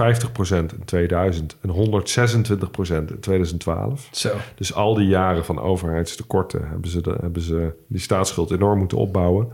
in 0.50 0.86
2000 0.86 1.58
en 1.62 1.70
126% 1.70 3.10
in 3.10 3.20
2012. 3.20 4.08
Zo. 4.12 4.30
Dus 4.56 4.74
al 4.74 4.94
die 4.94 5.08
jaren 5.08 5.46
van 5.46 5.60
overheidstekorten 5.60 6.68
hebben 6.68 6.90
ze, 6.90 7.02
de, 7.02 7.16
hebben 7.22 7.42
ze 7.42 7.74
die 7.88 8.00
staatsschuld 8.00 8.52
enorm 8.52 8.80
moeten 8.80 8.98
opbouwen. 8.98 9.48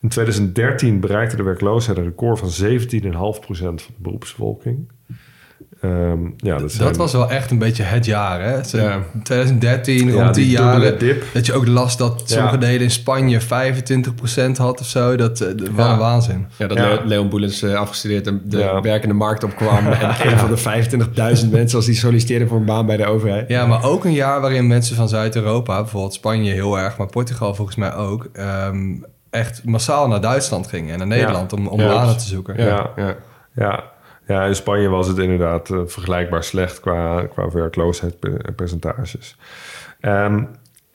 In 0.00 0.08
2013 0.08 1.00
bereikte 1.00 1.36
de 1.36 1.42
werkloosheid 1.42 1.98
een 1.98 2.04
record 2.04 2.38
van 2.38 2.70
17,5% 2.70 2.78
van 3.48 3.76
de 3.76 3.82
beroepsbevolking. 3.96 4.88
Ehm, 5.80 6.18
ja, 6.36 6.58
dat, 6.58 6.72
zijn- 6.72 6.88
Dat 6.88 6.96
was 6.96 7.12
wel 7.12 7.30
echt 7.30 7.50
een 7.50 7.58
beetje 7.58 7.82
het 7.82 8.04
jaar, 8.04 8.42
hè? 8.42 8.62
Zo 8.64 8.76
Ja. 8.78 8.82
Ja, 8.84 8.98
2013, 9.22 10.12
rond 10.12 10.34
die, 10.34 10.48
jaren. 10.50 10.98
dip. 10.98 11.24
Dat 11.32 11.46
je 11.46 11.52
ook 11.54 11.66
last 11.66 11.98
dat 11.98 12.22
sommige 12.26 12.54
Ja. 12.54 12.60
delen 12.60 12.80
in 12.80 12.90
Spanje 12.90 13.40
25% 13.40 14.56
had 14.58 14.80
of 14.80 14.86
zo. 14.86 15.16
Dat, 15.16 15.40
eh, 15.40 15.48
dat 15.56 15.68
was 15.68 15.88
een 15.90 15.98
waanzin. 15.98 16.46
Ja, 16.56 16.66
dat 16.66 16.78
Leon 17.04 17.28
Boelens 17.28 17.62
eh, 17.62 17.74
afgestudeerd 17.74 18.26
en 18.26 18.42
de 18.44 18.58
Ja. 18.58 18.80
werkende 18.80 19.14
markt 19.14 19.44
opkwam. 19.44 19.86
En 19.92 20.30
een 20.32 20.38
van 20.38 20.50
de 20.50 20.56
25.000 20.56 21.50
mensen 21.52 21.76
als 21.76 21.86
die 21.86 21.94
solliciteerden 21.94 22.48
voor 22.48 22.58
een 22.58 22.64
baan 22.64 22.86
bij 22.86 22.96
de 22.96 23.06
overheid. 23.06 23.48
Ja, 23.48 23.66
maar 23.66 23.84
ook 23.84 24.04
een 24.04 24.12
jaar 24.12 24.40
waarin 24.40 24.66
mensen 24.66 24.96
van 24.96 25.08
Zuid-Europa, 25.08 25.80
bijvoorbeeld 25.80 26.14
Spanje 26.14 26.52
heel 26.52 26.78
erg, 26.78 26.96
maar 26.96 27.06
Portugal 27.06 27.54
volgens 27.54 27.76
mij 27.76 27.94
ook, 27.94 28.28
ehm, 28.32 28.94
echt 29.30 29.64
massaal 29.64 30.08
naar 30.08 30.20
Duitsland 30.20 30.66
gingen 30.66 30.92
en 30.92 30.98
naar 30.98 31.06
Nederland 31.18 31.52
om, 31.52 31.66
om 31.66 31.80
Ja. 31.80 31.88
banen 31.88 32.16
te 32.18 32.24
zoeken. 32.26 32.62
Ja. 32.64 32.90
ja. 33.54 33.84
Ja. 34.26 34.44
in 34.44 34.54
Spanje 34.54 34.88
was 34.88 35.08
het 35.08 35.18
inderdaad 35.18 35.70
eh, 35.70 35.80
vergelijkbaar 35.86 36.44
slecht 36.44 36.80
qua, 36.80 37.26
qua 37.26 37.50
werkloosheidspercentages. 37.50 39.36
Ehm 40.00 40.44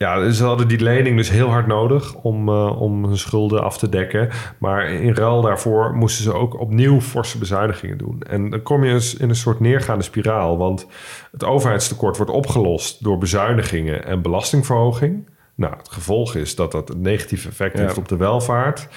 ja, 0.02 0.30
ze 0.30 0.44
hadden 0.44 0.68
die 0.68 0.80
lening 0.80 1.16
dus 1.16 1.30
heel 1.30 1.48
hard 1.48 1.66
nodig 1.66 2.14
om, 2.14 2.48
eh, 2.48 2.80
om 2.80 3.04
hun 3.04 3.18
schulden 3.18 3.62
af 3.62 3.78
te 3.78 3.88
dekken. 3.88 4.28
Maar 4.58 4.90
in 4.90 5.14
ruil 5.14 5.42
daarvoor 5.42 5.94
moesten 5.94 6.24
ze 6.24 6.32
ook 6.32 6.60
opnieuw 6.60 7.00
forse 7.00 7.38
bezuinigingen 7.38 7.98
doen. 7.98 8.22
En 8.22 8.50
dan 8.50 8.62
kom 8.62 8.84
je 8.84 8.92
eens 8.92 9.14
in 9.14 9.28
een 9.28 9.34
soort 9.34 9.60
neergaande 9.60 10.04
spiraal. 10.04 10.58
Want 10.58 10.86
het 11.32 11.44
overheidstekort 11.44 12.16
wordt 12.16 12.32
opgelost 12.32 13.04
door 13.04 13.18
bezuinigingen 13.18 14.04
en 14.04 14.22
belastingverhoging. 14.22 15.28
Nou, 15.54 15.76
het 15.76 15.88
gevolg 15.88 16.34
is 16.34 16.54
dat 16.54 16.72
dat 16.72 16.90
een 16.90 17.00
negatief 17.00 17.46
effect 17.46 17.76
Ja. 17.78 17.84
heeft 17.84 17.98
op 17.98 18.08
de 18.08 18.16
welvaart. 18.16 18.88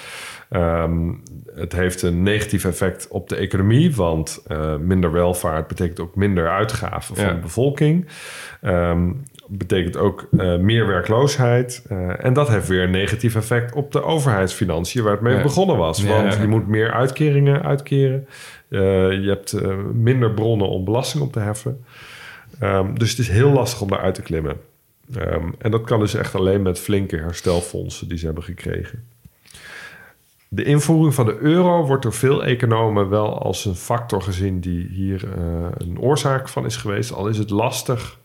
Ehm, 0.48 1.12
het 1.54 1.72
heeft 1.72 2.02
een 2.02 2.22
negatief 2.22 2.64
effect 2.64 3.08
op 3.08 3.28
de 3.28 3.36
economie, 3.36 3.94
want 3.94 4.42
eh, 4.46 4.76
minder 4.76 5.12
welvaart 5.12 5.66
betekent 5.66 6.00
ook 6.00 6.14
minder 6.14 6.48
uitgaven 6.50 7.16
van 7.16 7.24
Ja. 7.24 7.32
de 7.32 7.40
bevolking. 7.40 8.06
Ehm, 8.60 9.12
betekent 9.48 9.96
ook 9.96 10.28
eh, 10.38 10.56
meer 10.58 10.86
werkloosheid. 10.86 11.84
Eh, 11.88 12.24
en 12.24 12.32
dat 12.32 12.48
heeft 12.48 12.68
weer 12.68 12.82
een 12.82 12.90
negatief 12.90 13.34
effect 13.36 13.74
op 13.74 13.92
de 13.92 14.02
overheidsfinanciën, 14.02 15.02
waar 15.02 15.12
het 15.12 15.20
mee 15.20 15.36
Ja. 15.36 15.42
begonnen 15.42 15.76
was. 15.76 16.02
Ja. 16.02 16.08
Want 16.22 16.34
je 16.34 16.46
moet 16.46 16.66
meer 16.68 16.92
uitkeringen 16.92 17.62
uitkeren. 17.62 18.26
Je 18.68 19.24
hebt 19.26 19.56
minder 19.92 20.30
bronnen 20.34 20.68
om 20.68 20.84
belasting 20.84 21.22
op 21.22 21.32
te 21.32 21.40
heffen. 21.40 21.84
Ehm, 22.60 22.94
dus 22.94 23.10
het 23.10 23.18
is 23.18 23.28
heel 23.28 23.50
lastig 23.50 23.80
om 23.80 23.88
daaruit 23.88 24.14
te 24.14 24.22
klimmen. 24.22 24.56
En 25.58 25.70
dat 25.70 25.84
kan 25.84 26.00
dus 26.00 26.14
echt 26.14 26.34
alleen 26.34 26.62
met 26.62 26.78
flinke 26.78 27.16
herstelfondsen 27.16 28.08
die 28.08 28.18
ze 28.18 28.24
hebben 28.26 28.44
gekregen. 28.44 29.04
De 30.48 30.64
invoering 30.64 31.14
van 31.14 31.26
de 31.26 31.36
euro 31.36 31.86
wordt 31.86 32.02
door 32.02 32.12
veel 32.12 32.44
economen 32.44 33.08
wel 33.08 33.38
als 33.38 33.64
een 33.64 33.74
factor 33.74 34.22
gezien 34.22 34.60
die 34.60 34.88
hier 34.88 35.28
eh, 35.36 35.66
een 35.76 36.00
oorzaak 36.00 36.48
van 36.48 36.64
is 36.64 36.76
geweest. 36.76 37.12
Al 37.12 37.28
is 37.28 37.38
het 37.38 37.50
lastig 37.50 38.18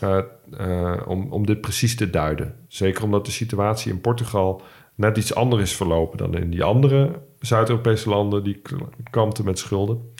eh, 0.00 0.18
eh, 0.58 1.00
om, 1.06 1.32
om 1.32 1.46
dit 1.46 1.60
precies 1.60 1.96
te 1.96 2.10
duiden. 2.10 2.54
Zeker 2.68 3.04
omdat 3.04 3.26
de 3.26 3.32
situatie 3.32 3.92
in 3.92 4.00
Portugal 4.00 4.62
net 4.94 5.16
iets 5.16 5.34
anders 5.34 5.62
is 5.62 5.76
verlopen 5.76 6.18
dan 6.18 6.34
in 6.34 6.50
die 6.50 6.64
andere 6.64 7.22
Zuid-Europese 7.38 8.08
landen 8.08 8.44
die 8.44 8.62
kampten 9.10 9.44
met 9.44 9.58
schulden. 9.58 10.12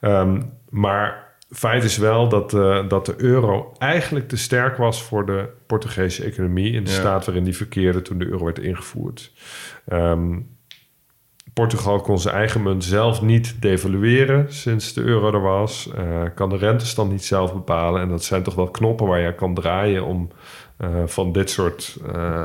Ehm, 0.00 0.42
maar 0.68 1.36
feit 1.50 1.84
is 1.84 1.96
wel 1.96 2.28
dat, 2.28 2.50
dat 2.90 3.06
de 3.06 3.14
euro 3.16 3.72
eigenlijk 3.78 4.28
te 4.28 4.36
sterk 4.36 4.76
was 4.76 5.02
voor 5.02 5.26
de 5.26 5.48
Portugese 5.66 6.24
economie 6.24 6.72
in 6.72 6.84
de 6.84 6.90
Ja. 6.90 6.96
staat 6.96 7.24
waarin 7.24 7.44
die 7.44 7.56
verkeerde 7.56 8.02
toen 8.02 8.18
de 8.18 8.26
euro 8.26 8.44
werd 8.44 8.58
ingevoerd. 8.58 9.32
Ehm, 9.86 10.38
Portugal 11.52 12.00
kon 12.00 12.18
zijn 12.18 12.34
eigen 12.34 12.62
munt 12.62 12.84
zelf 12.84 13.22
niet 13.22 13.56
devalueren 13.60 14.46
sinds 14.48 14.92
de 14.92 15.02
euro 15.02 15.32
er 15.32 15.40
was. 15.40 15.88
Eh, 15.96 16.04
kan 16.34 16.48
de 16.48 16.56
rentestand 16.56 17.10
niet 17.10 17.24
zelf 17.24 17.52
bepalen. 17.52 18.00
En 18.02 18.08
dat 18.08 18.24
zijn 18.24 18.42
toch 18.42 18.54
wel 18.54 18.70
knoppen 18.70 19.06
waar 19.06 19.20
je 19.20 19.34
kan 19.34 19.54
draaien 19.54 20.04
om 20.04 20.28
eh, 20.76 20.88
van 21.06 21.32
dit 21.32 21.50
soort 21.50 21.98
uh, 22.16 22.42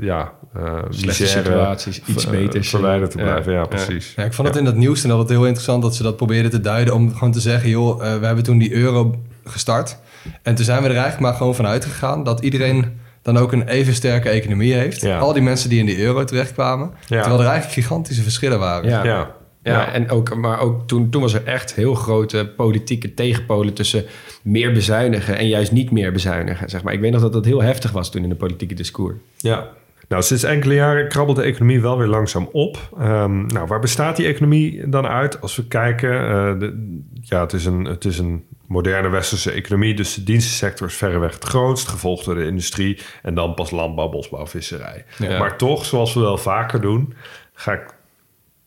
ja, 0.00 0.32
uh, 0.56 0.78
Slechte 0.90 1.26
situaties 1.26 2.02
iets 2.04 2.24
verwijderd 2.70 3.10
te 3.10 3.16
blijven. 3.16 3.52
Ja, 3.52 3.58
Ja. 3.58 3.66
precies. 3.66 4.12
Ja, 4.16 4.24
ik 4.24 4.32
vond 4.32 4.48
het 4.48 4.56
in 4.56 4.64
dat 4.64 4.74
nieuws 4.74 5.04
en 5.04 5.10
altijd 5.10 5.28
heel 5.28 5.44
interessant 5.44 5.82
dat 5.82 5.94
ze 5.94 6.02
dat 6.02 6.16
probeerden 6.16 6.50
te 6.50 6.60
duiden 6.60 6.94
om 6.94 7.12
gewoon 7.12 7.32
te 7.32 7.40
zeggen, 7.40 7.70
joh, 7.70 8.06
eh, 8.06 8.18
we 8.18 8.26
hebben 8.26 8.44
toen 8.44 8.58
die 8.58 8.72
euro 8.72 9.14
gestart. 9.44 9.98
En 10.42 10.54
toen 10.54 10.64
zijn 10.64 10.82
we 10.82 10.88
er 10.88 10.94
eigenlijk 10.94 11.22
maar 11.22 11.34
gewoon 11.34 11.54
vanuit 11.54 11.84
gegaan 11.84 12.24
dat 12.24 12.40
iedereen 12.40 13.00
dan 13.26 13.36
ook 13.36 13.52
een 13.52 13.68
even 13.68 13.94
sterke 13.94 14.28
economie 14.28 14.74
heeft. 14.74 15.00
Ja. 15.00 15.18
Al 15.18 15.32
die 15.32 15.42
mensen 15.42 15.68
die 15.68 15.78
in 15.78 15.86
die 15.86 16.00
euro 16.00 16.24
terechtkwamen. 16.24 16.90
Ja. 17.06 17.20
Terwijl 17.20 17.42
er 17.42 17.48
eigenlijk 17.48 17.72
gigantische 17.72 18.22
verschillen 18.22 18.58
waren. 18.58 18.90
Ja. 18.90 19.04
Ja. 19.04 19.34
Ja, 19.62 19.92
en 19.92 20.10
ook, 20.10 20.34
maar 20.34 20.60
ook 20.60 20.86
toen, 20.86 21.10
toen 21.10 21.22
was 21.22 21.34
er 21.34 21.44
echt 21.44 21.74
heel 21.74 21.94
grote 21.94 22.52
politieke 22.56 23.14
tegenpolen 23.14 23.74
tussen 23.74 24.04
meer 24.42 24.72
bezuinigen 24.72 25.38
en 25.38 25.48
juist 25.48 25.72
niet 25.72 25.90
meer 25.90 26.12
bezuinigen. 26.12 26.68
Zeg 26.68 26.82
maar. 26.82 26.92
Ik 26.92 27.00
weet 27.00 27.12
nog 27.12 27.20
dat 27.20 27.32
dat 27.32 27.44
heel 27.44 27.62
heftig 27.62 27.90
was 27.90 28.10
toen 28.10 28.22
in 28.22 28.28
de 28.28 28.34
politieke 28.34 28.74
discours. 28.74 29.14
Ja. 29.36 29.68
Nou, 30.08 30.22
sinds 30.22 30.42
enkele 30.42 30.74
jaren 30.74 31.08
krabbelt 31.08 31.36
de 31.36 31.42
economie 31.42 31.80
wel 31.80 31.98
weer 31.98 32.06
langzaam 32.06 32.48
op. 32.52 32.88
Ehm, 32.98 33.46
nou, 33.46 33.66
waar 33.66 33.80
bestaat 33.80 34.16
die 34.16 34.26
economie 34.26 34.88
dan 34.88 35.06
uit? 35.06 35.40
Als 35.40 35.56
we 35.56 35.66
kijken, 35.66 36.12
eh, 36.12 36.58
de, 36.58 36.98
ja, 37.20 37.40
het 37.40 37.52
is, 37.52 37.64
een, 37.64 37.84
het 37.84 38.04
is 38.04 38.18
een 38.18 38.44
moderne 38.66 39.08
westerse 39.08 39.50
economie. 39.50 39.94
Dus 39.94 40.14
de 40.14 40.22
dienstensector 40.22 40.86
is 40.86 40.94
verreweg 40.94 41.34
het 41.34 41.44
grootst, 41.44 41.88
gevolgd 41.88 42.24
door 42.24 42.34
de 42.34 42.46
industrie 42.46 42.98
en 43.22 43.34
dan 43.34 43.54
pas 43.54 43.70
landbouw, 43.70 44.08
bosbouw, 44.08 44.46
visserij. 44.46 45.04
Ja. 45.18 45.38
Maar 45.38 45.56
toch, 45.56 45.84
zoals 45.84 46.14
we 46.14 46.20
wel 46.20 46.38
vaker 46.38 46.80
doen, 46.80 47.14
ga 47.52 47.72
ik 47.72 47.94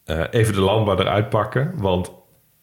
eh, 0.05 0.23
even 0.29 0.53
de 0.53 0.61
landbouw 0.61 0.97
eruit 0.97 1.29
pakken. 1.29 1.73
Want 1.75 2.11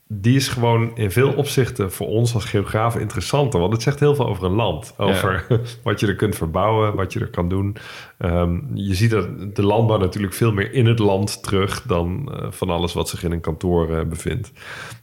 die 0.08 0.36
is 0.36 0.48
gewoon 0.48 0.96
in 0.96 1.10
veel 1.10 1.32
opzichten 1.32 1.92
voor 1.92 2.06
ons 2.06 2.34
als 2.34 2.44
geografen 2.44 3.00
interessanter. 3.00 3.60
Want 3.60 3.72
het 3.72 3.82
zegt 3.82 4.00
heel 4.00 4.14
veel 4.14 4.26
over 4.28 4.44
een 4.44 4.54
land. 4.54 4.94
Over 4.96 5.46
wat 5.82 6.00
je 6.00 6.06
er 6.06 6.16
kunt 6.16 6.36
verbouwen, 6.36 6.94
wat 6.94 7.12
je 7.12 7.20
er 7.20 7.30
kan 7.30 7.48
doen. 7.48 7.76
Ehm, 8.18 8.58
je 8.74 8.94
ziet 8.94 9.10
dat 9.10 9.56
de 9.56 9.62
landbouw 9.62 9.98
natuurlijk 9.98 10.34
veel 10.34 10.52
meer 10.52 10.72
in 10.72 10.86
het 10.86 10.98
land 10.98 11.42
terug... 11.42 11.82
dan 11.82 12.32
eh, 12.32 12.46
van 12.50 12.70
alles 12.70 12.92
wat 12.92 13.08
zich 13.08 13.24
in 13.24 13.32
een 13.32 13.40
kantoor 13.40 13.96
eh, 13.96 14.04
bevindt. 14.04 14.52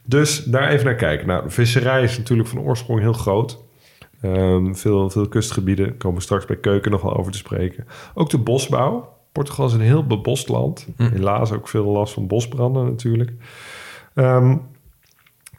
Dus 0.06 0.44
daar 0.44 0.68
even 0.68 0.84
naar 0.84 0.94
kijken. 0.94 1.26
Nou, 1.26 1.44
de 1.44 1.50
visserij 1.50 2.02
is 2.02 2.18
natuurlijk 2.18 2.48
van 2.48 2.60
oorsprong 2.60 3.00
heel 3.00 3.12
groot. 3.12 3.62
Ehm, 4.20 4.74
veel, 4.74 5.10
veel 5.10 5.28
kustgebieden, 5.28 5.96
komen 5.96 6.18
we 6.18 6.24
straks 6.24 6.44
bij 6.44 6.56
Keuken 6.56 6.90
nog 6.90 7.02
wel 7.02 7.16
over 7.16 7.32
te 7.32 7.38
spreken. 7.38 7.86
Ook 8.14 8.30
de 8.30 8.38
bosbouw. 8.38 9.12
Portugal 9.32 9.66
is 9.66 9.72
een 9.72 9.80
heel 9.80 10.06
bebost 10.06 10.48
land. 10.48 10.88
Helaas 10.96 11.52
ook 11.52 11.68
veel 11.68 11.84
last 11.84 12.14
van 12.14 12.26
bosbranden 12.26 12.84
natuurlijk. 12.84 13.32
Ehm, 14.14 14.56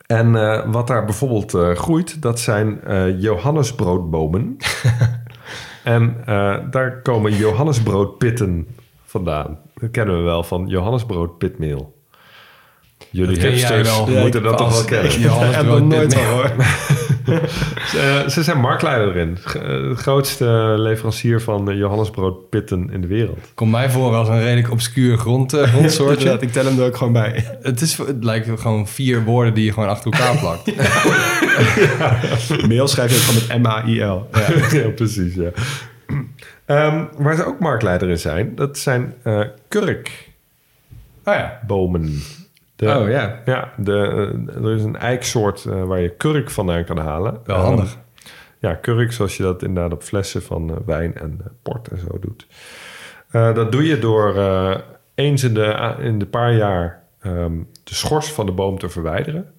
en 0.08 0.36
eh, 0.36 0.72
wat 0.72 0.88
daar 0.88 1.06
bijvoorbeeld 1.06 1.53
eh, 1.53 1.72
groeit, 1.72 2.22
dat 2.22 2.39
zijn 2.39 2.84
eh, 2.84 3.22
Johannesbroodbomen. 3.22 4.58
en 5.84 6.18
daar 6.72 7.01
komen 7.01 7.36
Johannesbroodpitten 7.36 8.68
vandaan. 9.06 9.60
Dat 9.74 9.91
kennen 9.91 10.18
we 10.18 10.24
wel 10.24 10.43
van 10.43 10.68
Johannesbroodpitmeel. 10.68 11.93
Jullie 13.10 13.39
hipsters 13.39 14.06
moeten 14.06 14.43
dat 14.43 14.58
toch 14.58 14.74
wel 14.74 14.86
kennen. 14.86 15.12
Ze, 17.91 18.26
ze 18.28 18.43
zijn 18.43 18.59
marktleider 18.59 19.07
erin. 19.07 19.38
Eh, 19.45 19.53
De 19.61 19.95
grootste 19.95 20.73
leverancier 20.78 21.41
van 21.41 21.69
eh, 21.69 21.78
Johannesbroodpitten 21.78 22.89
in 22.91 23.01
de 23.01 23.07
wereld. 23.07 23.51
Komt 23.53 23.71
mij 23.71 23.89
voor 23.89 24.13
als 24.15 24.28
een 24.28 24.41
redelijk 24.41 24.71
obscuur 24.71 25.17
grond, 25.17 25.53
eh, 25.53 25.63
grondsoortje. 25.63 26.38
Ik 26.39 26.51
tel 26.51 26.65
hem 26.65 26.80
er 26.80 26.86
ook 26.86 26.97
gewoon 26.97 27.13
bij. 27.13 27.57
het, 27.61 27.82
is, 27.82 27.97
het 27.97 28.23
lijkt 28.23 28.59
gewoon 28.59 28.88
vier 28.88 29.23
woorden 29.23 29.53
die 29.53 29.65
je 29.65 29.73
gewoon 29.73 29.89
achter 29.89 30.11
elkaar 30.11 30.38
plakt. 30.43 30.76
Mail 32.67 32.88
schrijf 32.88 33.11
je 33.11 33.17
gewoon 33.17 33.41
met 33.47 33.61
M-A-I-L. 33.61 34.28
ja, 34.78 34.89
precies, 34.89 35.36
ja. 35.36 35.49
Ehm, 36.65 37.03
waar 37.17 37.36
ze 37.36 37.45
ook 37.45 37.59
marktleider 37.59 38.09
in 38.09 38.19
zijn, 38.19 38.55
dat 38.55 38.78
zijn 38.78 39.13
eh 39.23 39.41
kurkbomen. 39.67 40.13
Oh 41.23 41.34
ja. 41.34 41.59
De- 42.76 42.97
Oh 42.97 43.09
ja. 43.09 43.41
Ja, 43.45 43.73
de, 43.78 43.93
eh, 44.47 44.63
er 44.65 44.71
is 44.76 44.84
een 44.84 44.95
eiksoort 44.97 45.65
eh, 45.65 45.84
waar 45.84 45.99
je 45.99 46.09
kurk 46.15 46.49
vandaan 46.49 46.84
kan 46.86 46.97
halen. 46.97 47.39
Wel 47.43 47.55
Ehm, 47.55 47.65
handig. 47.65 47.97
ja, 48.59 48.73
kurk 48.76 49.11
zoals 49.11 49.38
je 49.38 49.43
dat 49.43 49.63
inderdaad 49.63 49.93
op 49.93 50.03
flessen 50.03 50.41
van 50.41 50.69
eh, 50.69 50.76
wijn 50.86 51.15
en 51.15 51.41
port 51.61 51.88
en 51.88 51.97
zo 51.97 52.19
doet. 52.19 52.47
Dat 53.32 53.71
doe 53.71 53.84
je 53.88 53.99
door 53.99 54.36
eens 55.15 55.43
in 55.43 55.53
de, 55.53 55.95
in 55.99 56.19
de 56.19 56.26
paar 56.26 56.53
jaar 56.53 57.03
ehm, 57.19 57.57
de 57.84 57.95
schors 57.95 58.32
van 58.32 58.45
de 58.45 58.51
boom 58.51 58.80
te 58.80 58.89
verwijderen. 58.89 59.51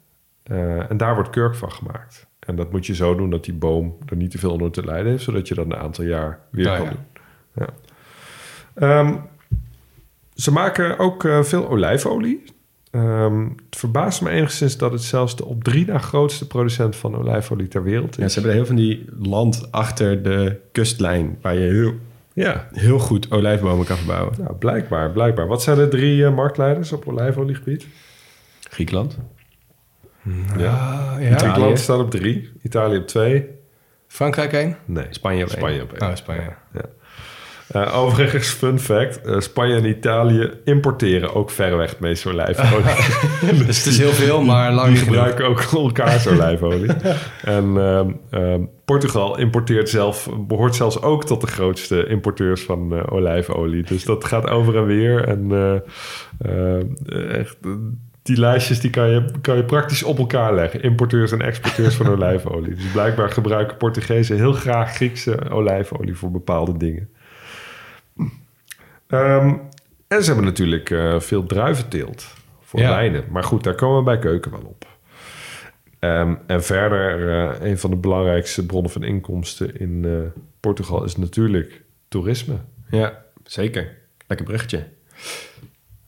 En 0.88 0.96
daar 0.96 1.14
wordt 1.14 1.30
kurk 1.30 1.54
van 1.54 1.72
gemaakt. 1.72 2.26
En 2.38 2.56
dat 2.56 2.70
moet 2.72 2.86
je 2.86 2.94
zo 2.94 3.14
doen 3.14 3.30
dat 3.30 3.44
die 3.44 3.54
boom 3.54 3.96
er 4.06 4.16
niet 4.16 4.30
te 4.30 4.38
veel 4.38 4.50
onder 4.50 4.70
te 4.70 4.84
lijden 4.84 5.10
heeft, 5.10 5.22
zodat 5.24 5.48
je 5.48 5.54
dat 5.54 5.64
een 5.64 5.76
aantal 5.76 6.04
jaar 6.04 6.38
weer 6.50 6.64
Ja, 6.66 6.76
kan 6.76 6.84
ja. 6.84 6.90
doen. 6.90 7.04
Ja. 7.54 7.68
Ehm, 8.74 9.16
ze 10.34 10.52
maken 10.52 10.98
ook 10.98 11.28
veel 11.42 11.68
olijfolie. 11.68 12.42
Ehm, 12.96 13.40
het 13.42 13.76
verbaast 13.78 14.22
me 14.22 14.30
enigszins 14.30 14.76
dat 14.76 14.92
het 14.92 15.02
zelfs 15.02 15.36
de 15.36 15.44
op 15.44 15.64
drie 15.64 15.86
na 15.86 15.98
grootste 15.98 16.46
producent 16.46 16.96
van 16.96 17.16
olijfolie 17.16 17.68
ter 17.68 17.82
wereld 17.82 18.16
Ja, 18.16 18.24
is. 18.24 18.32
ze 18.32 18.38
hebben 18.38 18.56
heel 18.56 18.66
van 18.66 18.76
die 18.76 19.04
land 19.18 19.68
achter 19.72 20.22
de 20.22 20.60
kustlijn... 20.72 21.38
waar 21.40 21.54
je 21.54 21.70
heel, 21.70 21.92
Ja, 22.32 22.68
heel 22.72 22.98
goed 22.98 23.30
olijfbomen 23.30 23.86
kan 23.86 23.96
verbouwen. 23.96 24.34
nou, 24.38 24.54
blijkbaar, 24.54 25.10
blijkbaar. 25.10 25.46
Wat 25.46 25.62
zijn 25.62 25.76
de 25.76 25.88
drie 25.88 26.24
eh, 26.24 26.34
marktleiders 26.34 26.92
op 26.92 27.06
olijfoliegebied? 27.08 27.86
Griekenland. 28.70 29.18
Ja. 30.56 30.66
Ah, 30.66 31.22
ja. 31.22 31.38
Griekenland 31.38 31.78
staat 31.78 31.98
op 32.00 32.10
drie, 32.10 32.50
Italië 32.62 32.96
op 32.96 33.06
twee. 33.06 33.46
Frankrijk 34.06 34.52
één? 34.52 34.76
Nee, 34.84 35.06
Spanje 35.10 35.42
op 35.44 35.48
één. 35.50 35.58
Spanje 35.58 35.82
op 35.82 35.92
één. 35.92 36.10
Oh, 36.10 36.16
Spanje. 36.16 36.52
Eh, 37.66 37.98
overigens, 37.98 38.48
fun 38.48 38.78
fact: 38.78 39.20
eh, 39.20 39.40
Spanje 39.40 39.74
en 39.74 39.84
Italië 39.84 40.50
importeren 40.64 41.34
ook 41.34 41.50
verreweg 41.50 41.90
het 41.90 42.00
meeste 42.00 42.28
olijfolie. 42.28 42.84
Dus 43.66 43.76
het 43.76 43.86
is 43.86 43.98
heel 43.98 44.12
veel, 44.12 44.42
maar 44.42 44.72
lang 44.72 44.88
Die 44.88 44.96
gebruiken 44.96 45.46
ook 45.46 45.60
elkaars 45.60 46.26
olijfolie. 46.26 46.90
en 47.44 47.76
ehm, 47.76 48.10
ehm, 48.30 48.62
Portugal 48.84 49.38
importeert 49.38 49.88
zelf, 49.88 50.28
behoort 50.46 50.74
zelfs 50.74 51.02
ook 51.02 51.24
tot 51.24 51.40
de 51.40 51.46
grootste 51.46 52.06
importeurs 52.06 52.62
van 52.62 52.94
eh, 52.94 53.12
olijfolie. 53.12 53.82
Dus 53.82 54.04
dat 54.04 54.24
gaat 54.24 54.48
over 54.50 54.76
en 54.76 54.86
weer. 54.86 55.28
En 55.28 55.52
echt, 57.32 57.56
die 58.22 58.38
lijstjes 58.38 58.80
die 58.80 58.90
kan, 58.90 59.10
je, 59.10 59.24
kan 59.40 59.56
je 59.56 59.64
praktisch 59.64 60.02
op 60.02 60.18
elkaar 60.18 60.54
leggen. 60.54 60.82
Importeurs 60.82 61.32
en 61.32 61.40
exporteurs 61.40 61.94
van 61.94 62.08
olijfolie. 62.08 62.74
Dus 62.74 62.92
blijkbaar 62.92 63.30
gebruiken 63.30 63.76
Portugezen 63.76 64.36
heel 64.36 64.52
graag 64.52 64.94
Griekse 64.94 65.50
olijfolie 65.50 66.16
voor 66.16 66.30
bepaalde 66.30 66.76
dingen. 66.76 67.08
Ehm, 69.08 69.54
en 70.08 70.20
ze 70.22 70.26
hebben 70.26 70.44
natuurlijk 70.44 70.90
eh, 70.90 71.20
veel 71.20 71.46
druiventeelt 71.46 72.26
voor 72.60 72.80
Ja. 72.80 72.88
wijnen. 72.88 73.24
Maar 73.30 73.44
goed, 73.44 73.64
daar 73.64 73.74
komen 73.74 73.96
we 73.98 74.02
bij 74.04 74.18
keuken 74.18 74.50
wel 74.50 74.60
op. 74.64 74.86
Ehm, 75.98 76.34
en 76.46 76.62
verder, 76.64 77.28
eh, 77.60 77.68
een 77.70 77.78
van 77.78 77.90
de 77.90 77.96
belangrijkste 77.96 78.66
bronnen 78.66 78.90
van 78.90 79.02
inkomsten 79.02 79.80
in 79.80 80.04
eh, 80.04 80.40
Portugal 80.60 81.04
is 81.04 81.16
natuurlijk 81.16 81.82
toerisme. 82.08 82.54
Ja, 82.90 83.24
zeker. 83.44 83.96
Lekker 84.26 84.46
bruggetje. 84.46 84.86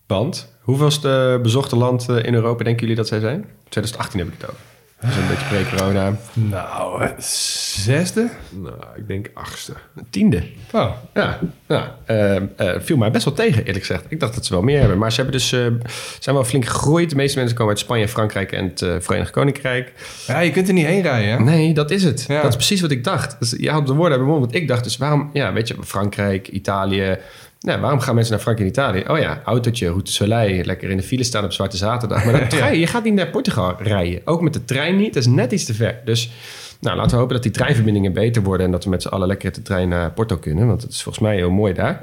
Want, 0.07 0.57
hoeveelste 0.61 1.39
bezochte 1.43 1.77
land 1.77 2.09
in 2.09 2.35
Europa 2.35 2.65
denken 2.65 2.81
jullie 2.81 2.97
dat 2.97 3.09
zij 3.09 3.21
zijn? 3.21 3.47
2018 3.69 4.19
heb 4.19 4.29
ik 4.29 4.35
het 4.41 4.51
over. 4.51 4.61
Dat 5.01 5.11
is 5.11 5.17
een 5.17 5.27
beetje 5.29 5.47
pre-corona. 5.47 6.17
Nou, 6.33 7.09
zesde? 7.19 8.29
Nou, 8.51 8.75
ik 8.97 9.09
denk 9.09 9.31
achtste. 9.35 9.73
Tiende. 10.11 10.43
Oh, 10.73 10.91
Ja, 11.15 11.39
ja 11.67 11.95
eh, 12.05 12.37
eh, 12.37 12.43
viel 12.81 12.97
mij 12.97 13.11
best 13.11 13.25
wel 13.25 13.35
tegen, 13.35 13.65
eerlijk 13.65 13.85
gezegd. 13.85 14.05
Ik 14.09 14.21
dacht 14.21 14.35
dat 14.35 14.47
ze 14.47 14.53
wel 14.53 14.63
meer 14.63 14.79
hebben. 14.81 14.99
Maar 14.99 15.11
ze 15.13 15.17
hebben 15.21 15.35
dus, 15.35 15.53
eh, 15.53 15.67
zijn 16.19 16.35
wel 16.35 16.45
flink 16.45 16.65
gegroeid. 16.65 17.11
De 17.11 17.17
meeste 17.17 17.39
mensen 17.39 17.57
komen 17.57 17.73
uit 17.73 17.83
Spanje, 17.83 18.09
Frankrijk 18.09 18.53
en 18.53 18.65
het 18.65 19.05
Verenigd 19.05 19.31
Koninkrijk. 19.31 19.93
ja, 20.27 20.39
je 20.39 20.51
kunt 20.51 20.69
er 20.69 20.75
niet 20.75 20.87
heen 20.87 21.03
rijden, 21.03 21.31
hè? 21.31 21.39
Nee, 21.39 21.75
dat 21.75 21.91
is 21.91 22.05
het. 22.05 22.25
Ja. 22.29 22.43
Dat 22.43 22.51
is 22.51 22.57
precies 22.57 22.81
wat 22.81 22.91
ik 22.91 23.05
dacht. 23.05 23.37
Dus 23.39 23.55
je 23.59 23.71
had 23.71 23.87
de 23.87 23.95
woorden 23.95 24.19
mijn 24.19 24.31
mond. 24.31 24.41
Want 24.41 24.55
ik 24.55 24.69
dacht 24.69 24.85
dus, 24.85 24.97
waarom, 24.97 25.31
ja, 25.33 25.53
weet 25.53 25.69
je, 25.69 25.77
Frankrijk, 25.85 26.49
Italië. 26.49 27.19
Nou, 27.61 27.81
waarom 27.81 28.01
gaan 28.01 28.15
mensen 28.15 28.33
naar 28.35 28.43
Frankrijk 28.43 28.77
en 28.77 28.83
Italië? 28.83 29.05
Oh 29.09 29.19
ja, 29.19 29.41
autootje, 29.45 29.89
Route 29.89 30.13
Soleil, 30.13 30.65
lekker 30.65 30.91
in 30.91 30.97
de 30.97 31.03
file 31.03 31.25
staan 31.25 31.45
op 31.45 31.53
Zwarte 31.53 31.77
Zaterdag. 31.77 32.25
Maar 32.25 32.71
je, 32.71 32.79
je 32.81 32.87
gaat 32.87 33.05
niet 33.05 33.15
naar 33.15 33.31
Portugal 33.31 33.75
rijden. 33.79 34.21
Ook 34.25 34.41
met 34.41 34.53
de 34.53 34.65
trein 34.65 34.97
niet, 34.97 35.15
dat 35.15 35.23
is 35.23 35.29
net 35.29 35.53
iets 35.53 35.65
te 35.65 35.75
ver. 35.75 36.01
Dus 36.05 36.31
nou, 36.81 36.97
laten 36.97 37.11
we 37.11 37.17
hopen 37.17 37.35
dat 37.35 37.43
die 37.43 37.53
treinverbindingen 37.53 38.13
beter 38.13 38.43
worden... 38.43 38.67
en 38.67 38.73
dat 38.73 38.85
we 38.85 38.91
met 38.91 39.03
z'n 39.03 39.09
allen 39.09 39.27
lekker 39.27 39.53
de 39.53 39.63
trein 39.63 39.89
naar 39.89 40.13
Porto 40.13 40.37
kunnen. 40.37 40.67
Want 40.67 40.83
het 40.83 40.91
is 40.91 41.03
volgens 41.03 41.25
mij 41.25 41.37
heel 41.37 41.51
mooi 41.51 41.73
daar. 41.73 42.03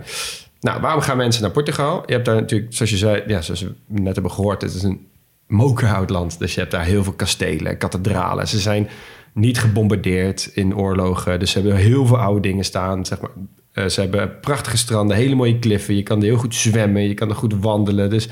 Nou, 0.59 0.81
waarom 0.81 1.01
gaan 1.01 1.17
mensen 1.17 1.41
naar 1.41 1.51
Portugal? 1.51 2.03
Je 2.05 2.13
hebt 2.13 2.25
daar 2.25 2.35
natuurlijk, 2.35 2.73
zoals 2.73 2.91
je 2.91 2.97
zei, 2.97 3.23
ja, 3.27 3.41
zoals 3.41 3.61
we 3.61 3.73
net 3.85 4.13
hebben 4.13 4.31
gehoord... 4.31 4.61
het 4.61 4.73
is 4.73 4.83
een 4.83 5.07
mokerhoutland. 5.47 6.39
Dus 6.39 6.53
je 6.53 6.59
hebt 6.59 6.71
daar 6.71 6.85
heel 6.85 7.03
veel 7.03 7.13
kastelen, 7.13 7.77
kathedralen. 7.77 8.47
Ze 8.47 8.59
zijn 8.59 8.89
niet 9.33 9.59
gebombardeerd 9.59 10.51
in 10.53 10.75
oorlogen. 10.75 11.39
Dus 11.39 11.51
ze 11.51 11.59
hebben 11.59 11.77
heel 11.77 12.05
veel 12.05 12.19
oude 12.19 12.39
dingen 12.41 12.65
staan. 12.65 13.05
Zeg 13.05 13.21
maar. 13.21 13.31
Eh, 13.75 13.85
ze 13.85 14.01
hebben 14.01 14.39
prachtige 14.39 14.77
stranden, 14.77 15.17
hele 15.17 15.35
mooie 15.35 15.59
kliffen. 15.59 15.95
Je 15.95 16.03
kan 16.03 16.17
er 16.17 16.23
heel 16.23 16.37
goed 16.37 16.55
zwemmen, 16.55 17.07
je 17.07 17.13
kan 17.13 17.29
er 17.29 17.35
goed 17.35 17.53
wandelen. 17.53 18.09
Dus 18.09 18.27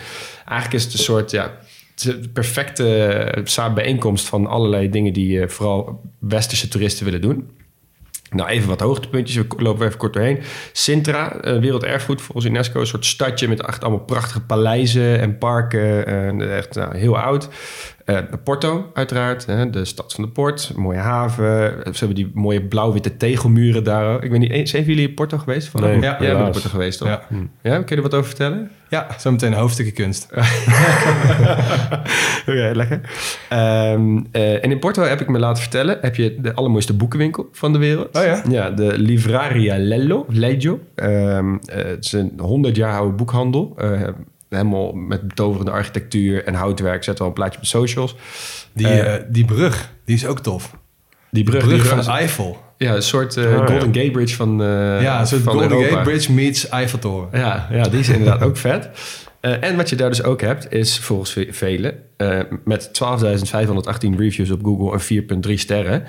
eigenlijk 0.45 0.73
is 0.73 0.83
het 0.83 0.93
een 0.93 0.99
soort 0.99 1.31
ja, 1.31 1.59
perfecte 2.33 3.43
bijeenkomst 3.73 4.25
van 4.25 4.47
allerlei 4.47 4.89
dingen 4.89 5.13
die 5.13 5.41
eh, 5.41 5.47
vooral 5.47 6.01
westerse 6.19 6.67
toeristen 6.67 7.05
willen 7.05 7.21
doen. 7.21 7.49
Nou, 8.33 8.49
even 8.49 8.67
wat 8.67 8.79
hoogtepuntjes. 8.79 9.35
We 9.35 9.45
lopen 9.57 9.85
even 9.85 9.97
kort 9.97 10.13
doorheen. 10.13 10.39
Sintra, 10.71 11.35
eh, 11.35 11.59
werelderfgoed 11.59 12.21
volgens 12.21 12.45
UNESCO. 12.45 12.79
Een 12.79 12.87
soort 12.87 13.05
stadje 13.05 13.47
met 13.47 13.61
echt 13.61 13.81
allemaal 13.81 14.05
prachtige 14.05 14.41
paleizen 14.41 15.19
en 15.19 15.37
parken. 15.37 16.05
Eh, 16.05 16.57
echt 16.57 16.75
nou, 16.75 16.97
heel 16.97 17.17
oud. 17.17 17.49
Eh, 18.05 18.17
Porto, 18.43 18.91
uiteraard. 18.93 19.45
Hè, 19.45 19.69
de 19.69 19.85
stad 19.85 20.13
van 20.13 20.23
de 20.23 20.29
port. 20.29 20.71
Mooie 20.75 20.97
haven. 20.99 21.71
Ze 21.83 21.91
hebben 22.05 22.15
die 22.15 22.31
mooie 22.33 22.61
blauw-witte 22.63 23.17
tegelmuren 23.17 23.83
daar. 23.83 24.23
Ik 24.23 24.31
weet 24.31 24.39
niet, 24.39 24.51
eens- 24.51 24.71
zijn 24.71 24.83
jullie 24.83 25.07
in 25.07 25.13
Porto 25.13 25.37
geweest? 25.37 25.67
Van? 25.67 25.81
Nee, 25.81 25.99
ja, 26.01 26.17
jij 26.19 26.33
bent 26.35 26.45
in. 26.45 26.51
Porto 26.51 26.69
geweest, 26.69 26.97
toch? 26.99 27.07
Ja. 27.07 27.21
Ja, 27.61 27.77
kun 27.77 27.85
je 27.87 27.95
er 27.95 28.01
wat 28.01 28.13
over 28.13 28.25
vertellen? 28.25 28.71
Ja, 28.89 29.07
zometeen 29.17 29.51
een 29.51 29.57
hoofdstukje 29.57 29.91
kunst. 29.91 30.27
Oké, 32.47 32.71
lekker. 32.73 33.01
Ehm, 33.49 34.17
eh, 34.31 34.63
en 34.63 34.71
in 34.71 34.79
Porto 34.79 35.03
heb 35.03 35.21
ik 35.21 35.27
me 35.27 35.39
laten 35.39 35.61
vertellen... 35.61 35.97
heb 36.01 36.15
je 36.15 36.35
de 36.41 36.53
allermooiste 36.53 36.93
boekenwinkel 36.93 37.47
van 37.51 37.73
de 37.73 37.79
wereld. 37.79 38.17
Oh 38.17 38.23
ja? 38.23 38.41
Ja, 38.49 38.69
de 38.69 38.97
Livraria 38.99 39.77
Lello, 39.77 40.25
Leggio. 40.29 40.79
Ehm, 40.95 41.55
eh, 41.65 41.83
het 41.85 42.05
is 42.05 42.11
een 42.11 42.33
100 42.37 42.75
jaar 42.75 42.97
oude 42.97 43.13
boekhandel. 43.15 43.75
Helemaal 44.55 44.91
met 44.93 45.27
betoverende 45.27 45.71
architectuur 45.71 46.45
en 46.45 46.53
houtwerk. 46.53 47.03
Zet 47.03 47.19
wel 47.19 47.27
een 47.27 47.33
plaatje 47.33 47.55
op 47.55 47.61
de 47.63 47.69
socials. 47.69 48.15
Die, 48.73 48.87
Eh, 48.87 49.15
eh, 49.15 49.21
die 49.29 49.45
brug, 49.45 49.91
die 50.05 50.15
is 50.15 50.25
ook 50.25 50.39
tof. 50.39 50.71
Die 51.31 51.43
De 51.43 51.49
brug, 51.51 51.63
brug 51.63 51.81
die 51.81 51.89
van 52.03 52.13
Eiffel. 52.15 52.57
Ja, 52.77 52.95
een 52.95 53.01
soort 53.01 53.37
eh, 53.37 53.43
Oh, 53.45 53.51
ja. 53.51 53.65
Golden 53.65 53.93
Gate 53.95 54.11
Bridge 54.11 54.35
van, 54.35 54.61
eh 54.61 54.67
ja, 55.01 55.19
een 55.19 55.27
soort 55.27 55.41
van 55.41 55.51
Golden 55.53 55.71
Europa. 55.71 55.89
Gate 55.95 56.09
Bridge 56.09 56.31
meets 56.31 56.69
Eiffeltoren. 56.69 57.39
Ja, 57.39 57.67
ja, 57.71 57.83
die 57.83 57.99
is 57.99 58.09
inderdaad 58.09 58.41
ook 58.41 58.57
vet. 58.57 58.89
Eh, 59.39 59.63
en 59.63 59.75
wat 59.75 59.89
je 59.89 59.95
daar 59.95 60.09
dus 60.09 60.23
ook 60.23 60.41
hebt, 60.41 60.71
is 60.73 60.99
volgens 60.99 61.31
ve- 61.33 61.47
velen... 61.51 61.95
eh, 62.17 62.39
met 62.65 62.91
12.518 62.93 64.15
reviews 64.17 64.49
op 64.51 64.63
Google 64.63 64.91
en 64.93 65.01
4,3 65.47 65.53
sterren... 65.59 66.03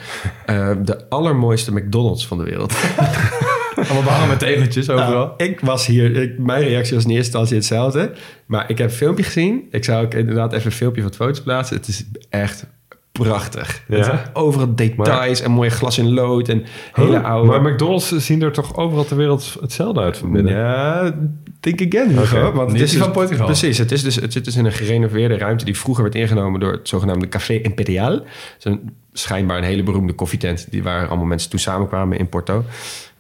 eh, 0.47 0.71
de 0.83 1.09
allermooiste 1.09 1.73
McDonald's 1.73 2.27
van 2.27 2.39
de 2.39 2.45
wereld. 2.45 2.73
Allemaal 3.85 4.03
behangen 4.03 4.29
met 4.29 4.39
tegeltjes 4.39 4.91
overal. 4.91 5.13
Nou, 5.13 5.31
ik 5.37 5.61
was 5.61 5.87
hier... 5.87 6.17
Ik, 6.17 6.39
mijn 6.39 6.63
reactie 6.63 6.95
was 6.95 7.05
in 7.05 7.11
eerste 7.11 7.25
instantie 7.25 7.57
hetzelfde. 7.57 8.13
Maar 8.47 8.71
ik 8.71 8.79
heb 8.79 8.89
een 8.89 8.95
filmpje 8.95 9.25
gezien. 9.25 9.69
Ik 9.71 9.85
zou 9.85 10.05
ook 10.05 10.15
inderdaad 10.15 10.53
even 10.53 10.67
een 10.67 10.73
filmpje 10.73 11.01
van 11.01 11.11
het 11.11 11.21
foto's 11.21 11.43
plaatsen. 11.43 11.77
Het 11.77 11.89
is 11.89 12.05
echt 12.29 12.67
prachtig. 13.13 13.85
Ja? 13.89 14.31
Overal 14.33 14.75
details 14.75 15.41
en 15.41 15.51
mooie 15.51 15.71
glas 15.71 15.99
in 15.99 16.13
lood... 16.13 16.49
en 16.49 16.65
hele 16.93 17.11
Huh? 17.11 17.25
oude... 17.25 17.51
Maar 17.51 17.73
McDonald's 17.73 18.17
zien 18.17 18.43
er 18.43 18.53
toch 18.53 18.77
overal 18.77 19.05
ter 19.05 19.17
wereld 19.17 19.57
hetzelfde 19.61 20.01
uit 20.01 20.17
van 20.17 20.33
binnen? 20.33 20.53
Ja, 20.53 21.15
think 21.61 21.95
again. 21.95 22.19
Hugo. 22.19 22.53
Want 22.53 22.73
Niet 22.73 22.81
het 22.81 22.93
is 22.93 22.97
van 22.97 23.11
Portugal. 23.11 23.47
Precies, 23.47 23.79
het, 23.79 23.93
is 23.93 24.03
dus, 24.03 24.15
het 24.15 24.33
zit 24.33 24.45
dus 24.45 24.57
in 24.57 24.65
een 24.65 24.73
gerenoveerde 24.73 25.39
ruimte 25.39 25.65
die 25.65 25.77
vroeger 25.77 26.03
werd 26.03 26.15
ingenomen 26.15 26.61
door 26.61 26.73
het 26.73 26.89
zogenaamde 26.89 27.29
Café 27.29 27.55
Imperial. 27.55 28.23
Een, 28.63 28.97
schijnbaar 29.13 29.59
een 29.59 29.65
hele 29.65 29.83
beroemde 29.83 30.13
koffietent 30.13 30.67
die, 30.71 30.83
waar 30.83 31.09
allemaal 31.09 31.27
mensen 31.27 31.51
toen 31.51 31.59
samenkwamen 31.59 32.19
in 32.19 32.29
Porto. 32.29 32.65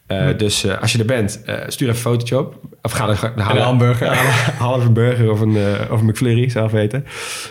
Eh, 0.06 0.28
Dus 0.36 0.64
eh, 0.64 0.80
als 0.80 0.92
je 0.92 0.98
er 0.98 1.04
bent, 1.04 1.42
eh, 1.44 1.54
stuur 1.66 1.88
even 1.88 1.88
een 1.88 1.94
fotootje 2.10 2.38
op. 2.38 2.60
Of 2.82 2.92
ga 2.92 3.08
er 3.08 3.16
haal, 3.16 3.50
En 3.50 3.56
een 3.56 3.62
hamburger. 3.62 4.06
Haal, 4.58 4.80
een 4.80 4.92
burger 4.92 5.30
of 5.30 5.40
een, 5.40 5.56
of 5.90 6.00
een 6.00 6.06
McFlurry, 6.06 6.48
zelf 6.48 6.72
weten. 6.72 7.04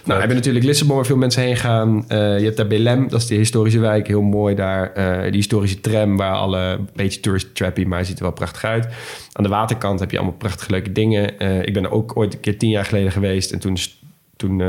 Nou, 0.05 0.19
je 0.19 0.25
hebt 0.25 0.33
natuurlijk 0.33 0.65
Lissabon 0.65 0.95
waar 0.95 1.05
veel 1.05 1.17
mensen 1.17 1.41
heen 1.41 1.57
gaan. 1.57 2.05
Je 2.07 2.15
hebt 2.43 2.57
daar 2.57 2.67
Belém, 2.67 3.09
dat 3.09 3.21
is 3.21 3.27
die 3.27 3.37
historische 3.37 3.79
wijk, 3.79 4.07
heel 4.07 4.21
mooi 4.21 4.55
daar. 4.55 4.93
Die 5.23 5.35
historische 5.35 5.81
tram 5.81 6.17
waar 6.17 6.33
alle, 6.33 6.59
een 6.59 6.89
beetje 6.95 7.19
tourist 7.19 7.55
trappy, 7.55 7.83
maar 7.83 8.05
ziet 8.05 8.17
er 8.17 8.23
wel 8.23 8.33
prachtig 8.33 8.63
uit. 8.63 8.87
Aan 9.31 9.43
de 9.43 9.49
waterkant 9.49 9.99
heb 9.99 10.11
je 10.11 10.17
allemaal 10.17 10.37
prachtige 10.37 10.71
leuke 10.71 10.91
dingen. 10.91 11.39
Ik 11.65 11.73
ben 11.73 11.83
er 11.83 11.91
ook 11.91 12.17
ooit 12.17 12.33
een 12.33 12.39
keer 12.39 12.57
tien 12.57 12.69
jaar 12.69 12.85
geleden 12.85 13.11
geweest 13.11 13.51
en 13.51 13.59
toen... 13.59 13.77
toen 14.35 14.63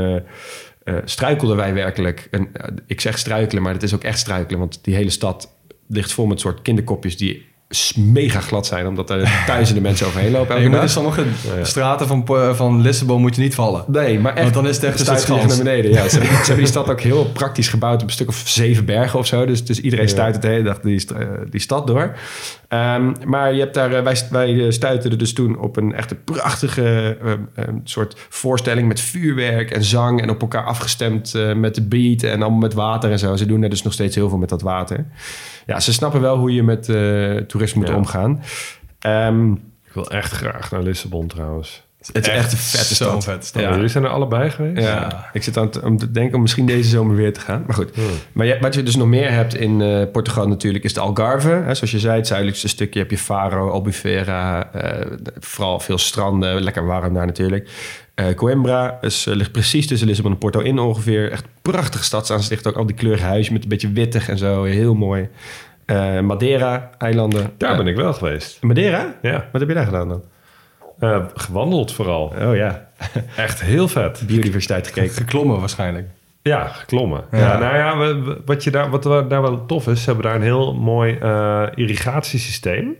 struikelden 1.05 1.55
wij 1.55 1.73
werkelijk. 1.73 2.27
En, 2.31 2.51
ik 2.87 3.01
zeg 3.01 3.17
struikelen, 3.17 3.63
maar 3.63 3.73
het 3.73 3.83
is 3.83 3.93
ook 3.93 4.03
echt 4.03 4.19
struikelen. 4.19 4.59
Want 4.59 4.79
die 4.81 4.95
hele 4.95 5.09
stad 5.09 5.53
ligt 5.87 6.13
vol 6.13 6.25
met 6.25 6.39
soort 6.39 6.61
kinderkopjes 6.61 7.17
die 7.17 7.45
mega 7.95 8.39
glad 8.39 8.65
zijn. 8.65 8.87
Omdat 8.87 9.09
er 9.09 9.29
duizenden 9.47 9.83
mensen 9.83 10.07
overheen 10.07 10.31
lopen. 10.31 10.55
En 10.55 10.63
elke 10.63 10.81
in 10.81 10.89
sommige 10.89 11.23
straten 11.61 12.07
van, 12.07 12.25
van 12.55 12.81
Lissabon 12.81 13.21
moet 13.21 13.35
je 13.35 13.41
niet 13.41 13.55
vallen. 13.55 13.83
Nee, 13.87 14.19
maar 14.19 14.33
echt. 14.33 14.41
Want 14.41 14.53
dan 14.53 14.67
is 14.67 14.75
het 14.75 14.85
echt 14.85 14.99
stuit 14.99 15.27
naar 15.27 15.57
beneden. 15.57 15.91
Ja, 15.91 16.09
ze, 16.09 16.19
hebben, 16.19 16.55
die 16.57 16.65
stad 16.75 16.89
ook 16.89 17.01
heel 17.01 17.25
praktisch 17.25 17.67
gebouwd 17.67 18.01
op 18.01 18.07
een 18.07 18.13
stuk 18.13 18.27
of 18.27 18.43
zeven 18.45 18.85
bergen 18.85 19.19
of 19.19 19.27
zo. 19.27 19.45
Dus, 19.45 19.65
dus 19.65 19.79
iedereen 19.79 20.09
stuit 20.09 20.41
de 20.41 20.47
hele 20.47 20.63
dag 20.63 20.79
die, 20.79 21.05
eh, 21.17 21.27
die 21.49 21.61
stad 21.61 21.87
door. 21.87 22.15
Ehm, 22.67 23.13
maar 23.25 23.53
je 23.53 23.59
hebt 23.59 23.73
daar, 23.73 23.93
eh, 23.93 24.03
wij, 24.03 24.17
wij 24.29 24.71
stuiten 24.71 25.11
er 25.11 25.17
dus 25.17 25.33
toen 25.33 25.59
op 25.59 25.77
een 25.77 25.93
echt 25.93 26.11
een 26.11 26.23
prachtige 26.23 27.17
eh, 27.21 27.31
eh, 27.31 27.73
soort 27.83 28.15
voorstelling 28.29 28.87
met 28.87 28.99
vuurwerk 28.99 29.71
en 29.71 29.83
zang. 29.83 30.21
En 30.21 30.29
op 30.29 30.41
elkaar 30.41 30.63
afgestemd 30.63 31.33
eh, 31.35 31.53
met 31.53 31.75
de 31.75 31.81
beat 31.81 32.23
en 32.23 32.41
allemaal 32.41 32.59
met 32.59 32.73
water 32.73 33.11
en 33.11 33.19
zo. 33.19 33.35
Ze 33.35 33.45
doen 33.45 33.63
er 33.63 33.69
dus 33.69 33.83
nog 33.83 33.93
steeds 33.93 34.15
heel 34.15 34.29
veel 34.29 34.37
met 34.37 34.49
dat 34.49 34.61
water. 34.61 35.05
Ja, 35.65 35.79
ze 35.79 35.93
snappen 35.93 36.21
wel 36.21 36.37
hoe 36.37 36.53
je 36.53 36.63
met 36.63 36.89
eh 36.89 37.35
toerisme 37.35 37.79
moet 37.81 37.89
omgaan. 37.95 38.43
Ehm, 38.99 39.51
Ik 39.51 39.93
wil 39.93 40.11
echt 40.11 40.31
graag 40.31 40.71
naar 40.71 40.81
Lissabon 40.83 41.27
trouwens. 41.27 41.84
Het 42.13 42.27
is 42.27 42.33
echt 42.33 42.51
een 42.51 42.57
vette 42.57 42.95
Zo'n 42.95 43.07
stad. 43.07 43.23
vette 43.23 43.45
stad. 43.47 43.61
Ja. 43.61 43.73
Jullie 43.73 43.87
zijn 43.87 44.03
er 44.03 44.09
allebei 44.09 44.49
geweest? 44.49 44.81
Ja, 44.87 45.29
ik 45.33 45.43
zit 45.43 45.57
aan 45.57 45.65
het, 45.65 45.81
om 45.83 45.97
te 45.97 46.11
denken 46.11 46.35
om 46.35 46.41
misschien 46.41 46.65
deze 46.65 46.89
zomer 46.89 47.15
weer 47.15 47.33
te 47.33 47.39
gaan. 47.39 47.63
Maar 47.67 47.75
goed. 47.75 47.91
Maar 48.31 48.45
je- 48.45 48.57
wat 48.61 48.75
je 48.75 48.83
dus 48.83 48.95
nog 48.95 49.07
meer 49.07 49.31
hebt 49.31 49.55
in 49.55 49.81
eh, 49.81 50.01
Portugal 50.11 50.47
natuurlijk 50.47 50.83
is 50.83 50.93
de 50.93 50.99
Algarve. 50.99 51.49
Hè, 51.49 51.73
zoals 51.75 51.91
je 51.91 51.99
zei, 51.99 52.15
het 52.17 52.27
zuidelijkste 52.27 52.67
stukje 52.67 52.99
heb 52.99 53.09
je 53.11 53.17
Faro, 53.17 53.69
Albufeira. 53.69 54.73
eh, 54.73 55.05
vooral 55.39 55.79
veel 55.79 55.97
stranden, 55.97 56.61
lekker 56.63 56.85
warm 56.85 57.13
daar 57.13 57.25
natuurlijk. 57.25 57.69
Eh, 58.15 58.25
Coimbra 58.35 58.97
is, 59.01 59.27
eh, 59.27 59.35
ligt 59.35 59.51
precies 59.51 59.87
tussen 59.87 60.07
Lissabon 60.07 60.31
en 60.31 60.37
Porto 60.37 60.59
in 60.59 60.79
ongeveer. 60.79 61.31
Echt 61.31 61.45
prachtige 61.61 62.03
stadsaanzicht. 62.03 62.67
Ook 62.67 62.75
al 62.77 62.85
die 62.85 62.95
kleurige 62.95 63.23
huizen 63.25 63.53
met 63.53 63.63
een 63.63 63.69
beetje 63.69 63.91
wittig 63.91 64.29
en 64.29 64.37
zo. 64.37 64.63
Heel 64.63 64.93
mooi. 64.93 65.29
Eh, 65.85 66.19
Madeira, 66.19 66.89
eilanden. 66.97 67.51
Daar 67.57 67.77
ben 67.77 67.87
ik 67.87 67.95
wel 67.95 68.13
geweest. 68.13 68.57
Madeira? 68.61 69.15
Ja, 69.21 69.45
Wat 69.51 69.59
heb 69.61 69.69
je 69.69 69.75
daar 69.75 69.85
gedaan 69.85 70.07
dan? 70.07 70.21
Eh, 70.99 71.23
gewandeld 71.33 71.91
vooral. 71.93 72.33
Oh 72.41 72.55
ja, 72.55 72.89
Echt 73.37 73.61
heel 73.61 73.87
vet. 73.87 74.23
biodiversiteit 74.27 74.87
gekeken. 74.87 75.13
Geklommen 75.15 75.59
waarschijnlijk. 75.59 76.07
Ja, 76.41 76.65
geklommen. 76.67 77.23
Ja. 77.31 77.37
Ja. 77.39 77.57
nou 77.59 77.75
ja, 77.75 77.97
we- 77.97 78.21
we- 78.23 78.41
wat, 78.45 78.63
je 78.63 78.71
daar, 78.71 78.89
wat 78.89 79.03
daar 79.03 79.41
wel 79.41 79.65
tof 79.65 79.87
is, 79.87 79.99
ze 79.99 80.05
hebben 80.05 80.25
daar 80.25 80.35
een 80.35 80.41
heel 80.41 80.73
mooi 80.75 81.15
eh, 81.17 81.63
irrigatiesysteem 81.75 82.95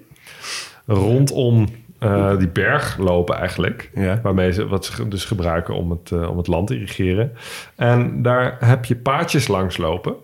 rondom 0.85 1.67
eh, 1.99 2.37
die 2.37 2.47
berg 2.47 2.97
lopen 2.97 3.35
eigenlijk. 3.37 3.89
Ja. 3.95 4.19
Waarmee 4.23 4.51
ze, 4.51 4.67
wat 4.67 4.85
ze 4.85 5.07
dus 5.07 5.25
gebruiken 5.25 5.75
om 5.75 5.89
het, 5.91 6.11
om 6.27 6.37
het 6.37 6.47
land 6.47 6.67
te 6.67 6.73
irrigeren. 6.73 7.31
En 7.75 8.21
daar 8.21 8.57
heb 8.59 8.85
je 8.85 8.95
paadjes 8.95 9.47
langs 9.47 9.77
lopen. 9.77 10.15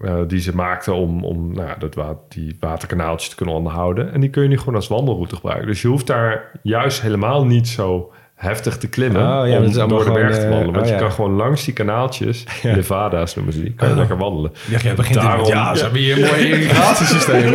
Eh, 0.00 0.20
die 0.26 0.40
ze 0.40 0.54
maakten 0.54 0.94
om, 0.94 1.24
om 1.24 1.52
nou, 1.52 1.78
dat 1.78 1.96
die 2.28 2.56
waterkanaaltjes 2.60 3.30
te 3.30 3.36
kunnen 3.36 3.54
onderhouden. 3.54 4.12
En 4.12 4.20
die 4.20 4.30
kun 4.30 4.42
je 4.42 4.48
nu 4.48 4.58
gewoon 4.58 4.74
als 4.74 4.88
wandelroute 4.88 5.34
gebruiken. 5.34 5.66
Dus 5.66 5.82
je 5.82 5.88
hoeft 5.88 6.06
daar 6.06 6.50
juist 6.62 7.02
helemaal 7.02 7.46
niet 7.46 7.68
zo 7.68 8.12
heftig 8.40 8.76
te 8.78 8.88
klimmen 8.88 9.20
Oh, 9.22 9.48
ja, 9.48 9.58
om 9.58 9.72
dat 9.72 9.88
door 9.88 10.04
de 10.04 10.10
berg 10.10 10.34
te 10.34 10.40
eh, 10.40 10.48
wandelen. 10.48 10.72
Want 10.72 10.84
oh, 10.84 10.86
je 10.86 10.92
ja. 10.92 10.98
kan 11.00 11.12
gewoon 11.12 11.32
langs 11.32 11.64
die 11.64 11.74
kanaaltjes, 11.74 12.44
Nevada's 12.62 13.34
noemen 13.34 13.52
ze 13.52 13.62
die, 13.62 13.72
kan 13.72 13.88
je 13.88 13.94
lekker 13.94 14.16
wandelen. 14.16 14.52
Ja, 14.68 14.78
jij 14.78 14.94
begint 14.94 15.14
Daarom- 15.14 15.46
ja, 15.46 15.74
ze 15.74 15.82
hebben 15.82 16.00
hier 16.00 16.14
een 16.16 16.28
mooi 16.30 16.48
irrigatiesysteem. 16.52 17.54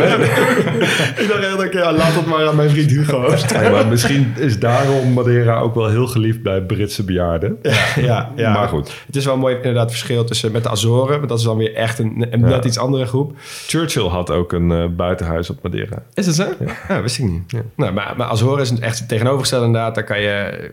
Ik 1.22 1.28
dacht 1.28 1.62
echt, 1.62 1.72
ja, 1.72 1.92
laat 1.92 2.14
het 2.14 2.26
maar 2.26 2.46
aan 2.48 2.56
mijn 2.56 2.70
vriend 2.70 2.90
Hugo. 2.90 3.34
Maar 3.70 3.86
misschien 3.86 4.34
is 4.36 4.58
daarom 4.58 5.12
Madeira 5.12 5.58
ook 5.58 5.74
wel 5.74 5.88
heel 5.88 6.06
geliefd 6.06 6.42
bij 6.42 6.62
Britse 6.62 7.04
bejaarden. 7.04 7.58
ja, 7.96 8.32
ja. 8.36 8.52
Maar 8.52 8.68
goed. 8.68 8.92
Het 9.06 9.16
is 9.16 9.24
wel 9.24 9.36
mooi 9.36 9.56
inderdaad 9.56 9.90
verschil 9.90 10.24
tussen 10.24 10.52
met 10.52 10.62
de 10.62 10.68
Azoren. 10.68 11.16
Want 11.16 11.28
dat 11.28 11.38
is 11.38 11.44
dan 11.44 11.56
weer 11.56 11.74
echt 11.74 11.98
een, 11.98 12.26
een 12.30 12.40
net 12.40 12.64
iets 12.64 12.78
andere 12.78 13.06
groep. 13.06 13.32
Churchill 13.66 14.08
had 14.08 14.30
ook 14.30 14.52
een 14.52 14.70
eh, 14.72 14.84
buitenhuis 14.96 15.50
op 15.50 15.58
Madeira. 15.62 16.02
Is 16.14 16.26
het 16.26 16.34
zo? 16.34 16.46
Ja, 16.88 17.02
wist 17.02 17.18
ik 17.18 17.24
niet. 17.24 17.52
Nou, 17.76 17.92
maar, 17.92 18.14
maar 18.16 18.26
Azoren 18.26 18.62
is 18.62 18.78
echt 18.78 19.08
tegenovergestelde 19.08 19.66
inderdaad. 19.66 19.94
Daar 19.94 20.04
kan 20.04 20.20
je, 20.20 20.70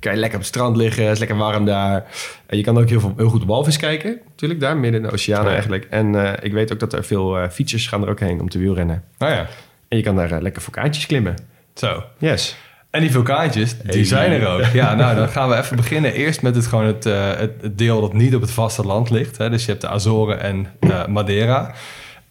kan 0.00 0.12
je 0.12 0.18
lekker 0.18 0.38
op 0.38 0.44
het 0.44 0.54
strand 0.54 0.76
liggen. 0.76 1.02
Het 1.02 1.12
is 1.12 1.18
lekker 1.18 1.36
warm 1.36 1.64
daar. 1.64 2.04
En 2.46 2.56
je 2.56 2.62
kan 2.62 2.78
ook 2.78 2.88
heel, 2.88 3.00
veel, 3.00 3.12
heel 3.16 3.28
goed 3.28 3.44
walvis 3.44 3.76
kijken. 3.76 4.18
Natuurlijk 4.28 4.60
daar, 4.60 4.76
midden 4.76 5.00
in 5.00 5.06
de 5.06 5.12
oceaan 5.12 5.44
Ja. 5.44 5.50
eigenlijk. 5.50 5.86
En 5.90 6.24
eh, 6.24 6.32
ik 6.42 6.52
weet 6.52 6.72
ook 6.72 6.80
dat 6.80 6.92
er 6.92 7.04
veel 7.04 7.38
eh, 7.38 7.48
fietsers 7.48 7.86
gaan 7.86 8.02
er 8.02 8.08
ook 8.08 8.20
heen 8.20 8.40
om 8.40 8.48
te 8.48 8.58
wielrennen. 8.58 9.04
Nou 9.18 9.32
ja, 9.32 9.46
En 9.88 9.96
je 9.96 10.02
kan 10.02 10.16
daar 10.16 10.42
lekker 10.42 10.62
vulkaantjes 10.62 11.06
klimmen. 11.06 11.34
zo. 11.74 12.02
Yes. 12.18 12.56
En 12.90 13.00
die 13.00 13.10
vulkaantjes, 13.10 13.76
die 13.82 14.04
zijn 14.04 14.32
er 14.32 14.48
ook. 14.48 14.64
Ja, 14.64 14.94
nou, 14.94 15.16
dan 15.16 15.28
gaan 15.28 15.48
we 15.48 15.56
even 15.56 15.76
beginnen. 15.76 16.12
Eerst 16.12 16.42
met 16.42 16.54
het, 16.54 16.66
gewoon 16.66 16.84
het, 16.84 17.04
het, 17.04 17.78
deel 17.78 18.00
dat 18.00 18.12
niet 18.12 18.34
op 18.34 18.40
het 18.40 18.50
vasteland 18.50 19.10
ligt. 19.10 19.38
Hè. 19.38 19.50
Dus 19.50 19.64
je 19.64 19.70
hebt 19.70 19.82
de 19.82 19.88
Azoren 19.88 20.40
en 20.40 20.66
Madeira. 21.08 21.74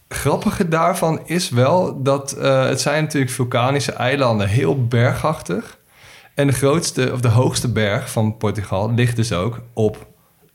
Grappige 0.08 0.68
daarvan 0.68 1.20
is 1.26 1.50
wel 1.50 2.02
dat 2.02 2.30
het 2.40 2.80
zijn 2.80 3.02
natuurlijk 3.02 3.32
vulkanische 3.32 3.92
eilanden, 3.92 4.48
heel 4.48 4.86
bergachtig. 4.86 5.77
En 6.38 6.46
de 6.46 6.52
grootste, 6.52 7.12
of 7.12 7.20
de 7.20 7.28
hoogste 7.28 7.72
berg 7.72 8.10
van 8.10 8.36
Portugal 8.36 8.92
ligt 8.94 9.16
dus 9.16 9.32
ook 9.32 9.60
op 9.72 10.06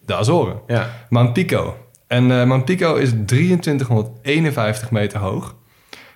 de 0.05 0.15
Azoren. 0.15 0.59
Ja. 0.67 0.89
Mount 1.09 1.34
Pico. 1.34 1.77
En 2.07 2.39
eh 2.39 2.45
Mount 2.45 2.65
Pico 2.65 2.95
is 2.95 3.11
2351 3.25 4.91
meter 4.91 5.19
hoog. 5.19 5.55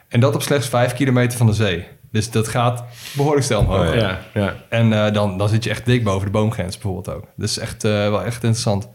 En 0.08 0.20
dat 0.20 0.36
op 0.36 0.42
slechts 0.42 0.68
5 0.68 0.94
kilometer 0.94 1.38
van 1.38 1.48
de 1.48 1.54
zee. 1.54 1.88
Dus 2.12 2.32
dat 2.32 2.48
gaat 2.48 2.84
behoorlijk 3.16 3.46
snel 3.46 3.60
omhoog. 3.60 3.90
Oh, 3.90 3.96
ja. 3.96 4.20
ja. 4.34 4.56
En 4.70 4.94
eh, 4.94 5.14
dan, 5.14 5.38
dan 5.38 5.50
zit 5.50 5.64
je 5.64 5.70
echt 5.70 5.86
dik 5.86 6.04
boven 6.04 6.26
de 6.26 6.32
boomgrens 6.32 6.78
bijvoorbeeld 6.78 7.16
ook. 7.16 7.24
Dat 7.36 7.50
is 7.50 7.58
echt, 7.58 7.84
eh, 7.84 7.92
wel 7.92 8.24
echt 8.24 8.44
interessant. 8.44 8.90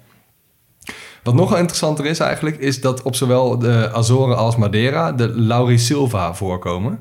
Wat 1.22 1.34
nog 1.34 1.50
wel 1.50 1.58
interessanter 1.58 2.06
is 2.06 2.18
eigenlijk... 2.18 2.58
is 2.58 2.80
dat 2.80 3.02
op 3.02 3.14
zowel 3.14 3.58
de 3.58 3.90
Azoren 3.92 4.36
als 4.36 4.56
Madeira... 4.56 5.12
de 5.12 5.28
Laurisilva 5.28 6.34
voorkomen. 6.34 7.00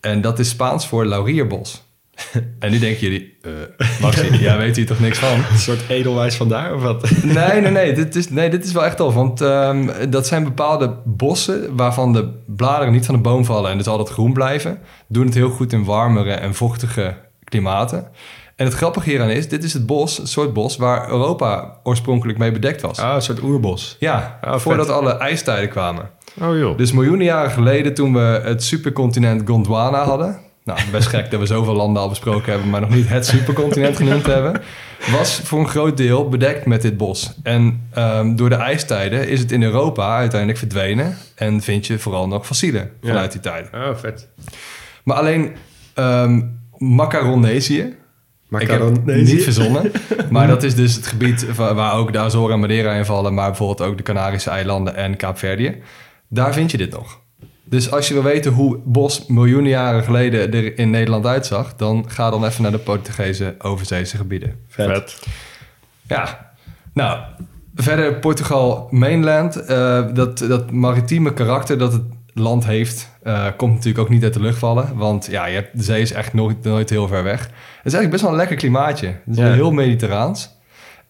En 0.00 0.20
dat 0.20 0.38
is 0.38 0.48
Spaans 0.48 0.86
voor 0.86 1.06
laurierbos. 1.06 1.86
en 2.58 2.70
nu 2.70 2.78
denken 2.78 3.00
jullie... 3.00 3.38
eh 3.42 4.00
Maxi, 4.00 4.36
jij 4.40 4.58
weet 4.58 4.76
hier 4.76 4.86
toch 4.86 5.00
niks 5.00 5.18
van? 5.18 5.44
Een 5.50 5.58
soort 5.58 5.88
edelwijs 5.88 6.36
vandaar 6.36 6.74
of 6.74 6.82
wat? 6.82 7.10
Nee, 7.22 7.60
nee, 7.60 7.70
nee. 7.70 7.92
Dit 7.92 8.16
is, 8.16 8.30
nee, 8.30 8.50
dit 8.50 8.64
is 8.64 8.72
wel 8.72 8.84
echt 8.84 8.96
tof. 8.96 9.14
Want 9.14 9.40
ehm, 9.40 10.10
dat 10.10 10.26
zijn 10.26 10.44
bepaalde 10.44 10.96
bossen 11.04 11.76
waarvan 11.76 12.12
de 12.12 12.28
bladeren 12.46 12.92
niet 12.92 13.06
van 13.06 13.14
de 13.14 13.20
boom 13.20 13.44
vallen 13.44 13.70
en 13.70 13.76
dus 13.78 13.86
altijd 13.86 14.08
groen 14.08 14.32
blijven. 14.32 14.78
Doen 15.08 15.24
het 15.26 15.34
heel 15.34 15.50
goed 15.50 15.72
in 15.72 15.84
warmere 15.84 16.32
en 16.32 16.54
vochtige 16.54 17.16
klimaten. 17.44 18.08
En 18.56 18.64
het 18.64 18.74
grappige 18.74 19.10
hieraan 19.10 19.30
is, 19.30 19.48
dit 19.48 19.64
is 19.64 19.72
het 19.72 19.86
bos, 19.86 20.18
een 20.18 20.26
soort 20.26 20.52
bos 20.52 20.76
waar 20.76 21.08
Europa 21.08 21.78
oorspronkelijk 21.82 22.38
mee 22.38 22.52
bedekt 22.52 22.80
was. 22.80 22.98
Ah, 22.98 23.14
een 23.14 23.22
soort 23.22 23.42
oerbos. 23.42 23.96
Ja, 23.98 24.38
vet. 24.42 24.62
voordat 24.62 24.88
alle 24.88 25.16
ijstijden 25.16 25.68
kwamen. 25.68 26.10
Oh 26.40 26.58
joh. 26.58 26.76
Dus 26.76 26.92
miljoenen 26.92 27.24
jaren 27.26 27.50
geleden, 27.50 27.94
toen 27.94 28.12
we 28.12 28.40
het 28.44 28.62
supercontinent 28.62 29.48
Gondwana 29.48 30.04
hadden. 30.04 30.38
Nou, 30.68 30.80
best 30.90 31.08
gek 31.08 31.30
dat 31.30 31.40
we 31.40 31.46
zoveel 31.46 31.74
landen 31.74 32.02
al 32.02 32.08
besproken 32.08 32.52
hebben, 32.52 32.70
maar 32.70 32.80
nog 32.80 32.90
niet 32.90 33.08
het 33.08 33.26
supercontinent 33.26 33.96
genoemd 33.96 34.26
hebben. 34.26 34.60
Was 35.10 35.40
voor 35.44 35.60
een 35.60 35.68
groot 35.68 35.96
deel 35.96 36.28
bedekt 36.28 36.66
met 36.66 36.82
dit 36.82 36.96
bos. 36.96 37.32
En 37.42 37.88
ehm, 37.92 38.36
door 38.36 38.48
de 38.48 38.54
ijstijden 38.54 39.28
is 39.28 39.40
het 39.40 39.52
in 39.52 39.62
Europa 39.62 40.16
uiteindelijk 40.16 40.58
verdwenen. 40.58 41.16
En 41.34 41.60
vind 41.60 41.86
je 41.86 41.98
vooral 41.98 42.28
nog 42.28 42.46
fossielen 42.46 42.90
vanuit 43.02 43.32
die 43.32 43.40
tijd. 43.40 43.70
Oh, 43.74 43.96
vet. 43.96 44.28
Maar 45.04 45.16
alleen 45.16 45.56
ehm 45.94 46.40
Macaronesië. 46.78 47.78
Ik 47.78 47.88
heb 48.48 48.70
het 48.70 48.80
Macaronesië? 48.80 49.34
niet 49.34 49.42
verzonnen. 49.42 49.92
Maar 50.30 50.46
dat 50.46 50.62
is 50.62 50.74
dus 50.74 50.94
het 50.94 51.06
gebied 51.06 51.54
waar 51.54 51.94
ook 51.94 52.12
de 52.12 52.18
Azoren 52.18 52.54
en 52.54 52.60
Madeira 52.60 52.92
in 52.92 53.04
vallen. 53.04 53.34
Maar 53.34 53.48
bijvoorbeeld 53.48 53.90
ook 53.90 53.96
de 53.96 54.02
Canarische 54.02 54.50
eilanden 54.50 54.94
en 54.96 55.16
Kaapverdië. 55.16 55.76
Daar 56.28 56.52
vind 56.52 56.70
je 56.70 56.76
dit 56.76 56.90
nog. 56.90 57.20
Dus 57.68 57.90
als 57.90 58.08
je 58.08 58.14
wil 58.14 58.22
weten 58.22 58.52
hoe 58.52 58.78
bos 58.84 59.26
miljoenen 59.26 59.70
jaren 59.70 60.02
geleden 60.02 60.52
er 60.52 60.78
in 60.78 60.90
Nederland 60.90 61.26
uitzag... 61.26 61.74
dan 61.76 62.04
ga 62.08 62.30
dan 62.30 62.44
even 62.44 62.62
naar 62.62 62.70
de 62.70 62.78
Portugese 62.78 63.54
overzeese 63.58 64.16
gebieden. 64.16 64.54
Vet. 64.68 65.22
Ja, 66.02 66.52
nou, 66.94 67.18
verder 67.74 68.14
Portugal 68.18 68.88
mainland. 68.90 69.56
eh, 69.56 70.04
dat, 70.14 70.38
dat 70.38 70.70
maritieme 70.70 71.32
karakter 71.32 71.78
dat 71.78 71.92
het 71.92 72.02
land 72.34 72.66
heeft, 72.66 73.10
eh, 73.22 73.46
komt 73.56 73.72
natuurlijk 73.74 73.98
ook 74.04 74.08
niet 74.10 74.22
uit 74.24 74.34
de 74.34 74.40
lucht 74.40 74.58
vallen. 74.58 74.96
Want 74.96 75.26
ja, 75.30 75.46
je 75.46 75.54
hebt, 75.54 75.76
de 75.76 75.82
zee 75.82 76.00
is 76.02 76.12
echt 76.12 76.32
nooit, 76.32 76.62
nooit 76.64 76.90
heel 76.90 77.08
ver 77.08 77.22
weg. 77.22 77.40
Het 77.40 77.50
is 77.86 77.92
eigenlijk 77.92 78.10
best 78.10 78.22
wel 78.22 78.30
een 78.30 78.36
lekker 78.36 78.56
klimaatje. 78.56 79.06
Het 79.06 79.18
is 79.26 79.36
Ja. 79.36 79.52
heel 79.52 79.70
mediterraans. 79.70 80.56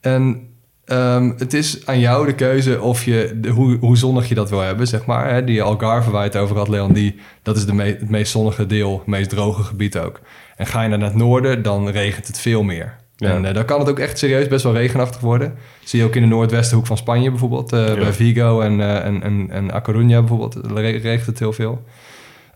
En 0.00 0.47
ehm, 0.89 1.32
het 1.39 1.55
is 1.55 1.86
aan 1.86 1.99
jou 1.99 2.26
de 2.26 2.34
keuze 2.34 2.80
of 2.80 3.05
je, 3.05 3.39
de, 3.41 3.49
hoe, 3.49 3.76
hoe 3.80 3.97
zonnig 3.97 4.28
je 4.28 4.34
dat 4.34 4.51
wil 4.51 4.61
hebben, 4.61 4.86
zeg 4.86 5.07
maar. 5.07 5.30
Hè? 5.34 5.45
Die 5.45 5.62
Algarve 5.62 6.11
waar 6.11 6.22
je 6.22 6.28
het 6.28 6.39
over 6.39 6.57
had, 6.57 6.68
Leon, 6.68 6.93
die, 6.93 7.20
dat 7.43 7.57
is 7.57 7.66
de 7.66 7.72
me- 7.74 7.84
het 7.84 8.11
meest 8.11 8.30
zonnige 8.32 8.66
deel, 8.66 8.99
het 8.99 9.07
meest 9.07 9.30
droge 9.30 9.62
gebied 9.62 9.99
ook. 9.99 10.20
En 10.57 10.66
ga 10.66 10.82
je 10.82 10.89
naar 10.89 11.01
het 11.01 11.14
noorden, 11.14 11.62
dan 11.62 11.89
regent 11.89 12.26
het 12.26 12.39
veel 12.39 12.62
meer. 12.62 12.97
Ja. 13.16 13.30
En 13.34 13.45
eh, 13.45 13.55
dan 13.55 13.64
kan 13.64 13.78
het 13.80 13.89
ook 13.89 13.99
echt 13.99 14.18
serieus 14.18 14.49
best 14.49 14.62
wel 14.64 14.72
regenachtig 14.72 15.20
worden. 15.20 15.55
Zie 15.84 15.99
je 16.01 16.05
ook 16.07 16.14
in 16.14 16.22
de 16.22 16.28
noordwestenhoek 16.28 16.86
van 16.86 16.97
Spanje 16.97 17.30
bijvoorbeeld. 17.30 17.72
eh, 17.72 17.84
Bij 17.95 18.12
Vigo 18.12 18.61
en, 18.61 18.80
eh, 18.80 19.05
en, 19.05 19.22
en, 19.22 19.51
en 19.51 19.74
A 19.74 19.82
Coruña 19.82 20.18
bijvoorbeeld 20.18 20.55
re- 20.66 20.91
regent 20.91 21.26
het 21.26 21.39
heel 21.39 21.53
veel. 21.53 21.82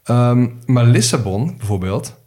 Ehm, 0.04 0.46
maar 0.66 0.84
Lissabon 0.84 1.54
bijvoorbeeld 1.58 2.20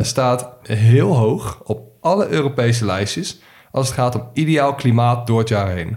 staat 0.00 0.48
heel 0.62 1.16
hoog 1.16 1.60
op 1.64 1.80
alle 2.00 2.28
Europese 2.28 2.84
lijstjes... 2.84 3.40
als 3.76 3.86
het 3.86 3.96
gaat 3.96 4.14
om 4.14 4.28
ideaal 4.32 4.74
klimaat 4.74 5.26
door 5.26 5.38
het 5.38 5.48
jaar 5.48 5.68
heen. 5.68 5.96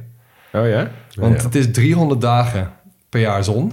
Oh 0.53 0.67
ja? 0.67 0.91
Want 1.15 1.43
het 1.43 1.55
is 1.55 1.71
300 1.71 2.21
dagen 2.21 2.71
per 3.09 3.19
jaar 3.21 3.43
zon. 3.43 3.71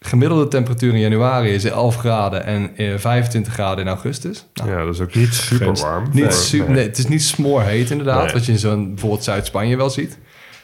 Gemiddelde 0.00 0.48
temperatuur 0.48 0.92
in 0.92 0.98
januari 1.00 1.48
is 1.50 1.64
11 1.64 1.96
graden 1.96 2.44
en 2.44 2.76
eh, 2.76 2.98
25 2.98 3.52
graden 3.52 3.84
in 3.84 3.90
augustus. 3.90 4.46
Nou, 4.54 4.70
Ja, 4.70 4.84
dat 4.84 4.94
is 4.94 5.00
ook 5.00 5.14
niet 5.14 5.34
super 5.34 5.72
warm. 5.72 6.04
niet 6.12 6.52
nee, 6.68 6.84
het 6.86 6.98
is 6.98 7.06
niet 7.06 7.22
smoorheet 7.22 7.90
inderdaad, 7.90 8.24
Nee. 8.24 8.32
wat 8.32 8.46
je 8.46 8.52
in 8.52 8.58
zo'n 8.58 8.88
bijvoorbeeld 8.88 9.24
Zuid-Spanje 9.24 9.76
wel 9.76 9.90
ziet. 9.90 10.18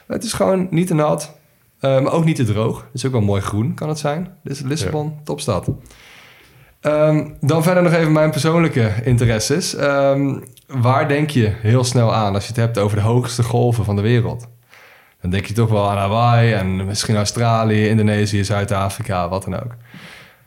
Maar 0.06 0.16
het 0.16 0.26
is 0.26 0.32
gewoon 0.32 0.66
niet 0.70 0.86
te 0.86 0.94
nat, 0.94 1.36
eh, 1.80 2.00
maar 2.00 2.12
ook 2.12 2.24
niet 2.24 2.36
te 2.36 2.44
droog. 2.44 2.76
Het 2.80 2.94
is 2.94 3.06
ook 3.06 3.12
wel 3.12 3.20
mooi 3.20 3.40
groen, 3.42 3.74
kan 3.74 3.88
het 3.88 3.98
zijn. 3.98 4.28
Dus 4.42 4.60
Lissabon, 4.60 5.14
topstad. 5.24 5.68
Ehm, 6.82 7.28
dan 7.40 7.62
verder 7.62 7.82
nog 7.82 7.92
even 7.92 8.12
mijn 8.12 8.30
persoonlijke 8.30 8.92
interesses. 9.04 9.74
Ehm, 9.74 10.38
waar 10.66 11.08
denk 11.08 11.30
je 11.30 11.52
heel 11.60 11.84
snel 11.84 12.14
aan 12.14 12.34
als 12.34 12.42
je 12.42 12.48
het 12.48 12.60
hebt 12.60 12.78
over 12.78 12.96
de 12.96 13.02
hoogste 13.02 13.42
golven 13.42 13.84
van 13.84 13.96
de 13.96 14.02
wereld? 14.02 14.46
Dan 15.20 15.30
denk 15.30 15.46
je 15.46 15.54
toch 15.54 15.68
wel 15.70 15.90
aan 15.90 15.96
Hawaii 15.96 16.52
en 16.52 16.86
misschien 16.86 17.16
Australië, 17.16 17.88
Indonesië, 17.88 18.44
Zuid-Afrika, 18.44 19.28
wat 19.28 19.44
dan 19.44 19.54
ook. 19.54 19.74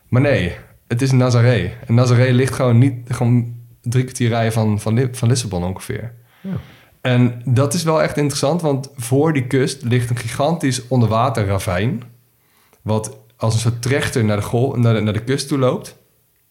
Maar 0.08 0.22
nee, 0.22 0.56
het 0.88 1.02
is 1.02 1.12
Nazaré. 1.12 1.72
En 1.88 1.94
Nazaré 1.94 2.32
ligt 2.32 2.54
gewoon 2.54 2.78
niet 2.78 2.96
gewoon 3.10 3.54
drie 3.82 4.04
kwartier 4.04 4.30
rijden 4.30 4.54
van, 4.54 4.80
van, 4.80 4.94
Li- 4.94 5.10
van 5.12 5.28
Lissabon 5.28 5.64
ongeveer. 5.64 6.14
En 7.02 7.42
dat 7.46 7.74
is 7.74 7.84
wel 7.84 8.02
echt 8.02 8.18
interessant, 8.18 8.62
want 8.62 8.90
voor 8.96 9.34
die 9.34 9.48
kust 9.48 9.84
ligt 9.84 10.10
een 10.10 10.18
gigantisch 10.18 10.88
onderwaterravijn. 10.88 12.02
Wat 12.82 13.18
als 13.38 13.54
een 13.54 13.60
soort 13.60 13.82
trechter 13.82 14.24
naar 14.26 14.38
de, 14.38 14.44
gol, 14.44 14.74
naar 14.76 14.94
de, 14.94 15.00
naar 15.00 15.14
de 15.14 15.24
kust 15.24 15.48
toe 15.48 15.58
loopt. 15.58 15.98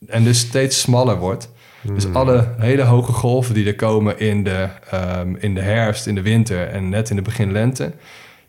En 0.06 0.24
dus 0.24 0.38
steeds 0.38 0.80
smaller 0.80 1.16
wordt. 1.18 1.52
Dus 1.94 2.12
alle 2.12 2.48
hele 2.58 2.82
hoge 2.82 3.12
golven 3.12 3.54
die 3.54 3.66
er 3.66 3.74
komen 3.74 4.18
in 4.18 4.44
de, 4.44 4.68
ehm, 4.90 5.34
in 5.38 5.54
de 5.54 5.60
herfst, 5.60 6.06
in 6.06 6.14
de 6.14 6.22
winter 6.22 6.68
en 6.68 6.88
net 6.88 7.10
in 7.10 7.16
het 7.16 7.24
begin 7.24 7.52
lente. 7.52 7.92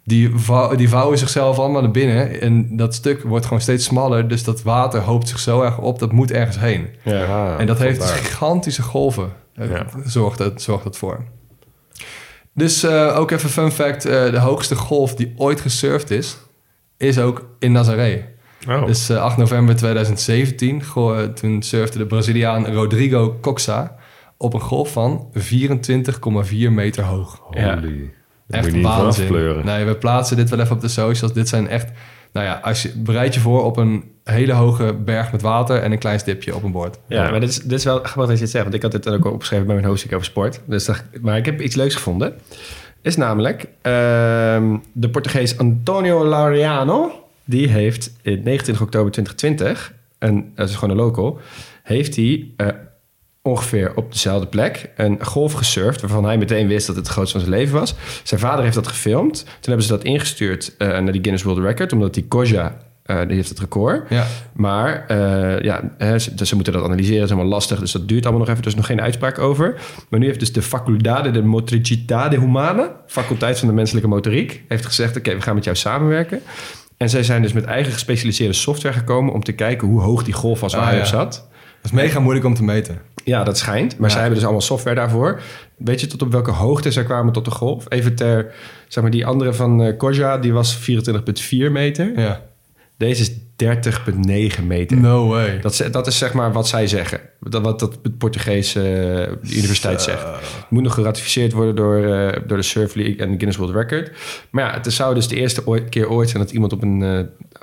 Die, 0.03 0.31
vou- 0.35 0.75
die 0.75 0.89
vouwen 0.89 1.17
zichzelf 1.17 1.59
allemaal 1.59 1.81
naar 1.81 1.91
binnen. 1.91 2.41
En 2.41 2.75
dat 2.77 2.93
stuk 2.95 3.21
wordt 3.23 3.45
gewoon 3.45 3.61
steeds 3.61 3.85
smaller. 3.85 4.27
Dus 4.27 4.43
dat 4.43 4.61
water 4.61 5.01
hoopt 5.01 5.27
zich 5.27 5.39
zo 5.39 5.61
erg 5.61 5.77
op, 5.79 5.99
dat 5.99 6.11
moet 6.11 6.31
ergens 6.31 6.59
heen. 6.59 6.87
Ja, 7.03 7.57
En 7.57 7.65
dat 7.67 7.79
heeft 7.79 7.99
dus 7.99 8.11
gigantische 8.11 8.81
golven. 8.81 9.31
eh, 9.55 9.69
Ja. 9.69 9.85
Zorgt, 10.05 10.37
dat, 10.37 10.61
zorgt 10.61 10.83
dat 10.83 10.97
voor. 10.97 11.23
Dus 12.53 12.83
eh, 12.83 13.17
ook 13.19 13.31
even 13.31 13.49
fun 13.49 13.71
fact. 13.71 14.05
eh, 14.05 14.31
de 14.31 14.39
hoogste 14.39 14.75
golf 14.75 15.15
die 15.15 15.33
ooit 15.37 15.61
gesurfd 15.61 16.11
is, 16.11 16.37
is 16.97 17.19
ook 17.19 17.45
in 17.59 17.71
Nazaré. 17.71 18.25
Oh. 18.69 18.85
Dus 18.85 19.09
eh, 19.09 19.21
8 19.21 19.37
november 19.37 19.75
2017, 19.75 20.83
go- 20.83 21.13
eh, 21.15 21.23
toen 21.23 21.61
surfde 21.61 21.97
de 21.97 22.05
Braziliaan 22.05 22.67
Rodrigo 22.67 23.37
Coxa 23.41 23.95
op 24.37 24.53
een 24.53 24.59
golf 24.61 24.91
van 24.91 25.27
24,4 25.33 26.71
meter 26.71 27.03
hoog. 27.03 27.39
Holy. 27.41 28.13
Daar 28.47 28.63
Echt 28.63 28.81
waanzin. 28.81 29.61
Nee, 29.65 29.85
we 29.85 29.95
plaatsen 29.95 30.37
dit 30.37 30.49
wel 30.49 30.59
even 30.59 30.75
op 30.75 30.81
de 30.81 30.87
socials. 30.87 31.33
Dit 31.33 31.47
zijn 31.49 31.67
echt 31.69 31.91
Nou 32.33 32.45
ja, 32.45 32.59
als 32.63 32.81
je, 32.81 32.91
bereid 32.95 33.33
je 33.33 33.39
voor 33.39 33.63
op 33.63 33.77
een 33.77 34.03
hele 34.23 34.53
hoge 34.53 34.93
berg 34.93 35.31
met 35.31 35.41
water 35.41 35.81
en 35.81 35.91
een 35.91 35.97
klein 35.97 36.19
stipje 36.19 36.55
op 36.55 36.63
een 36.63 36.71
bord. 36.71 36.97
Ja, 37.07 37.29
maar 37.31 37.39
dit 37.39 37.49
is, 37.49 37.59
dit 37.61 37.71
is 37.79 37.83
wel 37.83 37.95
grappig 38.03 38.25
dat 38.27 38.35
je 38.35 38.41
het 38.41 38.49
zegt. 38.51 38.63
Want 38.63 38.75
ik 38.75 38.81
had 38.81 38.91
dit 38.91 39.09
ook 39.09 39.25
al 39.25 39.31
opgeschreven 39.31 39.65
bij 39.65 39.75
mijn 39.75 39.87
hosting 39.87 40.13
over 40.13 40.25
sport. 40.25 40.61
Dus 40.65 40.85
dat, 40.85 41.03
maar 41.21 41.37
ik 41.37 41.45
heb 41.45 41.61
iets 41.61 41.75
leuks 41.75 41.95
gevonden. 41.95 42.33
Is 43.01 43.15
namelijk 43.17 43.67
ehm, 43.81 44.77
de 44.93 45.09
Portugees 45.11 45.57
Antonio 45.57 46.27
Laureano. 46.27 47.24
Die 47.45 47.67
heeft 47.67 48.13
in 48.21 48.43
29 48.43 48.81
oktober 48.81 49.11
2020, 49.11 49.93
en 50.17 50.51
dat 50.55 50.69
is 50.69 50.75
gewoon 50.75 50.89
een 50.89 51.03
local, 51.03 51.39
heeft 51.83 52.15
hij 52.15 52.53
eh, 52.57 52.67
ongeveer 53.41 53.95
op 53.95 54.11
dezelfde 54.11 54.47
plek 54.47 54.89
een 54.95 55.25
golf 55.25 55.53
gesurfd... 55.53 56.01
waarvan 56.01 56.25
hij 56.25 56.37
meteen 56.37 56.67
wist 56.67 56.87
dat 56.87 56.95
het 56.95 57.05
het 57.05 57.13
grootste 57.13 57.39
van 57.39 57.47
zijn 57.47 57.59
leven 57.59 57.79
was. 57.79 57.95
Zijn 58.23 58.39
vader 58.39 58.63
heeft 58.63 58.75
dat 58.75 58.87
gefilmd. 58.87 59.43
Toen 59.43 59.53
hebben 59.61 59.83
ze 59.83 59.91
dat 59.91 60.03
ingestuurd 60.03 60.75
eh, 60.77 60.87
naar 60.87 61.11
die 61.11 61.21
Guinness 61.21 61.43
World 61.43 61.65
Record... 61.65 61.93
omdat 61.93 62.13
die 62.13 62.27
Koja 62.27 62.77
eh, 63.03 63.19
die 63.27 63.35
heeft 63.35 63.49
het 63.49 63.59
record. 63.59 64.09
Ja. 64.09 64.25
Maar 64.53 65.13
ja, 65.63 65.95
hè, 65.97 66.19
ze, 66.19 66.33
dus 66.33 66.49
ze 66.49 66.55
moeten 66.55 66.73
dat 66.73 66.83
analyseren. 66.83 67.19
Dat 67.19 67.29
is 67.29 67.35
allemaal 67.35 67.51
lastig. 67.51 67.79
Dus 67.79 67.91
dat 67.91 68.07
duurt 68.07 68.23
allemaal 68.23 68.41
nog 68.41 68.49
even. 68.49 68.63
Dus 68.63 68.75
nog 68.75 68.85
geen 68.85 69.01
uitspraak 69.01 69.39
over. 69.39 69.81
Maar 70.09 70.19
nu 70.19 70.25
heeft 70.25 70.39
dus 70.39 70.53
de 70.53 70.61
Facultade 70.61 71.31
de 71.31 71.41
Motricità 71.41 72.29
Humana... 72.29 72.91
faculteit 73.07 73.59
van 73.59 73.67
de 73.67 73.73
menselijke 73.73 74.09
motoriek... 74.09 74.63
heeft 74.67 74.85
gezegd... 74.85 75.17
oké, 75.17 75.35
we 75.35 75.41
gaan 75.41 75.55
met 75.55 75.63
jou 75.63 75.75
samenwerken. 75.75 76.41
En 76.97 77.09
zij 77.09 77.23
zijn 77.23 77.41
dus 77.41 77.53
met 77.53 77.63
eigen 77.65 77.93
gespecialiseerde 77.93 78.53
software 78.53 78.95
gekomen... 78.95 79.33
om 79.33 79.43
te 79.43 79.51
kijken 79.51 79.87
hoe 79.87 80.01
hoog 80.01 80.23
die 80.23 80.33
golf 80.33 80.59
was 80.59 80.73
waar 80.73 80.81
Ah, 80.81 80.87
hij 80.87 80.95
ja. 80.97 81.01
op 81.03 81.07
zat. 81.09 81.31
Dat 81.81 81.91
is 81.91 81.91
mega 81.91 82.19
moeilijk 82.19 82.45
om 82.45 82.53
te 82.53 82.63
meten. 82.63 83.01
Ja, 83.23 83.43
dat 83.43 83.57
schijnt. 83.57 83.91
Maar 83.97 84.03
Ja. 84.07 84.09
zij 84.09 84.19
hebben 84.19 84.35
dus 84.39 84.43
allemaal 84.47 84.65
software 84.65 84.95
daarvoor. 84.95 85.41
Weet 85.77 86.01
je 86.01 86.07
tot 86.07 86.21
op 86.21 86.31
welke 86.31 86.51
hoogte 86.51 86.91
zij 86.91 87.03
kwamen 87.03 87.33
tot 87.33 87.45
de 87.45 87.51
golf? 87.51 87.85
Even 87.89 88.15
ter... 88.15 88.53
Zeg 88.87 89.03
maar, 89.03 89.11
die 89.11 89.25
andere 89.25 89.53
van 89.53 89.81
eh 89.83 89.97
Koja, 89.97 90.37
die 90.37 90.53
was 90.53 90.79
24,4 90.79 91.71
meter. 91.71 92.19
Ja. 92.19 92.41
Deze 92.97 93.21
is 93.21 93.31
30,9 94.59 94.63
meter. 94.63 94.97
No 94.97 95.27
way. 95.27 95.59
Dat, 95.59 95.71
is- 95.71 95.91
dat 95.91 96.07
is 96.07 96.17
zeg 96.17 96.33
maar 96.33 96.51
wat 96.53 96.67
zij 96.67 96.87
zeggen. 96.87 97.19
Dat, 97.39 97.61
wat 97.63 97.79
dat 97.79 97.99
de 98.01 98.11
Portugese 98.11 98.81
eh, 99.43 99.55
universiteit 99.57 100.01
zegt. 100.01 100.23
Het 100.23 100.65
moet 100.69 100.83
nog 100.83 100.93
geratificeerd 100.93 101.51
worden 101.53 101.75
door, 101.75 102.03
eh, 102.03 102.41
door 102.47 102.57
de 102.57 102.63
Surf 102.63 102.95
League 102.95 103.15
en 103.15 103.25
de 103.27 103.33
Guinness 103.33 103.57
World 103.57 103.75
Record. 103.75 104.11
Maar 104.49 104.63
ja, 104.65 104.73
het 104.81 104.93
zou 104.93 105.13
dus 105.15 105.27
de 105.27 105.35
eerste 105.35 105.67
ooit- 105.67 105.89
keer 105.89 106.09
ooit 106.09 106.29
zijn 106.29 106.43
dat 106.43 106.51
iemand 106.51 106.73
op 106.73 106.81
een, 106.81 107.03
eh, 107.03 107.19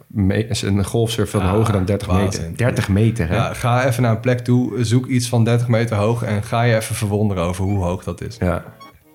me- 0.07 0.63
een 0.67 0.85
golfsurf 0.85 1.31
van 1.31 1.41
Ah, 1.41 1.51
hoger 1.51 1.73
dan 1.73 1.85
30 1.85 2.09
waanzin. 2.09 2.43
meter. 2.43 2.57
30 2.57 2.89
meter, 2.89 3.29
hè? 3.29 3.35
Ja, 3.35 3.55
ga 3.55 3.87
even 3.87 4.03
naar 4.03 4.11
een 4.13 4.21
plek 4.21 4.39
toe, 4.39 4.85
zoek 4.85 5.07
iets 5.07 5.29
van 5.29 5.45
30 5.45 5.69
meter 5.69 5.97
hoog... 5.97 6.23
en 6.23 6.43
ga 6.43 6.63
je 6.63 6.77
even 6.77 6.95
verwonderen 6.95 7.43
over 7.45 7.65
hoe 7.65 7.85
hoog 7.85 8.05
dat 8.05 8.21
is. 8.21 8.37
ja. 8.41 8.65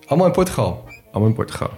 Allemaal 0.08 0.28
in 0.28 0.34
Portugal. 0.34 0.84
Allemaal 1.12 1.30
in 1.30 1.36
Portugal. 1.36 1.70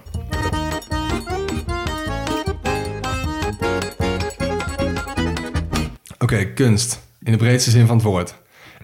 Oké, 6.22 6.44
kunst. 6.44 7.00
In 7.22 7.32
de 7.32 7.38
breedste 7.38 7.70
zin 7.70 7.86
van 7.86 7.96
het 7.96 8.04
woord. 8.04 8.34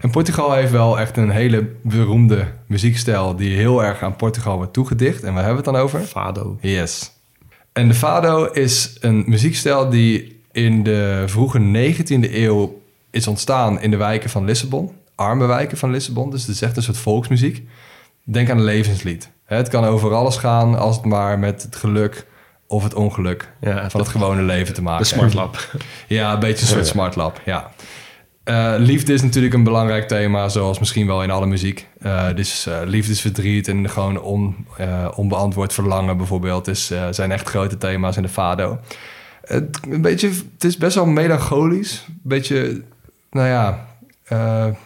En 0.01 0.09
Portugal 0.09 0.53
heeft 0.53 0.71
wel 0.71 0.99
echt 0.99 1.17
een 1.17 1.29
hele 1.29 1.69
beroemde 1.81 2.47
muziekstijl... 2.67 3.35
die 3.35 3.55
heel 3.55 3.83
erg 3.83 4.01
aan 4.01 4.15
Portugal 4.15 4.55
wordt 4.57 4.73
toegedicht. 4.73 5.23
En 5.23 5.33
waar 5.33 5.43
hebben 5.43 5.63
we 5.63 5.69
het 5.69 5.75
dan 5.75 5.83
over? 5.83 5.99
Fado. 5.99 6.57
Yes. 6.61 7.11
En 7.73 7.87
de 7.87 7.93
fado 7.93 8.45
is 8.45 8.97
een 8.99 9.23
muziekstijl 9.27 9.89
die 9.89 10.41
in 10.51 10.83
de 10.83 11.23
vroege 11.25 11.59
19e 11.59 12.33
eeuw 12.33 12.81
is 13.11 13.27
ontstaan 13.27 13.81
in 13.81 13.91
de 13.91 13.97
wijken 13.97 14.29
van 14.29 14.45
Lissabon. 14.45 14.91
Arme 15.15 15.45
wijken 15.45 15.77
van 15.77 15.91
Lissabon. 15.91 16.29
Dus 16.29 16.41
het 16.41 16.55
is 16.55 16.61
echt 16.61 16.77
een 16.77 16.83
soort 16.83 16.97
volksmuziek. 16.97 17.67
Denk 18.23 18.49
aan 18.49 18.57
een 18.57 18.63
levenslied. 18.63 19.29
Het 19.43 19.67
kan 19.67 19.85
over 19.85 20.13
alles 20.13 20.37
gaan 20.37 20.77
als 20.79 20.95
het 20.95 21.05
maar 21.05 21.39
met 21.39 21.61
het 21.61 21.75
geluk 21.75 22.27
of 22.67 22.83
het 22.83 22.93
ongeluk 22.93 23.51
Ja, 23.61 23.89
van 23.89 23.99
het 23.99 24.09
gewone 24.09 24.41
leven 24.41 24.73
te 24.73 24.81
maken 24.81 25.03
De 25.03 25.09
smartlap. 25.09 25.75
Ja, 26.07 26.33
een 26.33 26.39
beetje 26.39 26.61
een 26.61 26.71
soort 26.71 26.87
smartlap, 26.87 27.41
ja. 27.45 27.71
Eh, 28.47 28.73
liefde 28.77 29.13
is 29.13 29.21
natuurlijk 29.21 29.53
een 29.53 29.63
belangrijk 29.63 30.07
thema, 30.07 30.49
zoals 30.49 30.79
misschien 30.79 31.07
wel 31.07 31.23
in 31.23 31.31
alle 31.31 31.45
muziek. 31.45 31.87
Eh, 31.99 32.35
dus 32.35 32.65
eh, 32.65 32.79
liefdesverdriet 32.85 33.67
en 33.67 33.89
gewoon 33.89 34.21
on, 34.21 34.67
onbeantwoord 35.15 35.73
verlangen 35.73 36.17
bijvoorbeeld... 36.17 36.67
Is, 36.67 36.91
zijn 37.09 37.31
echt 37.31 37.49
grote 37.49 37.77
thema's 37.77 38.15
in 38.17 38.21
de 38.21 38.29
fado. 38.29 38.79
Het, 39.41 39.79
een 39.89 40.01
beetje, 40.01 40.29
het 40.53 40.63
is 40.63 40.77
best 40.77 40.95
wel 40.95 41.05
melancholisch. 41.05 42.05
Een 42.07 42.19
beetje, 42.23 42.81
nou 43.29 43.47
ja... 43.47 43.87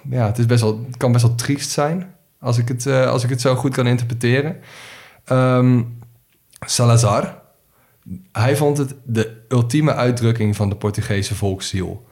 ja 0.10 0.26
het, 0.26 0.38
is 0.38 0.46
best 0.46 0.62
wel, 0.62 0.84
het 0.88 0.98
kan 0.98 1.12
best 1.12 1.26
wel 1.26 1.36
triest 1.36 1.70
zijn, 1.70 2.14
als 2.40 2.58
ik 2.58 2.68
het, 2.68 2.88
als 2.88 3.24
ik 3.24 3.30
het 3.30 3.42
zo 3.42 3.56
goed 3.56 3.74
kan 3.74 3.88
interpreteren. 3.88 4.58
Ehm, 5.26 5.82
Salazar, 6.66 7.41
hij 8.32 8.56
vond 8.56 8.78
het 8.78 8.96
de 9.04 9.38
ultieme 9.50 9.94
uitdrukking 9.94 10.56
van 10.56 10.70
de 10.70 10.76
Portugese 10.76 11.36
volksziel. 11.36 12.06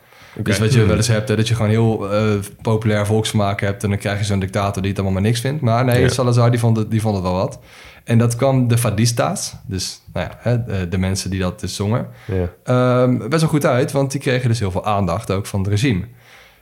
Dus 0.43 0.59
wat 0.59 0.73
je 0.73 0.85
wel 0.85 0.95
eens 0.95 1.07
hebt, 1.07 1.29
hè, 1.29 1.35
dat 1.35 1.47
je 1.47 1.55
gewoon 1.55 1.71
heel 1.71 2.13
eh, 2.13 2.33
populair 2.61 3.05
volksvermaak 3.05 3.61
hebt... 3.61 3.83
en 3.83 3.89
dan 3.89 3.97
krijg 3.97 4.19
je 4.19 4.25
zo'n 4.25 4.39
dictator 4.39 4.81
die 4.81 4.91
het 4.91 4.99
allemaal 4.99 5.21
maar 5.21 5.29
niks 5.29 5.41
vindt. 5.41 5.61
Maar 5.61 5.85
nee, 5.85 6.01
Ja. 6.01 6.07
Salazar 6.07 6.51
die 6.51 6.59
vond, 6.59 6.77
het, 6.77 6.91
die 6.91 7.01
vond 7.01 7.15
het 7.15 7.23
wel 7.23 7.33
wat. 7.33 7.59
En 8.03 8.17
dat 8.17 8.35
kwam 8.35 8.67
de 8.67 8.77
fadistas, 8.77 9.55
dus 9.67 10.01
nou 10.13 10.27
ja, 10.29 10.37
hè, 10.39 10.63
de, 10.63 10.87
de 10.87 10.97
mensen 10.97 11.29
die 11.29 11.39
dat 11.39 11.59
dus 11.59 11.75
zongen... 11.75 12.07
Ja. 12.25 12.49
ehm, 12.63 13.17
best 13.17 13.41
wel 13.41 13.49
goed 13.49 13.65
uit, 13.65 13.91
want 13.91 14.11
die 14.11 14.21
kregen 14.21 14.49
dus 14.49 14.59
heel 14.59 14.71
veel 14.71 14.85
aandacht 14.85 15.31
ook 15.31 15.45
van 15.45 15.59
het 15.59 15.69
regime. 15.69 16.05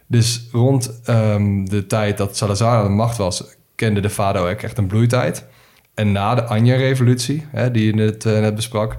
Dus 0.07 0.47
rond 0.51 1.01
ehm, 1.03 1.65
de 1.65 1.85
tijd 1.87 2.17
dat 2.17 2.37
Salazar 2.37 2.77
aan 2.77 2.83
de 2.83 2.89
macht 2.89 3.17
was... 3.17 3.43
kende 3.75 3.99
de 3.99 4.09
Fado 4.09 4.45
echt 4.45 4.77
een 4.77 4.87
bloeitijd. 4.87 5.45
En 5.93 6.11
na 6.11 6.35
de 6.35 6.43
Anja-revolutie, 6.43 7.45
hè, 7.51 7.71
die 7.71 7.85
je 7.85 7.93
net, 7.93 8.25
eh, 8.25 8.39
net 8.39 8.55
besprak... 8.55 8.97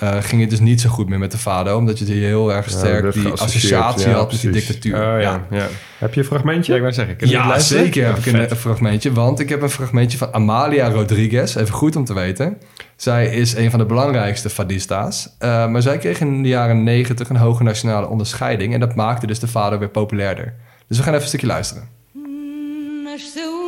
eh, 0.00 0.16
ging 0.20 0.40
het 0.40 0.50
dus 0.50 0.60
niet 0.60 0.80
zo 0.80 0.88
goed 0.88 1.08
meer 1.08 1.18
met 1.18 1.30
de 1.30 1.38
Fado... 1.38 1.76
omdat 1.76 1.98
je 1.98 2.04
die 2.04 2.24
heel 2.24 2.52
erg 2.52 2.70
sterk 2.70 3.12
die 3.12 3.28
associatie 3.28 4.08
Ja, 4.08 4.14
had 4.14 4.32
met 4.32 4.40
die 4.40 4.50
dictatuur. 4.50 4.94
Oh, 4.94 5.20
ja. 5.20 5.46
ja. 5.50 5.66
Heb 5.98 6.14
je 6.14 6.20
een 6.20 6.26
fragmentje? 6.26 6.72
Ja, 6.72 6.76
ik 6.76 6.82
wou 6.82 6.94
zeggen. 6.94 7.28
Ja, 7.28 7.58
zeker 7.58 8.06
heb 8.06 8.16
ik 8.16 8.50
een, 8.50 8.56
fragmentje. 8.56 9.12
Want 9.12 9.40
ik 9.40 9.48
heb 9.48 9.62
een 9.62 9.70
fragmentje 9.70 10.18
van 10.18 10.32
Amalia 10.34 10.90
Rodriguez. 10.90 11.54
Even 11.54 11.74
goed 11.74 11.96
om 11.96 12.04
te 12.04 12.14
weten. 12.14 12.56
Zij 12.96 13.26
is 13.26 13.54
een 13.54 13.70
van 13.70 13.78
de 13.78 13.86
belangrijkste 13.86 14.50
fadista's. 14.50 15.34
Eh, 15.38 15.68
maar 15.68 15.82
zij 15.82 15.98
kreeg 15.98 16.20
in 16.20 16.42
de 16.42 16.48
jaren 16.48 16.82
negentig 16.82 17.28
een 17.28 17.36
hoge 17.36 17.62
nationale 17.62 18.08
onderscheiding. 18.08 18.74
En 18.74 18.80
dat 18.80 18.94
maakte 18.94 19.26
dus 19.26 19.38
de 19.38 19.48
vader 19.48 19.78
weer 19.78 19.88
populairder. 19.88 20.54
Dus 20.86 20.96
we 20.96 21.02
gaan 21.02 21.12
even 21.12 21.22
een 21.22 21.28
stukje 21.28 21.46
luisteren. 21.46 21.88
Nasceu 23.04 23.60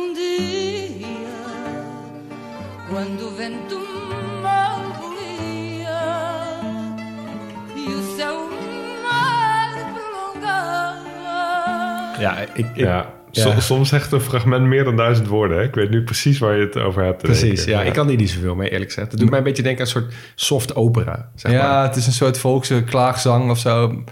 Ja, 12.19 12.37
ik, 12.39 12.47
ik, 12.53 12.65
Ja. 12.75 13.05
So- 13.31 13.49
Ja. 13.49 13.59
soms 13.59 13.89
zegt 13.89 14.11
een 14.11 14.21
fragment 14.21 14.65
meer 14.65 14.83
dan 14.83 14.95
duizend 14.95 15.27
woorden. 15.27 15.57
Hè? 15.57 15.63
Ik 15.63 15.75
weet 15.75 15.89
nu 15.89 16.03
precies 16.03 16.39
waar 16.39 16.55
je 16.55 16.65
het 16.65 16.77
over 16.77 17.03
hebt. 17.03 17.21
precies. 17.21 17.63
Ja, 17.63 17.81
ik 17.81 17.93
kan 17.93 18.07
hier 18.07 18.17
niet 18.17 18.29
zoveel 18.29 18.55
mee, 18.55 18.69
eerlijk 18.69 18.91
gezegd. 18.91 19.11
Het 19.11 19.19
doet 19.19 19.29
mij 19.29 19.37
een 19.37 19.43
beetje 19.45 19.63
denken 19.63 19.81
aan 19.85 19.93
een 19.93 20.01
soort 20.01 20.13
soft 20.35 20.75
opera. 20.75 21.29
Zeg 21.35 21.51
ja, 21.51 21.67
maar. 21.67 21.83
het 21.83 21.95
is 21.95 22.07
een 22.07 22.13
soort 22.13 22.37
volkse 22.37 22.83
klaagzang 22.83 23.49
of 23.49 23.59
zo. 23.59 24.03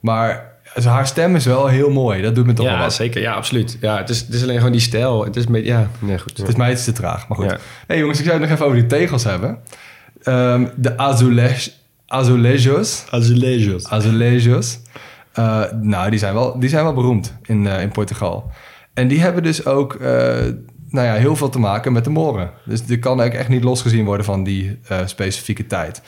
Maar 0.00 0.52
haar 0.84 1.06
stem 1.06 1.36
is 1.36 1.44
wel 1.44 1.66
heel 1.66 1.90
mooi. 1.90 2.22
Dat 2.22 2.34
doet 2.34 2.46
me 2.46 2.52
toch 2.52 2.66
wel 2.66 2.74
ja 2.74 2.80
wat. 2.80 2.94
zeker. 2.94 3.20
Ja, 3.20 3.32
absoluut. 3.32 3.76
Ja, 3.80 3.96
het, 3.96 4.08
is, 4.08 4.20
het 4.20 4.34
is 4.34 4.42
alleen 4.42 4.56
gewoon 4.56 4.72
die 4.72 4.80
stijl. 4.80 5.24
Het 5.24 5.36
is 5.36 5.44
beetje, 5.46 5.68
ja, 5.72 5.88
nee, 5.98 6.18
goed. 6.18 6.36
Het 6.38 6.48
is 6.48 6.56
mij 6.56 6.72
iets 6.72 6.84
te 6.84 6.92
traag, 6.92 7.28
maar 7.28 7.38
goed. 7.38 7.50
Ja. 7.50 7.58
hey, 7.86 7.98
jongens, 7.98 8.18
ik 8.18 8.24
zou 8.24 8.38
het 8.38 8.48
nog 8.48 8.54
even 8.54 8.66
over 8.66 8.78
die 8.78 8.88
tegels 8.98 9.24
hebben. 9.24 9.58
Ehm, 10.22 10.66
de 10.76 10.98
azulej, 10.98 11.56
azulejos. 12.06 13.04
Azulejos. 13.10 13.88
Azulejos. 13.88 14.78
Eh, 15.34 15.62
nou, 15.80 16.10
die 16.10 16.18
zijn 16.18 16.34
wel, 16.34 16.58
die 16.58 16.68
zijn 16.68 16.84
wel 16.84 16.94
beroemd 16.94 17.36
in, 17.42 17.66
eh, 17.66 17.82
in 17.82 17.88
Portugal. 17.88 18.50
En 18.92 19.08
die 19.08 19.20
hebben 19.20 19.42
dus 19.42 19.66
ook 19.66 19.94
eh, 19.94 20.08
nou 20.88 21.06
ja, 21.06 21.14
heel 21.14 21.36
veel 21.36 21.48
te 21.48 21.58
maken 21.58 21.92
met 21.92 22.04
de 22.04 22.10
moren. 22.10 22.50
Dus 22.64 22.84
die 22.84 22.98
kan 22.98 23.20
ook 23.20 23.32
echt 23.32 23.48
niet 23.48 23.64
losgezien 23.64 24.04
worden 24.04 24.26
van 24.26 24.44
die 24.44 24.78
specifieke 25.04 25.66
tijd. 25.66 26.02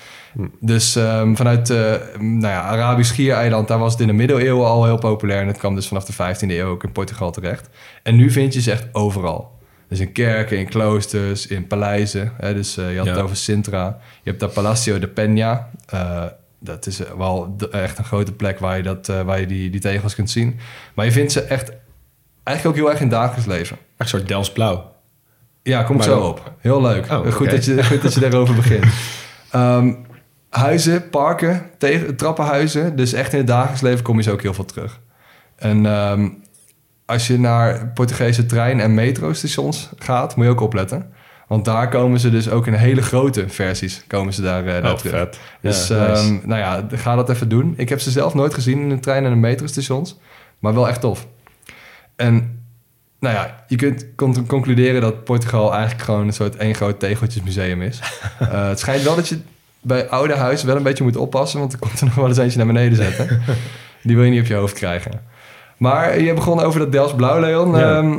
Dus 0.60 0.96
ehm, 0.96 1.34
vanuit 1.34 1.70
eh 1.70 1.92
nou 2.18 2.46
ja, 2.52 2.62
Arabisch 2.62 3.10
Schiereiland, 3.10 3.68
daar 3.68 3.78
was 3.78 3.92
het 3.92 4.00
in 4.00 4.06
de 4.06 4.12
middeleeuwen 4.12 4.66
al 4.66 4.84
heel 4.84 4.98
populair. 4.98 5.40
En 5.40 5.46
het 5.46 5.58
kwam 5.58 5.74
dus 5.74 5.88
vanaf 5.88 6.04
de 6.04 6.12
15e 6.12 6.50
eeuw 6.50 6.68
ook 6.68 6.84
in 6.84 6.92
Portugal 6.92 7.30
terecht. 7.30 7.68
En 8.02 8.16
nu 8.16 8.30
vind 8.30 8.54
je 8.54 8.60
ze 8.60 8.70
echt 8.70 8.88
overal. 8.92 9.58
Dus 9.88 10.00
in 10.00 10.12
kerken, 10.12 10.58
in 10.58 10.68
kloosters, 10.68 11.46
in 11.46 11.66
paleizen. 11.66 12.32
Hè, 12.36 12.54
dus 12.54 12.74
je 12.74 12.96
had 12.96 13.06
het 13.06 13.18
over 13.18 13.36
Sintra. 13.36 13.98
Je 14.22 14.30
hebt 14.30 14.40
daar 14.40 14.50
Palacio 14.50 14.98
de 14.98 15.08
Peña. 15.08 15.78
Eh, 16.60 16.66
dat 16.66 16.86
is 16.86 17.00
wel 17.18 17.54
de- 17.56 17.68
echt 17.70 17.98
een 17.98 18.04
grote 18.04 18.32
plek 18.32 18.58
waar 18.58 18.76
je, 18.76 18.82
dat, 18.82 19.08
eh, 19.08 19.20
waar 19.22 19.40
je 19.40 19.46
die, 19.46 19.70
die 19.70 19.80
tegels 19.80 20.14
kunt 20.14 20.30
zien. 20.30 20.58
Maar 20.94 21.04
je 21.04 21.12
vindt 21.12 21.32
ze 21.32 21.40
echt 21.42 21.72
eigenlijk 22.44 22.76
ook 22.78 22.82
heel 22.82 22.90
erg 22.92 23.00
in 23.02 23.06
het 23.08 23.16
dagelijks 23.16 23.46
leven. 23.46 23.76
Een 23.96 24.08
soort 24.08 24.28
Dels 24.28 24.52
Blauw. 24.52 24.92
Ja, 25.62 25.82
kom 25.82 25.90
ik 25.96 26.06
Maar 26.06 26.10
zo 26.16 26.20
op. 26.20 26.52
Heel 26.58 26.80
leuk. 26.82 27.10
Oh, 27.10 27.32
goed, 27.32 27.50
dat 27.50 27.64
je, 27.64 27.84
goed 27.84 28.02
dat 28.02 28.14
je 28.14 28.20
daarover 28.20 28.54
begint. 28.64 28.84
Ehm, 29.50 29.94
huizen, 30.50 31.08
parken, 31.10 31.70
tegen, 31.78 32.16
trappenhuizen. 32.16 32.96
Dus 32.96 33.12
echt 33.12 33.32
in 33.32 33.38
het 33.38 33.46
dagelijks 33.46 33.80
leven 33.80 34.04
kom 34.04 34.16
je 34.16 34.22
ze 34.22 34.30
ook 34.30 34.42
heel 34.42 34.54
veel 34.54 34.64
terug. 34.64 35.00
En 35.56 35.86
ehm, 35.86 36.28
als 37.06 37.26
je 37.26 37.38
naar 37.38 37.86
Portugese 37.88 38.46
trein- 38.46 38.80
en 38.80 38.94
metrostations 38.94 39.90
gaat, 39.98 40.36
moet 40.36 40.44
je 40.44 40.50
ook 40.50 40.60
opletten. 40.60 41.12
Want 41.46 41.64
daar 41.64 41.88
komen 41.88 42.20
ze 42.20 42.30
dus 42.30 42.50
ook 42.50 42.66
in 42.66 42.72
hele 42.72 43.02
grote 43.02 43.44
versies 43.48 44.04
komen 44.06 44.32
ze 44.32 44.42
daar, 44.42 44.62
Oh, 44.84 44.92
terug. 44.92 45.12
vet. 45.12 45.38
Dus 45.60 45.88
Ja, 45.88 46.08
nice. 46.08 46.22
ehm, 46.22 46.38
nou 46.48 46.60
ja, 46.60 46.86
ga 46.96 47.14
dat 47.16 47.28
even 47.30 47.48
doen. 47.48 47.74
Ik 47.76 47.88
heb 47.88 48.00
ze 48.00 48.10
zelf 48.10 48.34
nooit 48.34 48.54
gezien 48.54 48.78
in 48.80 48.88
de 48.88 48.98
trein 49.00 49.24
en 49.24 49.30
de 49.30 49.36
metrostations. 49.36 50.18
Maar 50.58 50.74
wel 50.74 50.88
echt 50.88 51.00
tof. 51.00 51.26
En 52.16 52.60
nou 53.20 53.34
ja, 53.34 53.64
je 53.68 53.76
kunt 53.76 54.06
con- 54.16 54.46
concluderen 54.46 55.00
dat 55.00 55.24
Portugal 55.24 55.72
eigenlijk 55.74 56.02
gewoon 56.04 56.26
een 56.26 56.32
soort 56.32 56.56
één 56.56 56.74
groot 56.74 57.00
tegeltjesmuseum 57.00 57.82
is. 57.82 58.00
Eh, 58.38 58.68
het 58.68 58.78
schijnt 58.78 59.02
wel 59.02 59.14
dat 59.16 59.28
je 59.28 59.38
bij 59.80 60.08
oude 60.08 60.34
huizen 60.34 60.66
wel 60.66 60.76
een 60.76 60.82
beetje 60.82 61.04
moet 61.04 61.16
oppassen, 61.16 61.58
want 61.60 61.72
er 61.72 61.78
komt 61.78 62.00
er 62.00 62.06
nog 62.06 62.14
wel 62.14 62.28
eens 62.28 62.38
eentje 62.38 62.56
naar 62.58 62.66
beneden 62.66 62.96
zetten. 62.96 63.42
Die 64.02 64.16
wil 64.16 64.24
je 64.24 64.30
niet 64.30 64.40
op 64.40 64.46
je 64.46 64.54
hoofd 64.54 64.74
krijgen. 64.74 65.12
Maar 65.76 66.20
je 66.20 66.34
begon 66.34 66.60
over 66.60 66.80
dat 66.80 66.92
Delfts 66.92 67.14
Blauw, 67.14 67.40
Leon. 67.40 67.76
Ja. 67.76 67.96
Ehm, 67.98 68.18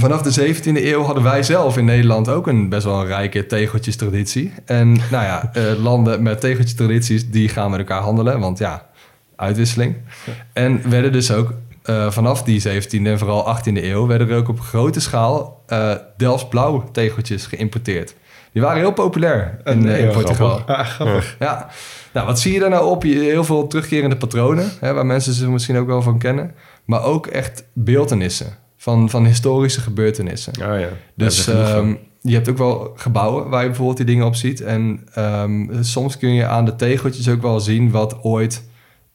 vanaf 0.00 0.22
de 0.22 0.54
17e 0.54 0.62
eeuw 0.84 1.02
hadden 1.02 1.22
wij 1.22 1.42
zelf 1.42 1.76
in 1.76 1.84
Nederland 1.84 2.28
ook 2.28 2.46
een 2.46 2.68
best 2.68 2.84
wel 2.84 3.00
een 3.00 3.06
rijke 3.06 3.46
tegeltjestraditie. 3.46 4.52
En 4.64 4.92
nou 4.92 5.24
ja, 5.24 5.50
eh, 5.52 5.62
landen 5.82 6.22
met 6.22 6.40
tegeltjestradities, 6.40 7.30
die 7.30 7.48
gaan 7.48 7.70
met 7.70 7.78
elkaar 7.78 8.00
handelen, 8.02 8.40
want 8.40 8.58
ja, 8.58 8.86
uitwisseling. 9.36 9.94
En 10.52 10.90
werden 10.90 11.12
dus 11.12 11.30
ook 11.32 11.52
eh, 11.82 12.10
vanaf 12.10 12.42
die 12.42 12.62
17e 12.82 13.06
en 13.06 13.18
vooral 13.18 13.56
18e 13.58 13.62
eeuw... 13.84 14.06
werden 14.06 14.30
er 14.30 14.36
ook 14.36 14.48
op 14.48 14.60
grote 14.60 15.00
schaal 15.00 15.62
eh 15.66 15.92
Delfts 16.16 16.48
blauw 16.48 16.88
tegeltjes 16.92 17.46
geïmporteerd. 17.46 18.14
Die 18.52 18.62
waren 18.62 18.78
heel 18.78 18.92
populair 18.92 19.60
in, 19.64 20.10
Portugal. 20.12 20.48
grappig. 20.48 20.76
Ah, 20.76 20.86
grappig. 20.86 21.36
Ja. 21.38 21.68
Nou, 22.12 22.26
wat 22.26 22.40
zie 22.40 22.52
je 22.52 22.58
daar 22.60 22.70
nou 22.70 22.86
op? 22.90 23.02
Je- 23.04 23.18
Heel 23.18 23.44
veel 23.44 23.66
terugkerende 23.66 24.16
patronen, 24.16 24.70
hè, 24.80 24.92
waar 24.94 25.06
mensen 25.06 25.32
ze 25.32 25.50
misschien 25.50 25.76
ook 25.78 25.86
wel 25.86 26.02
van 26.02 26.18
kennen. 26.18 26.54
Maar 26.84 27.04
ook 27.04 27.26
echt 27.26 27.64
beeldenissen 27.72 28.46
van, 28.80 29.10
van 29.10 29.24
historische 29.24 29.80
gebeurtenissen. 29.80 30.52
Oh 30.52 30.78
ja. 30.80 30.88
Dus 31.14 31.46
ehm, 31.46 31.94
je 32.20 32.34
hebt 32.34 32.48
ook 32.48 32.58
wel 32.58 32.92
gebouwen 32.96 33.48
waar 33.48 33.60
je 33.60 33.66
bijvoorbeeld 33.66 33.96
die 33.96 34.06
dingen 34.06 34.26
op 34.26 34.34
ziet. 34.34 34.60
En 34.60 35.06
ehm, 35.14 35.82
soms 35.82 36.18
kun 36.18 36.34
je 36.34 36.46
aan 36.46 36.64
de 36.64 36.76
tegeltjes 36.76 37.28
ook 37.28 37.42
wel 37.42 37.60
zien 37.60 37.90
wat 37.90 38.22
ooit 38.22 38.68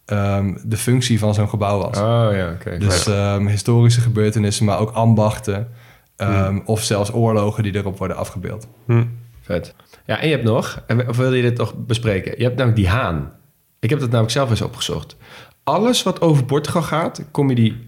ehm, 0.05 0.53
de 0.63 0.77
functie 0.77 1.19
van 1.19 1.33
zo'n 1.33 1.49
gebouw 1.49 1.77
was. 1.79 1.97
Oh 1.97 2.27
ja, 2.31 2.51
oké. 2.51 2.77
Dus 2.77 3.05
historische 3.49 4.01
gebeurtenissen, 4.01 4.65
maar 4.65 4.79
ook 4.79 4.91
ambachten. 4.91 5.67
ehm, 6.15 6.59
Of 6.65 6.83
zelfs 6.83 7.13
oorlogen 7.13 7.63
die 7.63 7.75
erop 7.75 7.97
worden 7.97 8.17
afgebeeld. 8.17 8.67
Hm. 8.85 9.03
Vet. 9.41 9.75
Ja, 10.05 10.19
en 10.19 10.27
je 10.27 10.33
hebt 10.33 10.45
nog, 10.47 10.83
of 11.07 11.17
wil 11.17 11.33
je 11.33 11.41
dit 11.41 11.57
nog 11.57 11.73
bespreken? 11.75 12.33
Je 12.37 12.43
hebt 12.43 12.55
namelijk 12.57 12.81
die 12.81 12.89
haan. 12.89 13.31
Ik 13.79 13.89
heb 13.89 13.99
dat 13.99 14.09
namelijk 14.09 14.33
zelf 14.33 14.49
eens 14.49 14.61
opgezocht. 14.61 15.15
Alles 15.63 16.03
wat 16.03 16.21
over 16.21 16.45
Portugal 16.45 16.81
gaat, 16.81 17.23
kom 17.31 17.49
je 17.49 17.55
die 17.55 17.84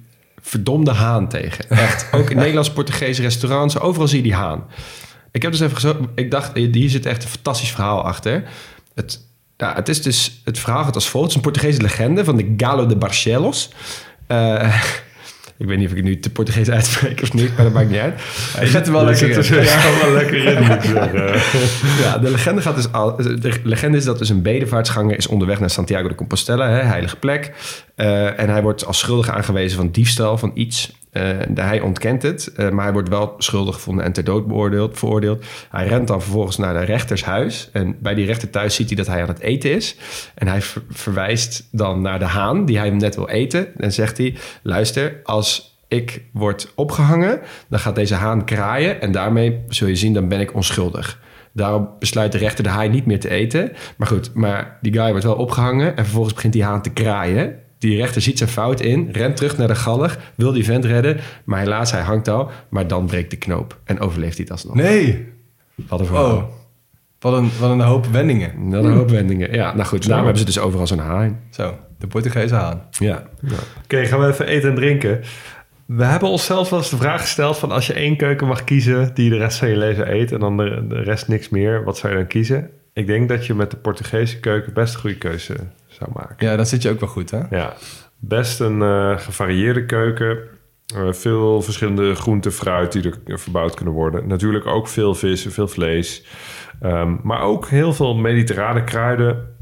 verdomde 0.48 0.91
haan 0.91 1.30
tegen. 1.30 1.70
Echt. 1.70 2.08
Ook 2.16 2.30
in 2.30 2.38
Nederlands, 2.38 2.72
Portugese 2.72 3.22
restaurants, 3.22 3.80
overal 3.80 4.08
zie 4.08 4.18
je 4.18 4.24
die 4.24 4.34
haan. 4.34 4.66
Ik 5.32 5.41
heb 5.41 5.52
dus 5.52 5.62
even 5.62 5.76
gezocht. 5.76 6.00
Ik 6.16 6.32
dacht, 6.32 6.52
hier 6.54 6.89
zit 6.89 7.06
echt 7.06 7.24
een 7.24 7.30
fantastisch 7.30 7.72
verhaal 7.72 8.04
achter. 8.04 8.43
Het, 8.95 9.26
nou, 9.58 9.76
het 9.76 9.89
is 9.89 10.02
dus, 10.02 10.41
het 10.43 10.60
verhaal 10.60 10.84
gaat 10.84 10.95
als 10.95 11.10
volgt. 11.10 11.28
Het 11.28 11.38
is 11.38 11.45
een 11.45 11.52
Portugese 11.52 11.82
legende 11.82 12.24
van 12.24 12.38
de 12.38 12.54
Galo 12.58 12.86
de 12.86 12.95
Barcelos. 12.95 13.70
Eh, 14.28 14.84
ik 15.58 15.68
weet 15.68 15.78
niet 15.78 15.86
of 15.86 15.91
ik 15.91 15.97
het 15.97 16.05
nu 16.05 16.20
te 16.20 16.30
Portugees 16.30 16.70
uitspreek 16.70 17.22
of 17.22 17.34
niet, 17.34 17.55
maar 17.55 17.66
dat 17.66 17.74
maakt 17.74 17.89
niet 17.89 17.99
uit. 17.99 18.22
Je 18.60 18.68
zit 18.68 18.88
er 18.88 18.93
wel 18.93 19.05
lekker 19.05 19.30
in. 19.30 19.43
zo 19.43 19.55
wel 20.01 20.12
lekker 20.12 20.45
in, 20.45 20.64
moet 20.64 20.76
ik 20.76 20.82
zeggen. 20.82 21.26
Ja, 22.01 22.18
de 22.18 22.32
legende, 22.32 22.62
gaat 22.62 22.76
dus 22.76 22.91
al, 22.91 23.16
de 23.16 23.51
legende 23.64 23.97
is 23.97 24.03
dat 24.03 24.18
dus 24.18 24.30
een 24.30 24.41
bedevaartsganger 24.41 25.18
is 25.18 25.28
onderweg 25.28 25.60
naar 25.60 25.70
Santiago 25.70 26.08
de 26.08 26.16
Compostela, 26.16 26.70
hè, 26.70 26.82
heilige 26.82 27.16
plek. 27.16 27.53
Eh, 27.95 28.39
en 28.39 28.49
hij 28.49 28.62
wordt 28.62 28.86
als 28.86 28.99
schuldig 28.99 29.30
aangewezen 29.30 29.78
van 29.78 29.91
diefstal 29.91 30.38
van 30.38 30.51
iets. 30.53 30.91
Eh, 31.18 31.65
hij 31.65 31.80
ontkent 31.80 32.22
het, 32.22 32.51
eh, 32.55 32.70
maar 32.70 32.84
hij 32.84 32.93
wordt 32.93 33.09
wel 33.09 33.34
schuldig 33.38 33.76
gevonden 33.76 34.05
en 34.05 34.11
ter 34.11 34.24
dood 34.24 34.43
veroordeeld. 34.97 35.45
Hij 35.70 35.88
rent 35.88 36.07
dan 36.07 36.22
vervolgens 36.22 36.57
naar 36.57 36.74
de 36.74 36.86
rechtershuis. 36.86 37.70
En 37.74 37.95
bij 37.99 38.13
die 38.13 38.26
rechter 38.26 38.49
thuis 38.49 38.76
ziet 38.76 38.88
hij 38.88 38.97
dat 38.97 39.07
hij 39.07 39.22
aan 39.22 39.28
het 39.28 39.39
eten 39.39 39.72
is. 39.72 39.95
En 40.36 40.47
hij 40.47 40.61
ver- 40.61 40.84
verwijst 40.89 41.68
dan 41.72 42.01
naar 42.01 42.20
de 42.20 42.26
haan 42.26 42.65
die 42.65 42.78
hij 42.78 42.88
hem 42.88 42.97
net 42.97 43.15
wil 43.15 43.30
eten. 43.30 43.68
En 43.78 43.93
zegt 43.93 44.18
hij, 44.18 44.36
luister, 44.63 45.20
als 45.24 45.80
ik 45.88 46.24
word 46.32 46.72
opgehangen, 46.76 47.39
dan 47.70 47.80
gaat 47.80 47.95
deze 47.95 48.15
haan 48.15 48.45
kraaien. 48.45 49.01
En 49.01 49.11
daarmee 49.11 49.59
zul 49.68 49.88
je 49.88 49.95
zien, 49.95 50.13
dan 50.13 50.28
ben 50.28 50.39
ik 50.39 50.53
onschuldig. 50.53 51.20
Daarom 51.51 51.89
besluit 51.99 52.32
de 52.32 52.38
rechter 52.38 52.63
de 52.63 52.70
haai 52.70 52.89
niet 52.89 53.05
meer 53.05 53.20
te 53.20 53.30
eten. 53.30 53.72
Maar 53.97 54.07
goed, 54.07 54.34
maar 54.34 54.78
die 54.82 54.93
guy 54.93 55.09
wordt 55.09 55.26
wel 55.26 55.36
opgehangen. 55.36 55.97
En 55.97 56.03
vervolgens 56.03 56.34
begint 56.34 56.53
die 56.53 56.63
haan 56.63 56.82
te 56.82 56.89
kraaien. 56.89 57.55
Die 57.78 57.97
rechter 57.97 58.21
ziet 58.21 58.38
zijn 58.38 58.49
fout 58.49 58.82
in, 58.82 59.09
rent 59.11 59.36
terug 59.36 59.57
naar 59.57 59.67
de 59.67 59.75
galg, 59.75 60.17
wil 60.36 60.51
die 60.51 60.65
vent 60.65 60.86
redden. 60.86 61.17
Maar 61.43 61.59
helaas, 61.59 61.91
hij 61.91 62.01
hangt 62.01 62.28
al. 62.28 62.51
Maar 62.69 62.88
dan 62.88 63.05
breekt 63.05 63.32
de 63.32 63.38
knoop 63.38 63.80
en 63.84 63.99
overleeft 63.99 64.36
hij 64.36 64.43
het 64.43 64.51
alsnog. 64.51 64.75
Nee. 64.75 65.28
Wat 65.75 65.99
een 65.99 66.05
verhaal. 66.05 66.36
Oh, 66.36 66.43
wat 67.19 67.34
een, 67.34 67.49
wat 67.59 67.71
een 67.71 67.80
hoop 67.80 68.05
wendingen. 68.05 68.69
Dat 68.69 68.84
een 68.84 68.93
hoop 68.93 69.09
wendingen. 69.09 69.53
Ja, 69.53 69.73
nou 69.73 69.88
goed, 69.88 70.05
daarom 70.05 70.25
hebben 70.25 70.41
ze 70.41 70.47
dus 70.47 70.59
overal 70.59 70.88
zo'n 70.88 70.97
haai. 70.97 71.36
Zo, 71.49 71.78
de 71.99 72.07
Portugese 72.07 72.55
haan. 72.55 72.82
Ja. 72.89 73.23
Oké, 73.84 74.05
gaan 74.05 74.19
we 74.19 74.28
even 74.28 74.47
eten 74.47 74.69
en 74.69 74.75
drinken. 74.75 75.21
We 75.86 76.03
hebben 76.03 76.30
onszelf 76.30 76.69
wel 76.69 76.80
eens 76.80 76.89
de 76.89 76.97
vraag 76.97 77.21
gesteld 77.21 77.57
van 77.57 77.71
als 77.71 77.88
je 77.88 77.93
één 77.93 78.17
keuken 78.17 78.47
mag 78.47 78.63
kiezen 78.63 79.11
die 79.13 79.23
je 79.23 79.30
de 79.30 79.38
rest 79.38 79.57
van 79.57 79.69
je 79.69 79.78
leven 79.78 80.13
eet 80.13 80.32
en 80.32 80.39
dan 80.39 80.57
de, 80.57 80.86
de 80.88 81.01
rest 81.01 81.28
niks 81.28 81.49
meer, 81.49 81.84
wat 81.84 81.97
zou 81.97 82.11
je 82.13 82.19
dan 82.19 82.28
kiezen? 82.28 82.69
Ik 82.98 83.08
denk 83.08 83.30
dat 83.30 83.45
je 83.45 83.54
met 83.54 83.72
de 83.72 83.78
Portugese 83.78 84.39
keuken 84.39 84.74
best 84.74 84.93
een 84.93 85.00
goede 85.00 85.18
keuze 85.18 85.56
zou 85.88 86.10
maken. 86.14 86.48
Ja, 86.48 86.56
dan 86.56 86.66
zit 86.66 86.82
je 86.82 86.89
ook 86.89 87.00
wel 87.00 87.10
goed, 87.10 87.32
hè? 87.32 87.41
Ja, 87.50 87.74
best 88.20 88.60
een 88.60 88.82
eh, 88.82 89.18
gevarieerde 89.18 89.86
keuken. 89.86 90.39
Eh, 90.95 91.14
veel 91.14 91.62
verschillende 91.62 92.16
groenten, 92.16 92.52
fruit 92.52 92.91
die 92.91 93.14
er 93.26 93.39
verbouwd 93.39 93.74
kunnen 93.74 93.93
worden. 93.93 94.28
Natuurlijk 94.28 94.66
ook 94.66 94.88
veel 94.88 95.16
vis 95.16 95.45
en 95.45 95.52
veel 95.52 95.68
vlees. 95.68 96.26
Ehm, 96.82 97.16
maar 97.24 97.41
ook 97.41 97.68
heel 97.68 97.93
veel 97.93 98.16
mediterrane 98.16 98.84
kruiden 98.84 99.57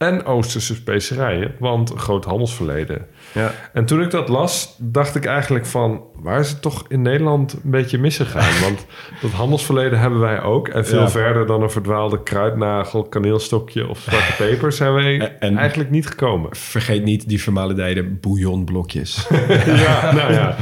en 0.00 0.24
Oosterse 0.24 0.74
specerijen, 0.74 1.54
want 1.58 1.90
een 1.90 1.98
groot 1.98 2.24
handelsverleden. 2.24 3.06
Ja. 3.32 3.52
En 3.72 3.84
toen 3.84 4.02
ik 4.02 4.10
dat 4.10 4.28
las, 4.28 4.76
dacht 4.78 5.14
ik 5.14 5.24
eigenlijk 5.24 5.66
van... 5.66 6.04
waar 6.14 6.40
is 6.40 6.50
het 6.50 6.62
toch 6.62 6.84
in 6.88 7.02
Nederland 7.02 7.52
een 7.52 7.70
beetje 7.70 7.98
misgegaan? 7.98 8.60
Want 8.66 8.86
dat 9.20 9.30
handelsverleden 9.30 9.98
hebben 9.98 10.20
wij 10.20 10.42
ook. 10.42 10.68
En 10.68 10.86
veel 10.86 11.00
Ja. 11.00 11.08
verder 11.10 11.46
dan 11.46 11.62
een 11.62 11.70
verdwaalde 11.70 12.22
kruidnagel, 12.22 13.02
kaneelstokje 13.02 13.88
of 13.88 13.98
zwarte 13.98 14.32
peper... 14.44 14.72
zijn 14.72 14.92
wij 14.92 15.36
En- 15.38 15.56
eigenlijk 15.56 15.90
niet 15.90 16.06
gekomen. 16.06 16.56
Vergeet 16.56 17.04
niet 17.04 17.28
die 17.28 17.42
vermalendijde 17.42 18.04
bouillonblokjes. 18.04 19.26
ja, 19.86 20.12
nou 20.12 20.32
ja, 20.32 20.56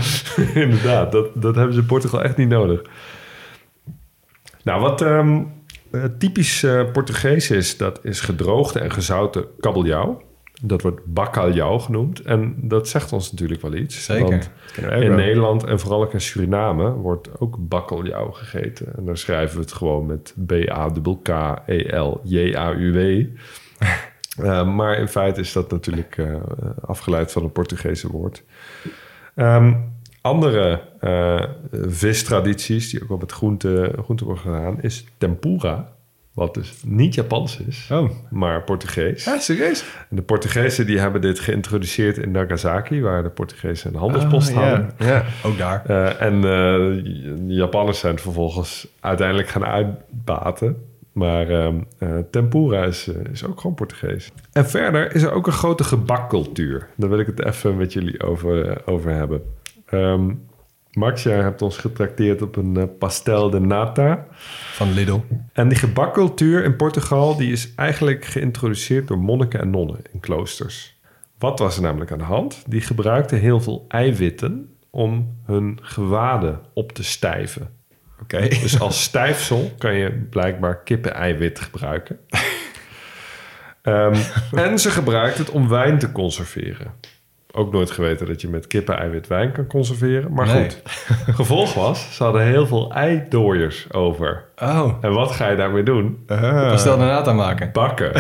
inderdaad. 0.55 1.13
Dat, 1.13 1.27
dat 1.35 1.55
hebben 1.55 1.75
ze 1.75 1.81
in 1.81 1.87
Portugal 1.87 2.23
echt 2.23 2.37
niet 2.37 2.49
nodig. 2.49 2.83
Nou, 4.63 4.81
wat 4.81 5.03
ehm, 5.03 5.43
eh, 5.91 6.05
typisch 6.19 6.63
eh, 6.63 6.91
Portugees 6.93 7.51
is, 7.51 7.77
dat 7.77 8.05
is 8.05 8.21
gedroogde 8.21 8.81
en 8.81 8.91
gezouten 8.91 9.45
kabeljauw. 9.61 10.23
Dat 10.63 10.83
wordt 10.83 11.01
bacalhau 11.05 11.81
genoemd. 11.81 12.21
En 12.21 12.55
dat 12.57 12.89
zegt 12.89 13.13
ons 13.13 13.31
natuurlijk 13.31 13.63
wel 13.63 13.75
iets. 13.75 14.05
Zeker. 14.05 14.29
Want 14.29 14.51
in. 15.03 15.15
Nederland 15.15 15.65
en 15.65 15.81
vooral 15.81 16.03
ook 16.03 16.13
in 16.13 16.21
Suriname 16.21 16.91
wordt 16.91 17.41
ook 17.41 17.57
bacalhau 17.59 18.33
gegeten. 18.33 18.87
En 18.97 19.05
dan 19.05 19.17
schrijven 19.17 19.57
we 19.57 19.63
het 19.63 19.73
gewoon 19.73 20.07
met 20.07 20.35
B-A-K-K-E-L-J-A-U-W. 20.47 21.27
Eh, 24.39 24.75
maar 24.75 24.99
in 24.99 25.09
feite 25.09 25.41
is 25.41 25.53
dat 25.53 25.71
natuurlijk 25.71 26.23
afgeleid 26.81 27.33
van 27.33 27.43
een 27.43 27.53
Portugese 27.53 28.11
woord. 28.11 28.45
Ehm, 29.35 29.75
andere 30.21 30.81
eh, 31.01 31.43
vistradities 32.03 32.91
die 32.91 33.03
ook 33.03 33.09
wel 33.09 33.19
met 33.19 33.33
groente, 33.33 33.93
groente 34.03 34.25
worden 34.25 34.43
gedaan, 34.43 34.83
is 34.83 35.05
tempura. 35.19 35.97
Wat 36.35 36.55
dus 36.55 36.73
niet 36.87 37.15
Japans 37.15 37.61
is, 37.67 37.89
Oh. 37.93 38.11
maar 38.31 38.63
Portugees. 38.63 39.25
Ja, 39.25 39.39
serieus? 39.39 39.85
En 40.11 40.17
de 40.17 40.23
Portugezen 40.23 40.87
die 40.87 40.99
hebben 40.99 41.21
dit 41.21 41.39
geïntroduceerd 41.41 42.19
in 42.19 42.31
Nagasaki, 42.31 43.01
waar 43.03 43.23
de 43.23 43.29
Portugezen 43.31 43.91
een 43.95 43.99
handelspost 44.01 44.51
Oh, 44.51 44.57
hadden. 44.57 44.91
ja. 44.99 45.07
ja. 45.07 45.25
Ook 45.45 45.59
daar. 45.59 45.83
Eh, 45.87 46.23
en 46.23 46.35
eh, 46.35 46.43
de 46.43 47.45
Japanners 47.47 47.99
zijn 47.99 48.19
vervolgens 48.19 48.89
uiteindelijk 49.01 49.49
gaan 49.49 49.65
uitbaten. 49.65 50.83
Maar 51.13 51.49
ehm, 51.51 51.75
eh, 51.99 52.09
tempura 52.31 52.85
is, 52.85 53.09
eh, 53.09 53.33
is 53.33 53.45
ook 53.45 53.61
gewoon 53.61 53.77
Portugees. 53.77 54.31
En 54.53 54.67
verder 54.69 55.15
is 55.15 55.23
er 55.23 55.33
ook 55.33 55.47
een 55.47 55.53
grote 55.53 55.85
gebakcultuur. 55.85 56.89
Daar 56.97 57.09
wil 57.11 57.19
ik 57.19 57.27
het 57.27 57.45
even 57.45 57.77
met 57.77 57.93
jullie 57.93 58.23
over, 58.23 58.69
eh, 58.71 58.77
over 58.95 59.11
hebben. 59.11 59.43
Ehm, 59.91 60.31
Max, 60.93 61.23
jij 61.23 61.37
hebt 61.37 61.63
ons 61.63 61.77
getrakteerd 61.77 62.43
op 62.43 62.57
een 62.57 62.77
eh, 62.77 62.85
pastel 62.99 63.51
de 63.51 63.61
nata. 63.61 64.27
Van 64.73 64.93
Lidl. 64.93 65.21
En 65.53 65.69
die 65.69 65.79
gebakcultuur 65.79 66.65
in 66.65 66.77
Portugal 66.77 67.37
die 67.37 67.53
is 67.53 67.75
eigenlijk 67.75 68.25
geïntroduceerd 68.25 69.09
door 69.09 69.19
monniken 69.19 69.61
en 69.61 69.71
nonnen 69.71 70.01
in 70.13 70.21
kloosters. 70.21 71.01
Wat 71.39 71.59
was 71.59 71.77
er 71.77 71.83
namelijk 71.83 72.13
aan 72.13 72.19
de 72.19 72.25
hand? 72.25 72.65
Die 72.67 72.81
gebruikten 72.81 73.39
heel 73.39 73.61
veel 73.61 73.85
eiwitten 73.89 74.77
om 74.91 75.37
hun 75.45 75.79
gewaden 75.83 76.61
op 76.75 76.93
te 76.93 77.05
stijven. 77.05 77.71
Oké. 78.23 78.49
Dus 78.49 78.81
als 78.81 79.03
stijfsel 79.09 79.73
kan 79.79 79.95
je 79.95 80.27
blijkbaar 80.31 80.83
kippen-eiwit 80.83 81.61
gebruiken. 81.61 82.19
Ehm, 83.83 84.17
en 84.53 84.79
ze 84.79 84.91
gebruikten 84.91 85.45
het 85.45 85.55
om 85.55 85.69
wijn 85.69 85.99
te 85.99 86.13
conserveren. 86.13 86.93
Ook 87.53 87.73
nooit 87.73 87.91
geweten 87.91 88.27
dat 88.27 88.41
je 88.41 88.49
met 88.49 88.67
kippen-eiwit 88.67 89.27
wijn 89.27 89.53
kan 89.53 89.67
conserveren. 89.67 90.33
Maar 90.33 90.47
Nee. 90.47 90.63
goed, 90.63 90.83
gevolg 91.37 91.75
was, 91.75 92.17
ze 92.17 92.23
hadden 92.23 92.43
heel 92.43 92.67
veel 92.67 92.93
eidooiers 92.93 93.87
over. 93.93 94.45
Oh, 94.63 94.93
En 95.01 95.13
wat 95.13 95.31
ga 95.31 95.49
je 95.51 95.57
daarmee 95.57 95.83
doen? 95.83 96.19
pastel 96.27 96.99
de 96.99 97.05
nata 97.05 97.33
maken. 97.33 97.71
Bakken. 97.73 98.13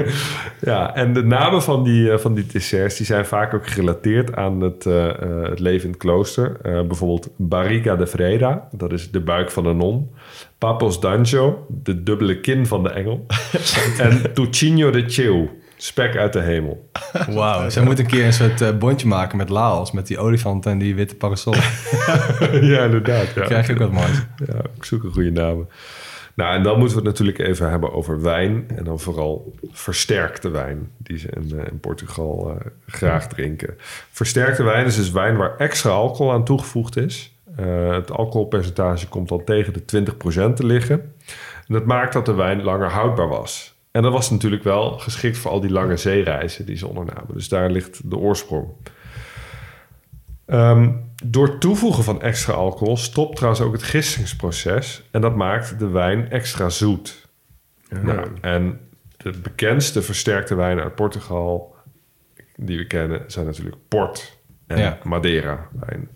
ja, 0.60 0.94
en 0.94 1.12
de 1.12 1.22
namen 1.24 1.62
van 1.62 1.82
die, 1.84 2.10
eh, 2.12 2.18
van 2.18 2.34
die 2.34 2.46
desserts 2.46 2.96
die 2.96 3.06
zijn 3.06 3.26
vaak 3.26 3.54
ook 3.54 3.66
gerelateerd 3.66 4.34
aan 4.36 4.60
het, 4.60 4.86
eh, 4.86 5.08
eh, 5.08 5.48
het 5.48 5.60
leven 5.60 5.84
in 5.84 5.90
het 5.90 6.00
klooster. 6.00 6.56
Eh, 6.62 6.72
bijvoorbeeld 6.82 7.28
Barriga 7.36 7.96
de 7.96 8.06
Freda, 8.06 8.68
dat 8.72 8.92
is 8.92 9.10
de 9.10 9.20
buik 9.20 9.50
van 9.50 9.66
een 9.66 9.76
non. 9.76 10.10
Papos 10.58 11.00
d'Anjo, 11.00 11.66
de 11.68 12.02
dubbele 12.02 12.40
kin 12.40 12.66
van 12.66 12.82
de 12.82 12.90
engel. 12.90 13.26
en 13.98 14.32
Tucino 14.34 14.90
de 14.90 15.04
Cheu, 15.08 15.48
spek 15.84 16.16
uit 16.16 16.32
de 16.32 16.40
hemel. 16.40 16.90
Wauw, 17.28 17.70
zij 17.70 17.82
moet 17.82 17.98
een 17.98 18.06
keer 18.06 18.26
een 18.26 18.32
soort 18.32 18.60
eh, 18.60 18.76
bondje 18.78 19.06
maken 19.06 19.36
met 19.36 19.48
Laos, 19.48 19.92
met 19.92 20.06
die 20.06 20.18
olifant 20.18 20.66
en 20.66 20.78
die 20.78 20.94
witte 20.94 21.14
parasol. 21.14 21.54
ja, 22.72 22.84
inderdaad. 22.84 23.34
Ja. 23.34 23.44
Krijg 23.44 23.66
je 23.66 23.72
ook 23.72 23.78
wat 23.78 23.92
moois. 23.92 24.26
Ja, 24.46 24.58
ik 24.76 24.84
zoek 24.84 25.02
een 25.02 25.12
goede 25.12 25.30
namen. 25.30 25.68
Nou, 26.34 26.56
en 26.56 26.62
dan 26.62 26.78
moeten 26.78 26.96
we 26.96 27.02
het 27.02 27.12
natuurlijk 27.12 27.38
even 27.38 27.70
hebben 27.70 27.92
over 27.92 28.22
wijn. 28.22 28.64
En 28.76 28.84
dan 28.84 29.00
vooral 29.00 29.54
versterkte 29.70 30.50
wijn, 30.50 30.90
die 30.98 31.18
ze 31.18 31.28
in, 31.30 31.58
eh, 31.58 31.66
in 31.70 31.80
Portugal 31.80 32.50
eh, 32.50 32.66
graag 32.86 33.28
drinken. 33.28 33.74
Versterkte 34.10 34.62
wijn 34.62 34.86
is 34.86 34.96
dus 34.96 35.10
wijn 35.10 35.36
waar 35.36 35.56
extra 35.56 35.90
alcohol 35.90 36.32
aan 36.32 36.44
toegevoegd 36.44 36.96
is. 36.96 37.32
Het 37.56 38.10
alcoholpercentage 38.10 39.08
komt 39.08 39.28
dan 39.28 39.44
tegen 39.44 39.72
de 39.72 39.84
20% 39.84 40.56
te 40.56 40.66
liggen. 40.66 41.00
En 41.66 41.74
dat 41.74 41.84
maakt 41.84 42.12
dat 42.12 42.26
de 42.26 42.34
wijn 42.34 42.62
langer 42.62 42.90
houdbaar 42.90 43.28
was. 43.28 43.73
En 43.94 44.02
dat 44.02 44.12
was 44.12 44.30
natuurlijk 44.30 44.62
wel 44.62 44.98
geschikt 44.98 45.38
voor 45.38 45.50
al 45.50 45.60
die 45.60 45.70
lange 45.70 45.96
zeereizen 45.96 46.66
die 46.66 46.76
ze 46.76 46.86
ondernamen. 46.86 47.34
Dus 47.34 47.48
daar 47.48 47.70
ligt 47.70 48.10
de 48.10 48.16
oorsprong. 48.16 48.68
Ehm, 50.46 50.92
door 51.24 51.58
toevoegen 51.58 52.04
van 52.04 52.22
extra 52.22 52.52
alcohol 52.52 52.96
stopt 52.96 53.36
trouwens 53.36 53.64
ook 53.64 53.72
het 53.72 53.82
gistingsproces. 53.82 55.02
En 55.10 55.20
dat 55.20 55.36
maakt 55.36 55.78
de 55.78 55.88
wijn 55.88 56.30
extra 56.30 56.68
zoet. 56.68 57.28
Nou, 58.02 58.26
en 58.40 58.80
de 59.16 59.30
bekendste 59.30 60.02
versterkte 60.02 60.54
wijnen 60.54 60.84
uit 60.84 60.94
Portugal 60.94 61.74
die 62.56 62.78
we 62.78 62.86
kennen 62.86 63.22
zijn 63.26 63.46
natuurlijk 63.46 63.76
port 63.88 64.38
en 64.66 64.78
Ja. 64.78 64.98
Madeira 65.02 65.68
wijn. 65.86 66.08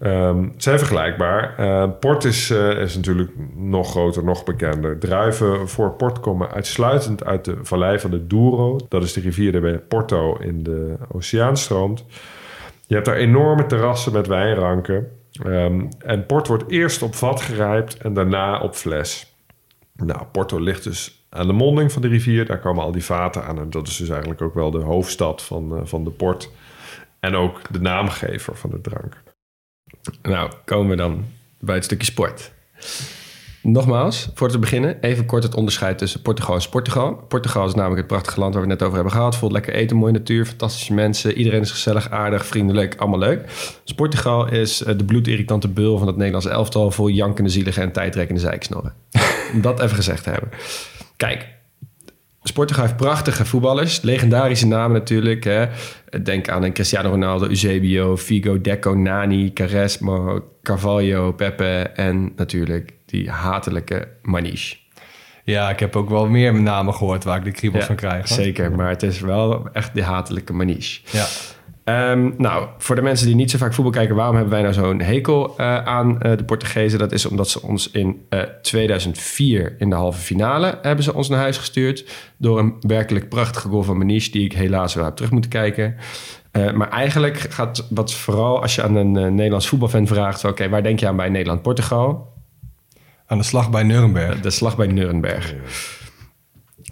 Ehm, 0.00 0.48
zijn 0.56 0.78
vergelijkbaar. 0.78 1.54
Eh, 1.56 1.88
port 2.00 2.24
is, 2.24 2.50
eh, 2.50 2.80
is 2.80 2.96
natuurlijk 2.96 3.30
nog 3.54 3.90
groter, 3.90 4.24
nog 4.24 4.44
bekender. 4.44 4.98
Druiven 4.98 5.68
voor 5.68 5.92
port 5.92 6.20
komen 6.20 6.50
uitsluitend 6.50 7.24
uit 7.24 7.44
de 7.44 7.56
vallei 7.62 7.98
van 7.98 8.10
de 8.10 8.26
Douro. 8.26 8.78
Dat 8.88 9.02
is 9.02 9.12
de 9.12 9.20
rivier 9.20 9.52
die 9.52 9.60
bij 9.60 9.78
Porto 9.78 10.36
in 10.36 10.62
de 10.62 10.96
oceaan 11.12 11.56
stroomt. 11.56 12.04
Je 12.86 12.94
hebt 12.94 13.06
daar 13.06 13.16
enorme 13.16 13.66
terrassen 13.66 14.12
met 14.12 14.26
wijnranken. 14.26 15.08
Ehm, 15.44 15.86
en 15.98 16.26
port 16.26 16.46
wordt 16.46 16.70
eerst 16.70 17.02
op 17.02 17.14
vat 17.14 17.40
gerijpt 17.40 17.96
en 17.96 18.14
daarna 18.14 18.60
op 18.60 18.74
fles. 18.74 19.34
Nou, 19.92 20.22
Porto 20.32 20.60
ligt 20.60 20.84
dus 20.84 21.24
aan 21.28 21.46
de 21.46 21.52
monding 21.52 21.92
van 21.92 22.02
de 22.02 22.08
rivier. 22.08 22.46
Daar 22.46 22.60
komen 22.60 22.84
al 22.84 22.92
die 22.92 23.04
vaten 23.04 23.44
aan. 23.44 23.58
En 23.58 23.70
dat 23.70 23.86
is 23.86 23.96
dus 23.96 24.08
eigenlijk 24.08 24.42
ook 24.42 24.54
wel 24.54 24.70
de 24.70 24.78
hoofdstad 24.78 25.42
van, 25.42 25.76
eh, 25.76 25.80
van 25.84 26.04
de 26.04 26.10
port. 26.10 26.50
En 27.20 27.34
ook 27.34 27.60
de 27.72 27.80
naamgever 27.80 28.56
van 28.56 28.70
de 28.70 28.80
drank. 28.80 29.16
Nou, 30.22 30.52
komen 30.64 30.90
we 30.90 30.96
dan 30.96 31.24
bij 31.58 31.74
het 31.74 31.84
stukje 31.84 32.06
sport. 32.06 32.52
Nogmaals, 33.62 34.30
voor 34.34 34.48
te 34.48 34.58
beginnen, 34.58 35.00
even 35.00 35.26
kort 35.26 35.42
het 35.42 35.54
onderscheid 35.54 35.98
tussen 35.98 36.22
Portugal 36.22 36.54
en 36.54 36.68
Portugal. 36.70 37.14
Portugal 37.28 37.66
is 37.66 37.74
namelijk 37.74 37.98
het 37.98 38.06
prachtige 38.06 38.40
land 38.40 38.54
waar 38.54 38.62
we 38.62 38.68
het 38.68 38.78
net 38.78 38.88
over 38.88 39.00
hebben 39.00 39.18
gehad. 39.18 39.36
Vol 39.36 39.50
lekker 39.50 39.74
eten, 39.74 39.96
mooie 39.96 40.12
natuur, 40.12 40.46
fantastische 40.46 40.94
mensen. 40.94 41.32
Iedereen 41.34 41.60
is 41.60 41.70
gezellig, 41.70 42.10
aardig, 42.10 42.46
vriendelijk, 42.46 42.94
allemaal 42.94 43.18
leuk. 43.18 43.46
Dus 43.84 43.94
Portugal 43.94 44.48
is 44.48 44.82
eh, 44.82 44.98
de 44.98 45.04
bloedirritante 45.04 45.68
bul 45.68 45.98
van 45.98 46.06
het 46.06 46.16
Nederlands 46.16 46.46
elftal... 46.46 46.90
vol 46.90 47.08
jankende, 47.08 47.50
zielige 47.50 47.80
en 47.80 47.92
tijdrekkende 47.92 48.40
zeiksnorren. 48.40 48.94
Om 49.54 49.60
dat 49.60 49.80
even 49.80 49.96
gezegd 49.96 50.22
te 50.22 50.30
hebben. 50.30 50.50
Kijk, 51.16 51.48
Portugal 52.54 52.84
heeft 52.84 52.96
prachtige 52.96 53.44
voetballers. 53.44 54.00
Legendarische 54.00 54.66
namen 54.66 54.92
natuurlijk. 54.98 55.44
Hè. 55.44 55.66
Denk 56.22 56.48
aan 56.48 56.62
een 56.62 56.72
Cristiano 56.72 57.10
Ronaldo, 57.10 57.46
Eusebio, 57.46 58.16
Figo, 58.16 58.60
Deco, 58.60 58.94
Nani, 58.94 59.52
Caresmo, 59.52 60.44
Carvalho, 60.62 61.32
Pepe 61.32 61.78
en 61.94 62.32
natuurlijk 62.36 62.92
die 63.06 63.30
hatelijke 63.30 64.08
Maniche. 64.22 64.76
Ja, 65.44 65.70
ik 65.70 65.80
heb 65.80 65.96
ook 65.96 66.08
wel 66.08 66.26
meer 66.26 66.54
namen 66.54 66.94
gehoord 66.94 67.24
waar 67.24 67.36
ik 67.38 67.44
de 67.44 67.50
kriebels 67.50 67.80
Ja, 67.82 67.86
van 67.86 67.96
krijg. 67.96 68.28
hoor. 68.28 68.38
Zeker, 68.38 68.72
maar 68.72 68.88
het 68.88 69.02
is 69.02 69.20
wel 69.20 69.68
echt 69.72 69.94
die 69.94 70.02
hatelijke 70.02 70.52
Maniche. 70.52 71.00
Ja. 71.10 71.26
Ehm, 71.90 72.30
nou, 72.36 72.68
voor 72.78 72.94
de 72.94 73.02
mensen 73.02 73.26
die 73.26 73.34
niet 73.34 73.50
zo 73.50 73.58
vaak 73.58 73.74
voetbal 73.74 73.92
kijken, 73.92 74.14
waarom 74.14 74.34
hebben 74.34 74.52
wij 74.52 74.62
nou 74.62 74.74
zo'n 74.74 75.00
hekel 75.00 75.56
eh, 75.56 75.84
aan 75.84 76.20
eh, 76.20 76.36
de 76.36 76.44
Portugezen? 76.44 76.98
Dat 76.98 77.12
is 77.12 77.26
omdat 77.26 77.48
ze 77.48 77.62
ons 77.62 77.90
in 77.90 78.26
eh, 78.28 78.40
2004 78.62 79.74
in 79.78 79.90
de 79.90 79.96
halve 79.96 80.20
finale 80.20 80.78
hebben 80.82 81.04
ze 81.04 81.14
ons 81.14 81.28
naar 81.28 81.38
huis 81.38 81.58
gestuurd. 81.58 82.04
Door 82.36 82.58
een 82.58 82.74
werkelijk 82.80 83.28
prachtige 83.28 83.68
goal 83.68 83.82
van 83.82 83.98
Maniche, 83.98 84.30
die 84.30 84.44
ik 84.44 84.52
helaas 84.52 84.94
wel 84.94 85.04
heb 85.04 85.14
terug 85.16 85.30
moeten 85.30 85.50
kijken. 85.50 85.96
Eh, 86.50 86.72
maar 86.72 86.88
eigenlijk 86.88 87.38
gaat 87.38 87.86
wat 87.90 88.14
vooral 88.14 88.62
als 88.62 88.74
je 88.74 88.82
aan 88.82 88.94
een 88.94 89.16
eh, 89.16 89.30
Nederlands 89.30 89.68
voetbalfan 89.68 90.06
vraagt: 90.06 90.44
oké, 90.44 90.68
waar 90.68 90.82
denk 90.82 91.00
je 91.00 91.06
aan 91.06 91.16
bij 91.16 91.28
Nederland-Portugal? 91.28 92.32
Aan 93.26 93.38
de 93.38 93.44
slag 93.44 93.70
bij 93.70 93.82
Nuremberg. 93.82 94.40
De 94.40 94.50
slag 94.50 94.76
bij 94.76 94.86
Nuremberg. 94.86 95.54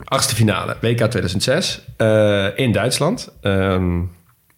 Achtste 0.05 0.35
finale, 0.35 0.77
WK 0.81 0.97
2006, 0.97 1.85
eh, 1.97 2.59
in 2.59 2.73
Duitsland. 2.73 3.33
Ehm, 3.41 4.01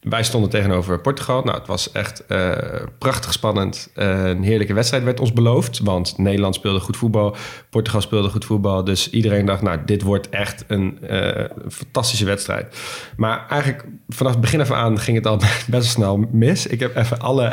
wij 0.01 0.23
stonden 0.23 0.51
tegenover 0.51 1.01
Portugal. 1.01 1.43
Nou, 1.43 1.59
het 1.59 1.67
was 1.67 1.93
echt 1.93 2.27
eh, 2.27 2.53
prachtig 2.99 3.33
spannend. 3.33 3.91
Eh, 3.95 4.25
een 4.25 4.43
heerlijke 4.43 4.75
wedstrijd 4.75 5.05
werd 5.05 5.21
ons 5.21 5.33
beloofd. 5.33 5.79
Want 5.79 6.19
Nederland 6.19 6.55
speelde 6.55 6.81
goed 6.81 6.97
voetbal. 6.97 7.37
Portugal 7.71 8.01
speelde 8.01 8.29
goed 8.29 8.45
voetbal. 8.45 8.85
Dus 8.85 9.11
iedereen 9.11 9.47
dacht, 9.47 9.63
nou, 9.63 9.79
dit 9.85 10.03
wordt 10.03 10.29
echt 10.29 10.65
een 10.67 10.99
eh, 11.03 11.45
fantastische 11.69 12.25
wedstrijd. 12.25 12.79
Maar 13.17 13.47
eigenlijk 13.49 13.85
vanaf 14.09 14.33
het 14.33 14.41
begin 14.41 14.61
af 14.61 14.71
aan 14.71 14.99
ging 14.99 15.17
het 15.17 15.27
al 15.27 15.41
best 15.67 15.91
snel 15.91 16.27
mis. 16.31 16.67
Ik 16.67 16.81
heb 16.81 16.97
even 16.97 17.19
alle, 17.19 17.53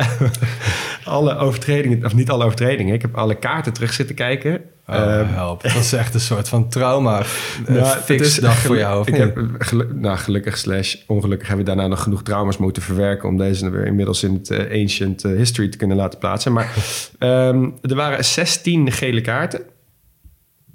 alle 1.03 1.37
overtredingen, 1.37 2.05
of 2.05 2.15
niet 2.15 2.29
alle 2.29 2.43
overtredingen. 2.43 2.93
Ik 2.93 3.01
heb 3.01 3.15
alle 3.15 3.35
kaarten 3.35 3.73
terug 3.73 3.93
zitten 3.93 4.15
kijken. 4.15 4.61
Oh, 4.89 4.95
Ehm, 4.95 5.25
help. 5.27 5.63
Dat 5.63 5.75
is 5.75 5.93
echt 5.93 6.13
een 6.13 6.19
soort 6.19 6.49
van 6.49 6.69
trauma. 6.69 7.21
nou, 7.67 7.99
fix 7.99 8.35
dag 8.35 8.57
voor 8.57 8.77
jou. 8.77 9.01
Ik 9.01 9.11
niet? 9.11 9.17
heb 9.21 9.39
gelu- 9.57 9.93
nou, 9.93 10.17
gelukkig 10.17 10.57
slash 10.57 10.95
ongelukkig 11.07 11.47
hebben 11.47 11.65
we 11.65 11.71
daarna 11.71 11.87
nog 11.89 12.03
genoeg 12.03 12.23
trauma's 12.23 12.57
moeten 12.57 12.81
verwerken... 12.81 13.29
om 13.29 13.37
deze 13.37 13.69
weer 13.69 13.85
inmiddels 13.85 14.23
in 14.23 14.33
het 14.33 14.49
eh, 14.49 14.81
ancient 14.81 15.23
eh, 15.23 15.31
history 15.31 15.69
te 15.69 15.77
kunnen 15.77 15.97
laten 15.97 16.19
plaatsen. 16.19 16.53
Maar 16.53 16.73
ehm, 17.19 17.69
er 17.81 17.95
waren 17.95 18.25
16 18.25 18.91
gele 18.91 19.21
kaarten. 19.21 19.61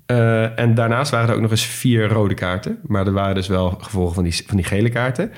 Eh, 0.07 0.59
en 0.59 0.75
daarnaast 0.75 1.11
waren 1.11 1.29
er 1.29 1.35
ook 1.35 1.41
nog 1.41 1.51
eens 1.51 1.67
vier 1.67 2.09
rode 2.09 2.35
kaarten. 2.35 2.79
Maar 2.83 3.07
er 3.07 3.13
waren 3.13 3.35
dus 3.35 3.47
wel 3.49 3.71
gevolgen 3.81 4.15
van 4.15 4.25
die, 4.25 4.43
van 4.47 4.57
die 4.57 4.65
gele 4.67 4.89
kaarten. 4.91 5.33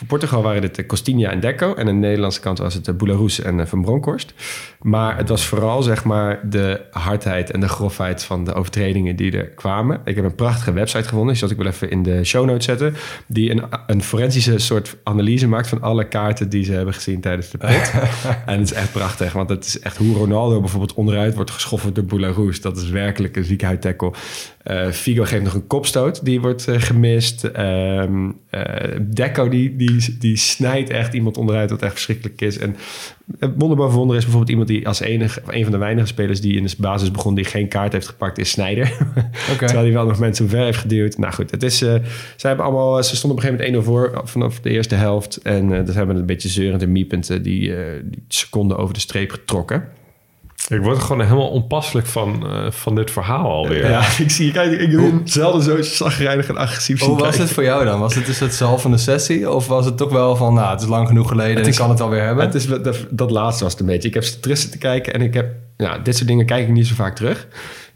Voor 0.00 0.08
Portugal 0.08 0.42
waren 0.42 0.60
dit 0.60 0.78
eh, 0.78 0.86
Costinha 0.86 1.30
en 1.30 1.40
Deco. 1.40 1.74
En 1.74 1.88
aan 1.88 2.00
de 2.00 2.06
Nederlandse 2.06 2.40
kant 2.40 2.58
was 2.58 2.74
het 2.74 2.88
eh, 2.88 2.94
Boularoes 2.94 3.40
en 3.40 3.60
eh, 3.60 3.66
Van 3.66 3.82
Bronckhorst. 3.82 4.34
Maar 4.82 5.16
het 5.16 5.28
was 5.28 5.46
vooral 5.46 5.82
zeg 5.82 6.04
maar 6.04 6.48
de 6.50 6.80
hardheid 6.90 7.50
en 7.50 7.60
de 7.60 7.68
grofheid 7.68 8.24
van 8.24 8.44
de 8.44 8.54
overtredingen 8.54 9.16
die 9.16 9.36
er 9.36 9.46
kwamen. 9.46 10.00
Ik 10.04 10.16
heb 10.16 10.24
een 10.24 10.34
prachtige 10.34 10.72
website 10.72 11.02
gevonden, 11.02 11.28
die 11.28 11.36
zal 11.36 11.50
ik 11.50 11.56
wel 11.56 11.66
even 11.66 11.90
in 11.90 12.02
de 12.02 12.24
show 12.24 12.46
notes 12.46 12.64
zetten. 12.64 12.94
Die 13.26 13.50
een, 13.50 13.62
een 13.86 14.02
forensische 14.02 14.58
soort 14.58 14.96
analyse 15.02 15.48
maakt 15.48 15.68
van 15.68 15.82
alle 15.82 16.08
kaarten 16.08 16.48
die 16.48 16.64
ze 16.64 16.72
hebben 16.72 16.94
gezien 16.94 17.20
tijdens 17.20 17.50
de 17.50 17.58
pot. 17.58 17.92
en 18.46 18.58
het 18.58 18.70
is 18.70 18.72
echt 18.72 18.92
prachtig, 18.92 19.32
want 19.32 19.48
het 19.48 19.64
is 19.64 19.80
echt 19.80 19.96
hoe 19.96 20.16
Ronaldo 20.16 20.60
bijvoorbeeld 20.60 20.94
onderuit 20.94 21.34
wordt 21.34 21.50
geschoffeld 21.50 21.94
door 21.94 22.04
Boularoes. 22.04 22.60
Dat 22.60 22.76
is 22.76 22.88
werkelijk 22.88 23.36
een 23.36 23.44
ziekenhuid 23.44 23.80
tackle. 23.80 24.12
Eh, 24.62 24.90
Figo 24.90 25.24
geeft 25.24 25.42
nog 25.44 25.54
een 25.54 25.66
kopstoot, 25.66 26.24
die 26.24 26.40
wordt 26.40 26.68
eh, 26.68 26.80
gemist. 26.80 27.44
Eh, 27.44 28.04
Deco, 29.02 29.48
die, 29.48 29.76
die, 29.76 30.16
die 30.18 30.36
snijdt 30.36 30.90
echt 30.90 31.14
iemand 31.14 31.36
onderuit, 31.36 31.70
wat 31.70 31.82
echt 31.82 31.92
verschrikkelijk 31.92 32.40
is. 32.40 32.58
En 32.58 32.76
wonder 33.56 33.76
boven 33.76 33.98
wonder 33.98 34.16
is 34.16 34.22
bijvoorbeeld 34.22 34.50
iemand 34.50 34.68
die 34.68 34.86
als 34.86 35.00
enige, 35.00 35.40
of 35.42 35.54
een 35.54 35.62
van 35.62 35.72
de 35.72 35.78
weinige 35.78 36.06
spelers 36.06 36.40
die 36.40 36.56
in 36.56 36.64
de 36.64 36.74
basis 36.78 37.10
begon, 37.10 37.34
die 37.34 37.44
geen 37.44 37.68
kaart 37.68 37.92
heeft 37.92 38.06
gepakt, 38.06 38.38
is 38.38 38.50
Snijder. 38.50 38.96
Terwijl 39.58 39.82
hij 39.82 39.92
wel 39.92 40.06
nog 40.06 40.18
mensen 40.18 40.48
ver 40.48 40.64
heeft 40.64 40.78
geduwd. 40.78 41.18
Nou 41.18 41.32
goed, 41.32 41.50
het 41.50 41.62
is, 41.62 41.78
ze, 41.78 42.00
hebben 42.36 42.64
allemaal, 42.64 43.02
ze 43.02 43.16
stonden 43.16 43.38
op 43.38 43.44
een 43.44 43.50
gegeven 43.50 43.72
moment 43.72 43.86
1-0 43.86 43.88
voor 43.88 44.20
vanaf 44.24 44.60
de 44.60 44.70
eerste 44.70 44.94
helft. 44.94 45.36
En 45.36 45.68
dat 45.68 45.94
hebben 45.94 46.16
een 46.16 46.26
beetje 46.26 46.48
zeurend 46.48 46.82
en 46.82 46.92
miepend 46.92 47.26
die, 47.28 47.42
die 47.42 47.74
seconde 48.28 48.76
over 48.76 48.94
de 48.94 49.00
streep 49.00 49.30
getrokken. 49.30 49.98
Ik 50.70 50.80
word 50.80 50.96
er 50.96 51.02
gewoon 51.02 51.22
helemaal 51.22 51.48
onpasselijk 51.48 52.06
van, 52.06 52.46
eh, 52.46 52.70
van 52.70 52.94
dit 52.94 53.10
verhaal 53.10 53.50
alweer. 53.50 53.88
Ja, 53.90 54.00
ik 54.18 54.30
zie 54.30 54.46
je 54.46 54.52
kijken. 54.52 54.80
Ik 54.80 54.96
ben 54.96 55.20
zelden 55.24 55.62
zo 55.62 55.82
zagrijnig 55.82 56.48
en 56.48 56.56
agressief 56.56 56.98
zien 56.98 57.08
Hoe 57.08 57.18
was 57.18 57.26
kijken. 57.28 57.44
het 57.44 57.52
voor 57.54 57.62
jou 57.64 57.84
dan? 57.84 58.00
Was 58.00 58.14
het 58.14 58.26
dus 58.26 58.38
het 58.38 58.54
zelf 58.54 58.82
van 58.82 58.90
de 58.90 58.96
sessie? 58.98 59.50
Of 59.50 59.66
was 59.66 59.84
het 59.84 59.96
toch 59.96 60.10
wel 60.12 60.36
van, 60.36 60.54
nou, 60.54 60.70
het 60.70 60.80
is 60.80 60.88
lang 60.88 61.08
genoeg 61.08 61.28
geleden 61.28 61.60
is- 61.62 61.66
ik 61.68 61.74
kan 61.74 61.90
het 61.90 62.00
alweer 62.00 62.22
hebben? 62.24 62.44
Het 62.44 62.54
is, 62.54 62.66
dat, 62.66 63.06
dat 63.10 63.30
laatste 63.30 63.62
was 63.64 63.72
het 63.72 63.80
een 63.80 63.86
beetje. 63.88 64.08
Ik 64.08 64.14
heb 64.14 64.22
terug 64.22 64.58
zitten 64.58 64.80
kijken 64.80 65.14
en 65.14 65.20
ik 65.22 65.34
heb... 65.34 65.46
Ja, 65.76 65.98
dit 65.98 66.16
soort 66.16 66.28
dingen 66.28 66.46
kijk 66.46 66.66
ik 66.66 66.72
niet 66.72 66.86
zo 66.86 66.94
vaak 66.94 67.16
terug. 67.16 67.46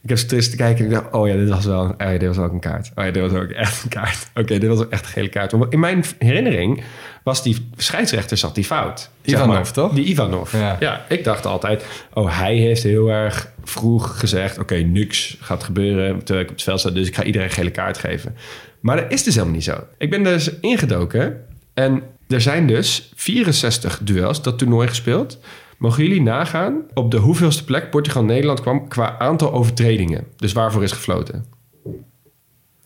Ik 0.04 0.10
heb 0.10 0.18
steeds 0.18 0.50
te 0.50 0.56
kijken 0.56 0.84
en 0.84 0.90
ik 0.90 0.96
dacht, 0.96 1.12
oh 1.12 1.28
ja, 1.28 1.34
dit 1.34 1.48
was 1.48 1.64
wel, 1.64 1.82
oh 1.82 1.94
ja, 1.98 2.18
dit 2.18 2.28
was 2.28 2.38
ook 2.38 2.52
een 2.52 2.60
kaart. 2.60 2.90
Oh 2.94 3.04
ja, 3.04 3.10
dit 3.10 3.22
was 3.30 3.40
ook 3.40 3.50
echt 3.50 3.82
een 3.82 3.88
kaart. 3.88 4.30
Oké, 4.34 4.58
dit 4.58 4.68
was 4.68 4.78
ook 4.78 4.90
echt 4.90 5.04
een 5.04 5.12
gele 5.12 5.28
kaart. 5.28 5.52
Maar 5.52 5.66
in 5.70 5.80
mijn 5.80 6.04
herinnering 6.18 6.82
was 7.22 7.42
die 7.42 7.70
scheidsrechter 7.76 8.36
zat 8.36 8.54
die 8.54 8.64
fout. 8.64 9.10
Ivanov, 9.22 9.48
maar. 9.48 9.72
toch? 9.72 9.92
Die 9.92 10.04
Ivanov. 10.04 10.52
Ja. 10.52 10.76
Ja. 10.80 11.04
ik 11.08 11.24
dacht 11.24 11.46
altijd, 11.46 11.84
oh, 12.12 12.38
hij 12.38 12.56
heeft 12.56 12.82
heel 12.82 13.08
erg 13.08 13.52
vroeg 13.62 14.18
gezegd, 14.18 14.58
oké, 14.58 14.74
niks 14.74 15.36
gaat 15.40 15.64
gebeuren 15.64 16.24
terwijl 16.24 16.44
ik 16.44 16.50
op 16.50 16.56
het 16.56 16.64
veld 16.64 16.80
sta, 16.80 16.90
dus 16.90 17.08
ik 17.08 17.14
ga 17.14 17.22
iedereen 17.22 17.46
een 17.48 17.54
gele 17.54 17.70
kaart 17.70 17.98
geven. 17.98 18.36
Maar 18.80 18.96
dat 18.96 19.12
is 19.12 19.22
dus 19.22 19.34
helemaal 19.34 19.54
niet 19.54 19.64
zo. 19.64 19.84
Ik 19.98 20.10
ben 20.10 20.22
dus 20.22 20.50
ingedoken 20.60 21.44
en 21.74 22.02
er 22.28 22.40
zijn 22.40 22.66
dus 22.66 23.12
64 23.14 24.00
duels 24.02 24.42
dat 24.42 24.58
toernooi 24.58 24.88
gespeeld. 24.88 25.38
Mogen 25.78 26.02
jullie 26.02 26.22
nagaan 26.22 26.82
op 26.94 27.10
de 27.10 27.16
hoeveelste 27.16 27.64
plek 27.64 27.90
Portugal-Nederland 27.90 28.60
kwam 28.60 28.88
qua 28.88 29.18
aantal 29.18 29.52
overtredingen? 29.52 30.26
Dus 30.36 30.52
waarvoor 30.52 30.82
is 30.82 30.92
gefloten? 30.92 31.44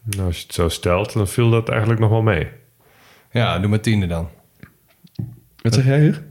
Nou, 0.04 0.26
als 0.26 0.36
je 0.36 0.42
het 0.42 0.54
zo 0.54 0.68
stelt, 0.68 1.12
dan 1.12 1.28
viel 1.28 1.50
dat 1.50 1.68
eigenlijk 1.68 2.00
nog 2.00 2.10
wel 2.10 2.22
mee. 2.22 2.48
Ja, 3.32 3.58
doe 3.58 3.68
maar 3.70 3.80
tiende 3.80 4.06
dan. 4.06 4.28
Wat 5.62 5.74
zeg 5.74 5.84
jij, 5.84 5.98
Huug? 5.98 6.22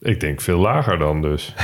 Ik 0.00 0.20
denk 0.20 0.40
veel 0.40 0.58
lager 0.58 0.98
dan 0.98 1.22
dus. 1.22 1.54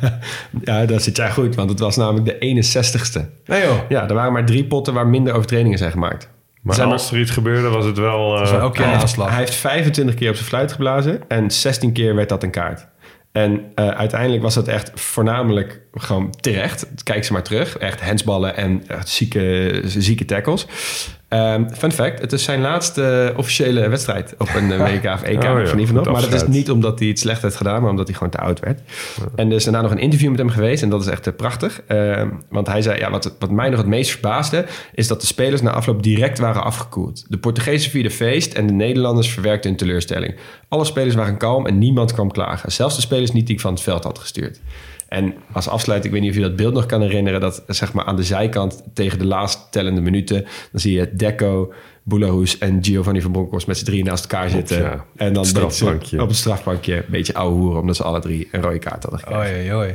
Ja, 0.64 0.86
dat 0.86 1.02
zit 1.02 1.16
jij 1.16 1.32
goed, 1.32 1.54
want 1.54 1.70
het 1.70 1.78
was 1.78 1.96
namelijk 1.96 2.40
de 2.40 2.62
61ste. 2.62 3.46
Nee 3.46 3.62
joh. 3.62 3.78
Ja, 3.88 4.08
er 4.08 4.14
waren 4.14 4.32
maar 4.32 4.46
drie 4.46 4.64
potten 4.64 4.94
waar 4.94 5.06
minder 5.06 5.34
overtredingen 5.34 5.78
zijn 5.78 5.90
gemaakt. 5.90 6.30
Maar 6.62 6.74
Zijn 6.74 6.88
als 6.88 7.12
er 7.12 7.20
iets 7.20 7.30
gebeurde, 7.30 7.68
was 7.68 7.84
het 7.84 7.98
wel... 7.98 8.36
eh, 8.36 8.42
is 8.42 8.50
wel 8.50 8.60
elke 8.60 8.76
keer 8.76 8.86
aanslag. 8.86 9.28
hij 9.28 9.38
heeft 9.38 9.54
25 9.54 10.14
keer 10.14 10.28
op 10.28 10.34
zijn 10.34 10.48
fluit 10.48 10.72
geblazen 10.72 11.28
en 11.28 11.50
16 11.50 11.92
keer 11.92 12.14
werd 12.14 12.28
dat 12.28 12.42
een 12.42 12.50
kaart. 12.50 12.86
En 13.32 13.72
eh, 13.74 13.88
uiteindelijk 13.88 14.42
was 14.42 14.54
dat 14.54 14.68
echt 14.68 14.90
voornamelijk 14.94 15.80
gewoon 15.92 16.30
terecht. 16.40 16.86
Kijk 17.02 17.24
ze 17.24 17.32
maar 17.32 17.42
terug. 17.42 17.78
Echt 17.78 18.00
handsballen 18.00 18.56
en 18.56 18.86
echt 18.86 19.08
zieke, 19.08 19.80
zieke 19.84 20.24
tackles. 20.24 20.66
Ehm, 21.32 21.68
fun 21.68 21.92
fact, 21.92 22.20
het 22.20 22.32
is 22.32 22.44
zijn 22.44 22.60
laatste 22.60 23.32
officiële 23.36 23.88
wedstrijd 23.88 24.34
op 24.38 24.48
een 24.54 24.72
eh, 24.72 24.78
WK 24.78 25.04
of 25.04 25.22
EK 25.22 25.44
Oh 25.52 25.78
ja, 25.78 25.86
van 25.86 26.12
Maar 26.12 26.20
dat 26.20 26.32
is 26.32 26.46
niet 26.46 26.70
omdat 26.70 26.98
hij 26.98 27.08
het 27.08 27.18
slecht 27.18 27.42
heeft 27.42 27.56
gedaan, 27.56 27.80
maar 27.80 27.90
omdat 27.90 28.06
hij 28.06 28.16
gewoon 28.16 28.32
te 28.32 28.38
oud 28.38 28.60
werd. 28.60 28.80
En 29.34 29.48
er 29.48 29.56
is 29.56 29.64
daarna 29.64 29.80
nog 29.80 29.90
een 29.90 29.98
interview 29.98 30.30
met 30.30 30.38
hem 30.38 30.48
geweest 30.48 30.82
en 30.82 30.88
dat 30.88 31.00
is 31.00 31.06
echt 31.06 31.26
eh, 31.26 31.34
prachtig. 31.34 31.82
Ehm, 31.86 32.28
want 32.48 32.66
hij 32.66 32.82
zei, 32.82 32.98
ja, 32.98 33.10
wat, 33.10 33.36
wat 33.38 33.50
mij 33.50 33.68
nog 33.68 33.78
het 33.78 33.88
meest 33.88 34.10
verbaasde... 34.10 34.64
is 34.94 35.08
dat 35.08 35.20
de 35.20 35.26
spelers 35.26 35.62
na 35.62 35.70
afloop 35.70 36.02
direct 36.02 36.38
waren 36.38 36.64
afgekoeld. 36.64 37.24
De 37.28 37.38
Portugezen 37.38 37.90
vierden 37.90 38.12
feest 38.12 38.54
en 38.54 38.66
de 38.66 38.72
Nederlanders 38.72 39.30
verwerkten 39.30 39.70
hun 39.70 39.78
teleurstelling. 39.78 40.34
Alle 40.68 40.84
spelers 40.84 41.14
waren 41.14 41.36
kalm 41.36 41.66
en 41.66 41.78
niemand 41.78 42.12
kwam 42.12 42.32
klagen. 42.32 42.72
Zelfs 42.72 42.94
de 42.94 43.00
spelers 43.00 43.32
niet 43.32 43.46
die 43.46 43.54
ik 43.54 43.60
van 43.60 43.72
het 43.72 43.82
veld 43.82 44.04
had 44.04 44.18
gestuurd. 44.18 44.60
En 45.12 45.34
als 45.52 45.68
afsluiting, 45.68 46.14
ik 46.14 46.20
weet 46.20 46.28
niet 46.28 46.38
of 46.38 46.42
je 46.42 46.48
dat 46.48 46.56
beeld 46.56 46.74
nog 46.74 46.86
kan 46.86 47.02
herinneren... 47.02 47.40
dat 47.40 47.62
zeg 47.66 47.92
maar 47.92 48.04
aan 48.04 48.16
de 48.16 48.22
zijkant 48.22 48.82
tegen 48.94 49.18
de 49.18 49.24
laatst 49.24 49.66
tellende 49.70 50.00
minuten... 50.00 50.42
dan 50.42 50.80
zie 50.80 50.92
je 50.92 51.14
Deco, 51.14 51.72
Boulahus 52.02 52.58
en 52.58 52.78
Giovanni 52.84 53.20
van 53.20 53.32
Bronckhorst 53.32 53.66
met 53.66 53.78
z'n 53.78 53.84
drieën 53.84 54.04
naast 54.04 54.22
elkaar 54.22 54.48
zitten. 54.48 54.82
ja. 54.82 55.04
En 55.16 55.32
dan 55.32 55.44
strafbankje. 55.44 56.22
op 56.22 56.28
het 56.28 56.36
strafbankje 56.36 56.96
een 56.96 57.02
beetje 57.08 57.34
ouwe 57.34 57.54
hoeren... 57.54 57.80
omdat 57.80 57.96
ze 57.96 58.02
alle 58.02 58.20
drie 58.20 58.48
een 58.52 58.62
rode 58.62 58.78
kaart 58.78 59.02
hadden 59.02 59.20
gekregen. 59.20 59.54
Oei, 59.54 59.74
oei. 59.74 59.94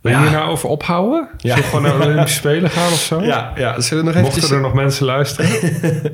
Wil 0.00 0.12
je 0.12 0.18
hier 0.18 0.30
nou 0.30 0.50
over 0.50 0.68
ophouden? 0.68 1.28
Ja. 1.36 1.54
Zullen 1.54 1.56
we 1.56 1.62
gewoon 1.62 1.82
naar 1.82 1.98
de 1.98 2.04
Olympische 2.04 2.38
Spelen 2.38 2.70
gaan 2.70 2.92
of 2.92 3.00
zo? 3.00 3.22
Ja, 3.22 3.52
ja, 3.56 3.80
zullen 3.80 4.04
we 4.04 4.10
nog 4.10 4.18
eventjes... 4.18 4.42
Mochten 4.42 4.56
er 4.56 4.62
nog 4.62 4.74
mensen 4.74 5.06
luisteren? 5.06 5.50
Zullen 5.50 6.12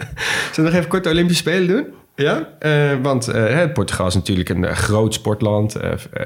we 0.55 0.63
nog 0.63 0.73
even 0.73 0.89
kort 0.89 1.05
de 1.05 1.11
Olympische 1.11 1.43
Spelen 1.43 1.67
doen? 1.67 1.87
Ja, 2.23 2.49
eh, 2.59 2.95
want 3.03 3.29
eh, 3.29 3.73
Portugal 3.73 4.07
is 4.07 4.15
natuurlijk 4.15 4.49
een 4.49 4.65
eh, 4.65 4.75
groot 4.75 5.15
sportland. 5.15 5.77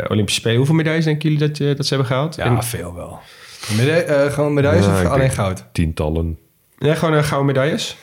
Olympische 0.08 0.40
Spelen, 0.40 0.56
hoeveel 0.56 0.74
medailles 0.74 1.04
denken 1.04 1.30
jullie 1.30 1.48
dat, 1.48 1.76
dat 1.76 1.86
ze 1.86 1.94
hebben 1.94 2.06
gehaald? 2.06 2.34
Ja, 2.34 2.44
En- 2.44 2.62
veel 2.62 2.94
wel. 2.94 3.18
Meda 3.76 3.92
eh, 4.00 4.32
gewoon 4.32 4.54
medailles 4.54 4.84
Ja, 4.86 4.92
of 4.92 5.04
alleen 5.04 5.30
goud? 5.30 5.64
Tientallen. 5.72 6.38
ja, 6.78 6.94
gewoon 6.94 7.24
gouden 7.24 7.46
medailles. 7.46 7.96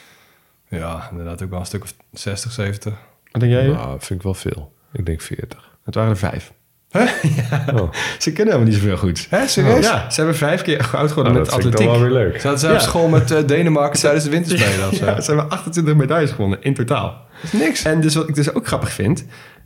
Ja, 0.67 1.07
inderdaad 1.11 1.43
ook 1.43 1.49
wel 1.49 1.59
een 1.59 1.65
stuk 1.65 1.83
of 1.83 1.93
60, 2.11 2.51
70. 2.51 2.93
Wat 3.31 3.41
denk 3.41 3.53
jij? 3.53 3.67
Nou, 3.67 3.89
vind 3.99 4.19
ik 4.19 4.21
wel 4.21 4.33
veel. 4.33 4.73
Ik 4.93 5.05
denk 5.05 5.21
40. 5.21 5.69
Het 5.83 5.95
waren 5.95 6.09
er 6.09 6.17
vijf. 6.17 6.53
Ja. 7.35 7.89
Ze 8.17 8.31
kunnen 8.33 8.53
helemaal 8.53 8.73
niet 8.73 8.73
zoveel 8.81 8.97
goed. 8.97 9.27
Hè, 9.29 9.47
serieus? 9.47 9.85
Ja, 9.85 10.09
ze 10.09 10.15
hebben 10.15 10.35
vijf 10.37 10.61
keer 10.61 10.83
goud 10.83 11.09
geworden 11.09 11.33
Nou, 11.33 11.45
met 11.45 11.45
dat 11.55 11.65
atletiek. 11.65 11.87
dan 11.87 11.99
wel 11.99 12.09
weer 12.09 12.11
leuk. 12.23 12.41
Ze 12.41 12.49
op 12.51 12.57
Ja. 12.59 12.79
school 12.79 13.07
met 13.07 13.31
eh, 13.31 13.37
Denemarken 13.45 13.99
tijdens 14.05 14.23
de 14.23 14.29
winterspelen 14.29 14.87
of 14.89 14.95
zo? 14.95 15.05
Ja, 15.05 15.21
ze 15.21 15.31
hebben 15.31 15.49
28 15.49 15.95
medailles 15.95 16.31
gewonnen 16.31 16.57
in 16.61 16.73
totaal. 16.73 17.25
Dat 17.41 17.53
is 17.53 17.59
niks. 17.59 17.83
En 17.83 18.01
dus 18.01 18.15
wat 18.15 18.29
ik 18.29 18.35
dus 18.35 18.53
ook 18.53 18.67
grappig 18.67 18.91
vind... 18.91 19.25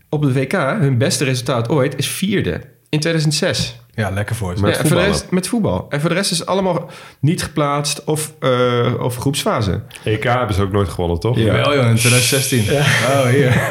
op 0.10 0.22
de 0.22 0.34
WK, 0.34 0.52
hun 0.80 0.98
beste 0.98 1.24
resultaat 1.24 1.70
ooit 1.70 1.98
is 1.98 2.08
vierde. 2.08 2.62
In 2.90 3.00
2006. 3.00 3.80
Ja, 3.96 4.10
lekker 4.10 4.36
voor 4.36 4.56
ze. 4.56 4.62
Met 4.62 4.78
en 4.78 4.88
voor 4.88 4.98
de 4.98 5.04
rest, 5.04 5.26
met 5.32 5.48
voetbal. 5.48 5.86
En 5.90 6.00
voor 6.00 6.10
de 6.10 6.16
rest 6.16 6.32
is 6.32 6.40
het 6.40 6.48
allemaal 6.48 6.90
niet 7.20 7.44
geplaatst 7.44 8.04
of, 8.04 8.34
eh, 8.40 8.94
of 9.00 9.16
groepsfase. 9.18 9.82
EK 10.04 10.24
hebben 10.24 10.56
ze 10.56 10.62
ook 10.62 10.72
nooit 10.72 10.90
gewonnen, 10.90 11.20
toch? 11.20 11.38
Ja. 11.38 11.54
Wel 11.54 11.76
joh, 11.76 11.86
in 11.90 11.96
2016. 11.96 12.60
Oh, 12.72 13.26
hier. 13.26 13.54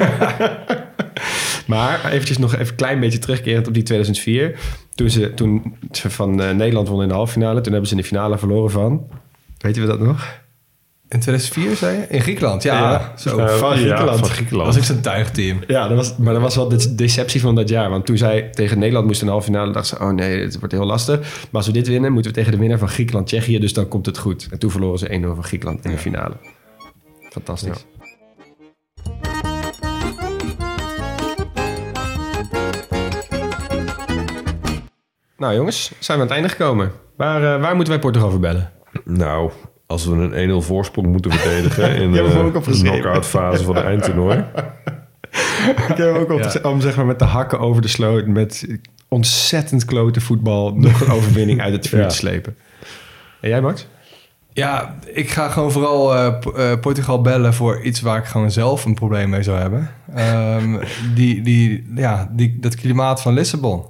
Maar 1.66 2.10
eventjes 2.12 2.38
nog 2.38 2.52
even 2.54 2.66
een 2.66 2.74
klein 2.74 3.00
beetje 3.00 3.18
terugkerend 3.18 3.66
op 3.66 3.74
die 3.74 3.82
2004. 3.82 4.58
Toen 4.94 5.10
ze, 5.10 5.34
toen 5.34 5.76
ze 5.92 6.10
van 6.10 6.42
eh, 6.42 6.54
Nederland 6.54 6.86
wonnen 6.88 7.04
in 7.06 7.12
de 7.12 7.16
halve 7.18 7.32
finale. 7.32 7.60
Toen 7.60 7.72
hebben 7.72 7.88
ze 7.90 7.94
in 7.96 8.00
de 8.00 8.06
finale 8.06 8.38
verloren 8.38 8.70
van... 8.70 9.06
Weet 9.58 9.74
je 9.74 9.86
dat 9.86 10.00
nog? 10.00 10.40
In 11.08 11.20
2004 11.20 11.76
zei 11.76 11.96
je? 11.98 12.06
In 12.08 12.20
Griekenland, 12.20 12.62
ja. 12.62 12.78
Ja. 12.90 13.12
Zo. 13.16 13.46
Van 13.46 13.70
Ja, 13.70 13.76
Griekenland. 13.76 14.18
van 14.18 14.28
Griekenland. 14.28 14.66
was 14.66 14.76
ik 14.76 14.84
zo'n 14.84 15.00
tuigteam. 15.00 15.58
Ja, 15.66 15.88
dat 15.88 15.96
was, 15.96 16.16
maar 16.16 16.32
dat 16.32 16.42
was 16.42 16.56
wel 16.56 16.68
de 16.68 16.94
deceptie 16.94 17.40
van 17.40 17.54
dat 17.54 17.68
jaar. 17.68 17.90
Want 17.90 18.06
toen 18.06 18.16
zij 18.16 18.42
tegen 18.52 18.78
Nederland 18.78 19.06
moesten 19.06 19.26
in 19.26 19.32
de 19.32 19.38
halve 19.38 19.52
finale... 19.52 19.72
dachten 19.72 19.96
ze, 19.96 20.04
oh 20.04 20.10
nee, 20.10 20.40
het 20.40 20.58
wordt 20.58 20.74
heel 20.74 20.84
lastig. 20.86 21.18
Maar 21.20 21.48
als 21.52 21.66
we 21.66 21.72
dit 21.72 21.88
winnen, 21.88 22.12
moeten 22.12 22.30
we 22.32 22.36
tegen 22.36 22.52
de 22.52 22.58
winnaar 22.58 22.78
van 22.78 22.88
Griekenland-Tsjechië. 22.88 23.58
Dus 23.58 23.72
dan 23.72 23.88
komt 23.88 24.06
het 24.06 24.18
goed. 24.18 24.48
En 24.50 24.58
toen 24.58 24.70
verloren 24.70 24.98
ze 24.98 25.08
1-0 25.08 25.10
van 25.22 25.44
Griekenland 25.44 25.84
in 25.84 25.90
de 25.90 25.98
finale. 25.98 26.34
Fantastisch. 27.30 27.84
Nou 35.42 35.54
jongens, 35.54 35.92
zijn 35.98 36.18
we 36.18 36.24
aan 36.24 36.30
het 36.30 36.30
einde 36.30 36.48
gekomen. 36.48 36.92
Waar, 37.16 37.54
eh, 37.54 37.60
waar 37.60 37.74
moeten 37.74 37.92
wij 37.92 38.02
Portugal 38.02 38.30
voor 38.30 38.40
bellen? 38.40 38.70
Nou, 39.04 39.50
als 39.86 40.06
we 40.06 40.14
een 40.14 40.32
1-0 40.32 40.62
voorsprong 40.62 41.06
moeten 41.06 41.32
verdedigen... 41.32 41.94
in 42.02 42.12
de 42.12 42.50
knock-out 42.62 43.26
fase 43.26 43.64
van 43.64 43.74
de 43.74 43.80
eindtoernooi... 43.80 44.44
Ik 45.88 45.96
heb 45.96 46.14
ook 46.14 46.30
op 46.30 46.64
om 46.64 46.80
zeg 46.80 46.96
maar 46.96 47.06
met 47.06 47.18
de 47.18 47.24
hakken 47.24 47.58
over 47.58 47.82
de 47.82 47.88
sloot... 47.88 48.26
met 48.26 48.78
ontzettend 49.08 49.84
klote 49.84 50.20
voetbal... 50.20 50.74
nog 50.74 51.00
een 51.00 51.12
overwinning 51.18 51.60
uit 51.60 51.72
het 51.72 51.88
vuur 51.88 52.00
Ja. 52.00 52.08
te 52.08 52.14
slepen. 52.14 52.56
En 53.40 53.48
jij 53.48 53.60
Max? 53.60 53.86
Ja, 54.52 54.94
ik 55.12 55.30
ga 55.30 55.48
gewoon 55.48 55.72
vooral 55.72 56.14
eh, 56.14 56.26
eh, 56.56 56.80
Portugal 56.80 57.20
bellen 57.20 57.54
voor 57.54 57.80
iets 57.80 58.00
waar 58.00 58.18
ik 58.18 58.24
gewoon 58.24 58.50
zelf 58.50 58.84
een 58.84 58.94
probleem 58.94 59.30
mee 59.30 59.42
zou 59.42 59.58
hebben. 59.58 59.90
Ehm, 60.14 60.84
die, 61.14 61.42
die, 61.42 61.92
ja, 61.94 62.30
die, 62.32 62.56
dat 62.60 62.74
klimaat 62.74 63.22
van 63.22 63.34
Lissabon. 63.34 63.84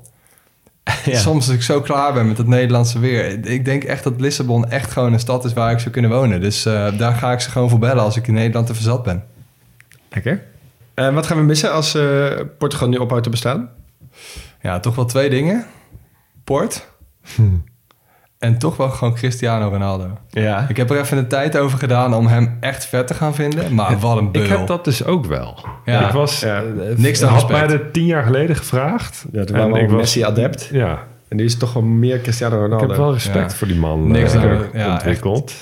Soms 1.06 1.46
als 1.46 1.56
ik 1.56 1.62
zo 1.62 1.80
klaar 1.80 2.12
ben 2.12 2.28
met 2.28 2.38
het 2.38 2.46
Nederlandse 2.46 2.98
weer. 2.98 3.46
Ik 3.46 3.64
denk 3.64 3.84
echt 3.84 4.04
dat 4.04 4.20
Lissabon 4.20 4.70
echt 4.70 4.90
gewoon 4.90 5.12
een 5.12 5.20
stad 5.20 5.44
is 5.44 5.52
waar 5.52 5.72
ik 5.72 5.78
zou 5.78 5.90
kunnen 5.90 6.10
wonen. 6.10 6.40
Dus 6.40 6.66
eh, 6.66 6.98
daar 6.98 7.14
ga 7.14 7.32
ik 7.32 7.40
ze 7.40 7.50
gewoon 7.50 7.70
voor 7.70 7.78
bellen 7.78 8.02
als 8.02 8.16
ik 8.16 8.26
in 8.26 8.34
Nederland 8.34 8.66
te 8.66 8.74
verzat 8.74 9.02
ben. 9.02 9.24
Lekker. 10.08 10.42
En 10.94 11.14
wat 11.14 11.26
gaan 11.26 11.36
we 11.36 11.42
missen 11.42 11.72
als 11.72 11.94
eh, 11.94 12.40
Portugal 12.58 12.88
nu 12.88 12.96
ophoudt 12.96 13.24
te 13.24 13.30
bestaan? 13.30 13.70
Ja, 14.62 14.80
toch 14.80 14.94
wel 14.94 15.04
twee 15.04 15.30
dingen. 15.30 15.66
Port. 16.44 16.88
En 18.42 18.58
toch 18.58 18.76
wel 18.76 18.88
gewoon 18.90 19.14
Cristiano 19.14 19.68
Ronaldo. 19.68 20.06
Ja. 20.30 20.66
Ik 20.68 20.76
heb 20.76 20.90
er 20.90 20.98
even 21.00 21.16
de 21.16 21.26
tijd 21.26 21.56
over 21.58 21.78
gedaan 21.78 22.14
om 22.14 22.26
hem 22.26 22.56
echt 22.60 22.86
vet 22.86 23.06
te 23.06 23.14
gaan 23.14 23.34
vinden. 23.34 23.74
Maar 23.74 23.98
wat 23.98 24.16
een 24.16 24.32
beul. 24.32 24.44
Ik 24.44 24.50
heb 24.50 24.66
dat 24.66 24.84
dus 24.84 25.04
ook 25.04 25.26
wel. 25.26 25.58
Ja. 25.84 26.06
Ik 26.06 26.12
was... 26.12 26.40
Ja. 26.40 26.62
Niks 26.96 27.18
dan 27.20 27.28
had 27.32 27.48
mij 27.50 27.66
dat 27.66 27.92
tien 27.92 28.04
jaar 28.06 28.22
geleden 28.22 28.56
gevraagd. 28.56 29.24
Ja, 29.32 29.44
toen 29.44 29.56
En 29.56 29.60
waren 29.62 29.72
we 29.74 29.78
ik 29.80 29.84
al 29.84 29.90
was- 29.92 30.00
Messi-adept. 30.00 30.68
Ja, 30.72 30.98
En 31.28 31.36
die 31.36 31.46
is 31.46 31.56
toch 31.58 31.72
wel 31.72 31.82
meer 31.82 32.20
Cristiano 32.20 32.54
ik 32.56 32.62
Ronaldo. 32.62 32.86
heb 32.88 32.96
wel 32.96 33.12
respect 33.12 33.50
Ja. 33.50 33.56
voor 33.56 33.66
die 33.66 33.76
man 33.78 34.06
Niks 34.10 34.34
eh, 34.34 34.42
ja, 34.72 34.92
ontwikkeld. 34.92 35.54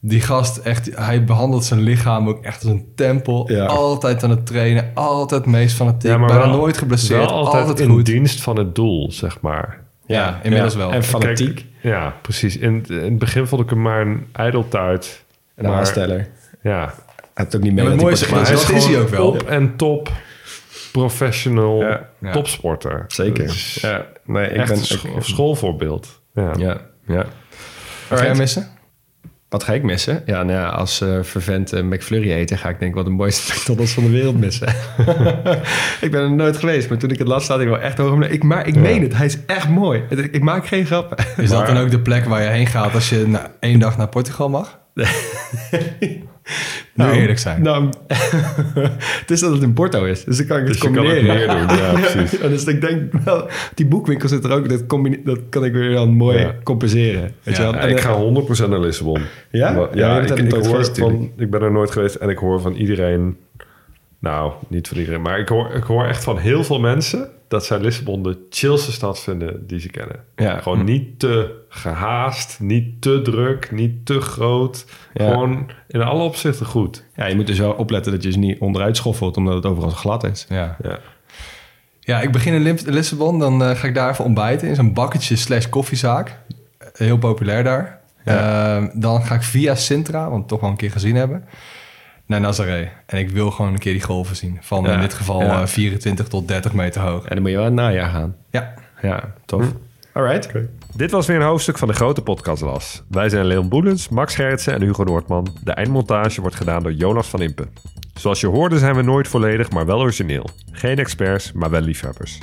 Die 0.00 0.20
gast, 0.20 0.56
echt, 0.56 0.90
hij 0.96 1.24
behandelt 1.24 1.64
zijn 1.64 1.80
lichaam 1.80 2.28
ook 2.28 2.44
echt 2.44 2.62
als 2.62 2.72
een 2.72 2.86
tempel. 2.94 3.52
Ja. 3.52 3.64
Altijd 3.66 4.24
aan 4.24 4.30
het 4.30 4.46
trainen, 4.46 4.90
altijd 4.94 5.46
meest 5.46 5.76
fanatiek. 5.76 6.10
Ja, 6.10 6.18
maar 6.18 6.28
bijna 6.28 6.46
nooit 6.46 6.78
geblesseerd, 6.78 7.20
Wel 7.20 7.30
altijd, 7.32 7.62
altijd, 7.66 7.80
in 7.88 7.94
goed. 7.94 8.06
dienst 8.06 8.40
van 8.42 8.56
het 8.58 8.74
doel, 8.74 9.12
zeg 9.12 9.40
maar. 9.40 9.86
Ja, 10.16 10.40
inmiddels 10.42 10.74
wel. 10.74 10.92
En 10.92 11.02
fanatiek. 11.02 11.54
Kijk, 11.54 11.66
ja, 11.80 12.14
precies. 12.22 12.56
In, 12.56 12.84
in 12.88 12.96
het 13.02 13.18
begin 13.18 13.46
vond 13.46 13.62
ik 13.62 13.70
hem 13.70 13.82
maar 13.82 14.00
een 14.00 14.26
ijdeltuit. 14.32 15.24
En 15.54 15.64
een 15.64 15.70
Maar- 15.70 15.78
aansteller. 15.78 16.28
Ja, 16.62 16.84
Hij 17.34 17.46
heeft 17.46 17.56
ook 17.56 17.62
niet 17.62 17.72
mee 17.72 17.84
Ja, 17.84 17.90
dat 17.90 18.00
maar 18.00 18.10
hij 18.10 18.20
het 18.20 18.30
dat 18.30 18.48
is. 18.48 18.50
is- 18.62 18.70
is 18.70 18.84
hij 18.84 18.94
gewoon 18.94 19.02
ook 19.02 19.08
wel. 19.08 19.26
Op 19.28 19.42
en 19.42 19.76
top 19.76 20.12
professional 20.92 21.80
Ja. 21.80 22.08
Ja. 22.20 22.32
topsporter. 22.32 23.04
Zeker. 23.08 23.44
Is 23.44 23.78
Ja, 23.80 24.06
nee, 24.24 24.48
ik 24.48 24.56
echt 24.56 24.68
ben... 24.68 24.78
een 24.78 24.84
scho- 24.84 25.20
schoolvoorbeeld. 25.20 26.20
Ja. 26.34 26.52
ja, 26.58 26.80
ja. 27.06 27.24
Wat 28.08 28.18
ga 28.18 28.24
jij 28.24 28.34
missen? 28.34 28.68
Wat 29.48 29.64
ga 29.64 29.72
ik 29.72 29.82
missen? 29.82 30.22
Ja, 30.26 30.42
nou 30.42 30.58
ja, 30.58 30.68
als 30.68 31.00
eh 31.00 31.18
vervent 31.22 31.82
McFlurry 31.82 32.32
eten 32.32 32.58
ga 32.58 32.68
ik 32.68 32.78
denk 32.78 32.90
ik 32.90 32.96
wat 32.96 33.04
de 33.04 33.10
mooiste 33.10 33.52
McDonald's 33.54 33.92
van 33.92 34.02
de 34.02 34.10
wereld 34.10 34.38
missen. 34.38 34.68
ik 36.06 36.10
ben 36.10 36.20
er 36.20 36.32
nooit 36.32 36.56
geweest, 36.56 36.88
maar 36.88 36.98
toen 36.98 37.10
ik 37.10 37.18
het 37.18 37.28
las 37.28 37.44
staat 37.44 37.60
ik 37.60 37.68
wel 37.68 37.78
echt 37.78 37.98
hoog 37.98 38.12
om. 38.12 38.22
Ik, 38.22 38.42
maar 38.42 38.66
ik 38.66 38.74
meen 38.74 39.02
het, 39.02 39.16
hij 39.16 39.26
is 39.26 39.38
echt 39.46 39.68
mooi. 39.68 40.02
Ik 40.30 40.42
maak 40.42 40.66
geen 40.66 40.86
grappen. 40.86 41.16
Is 41.36 41.50
dat 41.50 41.66
dan 41.66 41.76
ook 41.76 41.90
de 41.90 42.00
plek 42.00 42.24
waar 42.24 42.42
je 42.42 42.48
heen 42.48 42.66
gaat 42.66 42.94
als 42.94 43.08
je 43.08 43.26
na 43.26 43.50
één 43.60 43.78
dag 43.78 43.96
naar 43.96 44.08
Portugal 44.08 44.48
mag? 44.48 44.78
Nu 46.94 47.04
Nou, 47.04 47.16
eerlijk 47.16 47.38
zijn. 47.38 47.62
Nou, 47.62 47.88
het 49.20 49.30
is 49.30 49.40
dat 49.40 49.52
het 49.52 49.62
in 49.62 49.72
Porto 49.72 50.04
is, 50.04 50.24
dus 50.24 50.36
dan 50.36 50.46
kan 50.46 50.56
ik 50.58 50.62
het 50.68 50.72
Dus 50.72 50.82
je 50.82 50.90
kan 50.90 51.06
het 51.06 51.14
combineren. 51.14 51.56
meer 51.58 51.66
doen, 51.68 51.76
ja, 51.76 51.92
precies. 52.12 52.38
dus 52.40 52.64
ik 52.64 52.80
denk, 52.80 53.12
wel, 53.24 53.48
die 53.74 53.86
boekwinkel 53.86 54.28
zit 54.28 54.44
er 54.44 54.50
ook, 54.52 54.68
dat, 54.68 54.88
dat 55.24 55.38
kan 55.48 55.64
ik 55.64 55.72
weer 55.72 55.92
dan 55.92 56.10
mooi 56.14 56.38
Ja. 56.38 56.54
compenseren. 56.62 57.20
Weet 57.42 57.56
je 57.56 57.62
Ja, 57.62 57.70
wel? 57.70 57.72
Ja, 57.80 57.86
En, 57.86 57.90
ik 57.90 58.00
ga 58.00 58.14
100% 58.66 58.68
naar 58.68 58.80
Lissabon. 58.80 59.20
Ja? 59.50 59.72
Maar- 59.72 59.96
Ja, 59.96 60.16
ja, 60.20 60.34
ik, 60.34 60.52
hoor 60.52 60.64
geweest 60.64 60.98
van, 60.98 61.32
ik 61.36 61.50
ben 61.50 61.62
er 61.62 61.72
nooit 61.72 61.90
geweest 61.90 62.14
en 62.14 62.28
ik 62.28 62.38
hoor 62.38 62.60
van 62.60 62.74
iedereen... 62.74 63.36
Nou, 64.20 64.52
niet 64.68 64.88
van 64.88 64.96
iedereen, 64.96 65.22
maar 65.22 65.38
ik 65.38 65.48
hoor, 65.48 65.70
ik 65.74 65.82
hoor 65.82 66.04
echt 66.06 66.24
van 66.24 66.38
heel 66.38 66.64
veel 66.64 66.80
mensen... 66.80 67.28
dat 67.48 67.64
zij 67.64 67.78
Lissabon 67.80 68.22
de 68.22 68.36
chillste 68.50 68.92
stad 68.92 69.20
vinden 69.20 69.66
die 69.66 69.80
ze 69.80 69.88
kennen. 69.90 70.16
Ja. 70.36 70.58
Gewoon 70.58 70.84
niet 70.84 71.18
te 71.18 71.50
gehaast, 71.68 72.60
niet 72.60 73.02
te 73.02 73.22
druk, 73.22 73.70
niet 73.70 74.06
te 74.06 74.20
groot. 74.20 74.84
Ja. 75.14 75.30
Gewoon 75.30 75.70
in 75.88 76.02
alle 76.02 76.22
opzichten 76.22 76.66
goed. 76.66 77.04
ja, 77.16 77.26
je 77.26 77.34
moet 77.34 77.46
dus 77.46 77.58
wel 77.58 77.72
opletten 77.72 78.12
dat 78.12 78.22
je 78.22 78.32
ze 78.32 78.38
niet 78.38 78.58
onderuit 78.60 78.96
schoffelt, 78.96 79.36
omdat 79.36 79.54
het 79.54 79.66
overal 79.66 79.90
zo 79.90 79.96
glad 79.96 80.24
is. 80.24 80.46
Ja. 80.48 80.76
Ja. 80.82 80.98
Ja, 82.00 82.20
ik 82.20 82.32
begin 82.32 82.66
in 82.66 82.78
Lissabon. 82.86 83.38
Dan 83.38 83.62
eh, 83.62 83.70
ga 83.76 83.86
ik 83.86 83.94
daar 83.94 84.10
even 84.10 84.24
ontbijten 84.24 84.68
in 84.68 84.74
zo'n 84.74 84.92
bakketje 84.92 85.36
slash 85.36 85.68
koffiezaak. 85.68 86.38
Heel 86.92 87.18
populair 87.18 87.64
daar. 87.64 87.98
Eh, 88.24 88.84
dan 88.94 89.22
ga 89.22 89.34
ik 89.34 89.42
via 89.42 89.74
Sintra, 89.74 90.30
want 90.30 90.48
toch 90.48 90.60
wel 90.60 90.70
een 90.70 90.76
keer 90.76 90.90
gezien 90.90 91.16
hebben, 91.16 91.44
naar 92.26 92.40
Nazaré. 92.40 92.88
En 93.06 93.18
ik 93.18 93.30
wil 93.30 93.50
gewoon 93.50 93.72
een 93.72 93.78
keer 93.78 93.92
die 93.92 94.02
golven 94.02 94.36
zien. 94.36 94.58
Van 94.60 94.84
Ja, 94.84 94.92
in 94.94 95.00
dit 95.00 95.14
geval 95.14 95.42
ja. 95.42 95.60
eh, 95.60 95.66
24 95.66 96.28
tot 96.28 96.48
30 96.48 96.72
meter 96.72 97.00
hoog. 97.00 97.22
En 97.24 97.34
dan 97.34 97.40
moet 97.42 97.50
je 97.50 97.56
wel 97.56 97.66
in 97.66 97.72
het 97.76 97.80
najaar 97.80 98.10
gaan. 98.10 98.36
Ja, 98.50 98.74
Ja, 99.02 99.34
tof. 99.44 99.64
Alright. 100.12 100.50
Dit 100.98 101.10
was 101.10 101.26
weer 101.26 101.36
een 101.36 101.42
hoofdstuk 101.42 101.78
van 101.78 101.88
de 101.88 101.94
grote 101.94 102.22
podcastlas. 102.22 103.02
Wij 103.08 103.28
zijn 103.28 103.46
Leon 103.46 103.68
Boelens, 103.68 104.08
Max 104.08 104.34
Gerritsen 104.34 104.74
en 104.74 104.82
Hugo 104.82 105.04
Noordman. 105.04 105.48
De 105.64 105.72
eindmontage 105.72 106.40
wordt 106.40 106.56
gedaan 106.56 106.82
door 106.82 106.92
Jonas 106.92 107.28
van 107.28 107.42
Impen. 107.42 107.70
Zoals 108.14 108.40
je 108.40 108.46
hoorde 108.46 108.78
zijn 108.78 108.94
we 108.94 109.02
nooit 109.02 109.28
volledig, 109.28 109.70
maar 109.70 109.86
wel 109.86 110.00
origineel. 110.00 110.48
Geen 110.72 110.98
experts, 110.98 111.52
maar 111.52 111.70
wel 111.70 111.80
liefhebbers. 111.80 112.38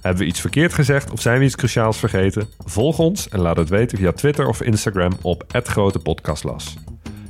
Hebben 0.00 0.22
we 0.22 0.28
iets 0.28 0.40
verkeerd 0.40 0.72
gezegd 0.72 1.10
of 1.10 1.20
zijn 1.20 1.38
we 1.38 1.44
iets 1.44 1.56
cruciaals 1.56 1.98
vergeten? 1.98 2.48
Volg 2.64 2.98
ons 2.98 3.28
en 3.28 3.40
laat 3.40 3.56
het 3.56 3.68
weten 3.68 3.98
via 3.98 4.12
Twitter 4.12 4.48
of 4.48 4.62
Instagram 4.62 5.12
op 5.22 5.44
@grotepodcastlas. 5.48 6.76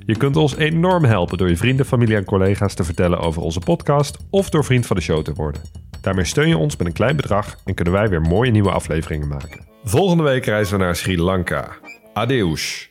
Je 0.06 0.16
kunt 0.16 0.36
ons 0.36 0.56
enorm 0.56 1.04
helpen 1.04 1.38
door 1.38 1.48
je 1.48 1.56
vrienden, 1.56 1.86
familie 1.86 2.16
en 2.16 2.24
collega's 2.24 2.74
te 2.74 2.84
vertellen 2.84 3.18
over 3.18 3.42
onze 3.42 3.60
podcast 3.60 4.18
of 4.30 4.50
door 4.50 4.64
vriend 4.64 4.86
van 4.86 4.96
de 4.96 5.02
show 5.02 5.22
te 5.22 5.32
worden. 5.32 5.62
Daarmee 6.00 6.24
steun 6.24 6.48
je 6.48 6.56
ons 6.56 6.76
met 6.76 6.86
een 6.86 6.92
klein 6.92 7.16
bedrag 7.16 7.56
en 7.64 7.74
kunnen 7.74 7.94
wij 7.94 8.08
weer 8.08 8.20
mooie 8.20 8.50
nieuwe 8.50 8.70
afleveringen 8.70 9.28
maken. 9.28 9.66
Volgende 9.84 10.22
week 10.22 10.44
reizen 10.44 10.78
we 10.78 10.84
naar 10.84 10.96
Sri 10.96 11.20
Lanka. 11.20 11.68
Adeus. 12.12 12.89